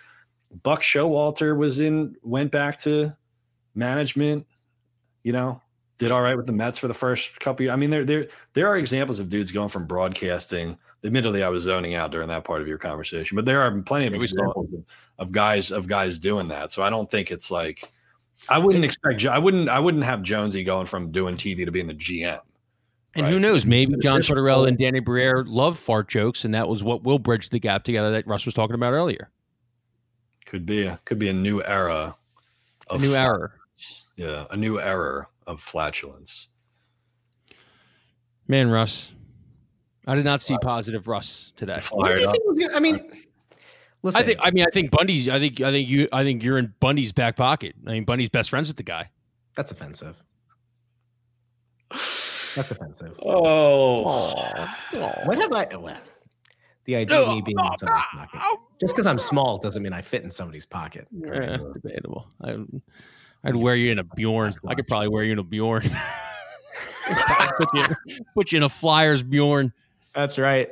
Buck 0.63 0.83
Showalter 0.83 1.57
was 1.57 1.81
in 1.81 2.17
went 2.23 2.51
back 2.51 2.81
to 2.81 3.17
management, 3.75 4.47
you 5.23 5.33
know, 5.33 5.61
did 5.99 6.11
all 6.11 6.23
right 6.23 6.37
with 6.37 6.47
the 6.47 6.53
Mets 6.53 6.79
for 6.79 6.89
the 6.89 6.95
first 6.95 7.39
couple. 7.41 7.65
Years. 7.65 7.73
I 7.73 7.77
mean, 7.77 7.91
there 7.91 8.05
there 8.05 8.29
there 8.53 8.69
are 8.69 8.77
examples 8.77 9.19
of 9.19 9.29
dudes 9.29 9.53
going 9.53 9.69
from 9.69 9.87
broadcasting. 9.87 10.79
Admittedly, 11.05 11.43
I 11.43 11.49
was 11.49 11.65
zoning 11.65 11.95
out 11.95 12.11
during 12.11 12.29
that 12.29 12.45
part 12.45 12.63
of 12.63 12.69
your 12.69 12.79
conversation, 12.79 13.37
but 13.37 13.45
there 13.45 13.61
are 13.61 13.83
plenty 13.83 14.07
of 14.07 14.15
examples 14.15 14.73
of, 14.73 14.85
of 15.19 15.33
guys 15.33 15.71
of 15.71 15.87
guys 15.87 16.19
doing 16.19 16.49
that. 16.49 16.73
So 16.73 16.83
I 16.83 16.91
don't 16.91 17.11
think 17.11 17.31
it's 17.31 17.51
like 17.51 17.91
I 18.49 18.59
wouldn't 18.59 18.85
expect 18.85 19.25
I 19.27 19.39
wouldn't 19.39 19.69
I 19.69 19.81
wouldn't 19.81 20.05
have 20.05 20.23
Jonesy 20.23 20.65
going 20.65 20.87
from 20.87 21.13
doing 21.13 21.37
TV 21.37 21.65
to 21.65 21.73
being 21.73 21.87
the 21.87 21.95
GM. 21.95 22.41
And 23.17 23.25
right? 23.25 23.33
who 23.33 23.39
knows? 23.39 23.65
Maybe 23.65 23.95
John 24.03 24.21
Tortorella 24.21 24.67
and 24.67 24.77
Danny 24.77 24.99
Briere 24.99 25.45
love 25.45 25.79
fart 25.79 26.09
jokes, 26.09 26.45
and 26.45 26.55
that 26.55 26.69
was 26.69 26.83
what 26.83 27.05
will 27.05 27.19
bridge 27.19 27.51
the 27.51 27.61
gap 27.61 27.85
together 27.85 28.11
that 28.13 28.27
Russ 28.27 28.45
was 28.45 28.55
talking 28.55 28.75
about 28.75 28.93
earlier. 28.93 29.31
Could 30.47 30.67
be 30.67 30.85
a 30.85 31.01
could 31.05 31.19
be 31.19 31.29
a 31.29 31.33
new 31.33 31.63
era. 31.63 32.17
Of 32.89 33.03
a 33.03 33.07
new 33.07 33.15
era. 33.15 33.53
Yeah, 34.17 34.45
a 34.51 34.57
new 34.57 34.81
era 34.81 35.29
of 35.47 35.61
flatulence. 35.61 36.49
Man, 38.47 38.71
Russ, 38.71 39.13
I 40.07 40.15
did 40.15 40.25
not 40.25 40.43
see 40.43 40.59
positive 40.61 41.09
Russ 41.09 41.53
today. 41.57 41.79
I 42.03 42.81
mean, 42.81 43.01
listen. 44.03 44.21
I 44.21 44.25
think. 44.25 44.39
I 44.43 44.51
mean, 44.51 44.65
I 44.67 44.71
think 44.73 44.91
Bundy's. 44.91 45.29
I 45.29 45.39
think. 45.39 45.61
I 45.61 45.71
think 45.71 45.89
you. 45.89 46.09
I 46.13 46.25
think 46.25 46.43
you're 46.43 46.59
in 46.59 46.75
Bundy's 46.81 47.13
back 47.13 47.37
pocket. 47.37 47.75
I 47.87 47.93
mean, 47.93 48.05
Bundy's 48.05 48.29
best 48.29 48.51
friends 48.51 48.69
with 48.69 48.77
the 48.77 48.83
guy. 48.83 49.11
That's 49.57 49.71
offensive. 49.71 50.23
That's 52.55 52.71
offensive. 52.71 53.19
Oh. 53.25 54.03
What 55.25 55.39
have 55.39 55.53
I? 55.53 55.77
Well, 55.77 55.97
the 56.85 56.97
idea 56.97 57.19
of 57.19 57.29
me 57.29 57.43
being 57.43 57.57
in 57.59 57.79
somebody's 57.79 58.05
pocket. 58.13 58.41
Just 58.81 58.95
because 58.95 59.07
I'm 59.07 59.19
small 59.19 59.59
doesn't 59.59 59.83
mean 59.83 59.93
I 59.93 60.03
fit 60.03 60.23
in 60.23 60.31
somebody's 60.31 60.67
pocket. 60.67 61.09
Yeah, 61.13 61.57
debatable. 61.73 62.29
I, 62.43 62.59
I'd 63.43 63.57
wear 63.57 63.77
you 63.77 63.91
in 63.93 63.99
a 63.99 64.05
Bjorn. 64.05 64.53
I 64.67 64.75
could 64.75 64.87
probably 64.87 65.09
wear 65.09 65.25
you 65.25 65.33
in 65.33 65.39
a 65.39 65.45
Bjorn. 65.45 65.83
put, 67.07 67.69
you, 67.75 67.87
put, 68.35 68.53
you, 68.53 68.59
in 68.59 68.63
a 68.63 68.69
Flyers 68.69 69.23
Bjorn. 69.23 69.73
That's 70.15 70.39
right. 70.39 70.71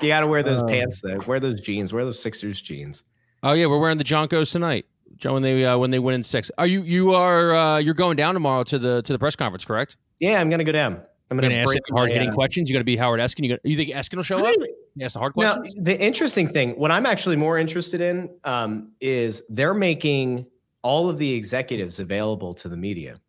You 0.00 0.08
got 0.08 0.20
to 0.20 0.26
wear 0.26 0.42
those 0.42 0.62
uh, 0.62 0.66
pants 0.66 1.00
though. 1.00 1.18
Wear 1.26 1.40
those 1.40 1.60
jeans. 1.60 1.92
Wear 1.92 2.04
those 2.04 2.20
Sixers 2.20 2.60
jeans. 2.60 3.02
Oh 3.42 3.52
yeah, 3.52 3.66
we're 3.66 3.78
wearing 3.78 3.98
the 3.98 4.04
Jonkos 4.04 4.52
tonight. 4.52 4.86
Joe, 5.16 5.34
when 5.34 5.42
they 5.42 5.64
uh, 5.64 5.76
when 5.76 5.90
they 5.90 5.98
win 5.98 6.14
in 6.14 6.22
six. 6.22 6.50
Are 6.56 6.66
you 6.66 6.82
you 6.82 7.14
are 7.14 7.54
uh, 7.54 7.78
you're 7.78 7.94
going 7.94 8.16
down 8.16 8.34
tomorrow 8.34 8.64
to 8.64 8.78
the 8.78 9.02
to 9.02 9.12
the 9.12 9.18
press 9.18 9.36
conference, 9.36 9.64
correct? 9.64 9.96
Yeah, 10.18 10.40
I'm 10.40 10.48
gonna 10.48 10.64
go 10.64 10.72
down. 10.72 11.02
I'm 11.30 11.36
going 11.36 11.50
to 11.50 11.56
ask 11.56 11.76
hard 11.92 12.10
hitting 12.10 12.30
uh, 12.30 12.34
questions. 12.34 12.68
You're 12.68 12.74
going 12.74 12.82
to 12.82 12.84
be 12.84 12.96
Howard 12.96 13.20
Eskin. 13.20 13.44
You, 13.44 13.50
gonna, 13.50 13.60
you 13.62 13.76
think 13.76 13.90
Eskin 13.90 14.16
will 14.16 14.22
show 14.24 14.44
up? 14.44 14.54
Yes, 14.96 15.12
the 15.12 15.20
hard 15.20 15.34
questions. 15.34 15.74
Now, 15.76 15.82
the 15.84 16.00
interesting 16.00 16.48
thing, 16.48 16.72
what 16.72 16.90
I'm 16.90 17.06
actually 17.06 17.36
more 17.36 17.58
interested 17.58 18.00
in, 18.00 18.30
um, 18.44 18.90
is 19.00 19.42
they're 19.48 19.74
making 19.74 20.46
all 20.82 21.08
of 21.08 21.18
the 21.18 21.32
executives 21.32 22.00
available 22.00 22.54
to 22.54 22.68
the 22.68 22.76
media. 22.76 23.20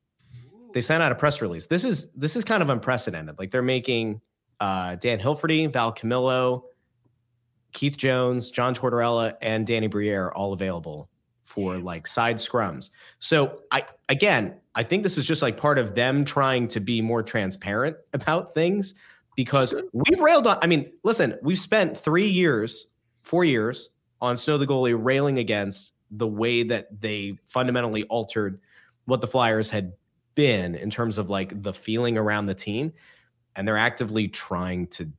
They 0.73 0.81
sent 0.81 1.03
out 1.03 1.11
a 1.11 1.15
press 1.15 1.41
release. 1.41 1.67
This 1.67 1.83
is 1.83 2.11
this 2.11 2.35
is 2.35 2.45
kind 2.45 2.63
of 2.63 2.69
unprecedented. 2.69 3.37
Like 3.37 3.51
they're 3.51 3.61
making 3.61 4.21
uh, 4.61 4.95
Dan 4.95 5.19
Hilferty, 5.19 5.71
Val 5.71 5.91
Camillo, 5.91 6.65
Keith 7.73 7.97
Jones, 7.97 8.51
John 8.51 8.73
Tortorella, 8.73 9.35
and 9.41 9.67
Danny 9.67 9.87
Briere 9.87 10.31
all 10.31 10.53
available 10.53 11.09
for 11.43 11.77
like 11.77 12.07
side 12.07 12.37
scrums. 12.37 12.89
So 13.19 13.59
I 13.71 13.83
again, 14.07 14.60
I 14.75 14.83
think 14.83 15.03
this 15.03 15.17
is 15.17 15.25
just 15.25 15.41
like 15.41 15.57
part 15.57 15.77
of 15.77 15.95
them 15.95 16.23
trying 16.23 16.67
to 16.69 16.79
be 16.79 17.01
more 17.01 17.23
transparent 17.23 17.97
about 18.13 18.53
things 18.53 18.93
because 19.35 19.73
we've 19.93 20.19
railed 20.19 20.47
on. 20.47 20.57
I 20.61 20.67
mean, 20.67 20.91
listen, 21.03 21.37
we've 21.41 21.59
spent 21.59 21.97
three 21.97 22.27
years, 22.27 22.87
four 23.21 23.43
years 23.43 23.89
on 24.21 24.37
Snow 24.37 24.57
the 24.57 24.67
goalie 24.67 24.97
railing 24.97 25.39
against 25.39 25.93
the 26.11 26.27
way 26.27 26.63
that 26.63 27.01
they 27.01 27.37
fundamentally 27.45 28.03
altered 28.03 28.59
what 29.05 29.21
the 29.21 29.27
Flyers 29.27 29.69
had 29.69 29.93
been 30.35 30.75
in 30.75 30.89
terms 30.89 31.17
of 31.17 31.29
like 31.29 31.61
the 31.61 31.73
feeling 31.73 32.17
around 32.17 32.45
the 32.45 32.55
team. 32.55 32.93
And 33.55 33.67
they're 33.67 33.77
actively 33.77 34.27
trying 34.29 34.87
to, 34.87 35.09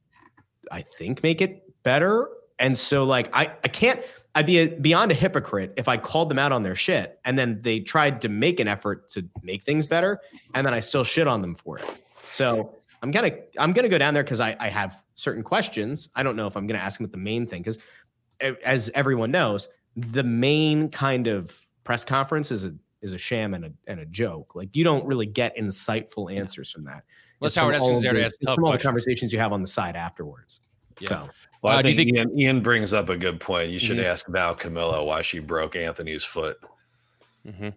I 0.71 0.83
think, 0.83 1.23
make 1.23 1.43
it 1.43 1.71
better. 1.83 2.29
And 2.59 2.79
so, 2.79 3.05
like, 3.05 3.29
I, 3.35 3.53
I 3.65 3.69
can't, 3.69 4.01
I'd 4.35 4.47
be 4.47 4.59
a, 4.59 4.67
beyond 4.69 5.11
a 5.11 5.15
hypocrite 5.15 5.75
if 5.77 5.89
I 5.89 5.97
called 5.97 6.31
them 6.31 6.39
out 6.39 6.53
on 6.53 6.63
their 6.63 6.75
shit 6.75 7.21
and 7.25 7.39
then 7.39 7.59
they 7.63 7.81
tried 7.81 8.21
to 8.23 8.29
make 8.29 8.61
an 8.61 8.69
effort 8.69 9.11
to 9.11 9.29
make 9.43 9.63
things 9.63 9.87
better 9.87 10.21
and 10.55 10.67
then 10.67 10.73
I 10.73 10.81
still 10.81 11.05
shit 11.05 11.29
on 11.29 11.43
them 11.43 11.55
for 11.55 11.79
it. 11.79 11.85
So 12.29 12.75
I'm 13.03 13.11
gonna 13.11 13.33
I'm 13.59 13.73
gonna 13.73 13.89
go 13.89 13.99
down 13.99 14.15
there 14.15 14.23
because 14.23 14.41
I, 14.41 14.57
I 14.59 14.69
have 14.69 15.03
certain 15.17 15.43
questions. 15.43 16.09
I 16.15 16.23
don't 16.23 16.37
know 16.37 16.47
if 16.47 16.57
I'm 16.57 16.67
gonna 16.67 16.79
ask 16.79 16.99
them 16.99 17.11
the 17.11 17.17
main 17.17 17.47
thing 17.47 17.63
because 17.63 17.79
as 18.65 18.91
everyone 18.95 19.31
knows, 19.31 19.69
the 19.97 20.25
main 20.25 20.89
kind 20.89 21.27
of 21.27 21.59
press 21.85 22.05
conference 22.05 22.51
is 22.51 22.65
a 22.65 22.75
is 23.03 23.13
a 23.13 23.19
sham 23.19 23.55
and 23.55 23.67
a 23.67 23.73
and 23.87 24.01
a 24.01 24.07
joke. 24.07 24.55
Like 24.55 24.75
you 24.75 24.85
don't 24.85 25.05
really 25.05 25.27
get 25.27 25.57
insightful 25.59 26.35
answers 26.35 26.71
from 26.71 26.85
that. 26.85 27.05
Howard 27.57 27.75
Eskin's 27.75 28.03
there 28.03 28.13
to 28.13 28.25
ask 28.25 28.37
tough 28.45 28.55
from 28.55 28.65
all 28.65 28.73
the 28.73 28.79
conversations 28.79 29.33
you 29.33 29.41
have 29.41 29.53
on 29.53 29.63
the 29.63 29.69
side 29.69 29.97
afterwards. 29.97 30.61
Yeah. 31.03 31.09
So 31.09 31.31
well, 31.63 31.77
I 31.77 31.81
uh, 31.81 31.83
think, 31.83 31.97
think 31.97 32.17
Ian, 32.17 32.39
Ian, 32.39 32.61
brings 32.61 32.93
up 32.93 33.09
a 33.09 33.17
good 33.17 33.41
point. 33.41 33.71
You 33.71 33.79
should 33.79 33.99
mm-hmm. 33.99 34.07
ask 34.07 34.27
Val 34.29 34.55
Camillo 34.55 35.05
why 35.05 35.23
she 35.23 35.39
broke 35.39 35.77
Anthony's 35.77 36.25
foot. 36.25 36.59
Mm-hmm. 37.47 37.65
And, 37.65 37.77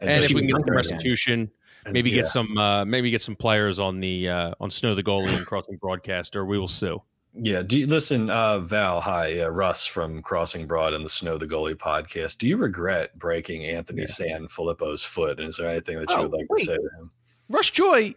and 0.00 0.24
if 0.24 0.32
we 0.32 0.42
can 0.42 0.48
get 0.48 0.66
some 0.66 0.76
restitution, 0.76 1.50
and, 1.84 1.92
maybe 1.92 2.10
yeah. 2.10 2.16
get 2.16 2.26
some 2.26 2.56
uh, 2.58 2.84
maybe 2.84 3.10
get 3.10 3.22
some 3.22 3.36
players 3.36 3.78
on 3.78 4.00
the 4.00 4.28
uh, 4.28 4.54
on 4.60 4.70
Snow 4.70 4.94
the 4.94 5.02
goalie 5.02 5.34
and 5.34 5.46
Crossing 5.46 5.76
Broadcast, 5.76 6.36
or 6.36 6.44
we 6.44 6.58
will 6.58 6.68
sue. 6.68 7.00
Yeah. 7.38 7.62
Do 7.62 7.78
you 7.78 7.86
listen, 7.86 8.30
uh, 8.30 8.60
Val? 8.60 9.00
Hi, 9.00 9.40
uh, 9.40 9.48
Russ 9.48 9.86
from 9.86 10.22
Crossing 10.22 10.66
Broad 10.66 10.94
and 10.94 11.04
the 11.04 11.08
Snow 11.08 11.36
the 11.36 11.46
Goalie 11.46 11.74
podcast. 11.74 12.38
Do 12.38 12.48
you 12.48 12.56
regret 12.56 13.18
breaking 13.18 13.64
Anthony 13.64 14.02
yeah. 14.02 14.38
SanFilippo's 14.38 15.02
foot? 15.02 15.38
And 15.38 15.48
is 15.48 15.58
there 15.58 15.70
anything 15.70 15.98
that 15.98 16.08
you 16.10 16.16
oh, 16.16 16.22
would 16.22 16.32
like 16.32 16.46
wait. 16.48 16.60
to 16.60 16.64
say 16.64 16.76
to 16.76 16.90
him? 16.98 17.10
Russ 17.48 17.70
Joy, 17.70 18.14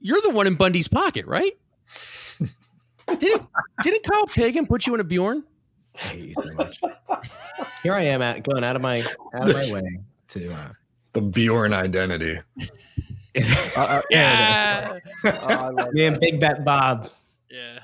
you're 0.00 0.22
the 0.22 0.30
one 0.30 0.46
in 0.46 0.54
Bundy's 0.54 0.88
pocket, 0.88 1.26
right? 1.26 1.52
Didn't 3.18 3.42
didn't 3.82 4.04
Kyle 4.04 4.26
Pagan 4.26 4.66
put 4.66 4.86
you 4.86 4.94
in 4.94 5.00
a 5.00 5.04
Bjorn? 5.04 5.44
Here 7.82 7.92
I 7.92 8.02
am 8.04 8.22
at 8.22 8.42
going 8.44 8.64
out 8.64 8.76
of 8.76 8.82
my 8.82 9.00
out 9.34 9.50
of 9.50 9.56
my 9.56 9.72
way 9.72 9.98
to 10.28 10.52
uh, 10.52 10.68
the 11.12 11.20
Bjorn 11.20 11.74
identity. 11.74 12.38
uh, 13.76 13.80
uh, 13.80 14.02
yeah, 14.10 14.98
oh, 15.24 15.90
me 15.92 16.06
and 16.06 16.18
Big 16.20 16.40
Bet 16.40 16.64
Bob. 16.64 17.10
Yeah, 17.50 17.78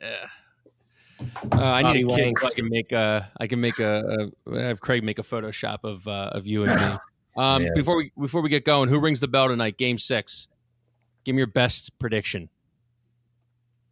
yeah. 0.00 0.26
Uh, 1.52 1.62
I 1.62 1.92
need 1.92 2.06
Bobby 2.06 2.22
a 2.22 2.28
kid 2.28 2.38
so 2.40 2.46
I 2.46 2.50
can 2.50 2.68
make 2.68 2.92
a 2.92 3.30
I 3.40 3.46
can 3.46 3.60
make 3.60 3.78
a, 3.78 4.30
a 4.46 4.60
have 4.60 4.80
Craig 4.80 5.04
make 5.04 5.18
a 5.18 5.22
Photoshop 5.22 5.78
of 5.84 6.06
uh, 6.06 6.30
of 6.32 6.46
you 6.46 6.64
and 6.64 6.80
me. 6.80 6.96
Um, 7.36 7.62
yeah. 7.62 7.68
Before 7.76 7.96
we 7.96 8.10
before 8.20 8.42
we 8.42 8.50
get 8.50 8.64
going, 8.64 8.88
who 8.88 8.98
rings 8.98 9.20
the 9.20 9.28
bell 9.28 9.46
tonight? 9.46 9.78
Game 9.78 9.98
six. 9.98 10.48
Give 11.24 11.34
me 11.34 11.38
your 11.38 11.46
best 11.46 11.96
prediction. 12.00 12.50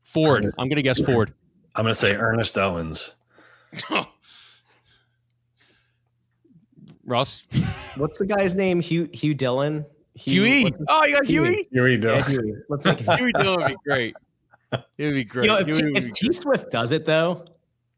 Ford. 0.09 0.44
I'm 0.59 0.68
going 0.68 0.76
to 0.76 0.82
guess 0.82 1.00
Ford. 1.00 1.34
I'm 1.74 1.84
going 1.84 1.92
to 1.92 1.98
say 1.98 2.14
Ernest 2.16 2.56
Owens. 2.56 3.12
Ross. 7.04 7.44
What's 7.96 8.18
the 8.18 8.26
guy's 8.26 8.54
name? 8.54 8.80
Hugh 8.80 9.09
Hugh 9.12 9.34
Dillon. 9.34 9.84
Hugh, 10.14 10.44
Huey. 10.44 10.72
Oh, 10.88 11.04
you 11.04 11.14
got 11.16 11.26
Huey. 11.26 11.68
Huey 11.70 11.96
Dillon. 11.96 12.18
Yeah, 12.18 12.28
Huey. 12.28 12.54
Let's 12.68 12.84
make 12.84 13.00
it. 13.00 13.12
Huey 13.18 13.32
Dillon 13.32 13.61
would 13.61 13.68
be 13.68 13.76
great. 13.84 14.14
It 14.72 14.84
would 14.98 15.14
be 15.14 15.24
great. 15.24 15.44
You 15.44 15.50
know, 15.50 15.59
if, 15.59 15.76
T, 15.76 15.92
if 15.94 16.12
T 16.12 16.32
Swift 16.32 16.70
does 16.70 16.92
it 16.92 17.04
though, 17.04 17.44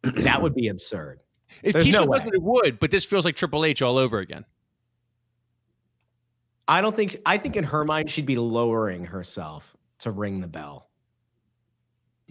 that 0.02 0.40
would 0.42 0.54
be 0.54 0.68
absurd. 0.68 1.22
If 1.64 1.72
There's 1.72 1.86
Keisha 1.88 1.92
no 1.94 2.06
was 2.06 2.20
way. 2.22 2.30
it 2.34 2.42
would, 2.42 2.78
but 2.78 2.92
this 2.92 3.04
feels 3.04 3.24
like 3.24 3.34
Triple 3.34 3.64
H 3.64 3.82
all 3.82 3.98
over 3.98 4.20
again. 4.20 4.44
I 6.68 6.80
don't 6.80 6.94
think. 6.94 7.16
I 7.26 7.38
think 7.38 7.56
in 7.56 7.64
her 7.64 7.84
mind, 7.84 8.08
she'd 8.08 8.24
be 8.24 8.36
lowering 8.36 9.04
herself 9.04 9.76
to 9.98 10.12
ring 10.12 10.40
the 10.40 10.46
bell. 10.46 10.89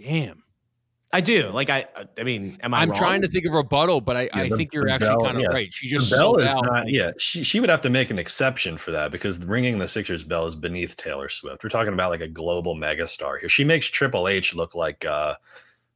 Damn. 0.01 0.43
I 1.11 1.21
do. 1.21 1.47
Like 1.49 1.71
I. 1.71 1.85
I 2.19 2.23
mean, 2.23 2.59
am 2.61 2.71
I? 2.73 2.81
I'm 2.81 2.89
wrong? 2.91 2.97
trying 2.99 3.21
to 3.23 3.27
think 3.27 3.45
of 3.47 3.53
rebuttal, 3.53 3.99
but 3.99 4.15
I, 4.15 4.21
Yeah, 4.23 4.29
I 4.33 4.49
the- 4.49 4.57
think 4.57 4.73
you're 4.75 4.87
actually 4.89 5.09
bell- 5.09 5.21
kind 5.21 5.37
of 5.37 5.41
yeah. 5.41 5.47
right. 5.49 5.73
She 5.73 5.87
The 5.89 5.97
just 5.97 6.11
bell 6.11 6.19
sold 6.19 6.41
is 6.41 6.55
out, 6.55 6.65
not. 6.65 6.89
Yeah, 6.89 7.11
she 7.17 7.43
she 7.43 7.59
would 7.59 7.69
have 7.69 7.81
to 7.81 7.89
make 7.89 8.11
an 8.11 8.19
exception 8.19 8.77
for 8.77 8.91
that 8.91 9.09
because 9.11 9.43
ringing 9.43 9.79
the 9.79 9.87
Sixers 9.87 10.23
bell 10.23 10.45
is 10.45 10.55
beneath 10.55 10.95
Taylor 10.97 11.27
Swift. 11.27 11.63
We're 11.63 11.71
talking 11.71 11.93
about 11.93 12.11
like 12.11 12.21
a 12.21 12.27
global 12.27 12.75
megastar 12.75 13.39
here. 13.39 13.49
She 13.49 13.63
makes 13.63 13.87
Triple 13.87 14.27
H 14.27 14.53
look 14.53 14.75
like 14.75 15.03
uh, 15.03 15.33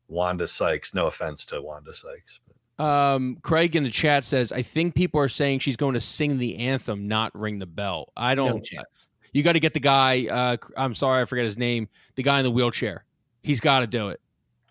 Wanda 0.07 0.47
Sykes. 0.47 0.95
No 0.95 1.05
offense 1.05 1.45
to 1.47 1.61
Wanda 1.61 1.93
Sykes. 1.93 2.39
Um, 2.79 3.37
Craig 3.43 3.75
in 3.75 3.83
the 3.83 3.91
chat 3.91 4.23
says, 4.25 4.51
I 4.51 4.63
think 4.63 4.95
people 4.95 5.19
are 5.19 5.29
saying 5.29 5.59
she's 5.59 5.77
going 5.77 5.93
to 5.93 6.01
sing 6.01 6.39
the 6.39 6.57
anthem, 6.57 7.07
not 7.07 7.31
ring 7.37 7.59
the 7.59 7.67
bell. 7.67 8.11
I 8.17 8.33
don't. 8.33 8.63
chance. 8.65 9.09
you 9.31 9.43
got 9.43 9.53
to 9.53 9.59
get 9.59 9.75
the 9.75 9.79
guy. 9.79 10.25
Uh, 10.25 10.57
I'm 10.75 10.95
sorry, 10.95 11.21
I 11.21 11.25
forget 11.25 11.45
his 11.45 11.55
name. 11.59 11.87
The 12.15 12.23
guy 12.23 12.39
in 12.39 12.43
the 12.43 12.49
wheelchair. 12.51 13.05
He's 13.43 13.59
got 13.59 13.79
to 13.79 13.87
do 13.87 14.09
it. 14.09 14.19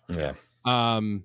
Yeah, 0.09 0.33
Um, 0.65 1.23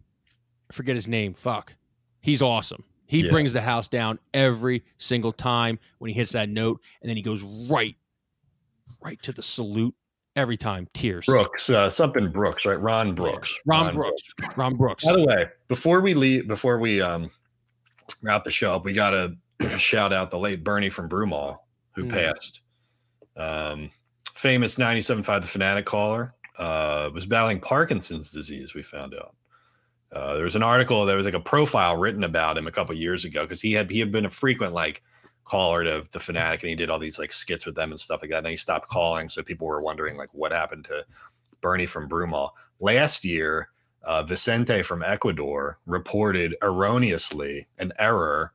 forget 0.71 0.95
his 0.95 1.09
name. 1.09 1.35
Fuck. 1.35 1.75
He's 2.21 2.43
awesome. 2.43 2.85
He 3.07 3.25
Yeah. 3.25 3.31
brings 3.31 3.53
the 3.53 3.61
house 3.63 3.89
down 3.89 4.19
every 4.35 4.85
single 4.99 5.33
time 5.33 5.79
when 5.99 6.11
he 6.11 6.15
hits 6.15 6.33
that 6.33 6.49
note, 6.49 6.81
and 7.01 7.09
then 7.09 7.17
he 7.17 7.23
goes 7.23 7.43
right, 7.43 7.97
right 9.03 9.21
to 9.23 9.33
the 9.33 9.43
salute 9.43 9.95
every 10.37 10.57
time. 10.57 10.87
Tears. 10.93 11.27
Brooks, 11.27 11.71
uh, 11.71 11.89
something 11.91 12.31
Brooks, 12.31 12.67
right? 12.67 12.79
Ron 12.81 13.15
Brooks. 13.15 13.53
Ron, 13.67 13.95
Brooks. 13.95 14.23
Ron 14.57 14.77
Brooks. 14.77 15.05
By 15.05 15.13
the 15.15 15.25
way, 15.25 15.47
before 15.69 16.01
we 16.01 16.15
leave, 16.15 16.47
before 16.47 16.79
we 16.79 17.01
um 17.01 17.31
wrap 18.23 18.45
the 18.45 18.51
show 18.51 18.75
up, 18.77 18.85
we 18.85 18.93
got 18.93 19.11
to 19.11 19.79
shout 19.79 20.13
out 20.13 20.31
the 20.31 20.39
late 20.39 20.63
Bernie 20.63 20.91
from 20.91 21.09
Broomall 21.09 21.59
who 21.95 22.05
Mm. 22.05 22.11
passed. 22.11 22.61
Um, 23.37 23.91
famous 24.35 24.77
97.5 24.79 25.41
The 25.43 25.47
Fanatic 25.49 25.85
caller 25.87 26.35
uh, 26.59 27.11
was 27.15 27.27
battling 27.27 27.61
Parkinson's 27.61 28.33
disease. 28.33 28.75
We 28.75 28.83
found 28.83 29.15
out. 29.15 29.35
Uh, 30.13 30.35
there 30.35 30.45
was 30.45 30.57
an 30.57 30.63
article. 30.63 31.05
There 31.05 31.17
was 31.17 31.27
like 31.27 31.35
a 31.35 31.41
profile 31.41 31.97
written 31.97 32.25
about 32.25 32.57
him 32.57 32.67
a 32.67 32.73
couple 32.73 32.95
years 32.95 33.25
ago 33.25 33.45
because 33.45 33.61
he 33.61 33.73
had 33.73 33.91
he 33.91 34.01
had 34.01 34.11
been 34.11 34.25
a 34.25 34.31
frequent 34.31 34.73
like 34.73 35.03
caller 35.45 35.85
to 35.85 36.05
the 36.13 36.19
Fanatic 36.19 36.63
and 36.63 36.71
he 36.71 36.77
did 36.77 36.91
all 36.91 36.99
these 36.99 37.19
like 37.19 37.33
skits 37.33 37.65
with 37.65 37.75
them 37.75 37.91
and 37.91 38.01
stuff 38.01 38.23
like 38.23 38.31
that. 38.31 38.39
And 38.39 38.47
then 38.47 38.53
he 38.53 38.57
stopped 38.57 38.89
calling, 38.89 39.29
so 39.29 39.43
people 39.43 39.67
were 39.67 39.83
wondering 39.83 40.17
like 40.17 40.33
what 40.33 40.53
happened 40.53 40.85
to 40.87 41.05
Bernie 41.61 41.87
from 41.87 42.09
Broomall. 42.09 42.51
Last 42.81 43.25
year, 43.25 43.69
uh, 44.03 44.23
Vicente 44.23 44.83
from 44.83 45.03
Ecuador 45.03 45.79
reported 45.87 46.57
erroneously 46.63 47.67
an 47.79 47.93
error 47.99 48.53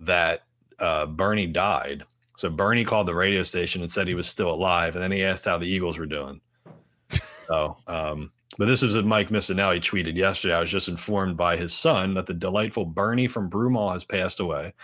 that 0.00 0.44
uh, 0.78 1.06
Bernie 1.06 1.46
died. 1.46 2.04
So 2.36 2.50
Bernie 2.50 2.84
called 2.84 3.08
the 3.08 3.14
radio 3.14 3.42
station 3.42 3.82
and 3.82 3.90
said 3.90 4.06
he 4.06 4.14
was 4.14 4.28
still 4.28 4.50
alive, 4.50 4.94
and 4.94 5.02
then 5.02 5.12
he 5.12 5.24
asked 5.24 5.44
how 5.44 5.58
the 5.58 5.66
Eagles 5.66 5.98
were 5.98 6.06
doing. 6.06 6.40
So, 7.48 7.76
um, 7.86 8.30
but 8.56 8.66
this 8.66 8.82
is 8.82 8.96
what 8.96 9.04
Mike 9.04 9.28
Missanelli 9.28 9.78
tweeted 9.78 10.16
yesterday. 10.16 10.54
I 10.54 10.60
was 10.60 10.70
just 10.70 10.88
informed 10.88 11.36
by 11.36 11.56
his 11.56 11.72
son 11.72 12.14
that 12.14 12.26
the 12.26 12.34
delightful 12.34 12.84
Bernie 12.84 13.28
from 13.28 13.48
Broomall 13.48 13.92
has 13.92 14.04
passed 14.04 14.40
away. 14.40 14.74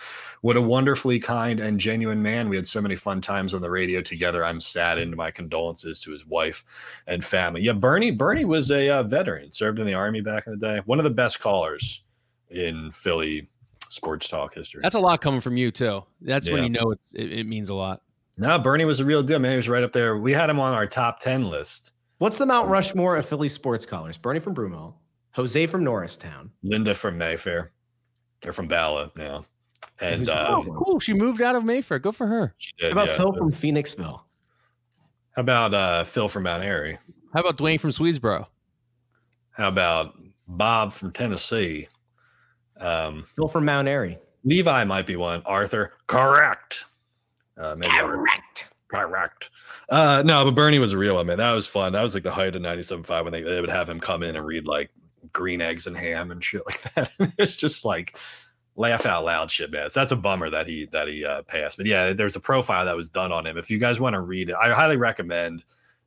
What 0.41 0.55
a 0.55 0.61
wonderfully 0.61 1.19
kind 1.19 1.59
and 1.59 1.79
genuine 1.79 2.21
man. 2.21 2.47
We 2.47 2.55
had 2.55 2.67
so 2.67 2.81
many 2.81 2.95
fun 2.95 3.21
times 3.21 3.53
on 3.53 3.61
the 3.61 3.69
radio 3.69 4.01
together. 4.01 4.45
I'm 4.45 4.59
saddened. 4.59 5.15
My 5.15 5.29
condolences 5.29 5.99
to 6.01 6.11
his 6.11 6.25
wife 6.25 6.63
and 7.07 7.23
family. 7.23 7.61
Yeah, 7.61 7.73
Bernie. 7.73 8.11
Bernie 8.11 8.45
was 8.45 8.71
a 8.71 8.89
uh, 8.89 9.03
veteran, 9.03 9.51
served 9.51 9.79
in 9.79 9.85
the 9.85 9.95
army 9.95 10.21
back 10.21 10.47
in 10.47 10.57
the 10.57 10.65
day. 10.65 10.81
One 10.85 10.99
of 10.99 11.03
the 11.03 11.09
best 11.09 11.39
callers 11.39 12.03
in 12.49 12.91
Philly 12.91 13.49
sports 13.89 14.27
talk 14.27 14.53
history. 14.53 14.81
That's 14.83 14.95
a 14.95 14.99
lot 14.99 15.21
coming 15.21 15.41
from 15.41 15.57
you 15.57 15.71
too. 15.71 16.03
That's 16.21 16.49
when 16.49 16.63
you 16.63 16.69
know 16.69 16.91
it's, 16.91 17.13
it, 17.13 17.31
it 17.31 17.43
means 17.47 17.69
a 17.69 17.73
lot. 17.73 18.01
no, 18.37 18.57
Bernie 18.59 18.85
was 18.85 18.99
a 18.99 19.05
real 19.05 19.23
deal, 19.23 19.39
man. 19.39 19.51
He 19.51 19.57
was 19.57 19.69
right 19.69 19.83
up 19.83 19.91
there. 19.91 20.17
We 20.17 20.31
had 20.31 20.49
him 20.49 20.59
on 20.59 20.73
our 20.73 20.87
top 20.87 21.19
ten 21.19 21.49
list. 21.49 21.91
What's 22.17 22.37
the 22.37 22.45
Mount 22.45 22.69
Rushmore 22.69 23.17
of 23.17 23.25
Philly 23.25 23.47
sports 23.49 23.85
callers? 23.85 24.17
Bernie 24.17 24.39
from 24.39 24.55
Broomall, 24.55 24.93
Jose 25.31 25.67
from 25.67 25.83
Norristown. 25.83 26.51
Linda 26.63 26.93
from 26.93 27.17
Mayfair. 27.17 27.71
They're 28.41 28.53
from 28.53 28.67
Bala 28.67 29.11
now. 29.17 29.45
And 29.99 30.29
uh, 30.29 30.47
Oh, 30.65 30.83
cool. 30.83 30.99
She 30.99 31.13
moved 31.13 31.41
out 31.41 31.55
of 31.55 31.63
Mayfair. 31.63 31.99
Good 31.99 32.15
for 32.15 32.27
her. 32.27 32.53
she 32.57 32.71
How 32.81 32.89
about 32.89 33.07
yeah. 33.09 33.17
Phil 33.17 33.33
from 33.33 33.51
Phoenixville? 33.51 34.21
How 35.31 35.41
about 35.41 35.73
uh, 35.73 36.03
Phil 36.05 36.27
from 36.27 36.43
Mount 36.43 36.63
Airy? 36.63 36.97
How 37.33 37.41
about 37.41 37.57
Dwayne 37.57 37.79
from 37.79 37.89
Swedesboro? 37.89 38.45
How 39.51 39.67
about 39.67 40.13
Bob 40.47 40.93
from 40.93 41.11
Tennessee? 41.11 41.87
Um, 42.79 43.25
Phil 43.35 43.47
from 43.47 43.65
Mount 43.65 43.87
Airy. 43.87 44.17
Levi 44.43 44.83
might 44.83 45.05
be 45.07 45.15
one. 45.15 45.41
Arthur, 45.45 45.93
correct. 46.07 46.85
Uh, 47.57 47.75
maybe 47.77 47.91
Arthur. 47.93 48.17
Correct. 48.17 48.69
Correct. 48.87 49.49
Uh, 49.89 50.23
no, 50.25 50.45
but 50.45 50.55
Bernie 50.55 50.79
was 50.79 50.93
a 50.93 50.97
real 50.97 51.15
one, 51.15 51.25
man. 51.25 51.37
That 51.37 51.51
was 51.53 51.65
fun. 51.67 51.93
That 51.93 52.03
was 52.03 52.13
like 52.13 52.23
the 52.23 52.31
height 52.31 52.55
of 52.55 52.61
97.5 52.61 53.23
when 53.23 53.33
they, 53.33 53.41
they 53.41 53.61
would 53.61 53.69
have 53.69 53.89
him 53.89 53.99
come 53.99 54.23
in 54.23 54.35
and 54.35 54.45
read 54.45 54.67
like 54.67 54.91
green 55.33 55.61
eggs 55.61 55.87
and 55.87 55.97
ham 55.97 56.31
and 56.31 56.43
shit 56.43 56.61
like 56.65 56.81
that. 56.93 57.11
it's 57.37 57.55
just 57.55 57.83
like 57.83 58.17
laugh 58.75 59.05
out 59.05 59.25
loud 59.25 59.49
shit, 59.49 59.71
man. 59.71 59.89
So 59.89 59.99
that's 59.99 60.11
a 60.11 60.15
bummer 60.15 60.49
that 60.49 60.67
he 60.67 60.85
that 60.91 61.07
he 61.07 61.25
uh, 61.25 61.43
passed. 61.43 61.77
But 61.77 61.87
yeah, 61.87 62.13
there's 62.13 62.35
a 62.35 62.39
profile 62.39 62.85
that 62.85 62.95
was 62.95 63.09
done 63.09 63.31
on 63.31 63.45
him. 63.45 63.57
If 63.57 63.69
you 63.69 63.79
guys 63.79 63.99
want 63.99 64.13
to 64.13 64.21
read 64.21 64.49
it, 64.49 64.55
I 64.55 64.71
highly 64.73 64.97
recommend 64.97 65.63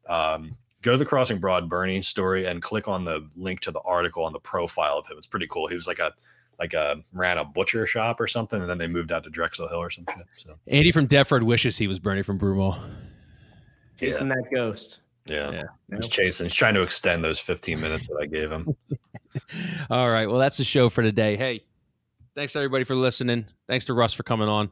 um, 0.08 0.56
go 0.82 0.92
to 0.92 0.98
the 0.98 1.04
Crossing 1.04 1.38
Broad 1.38 1.68
Bernie 1.68 2.02
story 2.02 2.46
and 2.46 2.62
click 2.62 2.88
on 2.88 3.04
the 3.04 3.28
link 3.36 3.60
to 3.60 3.70
the 3.70 3.80
article 3.80 4.24
on 4.24 4.32
the 4.32 4.40
profile 4.40 4.98
of 4.98 5.06
him. 5.06 5.16
It's 5.18 5.26
pretty 5.26 5.46
cool. 5.48 5.66
He 5.66 5.74
was 5.74 5.86
like 5.86 5.98
a 5.98 6.12
like 6.58 6.74
a 6.74 6.96
ran 7.12 7.38
a 7.38 7.44
butcher 7.44 7.86
shop 7.86 8.20
or 8.20 8.26
something, 8.26 8.60
and 8.60 8.68
then 8.68 8.78
they 8.78 8.86
moved 8.88 9.12
out 9.12 9.24
to 9.24 9.30
Drexel 9.30 9.68
Hill 9.68 9.78
or 9.78 9.90
some 9.90 10.04
shit. 10.14 10.26
So 10.36 10.54
Andy 10.66 10.90
from 10.92 11.06
Deptford 11.06 11.42
wishes 11.42 11.78
he 11.78 11.86
was 11.86 11.98
Bernie 11.98 12.22
from 12.22 12.38
Broomall. 12.38 12.78
Chasing 13.98 14.28
that 14.28 14.44
ghost. 14.54 15.00
yeah. 15.26 15.50
Yeah. 15.50 15.64
He's 15.94 16.08
chasing. 16.08 16.46
He's 16.46 16.54
trying 16.54 16.74
to 16.74 16.82
extend 16.82 17.24
those 17.24 17.38
15 17.38 17.80
minutes 17.80 18.06
that 18.08 18.18
I 18.20 18.26
gave 18.26 18.50
him. 18.50 18.68
All 19.90 20.08
right. 20.10 20.26
Well, 20.28 20.38
that's 20.38 20.56
the 20.56 20.64
show 20.64 20.88
for 20.88 21.02
today. 21.02 21.36
Hey, 21.36 21.64
thanks 22.34 22.54
everybody 22.54 22.84
for 22.84 22.94
listening. 22.94 23.46
Thanks 23.66 23.84
to 23.86 23.94
Russ 23.94 24.14
for 24.14 24.22
coming 24.22 24.48
on. 24.48 24.70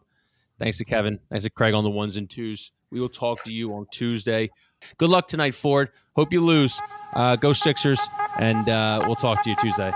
Thanks 0.59 0.79
to 0.79 0.85
Kevin. 0.85 1.19
Thanks 1.29 1.45
to 1.45 1.51
Craig 1.51 1.75
on 1.75 1.85
the 1.85 1.91
ones 1.91 2.17
and 2.17 2.31
twos. 2.31 2.73
We 2.91 3.01
will 3.01 3.09
talk 3.09 3.43
to 3.45 3.53
you 3.53 3.75
on 3.75 3.87
Tuesday. 3.91 4.49
Good 4.97 5.11
luck 5.11 5.29
tonight, 5.29 5.55
Ford. 5.55 5.91
Hope 6.15 6.33
you 6.33 6.41
lose. 6.41 6.81
Uh, 7.13 7.37
go 7.37 7.53
Sixers, 7.53 8.01
and 8.39 8.69
uh, 8.69 9.03
we'll 9.07 9.17
talk 9.17 9.43
to 9.43 9.51
you 9.51 9.57
Tuesday. 9.57 9.93